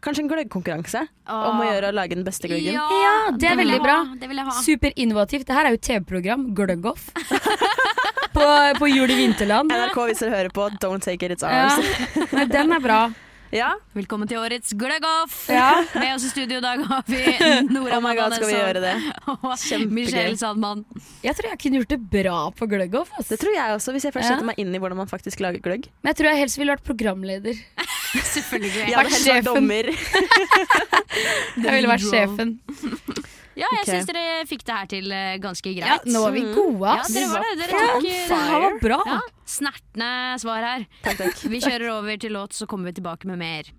Kanskje 0.04 0.24
en 0.24 0.30
gløggkonkurranse 0.30 1.04
om 1.28 1.60
å 1.60 1.68
gjøre 1.68 1.90
å 1.90 1.96
lage 1.96 2.16
den 2.16 2.24
beste 2.26 2.48
gløggen. 2.50 2.78
Ja, 2.78 3.14
det 3.36 3.50
er 3.52 3.58
veldig 3.60 3.80
bra. 3.84 3.98
Det. 4.20 4.30
Superinnovativt. 4.64 5.46
Det 5.48 5.56
her 5.58 5.68
er 5.68 5.76
jo 5.76 5.82
TV-program. 5.90 6.48
Gløggoff. 6.56 7.10
på, 8.36 8.48
på 8.78 8.90
Jul 8.90 9.10
i 9.10 9.18
Vinterland. 9.24 9.72
NRK, 9.72 9.98
hvis 10.10 10.22
dere 10.24 10.36
hører 10.36 10.52
på, 10.54 10.68
don't 10.82 11.04
take 11.04 11.26
it, 11.26 11.36
it's 11.36 11.46
Ja. 11.46 11.68
ours. 11.68 12.32
Nei, 12.32 12.44
den 12.50 12.72
er 12.72 12.84
bra. 12.84 13.00
Ja, 13.48 13.70
Velkommen 13.96 14.28
til 14.28 14.36
årets 14.42 14.74
gløggoff! 14.76 15.46
Ja. 15.48 15.80
Med 15.94 16.10
oss 16.12 16.26
i 16.26 16.28
studio 16.28 16.58
i 16.58 16.64
dag 16.64 16.82
har 16.84 17.04
vi 17.08 17.20
Nora 17.72 17.96
oh 17.96 18.04
god, 18.04 18.34
skal 18.36 18.50
vi 18.50 18.58
gjøre 18.58 18.82
det? 18.82 18.92
og 19.32 19.86
Michelle 19.88 20.36
Sandmann. 20.36 20.82
Jeg 21.24 21.32
tror 21.38 21.48
jeg 21.54 21.60
kunne 21.62 21.80
gjort 21.80 21.94
det 21.94 21.98
bra 22.12 22.42
på 22.52 22.68
gløggoff. 22.68 23.08
Altså. 23.16 23.30
Det 23.32 23.40
tror 23.40 23.56
jeg 23.56 23.78
også, 23.78 23.94
hvis 23.96 24.04
jeg 24.04 24.12
først 24.18 24.28
Ja. 24.28 24.34
setter 24.36 24.50
meg 24.50 24.60
inn 24.60 24.76
i 24.76 24.82
hvordan 24.82 25.00
man 25.00 25.08
faktisk 25.08 25.40
lager 25.40 25.64
gløgg. 25.64 25.88
Men 26.02 26.12
jeg 26.12 26.20
tror 26.20 26.28
jeg 26.28 26.42
helst 26.42 26.60
ville 26.60 26.76
vært 26.76 26.84
programleder. 26.90 27.64
Selvfølgelig. 28.34 28.84
Jeg 28.84 28.98
hadde 28.98 29.16
helst 29.16 29.32
vært 29.32 29.48
dommer. 29.48 29.90
Jeg 31.56 31.72
ville 31.72 31.94
vært 31.94 32.04
sjefen. 32.04 32.54
Ja, 33.58 33.66
jeg 33.74 33.82
okay. 33.82 33.90
syns 33.96 34.06
dere 34.06 34.24
fikk 34.46 34.62
det 34.68 34.74
her 34.76 34.86
til 34.92 35.08
ganske 35.10 35.40
ganske 35.42 35.72
Ja, 35.74 35.96
greit. 35.98 36.04
nå 36.14 36.20
var 36.22 36.30
vi 36.36 36.42
gode, 36.54 36.92
Ja, 36.94 37.02
dere 37.10 37.30
var 37.32 37.42
det. 37.48 37.56
Dere 37.58 37.80
tok 37.88 38.02
Det 38.06 38.38
her 38.38 38.60
var 38.64 38.78
bra. 38.84 38.98
ja, 39.10 39.18
snertne 39.58 40.10
svar 40.38 40.62
her. 40.68 40.86
Takk, 41.02 41.18
takk. 41.24 41.42
Vi 41.52 41.60
kjører 41.64 41.90
over 41.98 42.16
til 42.22 42.32
låt, 42.38 42.52
så 42.54 42.66
kommer 42.70 42.92
vi 42.92 43.00
tilbake 43.00 43.26
med 43.26 43.38
mer. 43.42 43.72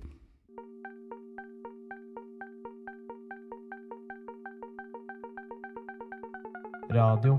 Radio 6.91 7.37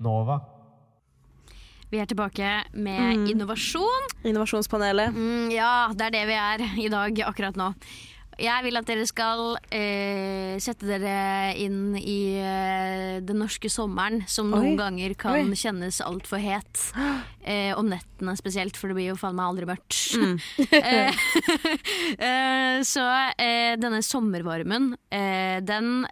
Nova. 0.00 0.40
Vi 1.90 1.98
er 2.00 2.06
tilbake 2.10 2.48
med 2.72 3.16
Mm. 3.16 3.26
innovasjon. 3.30 4.08
Innovasjonspanelet. 4.24 5.12
Mm, 5.14 5.50
ja, 5.52 5.88
det 5.94 6.06
er 6.06 6.10
det 6.10 6.26
vi 6.26 6.32
er 6.34 6.58
i 6.84 6.88
dag 6.88 7.20
akkurat 7.28 7.54
nå. 7.56 7.74
Jeg 8.40 8.64
vil 8.66 8.78
at 8.78 8.88
dere 8.88 9.04
skal 9.08 9.56
eh, 9.74 10.56
sette 10.62 10.88
dere 10.88 11.54
inn 11.60 11.94
i 11.98 12.36
eh, 12.40 13.20
den 13.24 13.40
norske 13.42 13.70
sommeren, 13.72 14.24
som 14.30 14.50
noen 14.52 14.78
ganger 14.78 15.14
kan 15.18 15.38
Oi. 15.38 15.58
kjennes 15.58 16.02
altfor 16.04 16.42
het. 16.42 16.88
Eh, 17.44 17.74
om 17.76 17.84
nettene 17.84 18.32
spesielt, 18.40 18.78
for 18.80 18.88
det 18.88 18.94
blir 18.96 19.10
jo 19.10 19.18
faen 19.20 19.34
meg 19.36 19.50
aldri 19.50 19.66
mørkt. 19.68 19.98
Mm. 20.16 20.38
Eh, 20.94 21.18
eh, 22.16 22.78
så 22.88 23.04
eh, 23.36 23.74
denne 23.76 24.00
sommervarmen, 24.00 24.94
eh, 25.12 25.60
den 25.60 26.06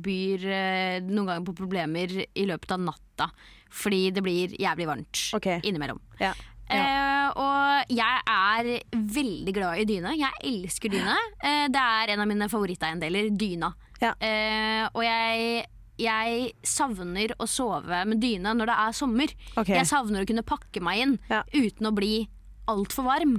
byr 0.00 0.46
noen 1.04 1.28
ganger 1.28 1.44
på 1.44 1.58
problemer 1.60 2.14
i 2.24 2.46
løpet 2.48 2.72
av 2.72 2.80
natta. 2.86 3.28
Fordi 3.68 4.06
det 4.16 4.24
blir 4.24 4.56
jævlig 4.56 4.88
varmt 4.88 5.26
okay. 5.36 5.60
innimellom. 5.60 6.00
Ja. 6.22 6.32
Eh, 6.74 7.28
og 7.38 7.92
jeg 7.92 8.20
er 8.28 8.68
veldig 8.92 9.54
glad 9.56 9.80
i 9.82 9.86
dyne. 9.88 10.14
Jeg 10.18 10.40
elsker 10.50 10.92
dyne. 10.92 11.16
Uh, 11.42 11.66
det 11.72 11.82
er 11.82 12.12
en 12.14 12.22
av 12.24 12.28
mine 12.30 12.48
favoritteiendeler, 12.52 13.30
dyna. 13.38 13.72
Ja. 14.02 14.12
Uh, 14.20 14.84
og 14.92 15.02
jeg, 15.06 15.66
jeg 15.98 16.50
savner 16.66 17.34
å 17.40 17.48
sove 17.50 18.02
med 18.08 18.20
dyne 18.22 18.52
når 18.54 18.70
det 18.72 18.78
er 18.86 18.96
sommer. 19.00 19.32
Okay. 19.56 19.76
Jeg 19.80 19.90
savner 19.90 20.24
å 20.24 20.28
kunne 20.28 20.46
pakke 20.46 20.82
meg 20.84 21.04
inn 21.06 21.16
Ja. 21.30 21.42
uten 21.54 21.90
å 21.90 21.94
bli 21.96 22.28
altfor 22.68 23.08
varm. 23.08 23.38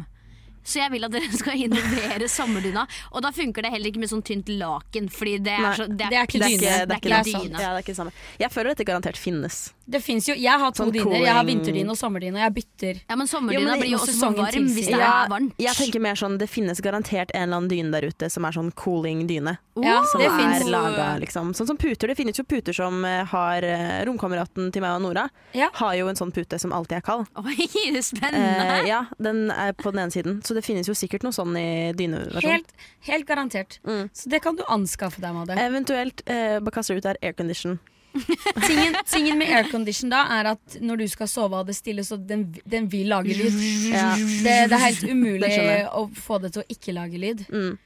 Så 0.64 0.80
jeg 0.82 0.92
vil 0.92 1.08
at 1.08 1.12
dere 1.14 1.32
skal 1.42 1.58
involvere 1.66 2.28
sommerdyna. 2.30 2.86
Og 3.14 3.24
da 3.26 3.32
funker 3.36 3.66
det 3.66 3.72
heller 3.74 3.92
ikke 3.92 4.04
med 4.04 4.12
sånn 4.12 4.24
tynt 4.26 4.50
laken, 4.52 5.10
Fordi 5.14 5.38
det 5.46 5.56
er, 5.56 5.74
så, 5.78 5.88
det 5.90 6.06
er, 6.06 6.14
det 6.14 6.18
er 6.20 6.30
ikke 6.30 6.40
Det 6.40 6.46
er 6.46 6.56
ikke, 6.56 6.62
det 6.62 6.96
er 6.96 7.00
ikke, 7.00 7.10
det 7.10 7.34
dyne. 7.34 7.60
Ja, 7.60 7.70
det 7.74 7.80
er 7.80 7.84
ikke 7.86 7.94
det 7.94 8.00
samme. 8.02 8.16
Jeg 8.40 8.52
føler 8.56 8.74
dette 8.76 8.88
garantert 8.90 9.18
finnes. 9.20 9.60
Det 9.90 10.04
fins 10.06 10.28
jo, 10.30 10.36
Jeg 10.38 10.62
har 10.62 10.72
to 10.72 10.84
Sånn 10.84 10.92
dyner. 10.94 11.18
Jeg 11.24 11.34
har 11.34 11.46
vinterdyne 11.48 11.90
og 11.90 11.98
sommerdyne. 11.98 12.38
Og 12.38 12.44
jeg 12.44 12.56
bytter. 12.60 13.00
Ja, 13.10 13.16
men 13.18 13.26
Jo, 13.26 13.32
sommerdyna 13.32 13.72
men 13.72 13.82
blir 13.82 13.94
jo 13.96 14.02
også 14.04 14.30
varm 14.38 14.68
hvis 14.76 14.90
det 14.92 15.00
Ja, 15.00 15.14
er 15.26 15.32
varmt. 15.32 15.56
Jeg 15.58 15.76
tenker 15.80 16.04
mer 16.04 16.20
sånn, 16.20 16.38
Det 16.38 16.50
finnes 16.50 16.82
garantert 16.86 17.34
en 17.34 17.48
eller 17.48 17.58
annen 17.64 17.72
dyne 17.72 17.92
der 17.96 18.10
ute 18.12 18.30
som 18.30 18.46
er 18.46 18.54
sånn 18.56 18.70
cooling 18.78 19.26
dyne. 19.30 19.58
Ja, 19.80 20.04
Som 20.12 20.22
det 20.22 20.30
er 20.30 20.66
laga, 20.70 21.08
liksom. 21.24 21.54
Sånn 21.58 21.68
som 21.72 21.78
puter. 21.80 22.12
Det 22.12 22.18
finnes 22.20 22.38
jo 22.38 22.44
puter 22.44 22.76
som 22.76 23.02
eh, 23.08 23.24
har 23.32 23.64
eh, 23.66 24.04
Romkameraten 24.06 24.70
til 24.76 24.84
meg 24.84 24.98
og 24.98 25.02
Nora 25.08 25.26
Ja. 25.56 25.70
har 25.80 25.96
jo 25.96 26.08
en 26.12 26.20
sånn 26.20 26.34
pute 26.36 26.60
som 26.60 26.74
alltid 26.76 27.00
er 27.00 27.06
kald. 27.06 27.26
Oi, 27.40 27.68
spennende! 28.04 28.82
Eh, 28.84 28.88
ja, 28.92 29.06
den 29.18 29.50
er 29.52 29.74
på 29.74 29.92
den 29.94 30.04
ene 30.06 30.14
siden. 30.14 30.42
Så 30.50 30.56
det 30.58 30.64
finnes 30.66 30.88
jo 30.90 30.96
sikkert 30.98 31.22
noe 31.22 31.36
sånn 31.36 31.54
i 31.60 31.68
dyneversjon. 31.94 32.50
Helt, 32.50 32.72
helt 33.06 33.28
garantert. 33.30 33.76
Mm. 33.86 34.08
Så 34.18 34.32
det 34.34 34.40
kan 34.42 34.58
du 34.58 34.64
anskaffe 34.66 35.22
deg, 35.22 35.36
Madde. 35.36 35.58
Eventuelt 35.62 36.24
eh, 36.26 36.58
bare 36.58 36.74
kaster 36.80 36.98
ut 36.98 37.06
der 37.06 37.20
aircondition. 37.22 37.78
Tingen, 38.66 38.96
tingen 39.06 39.38
med 39.38 39.52
aircondition 39.54 40.10
da 40.10 40.24
er 40.40 40.48
at 40.56 40.80
når 40.82 41.04
du 41.04 41.06
skal 41.12 41.30
sove 41.30 41.60
av 41.60 41.68
det 41.70 41.76
stille, 41.78 42.02
så 42.08 42.18
den, 42.18 42.48
den 42.66 42.88
vil 42.90 43.12
lage 43.14 43.36
lyd. 43.38 43.60
Ja. 43.92 44.08
Det, 44.18 44.56
det 44.72 44.80
er 44.80 44.82
helt 44.88 45.06
umulig 45.06 45.52
å 45.94 46.08
få 46.18 46.40
det 46.42 46.56
til 46.56 46.64
å 46.64 46.68
ikke 46.74 46.96
lage 46.98 47.22
lyd. 47.22 47.46
Mm. 47.54 47.78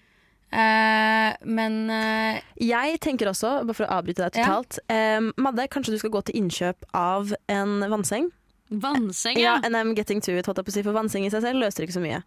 Uh, 0.53 1.33
men 1.49 1.77
uh, 1.89 2.37
Jeg 2.61 2.99
tenker 3.01 3.31
også, 3.31 3.63
bare 3.65 3.73
for 3.75 3.87
å 3.87 3.95
avbryte 3.97 4.21
deg 4.21 4.37
Ja. 4.37 4.45
totalt 4.45 4.77
eh, 4.93 5.17
Madde, 5.41 5.65
kanskje 5.73 5.95
du 5.95 5.97
skal 5.97 6.11
gå 6.13 6.21
til 6.27 6.37
innkjøp 6.43 6.85
av 6.93 7.33
en 7.49 7.81
vannseng? 7.89 8.27
Vannseng, 8.69 9.39
Ja, 9.41 9.55
ja. 9.55 9.61
and 9.65 9.73
I'm 9.75 9.95
getting 9.97 10.21
to 10.21 10.35
it, 10.37 10.45
holdt 10.45 10.61
jeg 10.61 10.67
på 10.69 10.73
å 10.75 10.75
si, 10.77 10.83
for 10.85 10.93
vannseng 10.93 11.25
i 11.25 11.31
seg 11.33 11.41
selv 11.41 11.57
løser 11.65 11.87
ikke 11.87 11.97
så 11.97 12.03
mye. 12.05 12.21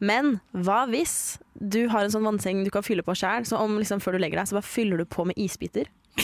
Men 0.00 0.36
hva 0.54 0.84
hvis 0.90 1.38
du 1.58 1.88
har 1.90 2.04
en 2.06 2.12
sånn 2.14 2.26
vannseng 2.26 2.60
du 2.64 2.70
kan 2.70 2.84
fylle 2.86 3.02
på 3.02 3.16
sjæl, 3.18 3.46
så 3.48 3.58
om 3.58 3.78
liksom 3.80 4.02
før 4.02 4.14
du 4.14 4.22
legger 4.22 4.38
deg, 4.40 4.50
så 4.50 4.58
bare 4.60 4.68
fyller 4.68 5.00
du 5.02 5.04
på 5.10 5.24
med 5.26 5.38
isbiter? 5.40 5.88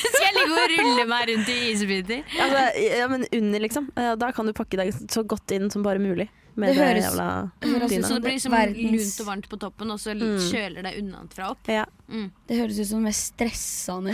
Skal 0.00 0.26
jeg 0.28 0.36
ligge 0.36 0.60
og 0.62 0.74
rulle 0.76 1.06
meg 1.10 1.26
rundt 1.32 1.50
i 1.52 1.58
isbiter? 1.72 2.22
Altså, 2.40 2.62
ja, 3.00 3.08
men 3.10 3.26
under, 3.34 3.64
liksom. 3.66 3.90
Eh, 3.98 4.12
Da 4.20 4.30
kan 4.36 4.46
du 4.46 4.54
pakke 4.56 4.78
deg 4.80 4.94
så 5.10 5.24
godt 5.26 5.50
inn 5.56 5.70
som 5.74 5.82
bare 5.86 6.02
mulig. 6.02 6.28
Med 6.56 6.68
Det 6.70 6.76
det, 6.76 6.84
høres- 6.86 7.04
jævla 7.10 7.26
det 7.60 7.68
høres 7.70 7.82
ut 7.84 7.90
dyna. 7.90 8.06
Så 8.08 8.14
det 8.14 8.22
blir 8.24 8.32
liksom 8.36 8.52
Verdens- 8.52 8.92
lunt 8.96 9.20
og 9.20 9.26
varmt 9.26 9.48
på 9.48 9.58
toppen, 9.58 9.90
og 9.90 9.98
så 10.00 10.14
Mm. 10.14 10.38
kjøler 10.50 10.82
det 10.82 10.92
unnafra 10.98 11.50
opp. 11.50 11.58
Ja. 11.68 11.84
det 12.48 12.56
høres 12.58 12.78
ut 12.80 12.86
som 12.88 12.98
det 13.04 13.06
mest 13.12 13.34
stressende 13.34 14.10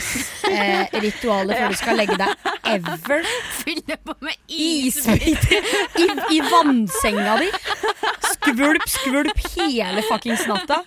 eh, 0.52 0.86
ritualet 1.00 1.56
før 1.56 1.68
du 1.68 1.74
skal 1.80 1.96
legge 1.96 2.16
deg 2.18 2.28
ever. 2.64 3.22
Fylle 3.64 3.96
på 4.04 4.14
med 4.20 4.34
isbiter! 4.48 5.64
I, 5.96 6.36
i 6.36 6.40
vannsenga 6.44 7.38
di. 7.40 7.48
Skvulp, 8.36 8.84
skvulp 8.88 9.40
hele 9.56 10.02
fuckings 10.10 10.46
natta. 10.46 10.82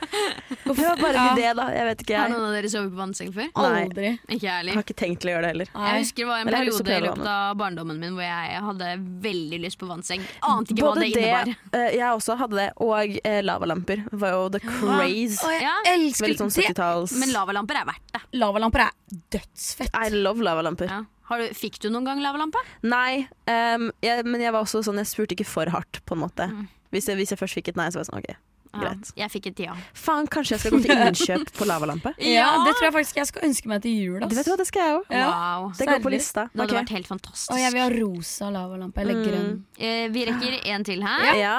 Det 0.63 0.75
var 0.77 0.97
bare 1.01 1.17
en 1.17 1.37
idé, 1.37 1.49
da. 1.57 1.65
Jeg 1.73 1.85
vet 1.89 2.03
ikke, 2.05 2.17
Har 2.19 2.29
noen 2.29 2.45
av 2.49 2.53
dere 2.55 2.69
sovet 2.71 2.91
på 2.93 2.99
vannseng 3.01 3.31
før? 3.35 3.49
Aldri. 3.55 4.11
Ikke 4.29 4.29
jeg 4.29 4.41
Jeg 4.45 4.53
heller. 4.59 4.73
har 4.77 4.83
ikke 4.85 4.97
tenkt 5.01 5.21
til 5.23 5.31
å 5.31 5.33
gjøre 5.33 5.41
det 5.47 5.51
heller. 5.53 5.71
Nei. 5.75 5.89
Jeg 5.89 6.03
husker 6.05 6.21
det 6.23 6.27
var 6.29 6.39
en 6.39 6.47
jeg 6.47 6.55
periode 6.59 6.93
i 6.93 7.01
løpet 7.07 7.27
av 7.33 7.57
barndommen 7.59 7.99
min 7.99 8.13
hvor 8.13 8.25
jeg 8.27 8.61
hadde 8.69 8.91
veldig 9.25 9.59
lyst 9.65 9.79
på 9.81 9.89
vannseng. 9.89 10.21
Ante 10.45 10.73
ikke 10.75 10.85
Både 10.85 10.99
hva 10.99 11.01
det, 11.01 11.09
innebar. 11.17 11.48
Eh, 11.75 11.91
jeg 11.97 12.07
også 12.07 12.35
hadde 12.39 12.57
det, 12.59 12.67
og 12.83 13.15
eh, 13.23 13.39
lavalamper 13.45 14.03
var 14.11 14.35
jo 14.35 14.49
the 14.55 14.61
craze. 14.63 15.39
Og 15.45 15.53
jeg 15.53 15.63
Ja, 15.65 15.75
elsker 15.93 16.27
Veldig 16.27 16.39
sånn 16.41 16.53
det. 16.55 16.65
70-talls 16.69 17.15
Men 17.21 17.33
lavalamper 17.35 17.81
er 17.81 17.87
verdt 17.91 18.13
det. 18.15 18.21
Lavalamper 18.41 18.85
er 18.87 18.91
dødsfett. 19.35 19.95
I 19.95 20.09
love 20.15 20.45
lavalamper. 20.45 20.91
Ja. 20.91 21.03
Har 21.29 21.43
du, 21.43 21.49
fikk 21.53 21.77
du 21.83 21.91
noen 21.93 22.07
gang 22.09 22.21
lavalampe? 22.23 22.57
Nei, 22.89 23.27
ehm, 23.45 23.91
jeg, 24.01 24.25
men 24.25 24.41
jeg 24.41 24.53
var 24.55 24.65
også 24.65 24.81
sånn, 24.85 24.97
jeg 24.97 25.11
spurte 25.11 25.35
ikke 25.37 25.45
for 25.45 25.69
hardt, 25.69 26.01
på 26.09 26.17
en 26.17 26.23
måte. 26.23 26.47
Mm. 26.49 26.63
Hvis, 26.89 27.05
jeg, 27.11 27.19
hvis 27.19 27.29
jeg 27.35 27.37
først 27.37 27.59
fikk 27.59 27.67
et 27.69 27.77
nei, 27.77 27.85
så 27.93 27.99
var 27.99 28.07
jeg 28.07 28.09
sånn 28.09 28.23
OK, 28.23 28.39
Ja, 28.69 28.79
greit. 28.83 29.09
jeg 29.17 29.31
fikk 29.33 29.47
et 29.49 29.59
ja. 29.63 29.73
Faen, 29.97 30.27
kanskje 30.29 30.53
jeg 30.55 30.61
skal 30.61 30.73
gå 30.75 30.79
til 30.83 30.91
innkjøp 30.93 31.51
på 31.57 31.65
lavalampe? 31.65 32.11
Ja, 32.21 32.49
Det 32.67 32.75
tror 32.77 32.85
jeg 32.89 32.93
faktisk 32.99 33.17
jeg 33.17 33.29
skal 33.31 33.47
ønske 33.49 33.71
meg 33.71 33.81
til 33.81 33.95
jul. 33.97 34.19
Du 34.21 34.35
vet 34.37 34.49
hva, 34.51 34.57
det 34.61 34.67
skal 34.69 34.85
jeg 34.85 34.97
òg. 34.99 35.13
Wow. 35.15 35.69
Det 35.79 35.87
går 35.89 36.03
på 36.05 36.11
lista. 36.13 36.45
Det 36.51 36.61
hadde 36.61 36.69
okay. 36.69 36.81
vært 36.83 36.93
helt 36.99 37.09
fantastisk. 37.09 37.51
Og 37.55 37.61
jeg 37.63 37.73
vil 37.73 37.81
ha 37.81 37.89
rosa 37.95 38.51
lavalampe. 38.53 39.05
Legger 39.09 39.37
Mm. 39.39 39.45
en 39.49 39.63
Eh, 39.79 40.07
vi 40.13 40.25
rekker 40.27 40.59
en 40.73 40.83
til 40.83 41.01
her. 41.05 41.33
Ja. 41.39 41.55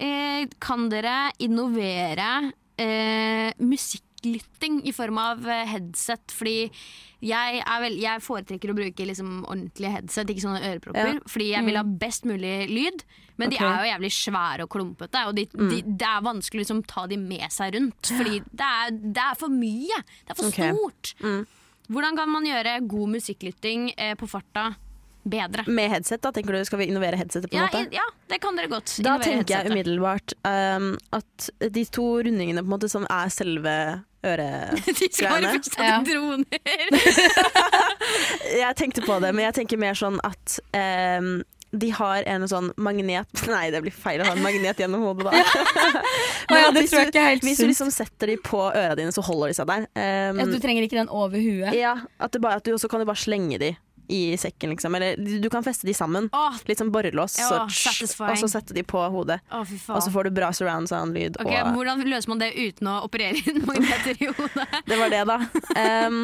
Eh, 0.00 0.46
kan 0.60 0.88
dere 0.90 1.30
innovere 1.38 2.52
eh, 2.78 3.52
musikklytting 3.58 4.80
i 4.88 4.92
form 4.92 5.18
av 5.18 5.44
eh, 5.48 5.66
headset? 5.70 6.32
Fordi 6.34 6.56
jeg, 7.24 7.60
er 7.64 7.84
vel, 7.84 7.98
jeg 8.02 8.24
foretrekker 8.24 8.72
å 8.72 8.76
bruke 8.76 9.06
liksom 9.08 9.44
ordentlige 9.44 9.92
headset, 9.98 10.30
ikke 10.32 10.44
sånne 10.46 10.64
ørepropper. 10.72 11.14
Ja. 11.14 11.28
Fordi 11.30 11.50
jeg 11.52 11.68
vil 11.68 11.78
ha 11.80 11.84
best 11.84 12.26
mulig 12.28 12.56
lyd. 12.72 13.04
Men 13.36 13.50
okay. 13.50 13.58
de 13.58 13.66
er 13.66 13.80
jo 13.82 13.90
jævlig 13.90 14.12
svære 14.14 14.64
og 14.66 14.70
klumpete, 14.70 15.24
og 15.26 15.34
de, 15.34 15.44
de, 15.50 15.80
det 15.82 16.06
er 16.06 16.22
vanskelig 16.22 16.60
å 16.60 16.64
liksom, 16.64 16.84
ta 16.86 17.06
de 17.10 17.18
med 17.18 17.46
seg 17.50 17.74
rundt. 17.74 18.12
Fordi 18.14 18.38
det 18.46 18.70
er, 18.70 18.94
det 18.94 19.24
er 19.24 19.38
for 19.40 19.50
mye. 19.52 20.00
Det 20.22 20.34
er 20.36 20.38
for 20.38 20.52
okay. 20.52 20.70
stort. 20.70 21.14
Mm. 21.24 21.42
Hvordan 21.94 22.16
kan 22.16 22.30
man 22.32 22.46
gjøre 22.48 22.78
god 22.88 23.14
musikklytting 23.18 23.90
eh, 23.98 24.14
på 24.16 24.28
farta 24.30 24.70
bedre? 25.24 25.64
Med 25.66 25.90
headset, 25.92 26.22
da 26.24 26.30
tenker 26.32 26.54
du 26.56 26.64
skal 26.64 26.80
vi 26.80 26.86
innovere 26.92 27.18
headsetet 27.20 27.50
på 27.50 27.56
en 27.58 27.62
Ja, 27.64 27.68
måte? 27.72 27.96
ja, 27.96 28.06
det 28.30 28.38
kan 28.44 28.56
dere 28.56 28.70
godt. 28.72 28.94
Da 29.00 29.16
Innovere 29.16 29.24
tenker 29.24 29.54
jeg 29.58 29.72
umiddelbart 29.72 30.34
um, 30.46 30.90
at 31.16 31.50
de 31.74 31.84
to 31.92 32.06
rundingene 32.24 32.62
på 32.62 32.68
en 32.68 32.74
måte 32.76 32.90
som 32.92 33.06
er 33.10 33.32
selve 33.34 33.74
øregreiene 34.24 34.94
De 35.00 35.08
skal 35.12 35.34
være 35.34 35.56
først 35.58 35.78
Ja. 35.80 35.98
droner. 36.06 36.46
Jeg 38.64 38.76
tenkte 38.78 39.02
på 39.04 39.18
det, 39.20 39.32
men 39.34 39.44
jeg 39.46 39.54
tenker 39.58 39.80
mer 39.80 39.96
sånn 39.98 40.16
at 40.24 40.58
ehm, 40.76 41.42
de 41.80 41.90
har 41.96 42.26
en 42.30 42.44
sånn 42.50 42.70
magnet 42.76 43.40
Nei, 43.50 43.64
det 43.74 43.80
blir 43.84 43.94
feil 43.94 44.22
å 44.22 44.28
ha 44.28 44.34
en 44.36 44.42
magnet 44.44 44.78
gjennom 44.80 45.02
hodet, 45.08 45.26
da. 45.26 45.32
Men 46.50 46.60
ja, 46.60 46.68
det 46.76 46.84
tror 46.90 47.00
jeg 47.04 47.12
ikke 47.12 47.22
er 47.24 47.32
helt 47.34 47.46
Hvis 47.46 47.62
du 47.62 47.66
liksom 47.68 47.90
setter 47.94 48.30
de 48.32 48.36
på 48.44 48.60
øra 48.70 48.94
dine, 48.98 49.14
så 49.14 49.24
holder 49.26 49.50
de 49.52 49.56
seg 49.58 49.70
der. 49.70 49.88
Um, 49.96 50.42
Ja, 50.42 50.46
du 50.50 50.58
trenger 50.62 50.86
ikke 50.86 51.00
den 51.00 51.10
over 51.12 51.40
huet. 51.40 51.74
ja, 51.78 51.96
at, 52.18 52.38
bare, 52.42 52.60
at 52.60 52.66
du 52.66 52.74
også 52.76 52.90
kan 52.92 53.02
du 53.02 53.08
bare 53.08 53.20
slenge 53.20 53.58
de 53.62 53.74
i 54.12 54.36
sekken, 54.36 54.74
liksom. 54.74 54.94
Eller 54.98 55.16
du 55.16 55.46
kan 55.48 55.64
feste 55.64 55.86
de 55.88 55.94
sammen. 55.96 56.26
Åh, 56.36 56.58
Litt 56.68 56.78
som 56.78 56.90
borrelås. 56.92 57.38
Ja, 57.40 57.64
så 57.72 58.26
og 58.28 58.36
så 58.36 58.50
sette 58.52 58.76
de 58.76 58.82
på 58.84 59.00
hodet. 59.14 59.38
Åh. 59.48 59.70
Og 59.94 60.02
så 60.04 60.12
får 60.12 60.28
du 60.28 60.34
bra 60.36 60.50
surround 60.52 60.90
sound-lyd. 60.90 61.38
Okay, 61.40 61.62
og 61.62 61.72
Hvordan 61.78 62.04
løser 62.04 62.28
man 62.34 62.42
det 62.42 62.50
uten 62.52 62.90
å 62.92 62.98
operere 63.06 63.40
inn 63.40 63.62
magneter 63.70 64.18
i 64.20 64.28
hodet? 64.28 64.68
det 64.84 65.00
var 65.00 65.14
det, 65.14 65.22
da. 65.30 65.38
Um, 65.72 66.20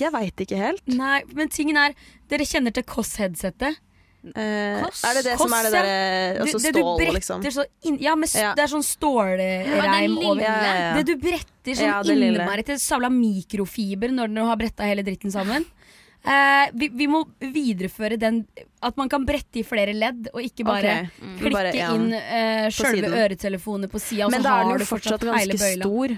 jeg 0.00 0.12
veit 0.14 0.44
ikke 0.46 0.60
helt. 0.60 0.82
Nei, 0.88 1.22
men 1.36 1.52
tingen 1.52 1.76
er 1.80 1.96
Dere 2.32 2.46
kjenner 2.48 2.72
til 2.72 2.86
Koss-headsetet. 2.88 3.76
Eh, 4.22 4.82
Koss? 4.84 5.02
er 5.04 5.14
det 5.18 5.22
det 5.26 5.32
Koss, 5.36 5.50
som 5.50 5.54
er 5.58 5.64
det 5.66 5.70
ja. 5.72 5.82
derre 5.82 6.42
Altså 6.44 6.58
det 6.62 6.72
du 6.72 6.78
stål, 6.78 6.98
bretter 7.00 7.16
liksom? 7.16 7.46
så 7.50 7.64
inn, 7.82 7.96
Ja, 8.00 8.14
med, 8.14 8.30
Ja. 8.38 8.54
det 8.54 8.62
er 8.62 8.70
sånn 8.70 8.86
stålreim 8.86 10.16
over. 10.18 10.42
Ja, 10.42 10.52
ja, 10.62 10.74
ja. 10.78 10.94
Det 10.96 11.06
du 11.10 11.16
bretter 11.18 11.74
sånn 11.74 11.90
Ja, 11.90 12.02
innmari 12.06 12.64
til 12.64 12.78
savla 12.78 13.10
mikrofiber 13.10 14.14
når 14.14 14.34
du 14.34 14.42
har 14.46 14.56
bretta 14.56 14.86
hele 14.86 15.02
dritten 15.02 15.32
sammen. 15.34 15.66
Uh, 16.22 16.70
vi, 16.78 16.86
vi 16.94 17.08
må 17.10 17.24
videreføre 17.40 18.14
den 18.14 18.44
At 18.78 18.94
man 18.96 19.08
kan 19.10 19.24
brette 19.26 19.58
i 19.58 19.64
flere 19.66 19.90
ledd, 19.90 20.28
og 20.30 20.38
ikke 20.46 20.62
bare 20.68 20.92
okay. 21.02 21.08
Mm. 21.18 21.32
klikke 21.40 21.56
bare 21.56 21.72
inn 21.74 22.12
uh, 22.14 22.68
sjølve 22.70 23.10
øretelefonene 23.24 23.90
på 23.90 23.98
sida, 23.98 24.28
og 24.28 24.30
Men 24.30 24.38
så 24.38 24.46
da 24.46 24.52
er 24.52 24.62
har 24.62 24.68
den 24.70 24.78
du 24.78 24.84
jo 24.84 24.90
fortsatt 24.92 25.18
fortsatt 25.18 25.40
hele 25.40 25.56
ganske 25.56 25.66
bøyla. 25.66 25.88
stor. 25.88 26.14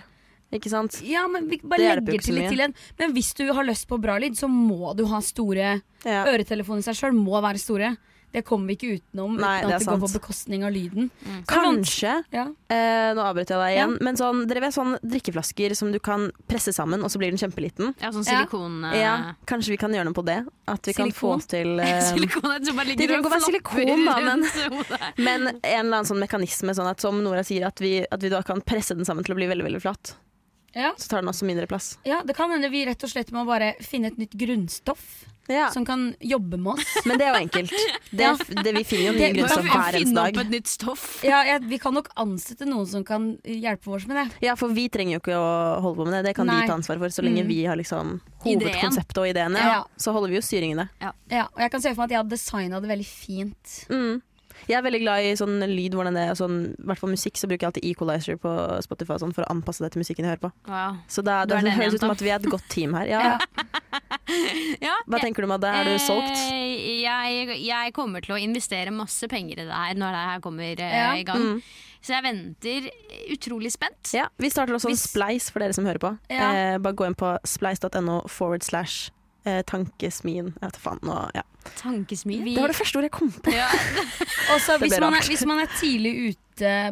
Ikke 0.52 0.70
sant? 0.70 1.00
Ja, 1.02 1.26
men 1.26 1.48
vi 1.48 1.58
bare 1.64 1.78
Det 1.78 2.04
legger 2.04 2.22
til 2.22 2.34
litt 2.38 2.50
til 2.52 2.60
en. 2.60 2.74
Men 2.98 3.12
hvis 3.12 3.32
du 3.34 3.46
har 3.52 3.64
lyst 3.64 3.88
på 3.88 4.00
bra 4.00 4.18
lyd, 4.18 4.36
så 4.38 4.46
må 4.48 4.94
du 4.96 5.06
ha 5.06 5.20
store 5.20 5.80
Ja. 6.04 6.24
Øretelefoner 6.26 6.78
i 6.78 6.82
seg 6.82 6.94
sjøl 7.00 7.12
må 7.16 7.40
være 7.42 7.58
store. 7.58 7.96
Det 8.34 8.42
kommer 8.44 8.66
vi 8.66 8.74
ikke 8.74 8.98
utenom 8.98 9.36
Nei, 9.38 9.60
uten 9.62 9.68
det 9.68 9.70
er 9.70 9.76
at 9.76 9.80
det 9.80 9.86
går 9.86 9.98
sant. 10.00 10.02
på 10.02 10.18
bekostning 10.18 10.64
av 10.66 10.72
lyden. 10.74 11.10
Kanskje 11.46 12.24
Ja. 12.32 12.48
eh, 12.68 13.14
Nå 13.14 13.22
avbryter 13.22 13.54
jeg 13.54 13.60
deg 13.62 13.70
igjen. 13.76 13.92
Ja. 13.94 14.04
Men 14.04 14.16
sånn, 14.16 14.46
dere 14.48 14.60
vet 14.60 14.74
sånn 14.74 14.98
drikkeflasker 15.06 15.74
som 15.76 15.92
du 15.92 16.00
kan 16.00 16.32
presse 16.48 16.72
sammen, 16.74 17.02
og 17.04 17.10
så 17.10 17.18
blir 17.18 17.30
den 17.30 17.38
kjempeliten? 17.38 17.94
Ja, 18.02 18.10
sånn 18.10 18.24
silikon... 18.26 18.82
Ja, 18.92 19.34
kanskje 19.46 19.70
vi 19.70 19.76
kan 19.76 19.92
gjøre 19.92 20.06
noe 20.10 20.14
på 20.18 20.24
det? 20.26 20.44
At 20.66 20.82
vi 20.84 20.92
kan 20.94 21.12
få 21.12 21.36
til 21.46 21.78
eh, 21.84 22.00
Silikon 22.10 22.64
som 22.64 22.76
bare 22.76 22.86
Det 22.86 22.98
ligger 22.98 23.06
det 23.08 23.22
kan 23.22 23.24
og 23.24 23.32
være 23.32 23.46
silikon, 23.46 24.04
da, 24.04 24.18
men- 24.20 24.42
rundt 24.44 24.90
hodet. 24.90 25.00
Men 25.18 25.46
en 25.48 25.62
eller 25.62 25.98
annen 26.02 26.04
sånn 26.10 26.18
mekanisme, 26.26 26.74
sånn 26.74 26.90
at 26.90 27.00
som 27.00 27.22
Nora 27.22 27.44
sier, 27.46 27.66
at 27.66 27.78
vi, 27.78 28.04
at 28.10 28.20
vi 28.20 28.28
da 28.34 28.42
kan 28.42 28.60
presse 28.60 28.96
den 28.96 29.04
sammen 29.06 29.24
til 29.24 29.34
å 29.34 29.38
bli 29.38 29.46
veldig 29.46 29.62
veldig 29.70 29.80
flatt. 29.82 30.16
Ja. 30.74 30.92
Så 30.98 31.08
tar 31.08 31.22
den 31.22 31.30
også 31.30 31.46
mindre 31.46 31.66
plass. 31.70 31.98
ja, 32.04 32.22
det 32.26 32.34
kan 32.36 32.50
hende 32.50 32.68
vi 32.70 32.84
rett 32.86 33.02
og 33.04 33.10
slett 33.10 33.30
må 33.32 33.44
bare 33.46 33.74
finne 33.80 34.06
et 34.10 34.18
nytt 34.18 34.32
grunnstoff 34.34 35.24
Ja. 35.46 35.68
som 35.70 35.84
kan 35.84 36.14
jobbe 36.24 36.56
med 36.56 36.72
oss. 36.80 36.94
Men 37.04 37.18
det 37.20 37.26
er 37.26 37.34
jo 37.34 37.40
enkelt. 37.44 37.72
Det, 38.14 38.28
det, 38.64 38.72
vi 38.76 38.84
finner 38.86 39.10
jo 39.10 39.12
nye 39.18 39.32
grunnstoff 39.34 39.64
hver 39.66 39.74
eneste 39.74 39.98
finne 40.06 40.20
opp 40.22 40.34
dag. 40.34 40.46
et 40.46 40.50
nytt 40.54 40.66
stoff. 40.70 41.04
Ja, 41.26 41.40
ja, 41.44 41.58
Vi 41.58 41.78
kan 41.82 41.92
nok 41.94 42.08
ansette 42.16 42.64
noen 42.64 42.86
som 42.86 43.04
kan 43.04 43.26
hjelpe 43.44 43.90
oss 43.92 44.06
med 44.06 44.16
det. 44.16 44.26
Ja, 44.46 44.54
for 44.56 44.68
vi 44.72 44.88
trenger 44.88 45.18
jo 45.18 45.20
ikke 45.20 45.34
å 45.36 45.80
holde 45.84 45.98
på 45.98 46.06
med 46.08 46.14
det. 46.16 46.22
Det 46.30 46.34
kan 46.38 46.46
Nei. 46.46 46.60
vi 46.62 46.68
ta 46.70 46.74
ansvar 46.78 46.98
for. 47.02 47.08
Så 47.12 47.22
lenge 47.26 47.42
Mm. 47.44 47.48
vi 47.48 47.64
har 47.66 47.76
liksom 47.76 48.20
hovedkonseptet 48.44 49.18
og 49.18 49.26
ideene, 49.28 49.58
ja, 49.58 49.72
Ja. 49.74 49.84
så 49.98 50.12
holder 50.14 50.30
vi 50.30 50.36
jo 50.36 50.42
styringen 50.46 50.78
i 50.78 50.82
det. 50.84 51.12
Ja, 51.30 51.44
og 51.52 51.58
jeg 51.60 51.70
kan 51.70 51.80
se 51.82 51.88
for 51.94 52.02
meg 52.02 52.04
at 52.06 52.10
jeg 52.10 52.18
har 52.22 52.30
designa 52.30 52.80
det 52.80 52.88
veldig 52.88 53.06
fint. 53.06 53.74
Mm. 53.90 54.22
Jeg 54.68 54.76
er 54.78 54.82
veldig 54.86 55.00
glad 55.02 55.24
i 55.28 55.32
sånn 55.36 55.58
lyd, 55.68 55.92
hvordan 55.94 56.14
det 56.16 56.22
er 56.30 56.34
sånn, 56.38 56.58
I 56.78 56.86
hvert 56.88 56.98
fall 57.02 57.10
musikk, 57.12 57.36
så 57.36 57.46
bruker 57.50 57.66
jeg 57.66 57.72
alltid 57.72 57.84
equalizer 57.90 58.36
på 58.40 58.52
Spotify 58.86 59.18
sånn, 59.20 59.34
for 59.36 59.44
å 59.44 59.50
anpasse 59.52 59.84
det 59.84 59.92
til 59.92 60.00
musikken 60.04 60.24
jeg 60.24 60.32
hører 60.34 60.44
på. 60.46 60.52
Wow. 60.70 60.96
Så 61.08 61.24
da, 61.26 61.44
Du 61.44 61.54
det 61.56 61.72
høres 61.76 61.94
ut 61.94 62.00
som 62.00 62.10
at 62.14 62.22
vi 62.24 62.30
er 62.32 62.40
et 62.40 62.48
godt 62.50 62.68
team 62.72 62.94
her. 62.94 63.06
Ja. 63.10 63.38
Ja. 64.80 64.94
Hva 65.08 65.20
tenker 65.22 65.44
du, 65.44 65.50
om 65.50 65.60
det? 65.60 65.70
Er 65.70 65.84
du 65.88 65.98
solgt? 66.02 66.32
Eh, 66.50 67.02
Jeg, 67.04 67.58
jeg 67.66 67.92
kommer 67.96 68.24
til 68.24 68.34
å 68.36 68.40
investere 68.40 68.90
masse 68.94 69.28
penger 69.30 69.60
i 69.60 69.66
det 69.68 69.74
her 69.74 69.94
når 70.00 70.16
det 70.16 70.22
her 70.30 70.40
kommer 70.44 70.80
Ja. 70.80 71.10
i 71.18 71.24
gang. 71.28 71.42
Mm. 71.58 71.60
Så 72.04 72.12
jeg 72.12 72.24
venter 72.26 72.88
utrolig 73.32 73.70
spent. 73.72 74.10
Ja, 74.12 74.26
vi 74.38 74.50
starter 74.52 74.74
også 74.76 74.90
en 74.90 74.96
Hvis- 74.96 75.06
Spleis 75.08 75.50
for 75.50 75.60
dere 75.60 75.72
som 75.72 75.86
hører 75.88 75.98
på. 76.02 76.10
Ja. 76.28 76.50
Eh, 76.74 76.78
bare 76.78 76.92
gå 76.96 77.06
inn 77.06 77.14
på 77.16 77.38
spleis.no 77.48 78.22
forward 78.28 78.62
slash 78.62 79.10
eh, 79.46 79.62
tankesmien. 79.62 80.52
Jeg 80.60 80.70
vet 80.72 80.76
faen 80.80 81.00
nå, 81.02 81.30
ja. 81.34 81.42
Tankesmie. 81.80 82.42
Vi- 82.44 82.54
Det 82.54 82.60
var 82.62 82.68
det 82.68 82.76
første 82.76 82.98
ordet 82.98 83.10
jeg 83.10 83.16
kom 83.18 83.30
på. 83.32 83.52
Ja. 83.54 83.68
også, 84.54 84.78
hvis, 84.82 84.98
man 85.00 85.14
er- 85.14 85.28
hvis 85.28 85.44
man 85.46 85.58
er 85.64 85.70
tidlig 85.80 86.12
ute 86.30 86.40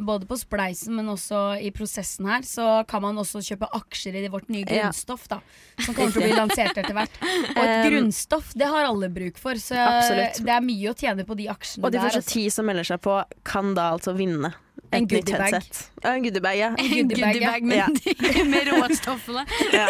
både 0.03 0.27
på 0.27 0.35
Spleisen, 0.41 0.97
men 0.97 1.07
også 1.07 1.61
i 1.63 1.71
prosessen 1.71 2.27
her, 2.27 2.41
så 2.43 2.83
kan 2.89 3.01
man 3.05 3.15
også 3.17 3.39
kjøpe 3.47 3.69
aksjer 3.79 4.17
i 4.25 4.29
vårt 4.33 4.49
nye 4.51 4.65
grunnstoff, 4.67 5.29
da. 5.31 5.39
Som 5.79 5.95
kommer 5.95 6.11
til 6.11 6.23
å 6.23 6.27
bli 6.27 6.35
lansert 6.43 6.77
etter 6.83 6.93
hvert. 6.97 7.15
Og 7.23 7.63
et 7.63 7.71
Um, 7.73 7.87
grunnstoff, 7.93 8.51
det 8.59 8.67
har 8.67 8.85
alle 8.89 9.09
bruk 9.09 9.39
for, 9.39 9.55
så 9.63 9.79
Absolutt. 9.79 10.43
det 10.45 10.51
er 10.57 10.61
mye 10.67 10.91
å 10.91 10.97
tjene 10.99 11.25
på 11.29 11.37
de 11.39 11.47
aksjene 11.53 11.85
Og 11.87 11.93
de 11.93 11.99
der. 11.99 12.09
første 12.09 12.25
altså. 12.25 12.33
ti 12.35 12.49
som 12.51 12.67
melder 12.67 12.85
seg 12.91 13.01
på, 13.07 13.21
kan 13.45 13.75
da 13.79 13.93
altså 13.95 14.17
vinne 14.19 14.51
En 14.93 15.07
goodiebag. 15.09 15.55
Ja, 16.03 16.11
en 16.13 16.23
goodiebag, 16.27 16.57
ja. 16.59 16.69
En 16.77 17.09
goodiebag, 17.09 17.39
ja. 17.41 17.53
med, 17.63 17.77
Ja. 17.79 18.45
med 18.53 18.67
råstoffene. 18.69 19.47
ja. 19.73 19.87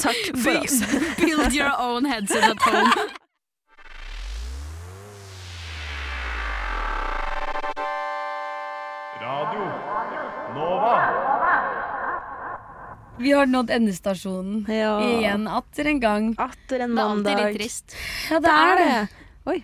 Takk 0.00 0.36
for 0.36 0.60
oss. 0.60 0.76
Build 1.18 1.52
your 1.56 1.72
own 1.78 2.04
headset 2.04 2.44
at 2.44 2.60
home. 2.62 3.08
Radio 9.30 9.64
Nova. 10.54 10.94
Vi 13.18 13.32
har 13.32 13.46
nådd 13.46 13.70
endestasjonen 13.70 14.64
Ja. 14.68 14.94
igjen 15.04 15.44
atter 15.48 15.84
en 15.86 16.00
gang. 16.00 16.34
Atter 16.38 16.80
en 16.80 16.94
Det 16.96 17.02
er 17.02 17.10
alltid 17.12 17.36
litt 17.38 17.58
trist. 17.60 17.94
Ja, 18.30 18.40
det 18.40 18.50
er 18.50 18.76
det. 18.80 19.08
Oi. 19.46 19.58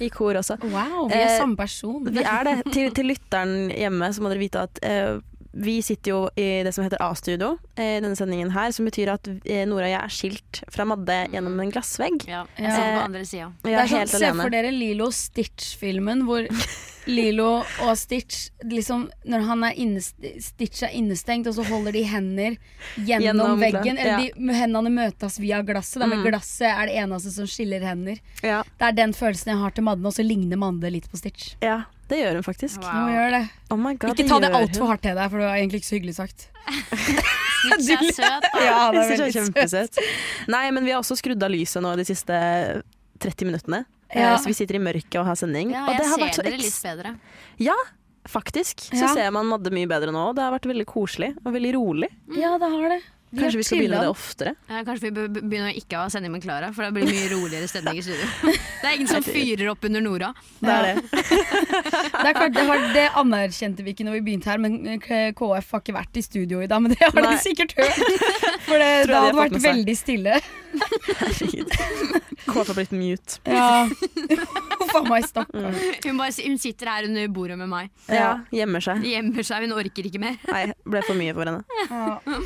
I 0.00 0.08
kor 0.12 0.34
også. 0.38 0.58
Wow, 0.62 1.08
vi 1.08 1.14
er 1.16 1.26
Eh, 1.32 1.38
samme 1.40 1.56
person. 1.56 2.04
Vi 2.04 2.22
er 2.22 2.44
det. 2.44 2.56
Til, 2.72 2.92
til 2.94 3.06
lytteren 3.10 3.70
hjemme 3.72 4.12
så 4.12 4.20
må 4.22 4.28
dere 4.30 4.38
vite 4.44 4.62
at 4.68 4.78
eh, 4.82 5.18
vi 5.52 5.78
sitter 5.82 6.10
jo 6.12 6.18
i 6.36 6.62
det 6.66 6.72
som 6.76 6.84
heter 6.84 7.00
A-studio 7.02 7.54
eh, 7.76 7.96
i 7.96 8.00
denne 8.04 8.16
sendingen 8.18 8.50
her, 8.54 8.70
som 8.74 8.84
betyr 8.88 9.14
at 9.14 9.28
eh, 9.44 9.64
Nora 9.68 9.88
og 9.88 9.92
jeg 9.94 10.00
er 10.02 10.14
skilt 10.14 10.60
fra 10.74 10.84
Madde 10.88 11.16
gjennom 11.32 11.58
en 11.60 11.72
glassvegg. 11.72 12.26
Ja, 12.28 12.44
jeg 12.58 12.72
sitter 12.74 12.94
på 12.98 13.04
andre 13.06 13.24
sida. 13.24 13.48
Vi 13.64 13.70
Det 13.72 13.78
er 13.80 13.90
helt 13.94 14.12
sånn, 14.12 14.22
helt 14.28 14.36
Se 14.38 14.42
for 14.42 14.54
dere 14.54 14.70
Lilo 14.74 15.10
Stitch-filmen 15.14 16.22
hvor 16.28 16.46
Lilo 17.08 17.62
og 17.86 17.92
Stitch 17.96 18.50
liksom, 18.68 19.06
Når 19.24 19.44
han 19.48 19.64
er 19.64 19.78
Stitch 20.44 20.82
er 20.84 20.92
innestengt, 20.92 21.48
og 21.48 21.56
så 21.56 21.64
holder 21.64 21.96
de 21.96 22.02
hender 22.04 22.58
gjennom, 22.98 23.22
Gjennom 23.24 23.62
veggen. 23.62 23.96
Eller 23.96 24.12
ja. 24.12 24.18
de, 24.36 24.52
hendene 24.58 24.92
møtes 24.92 25.38
via 25.40 25.62
glasset. 25.64 26.02
Da, 26.02 26.06
men 26.06 26.18
Mm. 26.20 26.26
glasset 26.28 26.68
er 26.68 26.86
det 26.90 26.96
eneste 27.00 27.32
som 27.32 27.46
skiller 27.48 27.80
hender. 27.80 28.18
Ja. 28.44 28.62
Det 28.78 28.90
er 28.90 28.92
den 28.92 29.14
følelsen 29.16 29.54
jeg 29.54 29.62
har 29.62 29.70
til 29.72 29.84
Madde, 29.88 30.04
og 30.04 30.12
så 30.12 30.26
ligner 30.26 30.60
Madde 30.60 30.90
litt 30.92 31.08
på 31.10 31.16
Stitch. 31.16 31.54
ja, 31.64 31.84
det 32.08 32.18
gjør 32.22 32.38
hun 32.38 32.44
faktisk. 32.46 32.80
Wow. 32.82 33.08
Gjør 33.12 33.34
det. 33.36 33.42
Oh 33.70 33.76
my 33.80 33.92
God, 34.00 34.14
Ikke 34.14 34.28
ta 34.30 34.38
det 34.40 34.50
altfor 34.56 34.86
hardt 34.92 35.02
til 35.04 35.14
deg, 35.18 35.30
for 35.30 35.42
det 35.42 35.48
var 35.50 35.58
egentlig 35.60 35.80
ikke 35.82 35.88
så 35.90 35.96
hyggelig 35.98 36.14
sagt. 36.16 36.48
Snitch 37.58 37.90
er 37.90 38.04
søt, 38.14 38.46
da. 38.46 38.62
Ja, 38.64 38.78
det 38.94 39.04
er 39.18 39.32
kjempesøt. 39.34 39.98
Nei, 40.52 40.64
men 40.74 40.86
vi 40.86 40.92
har 40.94 41.02
også 41.02 41.16
skrudd 41.18 41.42
av 41.42 41.50
lyset 41.52 41.82
nå 41.84 41.92
de 41.98 42.06
siste 42.08 42.38
30 43.24 43.48
minuttene. 43.50 43.84
Eh, 44.08 44.22
Ja. 44.22 44.36
Så 44.40 44.48
vi 44.48 44.54
sitter 44.56 44.78
i 44.78 44.82
mørket 44.82 45.18
og 45.20 45.26
har 45.28 45.36
sending. 45.36 45.72
Ja, 45.74 45.84
og 45.84 45.92
jeg 45.92 46.00
det 46.00 46.08
har 46.08 46.18
vært 46.22 46.34
ser 46.38 46.42
så 46.42 46.46
dere 46.46 46.60
litt 46.62 46.82
bedre. 46.86 47.14
Ja, 47.60 47.76
faktisk. 48.28 48.86
Så 48.88 49.02
Ja. 49.04 49.12
ser 49.14 49.30
man 49.36 49.46
Madde 49.50 49.70
mye 49.74 49.86
bedre 49.90 50.12
nå. 50.14 50.34
Det 50.34 50.42
har 50.46 50.52
vært 50.54 50.68
veldig 50.70 50.86
koselig 50.88 51.34
og 51.44 51.52
veldig 51.52 51.74
rolig. 51.76 52.08
Ja, 52.36 52.56
det 52.62 52.70
har 52.72 52.88
det. 52.94 53.02
Kanskje 53.28 53.58
vi 53.60 53.64
skal 53.66 53.80
begynne 53.82 53.98
med 53.98 54.06
det 54.06 54.12
oftere. 54.12 54.52
Ja, 54.70 54.80
kanskje 54.86 55.08
vi 55.08 55.10
bør 55.18 55.26
begynne 55.36 55.68
å 55.68 55.76
ikke 55.76 56.00
ha 56.00 56.08
sending 56.12 56.32
med 56.32 56.44
Klara, 56.44 56.70
for 56.72 56.86
det 56.86 56.94
blir 56.96 57.08
mye 57.10 57.26
roligere 57.34 57.68
stemning 57.68 58.00
i 58.00 58.04
studio. 58.06 58.28
Det 58.78 58.86
er 58.86 58.94
ingen 58.94 59.10
som 59.10 59.24
fyrer 59.26 59.68
opp 59.72 59.82
under 59.84 60.00
Nora. 60.00 60.28
Det 60.62 60.70
er 60.70 60.86
det. 60.86 61.02
Det, 62.18 62.28
er 62.30 62.36
klart, 62.36 62.54
det, 62.54 62.62
var, 62.68 62.84
det 62.94 63.04
anerkjente 63.18 63.84
vi 63.84 63.92
ikke 63.92 64.04
når 64.06 64.16
vi 64.18 64.22
begynte 64.28 64.50
her, 64.50 64.60
men 64.62 65.00
KF 65.02 65.72
har 65.74 65.82
ikke 65.82 65.94
vært 65.96 66.18
i 66.18 66.22
studio 66.24 66.62
i 66.62 66.68
dag. 66.70 66.82
Men 66.82 66.94
det 66.94 67.00
har 67.02 67.18
Nei. 67.18 67.34
de 67.34 67.42
sikkert 67.42 67.74
hørt. 67.78 67.98
For 68.68 68.80
det, 68.80 68.88
det 69.10 69.18
hadde 69.18 69.36
vært 69.38 69.58
veldig 69.64 69.96
stille. 69.98 70.38
Herregud. 71.18 71.76
KF 72.48 72.70
har 72.70 72.78
blitt 72.78 72.94
mute. 72.96 73.38
Ja. 73.48 73.68
Faen 74.88 75.10
meg 75.10 75.28
stakkar. 75.28 75.68
Hun, 76.06 76.22
hun 76.22 76.58
sitter 76.62 76.92
her 76.94 77.10
under 77.10 77.28
bordet 77.34 77.58
med 77.60 77.70
meg. 77.72 77.92
Ja, 78.08 78.38
gjemmer 78.54 78.84
seg. 78.84 79.04
Gjemmer 79.08 79.46
seg, 79.46 79.68
hun 79.68 79.76
orker 79.78 80.10
ikke 80.10 80.22
mer. 80.22 80.40
Nei, 80.48 80.64
ble 80.86 81.04
for 81.06 81.18
mye 81.18 81.36
for 81.36 81.50
henne. 81.50 81.86
Ja. 81.90 82.42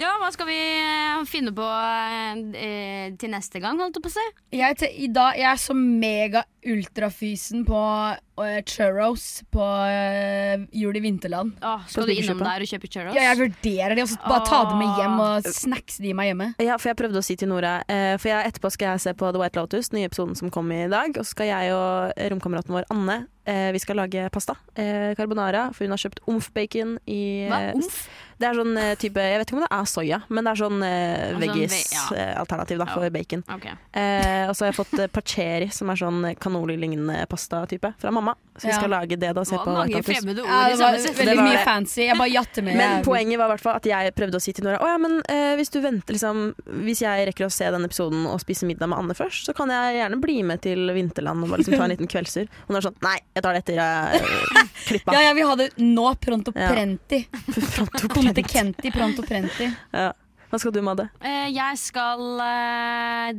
Ja, 0.00 0.14
hva 0.22 0.30
skal 0.32 0.48
vi 0.48 0.56
eh, 0.56 1.22
finne 1.28 1.52
på 1.52 1.66
eh, 1.68 3.12
til 3.20 3.32
neste 3.32 3.60
gang, 3.60 3.80
holdt 3.82 3.98
jeg 3.98 4.04
på 4.06 4.08
å 4.08 4.14
si? 4.14 4.24
Jeg, 4.56 4.78
jeg 5.04 5.48
er 5.50 5.60
så 5.60 5.76
mega 5.76 6.46
ultrafysen 6.64 7.66
på 7.68 7.80
eh, 8.14 8.22
churros 8.66 9.42
på 9.52 9.62
eh, 9.86 10.62
Jul 10.72 10.96
i 10.96 11.00
Vinterland. 11.04 11.52
Åh, 11.62 11.84
skal 11.88 12.06
du 12.08 12.12
innom 12.14 12.38
der 12.40 12.64
og 12.64 12.70
kjøpe 12.70 12.88
churros? 12.88 13.14
Ja, 13.16 13.26
jeg 13.32 13.38
vurderer 13.42 13.94
det. 13.98 14.06
Og 14.06 14.12
så 14.14 14.18
bare 14.24 14.46
ta 14.48 14.62
det 14.70 14.78
med 14.80 14.96
hjem 15.00 15.20
og 15.20 15.50
snacks 15.52 15.98
de 16.02 16.14
meg 16.16 16.30
hjemme. 16.32 16.48
Ja, 16.62 16.78
for 16.80 16.92
jeg 16.92 17.00
prøvde 17.02 17.20
å 17.20 17.26
si 17.26 17.36
til 17.36 17.50
Nora 17.52 17.74
eh, 17.88 18.14
For 18.20 18.32
jeg, 18.32 18.48
etterpå 18.52 18.72
skal 18.72 18.94
jeg 18.94 19.04
se 19.04 19.14
på 19.20 19.32
The 19.34 19.42
White 19.42 19.60
Lotus, 19.60 19.92
den 19.92 20.00
nye 20.00 20.08
episoden 20.10 20.34
som 20.38 20.50
kom 20.54 20.72
i 20.72 20.86
dag. 20.90 21.12
Og 21.16 21.22
så 21.26 21.36
skal 21.36 21.52
jeg 21.52 21.76
og 21.76 22.16
romkameraten 22.32 22.72
vår 22.78 22.88
Anne 22.94 23.20
eh, 23.44 23.68
Vi 23.76 23.84
skal 23.84 24.00
lage 24.00 24.26
pasta. 24.32 24.56
Eh, 24.74 25.12
carbonara. 25.18 25.68
For 25.76 25.84
hun 25.84 25.92
har 25.96 26.00
kjøpt 26.02 26.24
omf-bacon 26.32 26.96
i 27.06 27.22
Hva? 27.52 27.62
eh, 27.68 27.74
Omf? 27.76 28.04
Det 28.42 28.48
er 28.48 28.56
sånn 28.58 28.72
eh, 28.80 28.94
type 28.98 29.22
Jeg 29.22 29.38
vet 29.38 29.50
ikke 29.52 29.54
om 29.60 29.62
det 29.62 29.68
er 29.76 29.86
soya, 29.86 30.16
men 30.32 30.42
det 30.48 30.50
er 30.50 30.58
sånn 30.64 30.80
eh, 30.82 30.90
Altså, 31.12 31.44
ja. 31.46 31.52
veggis-alternativ 31.52 32.80
da 32.80 32.86
for 32.90 33.12
bacon. 33.14 33.44
Okay. 33.54 33.76
Eh, 33.94 34.48
og 34.48 34.56
så 34.56 34.64
har 34.66 34.72
jeg 34.72 34.78
fått 34.80 34.96
eh, 34.98 35.10
pacheri, 35.16 35.68
som 35.74 35.92
er 35.92 36.00
sånn 36.00 36.24
cannoli-lignende 36.42 37.20
pastatype, 37.30 37.92
fra 38.02 38.10
mamma. 38.14 38.31
Så 38.52 38.66
vi 38.66 38.68
Ja. 38.68 38.76
skal 38.78 38.90
lage 38.92 39.16
det 39.16 39.30
da 39.34 39.42
se 39.48 39.56
Det 39.56 39.62
på 39.64 39.72
var 39.72 39.86
mange 39.88 40.02
fremmede 40.04 40.42
ord 40.42 40.48
Ja, 40.50 40.68
det 40.68 40.76
var 40.78 40.92
det 40.92 41.02
var 41.08 41.24
veldig 41.24 41.44
mye 41.46 41.60
fancy. 41.64 42.02
Jeg 42.04 42.18
bare 42.18 42.28
jatter 42.34 42.62
med. 42.62 42.76
Men 42.76 43.02
poenget 43.06 43.38
var 43.40 43.48
i 43.48 43.56
hvert 43.56 43.76
at 43.80 43.86
jeg 43.88 44.12
prøvde 44.14 44.36
å 44.36 44.42
si 44.44 44.52
til 44.52 44.64
Nora 44.66 44.78
Å 44.84 44.90
ja, 44.92 44.98
men 45.00 45.14
eh, 45.32 45.54
hvis 45.56 45.70
du 45.72 45.80
venter 45.80 46.12
liksom 46.12 46.42
Hvis 46.84 47.00
jeg 47.00 47.26
rekker 47.30 47.46
å 47.48 47.50
se 47.50 47.70
den 47.72 47.84
episoden 47.88 48.26
og 48.28 48.38
spise 48.44 48.68
middag 48.68 48.90
med 48.92 48.98
Anne 48.98 49.16
først, 49.16 49.46
så 49.48 49.54
kan 49.56 49.72
jeg 49.72 49.96
gjerne 50.02 50.20
bli 50.20 50.42
med 50.42 50.60
til 50.60 50.84
Vinterland 50.92 51.42
og 51.46 51.48
bare 51.54 51.62
liksom 51.64 51.78
ta 51.80 51.84
en 51.88 51.94
liten 51.96 52.06
kveldstur. 52.12 52.46
Hun 52.68 52.76
er 52.76 52.84
sånn 52.84 52.98
Nei, 53.02 53.16
jeg 53.34 53.42
tar 53.42 53.56
det 53.56 53.62
etter 53.64 53.80
jeg 53.80 54.20
uh, 54.20 54.62
klippa. 54.90 55.12
Ja, 55.16 55.20
jeg 55.30 55.34
vil 55.40 55.46
ha 55.48 55.56
det 55.56 55.70
nå. 55.80 56.08
Pronto 56.20 56.52
Ja. 56.54 56.68
prenti. 56.74 57.22
Pronto 57.74 58.08
prenti. 58.12 58.42
prent. 58.42 58.52
Kenti, 58.52 58.92
pronto 58.92 59.22
prenti. 59.26 59.72
Ja. 59.96 60.12
Hva 60.52 60.58
skal 60.60 60.72
du, 60.76 60.82
Madde? 60.84 61.06
Eh, 61.24 61.48
jeg 61.48 61.78
skal 61.80 62.20
eh, 62.44 63.30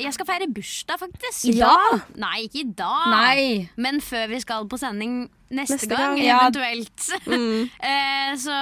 Jeg 0.00 0.12
skal 0.16 0.24
feire 0.30 0.46
bursdag, 0.48 0.96
faktisk. 1.02 1.50
I 1.50 1.58
dag? 1.58 1.98
Nei, 2.16 2.46
ikke 2.46 2.62
i 2.62 2.70
dag. 2.78 3.10
Nei. 3.12 3.42
Men 3.76 4.00
før 4.00 4.30
vi 4.32 4.40
skal 4.40 4.64
på 4.72 4.78
sending 4.80 5.26
neste, 5.52 5.76
Neste 5.76 5.90
gang, 5.90 6.16
gang, 6.16 6.22
ja. 6.24 6.40
eventuelt. 6.48 7.08
Mm. 7.32 7.68
eh, 7.88 8.32
så 8.40 8.54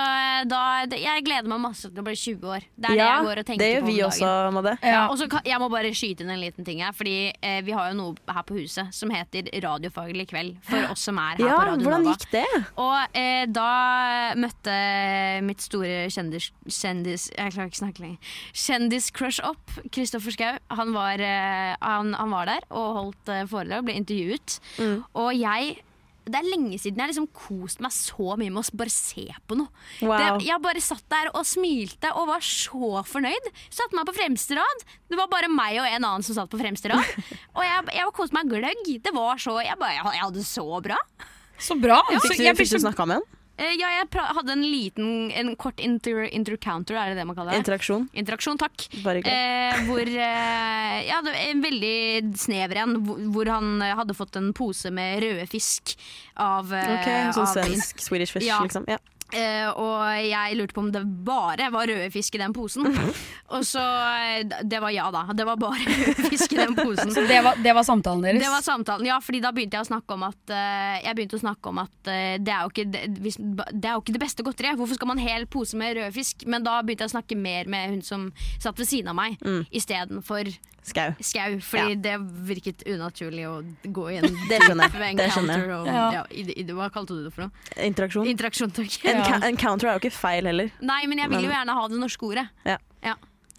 da 0.48 0.60
Jeg 0.94 1.24
gleder 1.24 1.48
meg 1.48 1.60
masse 1.62 1.88
til 1.88 2.00
å 2.00 2.04
bli 2.06 2.14
20 2.18 2.50
år. 2.54 2.64
Det 2.76 2.90
er 2.90 2.98
det 2.98 3.06
jeg 3.06 3.24
går 3.26 3.40
og 3.40 3.46
tenker 3.48 3.62
det 3.62 3.70
gjør 3.70 3.84
på 3.84 3.88
vi 3.90 3.96
også. 4.04 4.30
Madde. 4.54 4.74
Ja, 4.84 5.00
og 5.10 5.16
så 5.18 5.26
jeg 5.46 5.60
må 5.62 5.68
bare 5.72 5.90
skyte 5.96 6.24
inn 6.24 6.32
en 6.34 6.40
liten 6.42 6.66
ting 6.66 6.82
her. 6.84 6.94
Fordi 6.96 7.16
eh, 7.32 7.60
vi 7.66 7.74
har 7.76 7.90
jo 7.90 7.96
noe 7.98 8.34
her 8.34 8.46
på 8.46 8.58
huset 8.60 8.92
som 8.94 9.12
heter 9.14 9.48
Radiofaglig 9.64 10.28
kveld. 10.30 10.58
For 10.66 10.92
oss 10.92 11.06
som 11.08 11.18
er 11.22 11.40
her 11.40 11.46
Ja, 11.46 11.56
på 11.56 11.66
Radio 11.70 11.88
hvordan 11.88 12.06
Nova. 12.06 12.14
gikk 12.16 12.34
det? 12.36 12.62
Og 12.84 13.18
eh, 13.22 13.44
da 13.50 13.70
møtte 14.40 14.76
mitt 15.46 15.64
store 15.64 16.06
kjendis... 16.12 16.50
kjendis 16.68 17.28
jeg 17.34 17.54
klarer 17.54 17.70
ikke 17.70 17.80
å 17.80 17.84
snakke 17.84 18.04
lenger. 18.04 18.32
Kjendiscrush 18.66 19.42
opp. 19.46 19.76
Kristoffer 19.94 20.34
Schou. 20.36 20.58
Han, 20.78 20.94
var, 20.96 21.22
eh, 21.24 21.74
han, 21.80 22.14
han 22.18 22.34
var 22.34 22.50
der 22.50 22.66
og 22.70 22.90
holdt 22.98 23.32
eh, 23.32 23.46
foredrag, 23.50 23.86
ble 23.86 23.96
intervjuet. 24.00 24.58
Mm. 24.80 24.98
Og 25.22 25.30
jeg 25.36 25.78
det 26.32 26.40
er 26.40 26.48
lenge 26.48 26.78
siden 26.80 27.00
jeg 27.00 27.04
har 27.04 27.12
liksom 27.12 27.28
kost 27.36 27.82
meg 27.84 27.94
så 27.94 28.36
mye 28.40 28.52
med 28.52 28.62
å 28.62 28.78
bare 28.80 28.92
se 28.94 29.26
på 29.48 29.58
noe. 29.58 29.70
Wow. 30.02 30.14
Det, 30.16 30.46
jeg 30.48 30.62
bare 30.64 30.84
satt 30.84 31.04
der 31.12 31.32
og 31.32 31.46
smilte 31.48 32.12
og 32.14 32.30
var 32.30 32.44
så 32.46 33.02
fornøyd. 33.08 33.50
Satte 33.68 33.98
meg 33.98 34.08
på 34.08 34.16
fremste 34.16 34.58
rad. 34.58 34.86
Det 35.10 35.18
var 35.18 35.30
bare 35.32 35.50
meg 35.52 35.80
og 35.82 35.88
en 35.88 35.98
annen 35.98 36.26
som 36.26 36.38
satt 36.38 36.52
på 36.52 36.60
fremste 36.60 36.92
rad. 36.92 37.12
og 37.56 37.62
jeg, 37.66 37.90
jeg 37.98 38.14
koste 38.16 38.38
meg 38.38 38.50
gløgg. 38.52 38.94
Det 39.02 39.14
var 39.16 39.40
så 39.42 39.58
Jeg, 39.64 39.76
bare, 39.80 39.98
jeg 39.98 40.24
hadde 40.24 40.38
det 40.38 40.48
så 40.48 40.66
bra. 40.84 40.98
Så 41.60 41.76
bra. 41.76 42.00
Ja. 42.08 42.22
Fikk 42.24 42.40
du, 42.40 42.46
jeg 42.46 42.58
fikk 42.58 42.72
du 42.72 42.82
snakka 42.86 43.06
med 43.08 43.20
en? 43.20 43.28
Eh, 43.60 43.74
ja, 43.76 43.90
jeg 43.98 44.08
hadde 44.16 44.54
en 44.54 44.62
liten, 44.64 45.08
en 45.36 45.52
kort 45.60 45.80
inter 45.84 46.22
intercounter, 46.32 46.96
er 46.96 47.12
det 47.12 47.20
det 47.20 47.26
man 47.28 47.36
kaller 47.36 47.52
det? 47.52 47.60
Interaksjon? 47.60 48.06
Interaksjon, 48.16 48.60
takk. 48.60 48.86
Bare. 49.04 49.20
Eh, 49.28 49.82
hvor 49.88 50.00
eh, 50.08 50.96
Ja, 51.10 51.20
en 51.44 51.60
veldig 51.64 52.32
snever 52.40 52.80
en, 52.86 52.96
hvor, 53.34 53.50
han 53.52 53.84
hadde 53.84 54.16
fått 54.16 54.38
en 54.40 54.52
pose 54.56 54.92
med 54.94 55.20
røde 55.24 55.44
fisk 55.50 55.92
av, 56.40 56.72
eh, 56.72 56.94
Ok, 56.96 57.10
sånn 57.36 57.50
svensk 57.52 58.00
Swedish 58.00 58.32
fish, 58.32 58.48
Ja. 58.48 58.62
liksom. 58.64 58.88
Ja. 58.88 58.96
Eh, 59.32 59.68
og 59.70 60.02
jeg 60.26 60.56
lurte 60.58 60.74
på 60.76 60.82
om 60.84 60.90
det 60.94 61.02
bare 61.26 61.68
var 61.72 61.86
røde 61.90 62.08
fisk 62.14 62.34
i 62.34 62.40
den 62.42 62.54
posen. 62.56 62.86
og 63.54 63.64
så 63.66 63.82
eh, 63.82 64.44
Det 64.66 64.80
var 64.82 64.90
ja, 64.94 65.08
da. 65.14 65.24
Det 65.36 65.46
var 65.46 65.60
bare 65.60 65.80
røde 65.86 66.26
fisk 66.32 66.54
i 66.56 66.60
den 66.60 66.74
posen. 66.78 67.12
Så 67.14 67.24
det 67.28 67.40
var, 67.46 67.60
det 67.62 67.74
var 67.76 67.86
samtalen 67.86 68.26
deres? 68.26 68.42
Det 68.42 68.52
var 68.52 68.64
samtalen, 68.66 69.06
ja, 69.10 69.18
fordi 69.24 69.42
da 69.44 69.52
begynte 69.56 69.78
jeg 69.78 69.86
å 69.86 69.90
snakke 69.90 70.16
om 70.16 70.26
at 70.28 70.54
uh, 70.54 70.96
Jeg 71.04 71.16
begynte 71.18 71.38
å 71.38 71.44
snakke 71.44 71.72
om 71.72 71.82
at 71.84 71.94
uh, 72.10 72.34
det, 72.40 72.54
er 72.54 72.64
jo 72.64 72.72
ikke, 72.74 72.86
det, 72.94 73.04
hvis, 73.24 73.38
det 73.40 73.86
er 73.86 73.94
jo 73.96 74.04
ikke 74.04 74.16
det 74.16 74.24
beste 74.24 74.46
godteriet. 74.46 74.80
Hvorfor 74.80 74.98
skal 74.98 75.12
man 75.12 75.22
hel 75.22 75.46
pose 75.50 75.78
med 75.80 75.96
røde 75.98 76.12
fisk? 76.16 76.46
Men 76.50 76.66
da 76.66 76.80
begynte 76.82 77.06
jeg 77.06 77.12
å 77.12 77.16
snakke 77.18 77.38
mer 77.38 77.70
med 77.70 77.94
hun 77.94 78.02
som 78.06 78.28
satt 78.60 78.78
ved 78.80 78.90
siden 78.90 79.12
av 79.14 79.18
meg, 79.18 79.38
Mm. 79.40 79.62
istedenfor 79.72 80.48
Skau. 80.82 81.12
Skau. 81.20 81.58
Fordi 81.60 81.94
det 82.00 82.14
virket 82.48 82.82
unaturlig 82.88 83.44
å 83.46 83.56
gå 83.84 84.06
i 84.12 84.16
en 84.20 84.28
Det 84.50 84.60
skjønner 84.64 84.88
jeg. 84.96 85.16
Det 85.20 85.30
skjønner 85.34 85.64
jeg. 85.64 85.70
Og, 85.76 85.86
Ja. 85.86 86.04
ja, 86.18 86.22
i, 86.30 86.46
i, 86.56 86.64
hva 86.72 86.90
kalte 86.94 87.14
du 87.18 87.24
det 87.28 87.32
for 87.36 87.46
noe? 87.48 87.52
Interaksjon. 87.84 88.26
Interaksjon, 88.26 88.70
takk. 88.72 89.00
En, 89.04 89.16
Ja. 89.20 89.40
ca- 89.40 89.56
counter 89.60 89.88
er 89.90 89.98
jo 89.98 90.04
ikke 90.06 90.16
feil 90.16 90.46
heller. 90.48 90.70
Nei, 90.80 91.02
men 91.06 91.18
jeg 91.18 91.28
vil 91.34 91.44
jo 91.48 91.50
gjerne 91.52 91.74
ha 91.80 91.88
det 91.88 91.98
norske 92.00 92.26
ordet. 92.32 92.48
Ja. 92.64 92.78
Ja. 93.04 93.16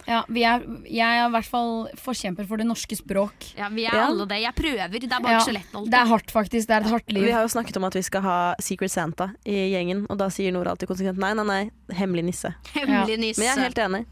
Ja, 0.08 0.24
vi 0.34 0.42
er, 0.50 0.64
jeg 0.90 1.06
er 1.06 1.28
i 1.28 1.32
hvert 1.36 1.46
fall 1.46 1.84
forkjemper 2.02 2.48
for 2.50 2.58
det 2.58 2.66
norske 2.66 2.98
språk. 2.98 3.52
Ja, 3.54 3.68
vi 3.70 3.84
er 3.86 3.94
Ja. 3.94 4.08
alle 4.10 4.26
det. 4.26 4.40
Jeg 4.42 4.56
prøver. 4.58 4.90
Det 4.90 5.04
er 5.06 5.20
bare 5.22 5.36
Ja, 5.36 5.38
ikke 5.44 5.52
så 5.52 5.54
lett 5.54 5.76
alltid. 5.78 5.92
Det 5.94 6.00
er 6.00 6.08
hardt, 6.10 6.32
faktisk. 6.34 6.68
Det 6.68 6.74
er 6.74 6.82
et 6.82 6.90
hardt 6.90 7.12
liv. 7.14 7.24
Vi 7.28 7.32
har 7.36 7.44
jo 7.46 7.52
snakket 7.54 7.78
om 7.78 7.84
at 7.86 7.94
vi 7.94 8.02
skal 8.02 8.22
ha 8.26 8.38
Secret 8.60 8.90
Santa 8.90 9.28
i 9.46 9.60
gjengen, 9.76 10.08
og 10.10 10.18
da 10.18 10.26
sier 10.34 10.52
Nora 10.52 10.74
alltid 10.74 10.90
konsekvent 10.90 11.22
nei, 11.22 11.36
nei, 11.38 11.46
nei, 11.46 11.62
hemmelig 11.94 12.26
nisse. 12.32 12.50
Hemmelig 12.74 13.20
nisse. 13.22 13.40
Men 13.40 13.48
jeg 13.52 13.58
er 13.60 13.62
helt 13.70 13.78
enig. 13.86 14.06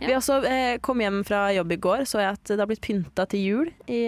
Ja. 0.00 0.08
Vi 0.10 0.14
også 0.18 0.34
eh, 0.44 0.78
kom 0.84 0.98
hjem 1.00 1.20
fra 1.24 1.46
jobb 1.54 1.70
i 1.72 1.76
går, 1.80 2.00
så 2.10 2.18
jeg 2.20 2.34
at 2.34 2.50
det 2.50 2.58
har 2.58 2.66
blitt 2.68 2.80
pynta 2.84 3.24
til 3.30 3.40
jul 3.46 3.68
i, 3.88 4.00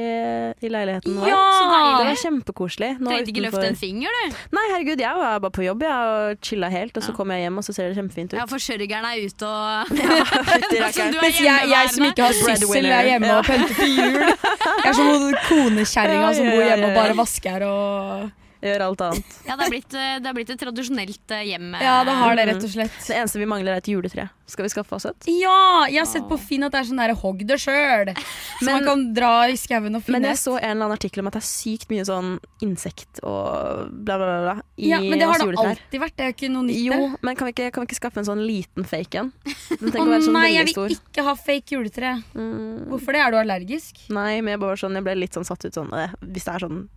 i 0.60 0.68
leiligheten 0.72 1.14
vår. 1.16 1.28
Ja! 1.30 1.38
Så 1.56 1.68
deilig. 1.70 1.92
Det 2.00 2.06
var 2.10 2.18
kjempekoselig. 2.22 2.88
Trengte 2.98 3.30
ikke 3.32 3.40
utenfor- 3.44 3.46
løfte 3.46 3.70
en 3.70 3.78
finger, 3.80 4.16
du. 4.18 4.36
Nei, 4.58 4.64
herregud, 4.74 5.00
jeg 5.06 5.20
var 5.22 5.38
bare 5.46 5.54
på 5.56 5.64
jobb 5.64 5.84
jeg, 5.86 6.10
og 6.16 6.42
chilla 6.44 6.68
helt, 6.74 6.96
og 7.00 7.06
så 7.06 7.14
kom 7.16 7.30
jeg 7.32 7.46
hjem, 7.46 7.60
og 7.62 7.64
så 7.68 7.76
ser 7.78 7.88
det 7.92 7.96
kjempefint 8.00 8.34
ut. 8.34 8.38
Ja, 8.40 8.46
forsørgeren 8.50 9.06
er 9.08 9.22
ute 9.24 9.46
og 9.46 9.94
ja, 10.02 10.90
Så 10.92 11.06
du 11.14 11.20
er 11.20 11.22
Mens 11.22 11.40
jeg, 11.40 11.70
jeg 11.72 11.92
som 11.94 12.08
ikke 12.10 12.26
har 12.26 12.36
syssel, 12.42 12.90
er 12.90 13.12
hjemme 13.12 13.30
Ja. 13.30 13.38
og 13.38 13.44
pynter 13.48 13.78
til 13.78 13.94
jul. 13.96 14.18
Jeg 14.20 14.90
er 14.90 14.98
som 14.98 15.06
hun 15.14 15.38
konekjerringa 15.48 16.34
som 16.36 16.44
Ja, 16.50 16.56
bor 16.56 16.60
ja, 16.66 16.68
hjemme 16.74 16.90
og 16.90 16.98
bare 16.98 17.16
vasker 17.22 17.64
og 17.70 18.26
Gjør 18.66 18.84
alt 18.88 19.04
annet. 19.06 19.36
Ja, 19.46 19.54
det 19.56 19.62
har 19.66 19.70
blitt, 19.72 19.94
eh, 19.94 20.16
det 20.20 20.26
har 20.30 20.34
blitt 20.36 20.50
et 20.50 20.60
tradisjonelt 20.60 21.30
eh, 21.36 21.44
hjem. 21.52 21.68
eh, 21.78 21.84
Ja, 21.86 22.00
det 22.04 22.14
har 22.18 22.36
det, 22.36 22.46
rett 22.50 22.64
og 22.66 22.72
slett. 22.72 22.96
Det 23.06 23.16
eneste 23.20 23.38
vi 23.40 23.46
mangler, 23.48 23.76
er 23.76 23.82
et 23.84 23.90
juletre. 23.92 24.28
Skal 24.46 24.62
vi 24.66 24.70
skaffe 24.70 24.94
oss 24.94 25.06
et? 25.08 25.26
Ja! 25.26 25.86
Jeg 25.90 25.98
har 25.98 26.06
sett 26.06 26.26
på 26.30 26.36
Finn 26.38 26.62
at 26.62 26.70
det 26.74 26.78
er 26.80 26.86
sånn 26.90 27.00
der 27.02 27.14
hogg 27.18 27.40
det 27.48 27.56
sjøl. 27.58 28.12
Så 28.14 28.66
Men- 28.66 28.74
man 28.76 28.84
kan 28.86 29.00
dra 29.14 29.32
i 29.50 29.56
skauen 29.58 29.96
og 29.98 30.02
finne 30.06 30.20
Men 30.20 30.28
jeg 30.30 30.38
så 30.38 30.54
en 30.56 30.62
eller 30.70 30.84
annen 30.86 30.94
artikkel 30.98 31.20
om 31.24 31.26
at 31.26 31.34
det 31.34 31.42
er 31.42 31.48
sykt 31.50 31.88
mye 31.90 32.04
sånn 32.06 32.38
insekt 32.62 33.18
og 33.26 33.90
bla, 34.04 34.16
bla, 34.16 34.26
bla, 34.26 34.42
bla 34.46 34.54
i 34.78 34.88
Ja, 34.92 35.00
men 35.00 35.18
det 35.18 35.26
har 35.26 35.38
det 35.38 35.48
alltid 35.58 36.00
vært. 36.00 36.14
Det 36.16 36.22
er 36.26 36.30
jo 36.30 36.36
ikke 36.36 36.52
noe 36.52 36.62
nytt. 36.68 36.84
Jo, 36.86 37.16
men 37.22 37.36
kan 37.36 37.46
vi, 37.48 37.52
ikke, 37.56 37.72
kan 37.72 37.82
vi 37.82 37.90
ikke 37.90 38.00
skaffe 38.00 38.18
en 38.22 38.28
sånn 38.30 38.44
liten 38.46 38.86
fake 38.86 39.14
en? 39.24 39.32
Å 39.32 39.98
oh, 39.98 40.20
sånn 40.22 40.32
nei, 40.32 40.46
jeg 40.54 40.68
vil 40.70 40.76
stor. 40.76 40.94
ikke 40.94 41.24
ha 41.26 41.34
fake 41.34 41.74
juletre. 41.74 42.14
Mm, 42.34 42.86
Hvorfor 42.92 43.12
det? 43.18 43.22
Er 43.26 43.30
du 43.34 43.38
allergisk? 43.42 43.98
nei, 44.14 44.40
men 44.40 44.54
jeg, 44.54 44.60
bare 44.62 44.76
sånn, 44.78 44.94
jeg 44.94 45.02
ble 45.04 45.14
litt 45.18 45.34
sånn 45.34 45.44
satt 45.44 45.64
ut 45.66 45.74
sånn 45.74 45.90
Hvis 46.22 46.44
det 46.46 46.54
er 46.54 46.62
sånn 46.68 46.88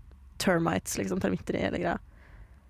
termites, 0.42 0.98
liksom 1.00 1.20
termitter 1.24 1.58
i 1.60 1.66
hele 1.68 1.82
greia. 1.82 1.98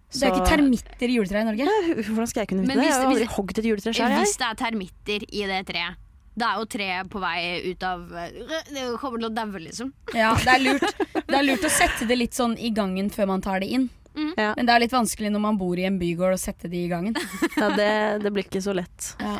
Det 0.09 0.25
er 0.25 0.33
ikke 0.33 0.49
termitter 0.49 1.05
i 1.11 1.15
juletreet 1.19 1.43
i 1.43 1.47
Norge. 1.51 1.65
Nei, 1.69 1.95
Hvordan 2.01 2.29
skal 2.31 2.41
jeg 2.41 2.49
kunne 2.49 2.63
vite 2.65 2.79
det? 2.79 2.85
Jeg 2.87 2.95
har 2.97 3.09
aldri 3.11 3.27
hogd 3.35 3.59
et 3.61 3.67
juletre 3.69 3.91
sjøl. 3.93 4.15
Hvis 4.23 4.37
det 4.41 4.47
er 4.47 4.57
termitter 4.63 5.25
i 5.29 5.43
det 5.51 5.59
treet. 5.69 5.99
Da 6.39 6.53
er 6.53 6.61
jo 6.61 6.67
treet 6.71 7.09
på 7.11 7.19
vei 7.19 7.39
ut 7.67 7.83
av 7.83 8.03
eh, 8.15 8.41
Det 8.71 8.83
kommer 9.01 9.19
til 9.19 9.27
å 9.27 9.31
daue, 9.35 9.59
liksom. 9.59 9.89
Ja, 10.15 10.31
det 10.39 10.53
er, 10.53 10.61
lurt. 10.63 11.01
det 11.27 11.35
er 11.35 11.43
lurt 11.45 11.65
å 11.67 11.71
sette 11.73 12.07
det 12.09 12.15
litt 12.15 12.37
sånn 12.37 12.55
i 12.57 12.69
gangen 12.73 13.09
før 13.13 13.27
man 13.33 13.43
tar 13.43 13.59
det 13.61 13.69
inn. 13.75 13.89
Ja. 14.37 14.53
Men 14.57 14.67
det 14.67 14.73
er 14.73 14.81
litt 14.85 14.93
vanskelig 14.95 15.29
når 15.31 15.43
man 15.43 15.57
bor 15.59 15.77
i 15.79 15.85
en 15.87 15.99
bygård 15.99 16.35
å 16.35 16.39
sette 16.41 16.67
det 16.71 16.79
i 16.85 16.89
gangen. 16.91 17.15
Ja, 17.57 17.69
det, 17.75 17.89
det 18.23 18.31
blir 18.35 18.47
ikke 18.47 18.61
så 18.63 18.73
lett. 18.77 19.11
Ja. 19.21 19.37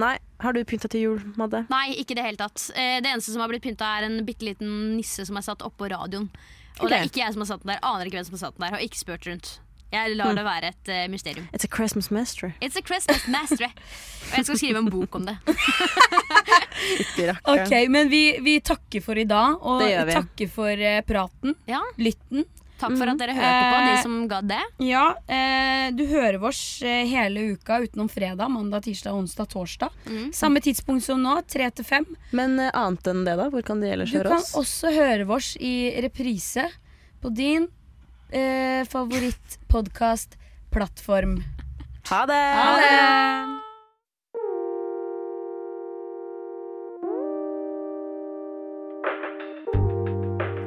Nei, 0.00 0.16
har 0.42 0.54
du 0.56 0.60
pynta 0.66 0.90
til 0.90 1.04
jul, 1.06 1.22
Madde? 1.38 1.64
Nei, 1.70 1.94
ikke 2.02 2.16
i 2.16 2.18
det 2.18 2.26
hele 2.26 2.40
tatt. 2.40 2.66
Eh, 2.74 2.98
Det 3.02 3.12
eneste 3.14 3.30
som 3.34 3.44
har 3.44 3.50
blitt 3.52 3.62
pynta, 3.64 3.92
er 4.00 4.08
en 4.08 4.20
bitte 4.26 4.46
liten 4.48 4.96
nisse 4.98 5.24
som 5.28 5.38
er 5.38 5.46
satt 5.46 5.62
oppå 5.66 5.86
radioen. 5.92 6.28
Og 6.80 6.90
det 6.90 6.96
er 6.98 7.06
ikke 7.06 7.22
jeg 7.22 7.34
som 7.34 7.44
har 7.44 7.50
satt 7.52 7.62
den 7.62 7.70
der. 7.74 7.82
Aner 7.86 8.08
ikke 8.08 8.18
hvem 8.18 8.26
som 8.26 8.34
har 8.38 8.42
satt 8.46 8.56
den 8.58 8.66
der. 8.66 8.74
Har 8.76 8.82
ikke 8.84 8.98
spurt 8.98 9.28
rundt. 9.30 9.52
Jeg 9.94 10.16
lar 10.18 10.34
det 10.34 10.42
være 10.42 10.70
et 10.72 10.88
uh, 10.90 11.02
mysterium. 11.12 11.46
It's 11.54 11.62
a 11.62 11.70
Christmas 11.70 12.10
Mastery 12.10 12.50
It's 12.58 12.74
a 12.74 12.82
Christmas 12.82 13.28
master. 13.30 13.70
Og 14.32 14.36
jeg 14.40 14.48
skal 14.48 14.58
skrive 14.58 14.80
en 14.82 14.90
bok 14.90 15.14
om 15.20 15.28
det. 15.28 15.36
Ok, 17.46 17.72
Men 17.92 18.10
vi, 18.10 18.22
vi 18.42 18.58
takker 18.64 19.04
for 19.04 19.14
i 19.20 19.26
dag, 19.28 19.54
og 19.62 19.80
Det 19.84 19.92
gjør 19.92 20.08
vi. 20.08 20.16
takker 20.18 20.50
for 20.56 20.82
uh, 20.82 20.98
praten. 21.06 21.54
Ja, 21.70 21.80
Lytten. 22.00 22.44
Takk 22.80 22.96
for 22.98 23.06
at 23.12 23.18
dere 23.20 23.34
hørte 23.36 23.66
på, 23.70 23.76
Eh, 23.78 23.86
de 23.88 23.94
som 24.02 24.14
gadd 24.28 24.48
det. 24.50 24.62
Ja, 24.82 25.04
eh, 25.30 25.90
du 25.94 26.02
hører 26.10 26.42
oss 26.44 26.82
eh, 26.82 27.04
hele 27.06 27.40
uka 27.54 27.78
utenom 27.84 28.08
fredag, 28.10 28.48
mandag, 28.50 28.82
tirsdag, 28.84 29.14
onsdag, 29.14 29.46
torsdag. 29.52 29.88
Mm. 30.06 30.32
Samme 30.34 30.60
tidspunkt 30.60 31.04
som 31.06 31.22
nå, 31.22 31.36
tre 31.48 31.70
til 31.70 31.84
fem. 31.86 32.04
Men 32.32 32.58
eh, 32.60 32.70
annet 32.74 33.06
enn 33.12 33.24
det, 33.24 33.36
da? 33.38 33.48
Hvor 33.52 33.62
kan 33.62 33.80
de 33.80 33.86
ellers 33.94 34.10
Du 34.10 34.16
høre 34.18 34.28
kan 34.34 34.42
også 34.60 34.90
høre 34.94 35.26
oss 35.30 35.54
i 35.60 35.90
reprise 36.02 36.66
på 37.22 37.28
din 37.34 37.68
eh, 38.34 38.84
favorittpodkast-plattform. 38.90 41.38
Ha 42.10 42.26
det! 42.28 42.42
Ha 42.58 42.76
det! 42.82 42.94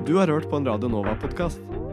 Du 0.07 0.15
har 0.17 0.27
hørt 0.27 0.49
på 0.49 0.55
en 0.57 0.65
Radio 0.65 0.89
Nova-podkast. 0.89 1.59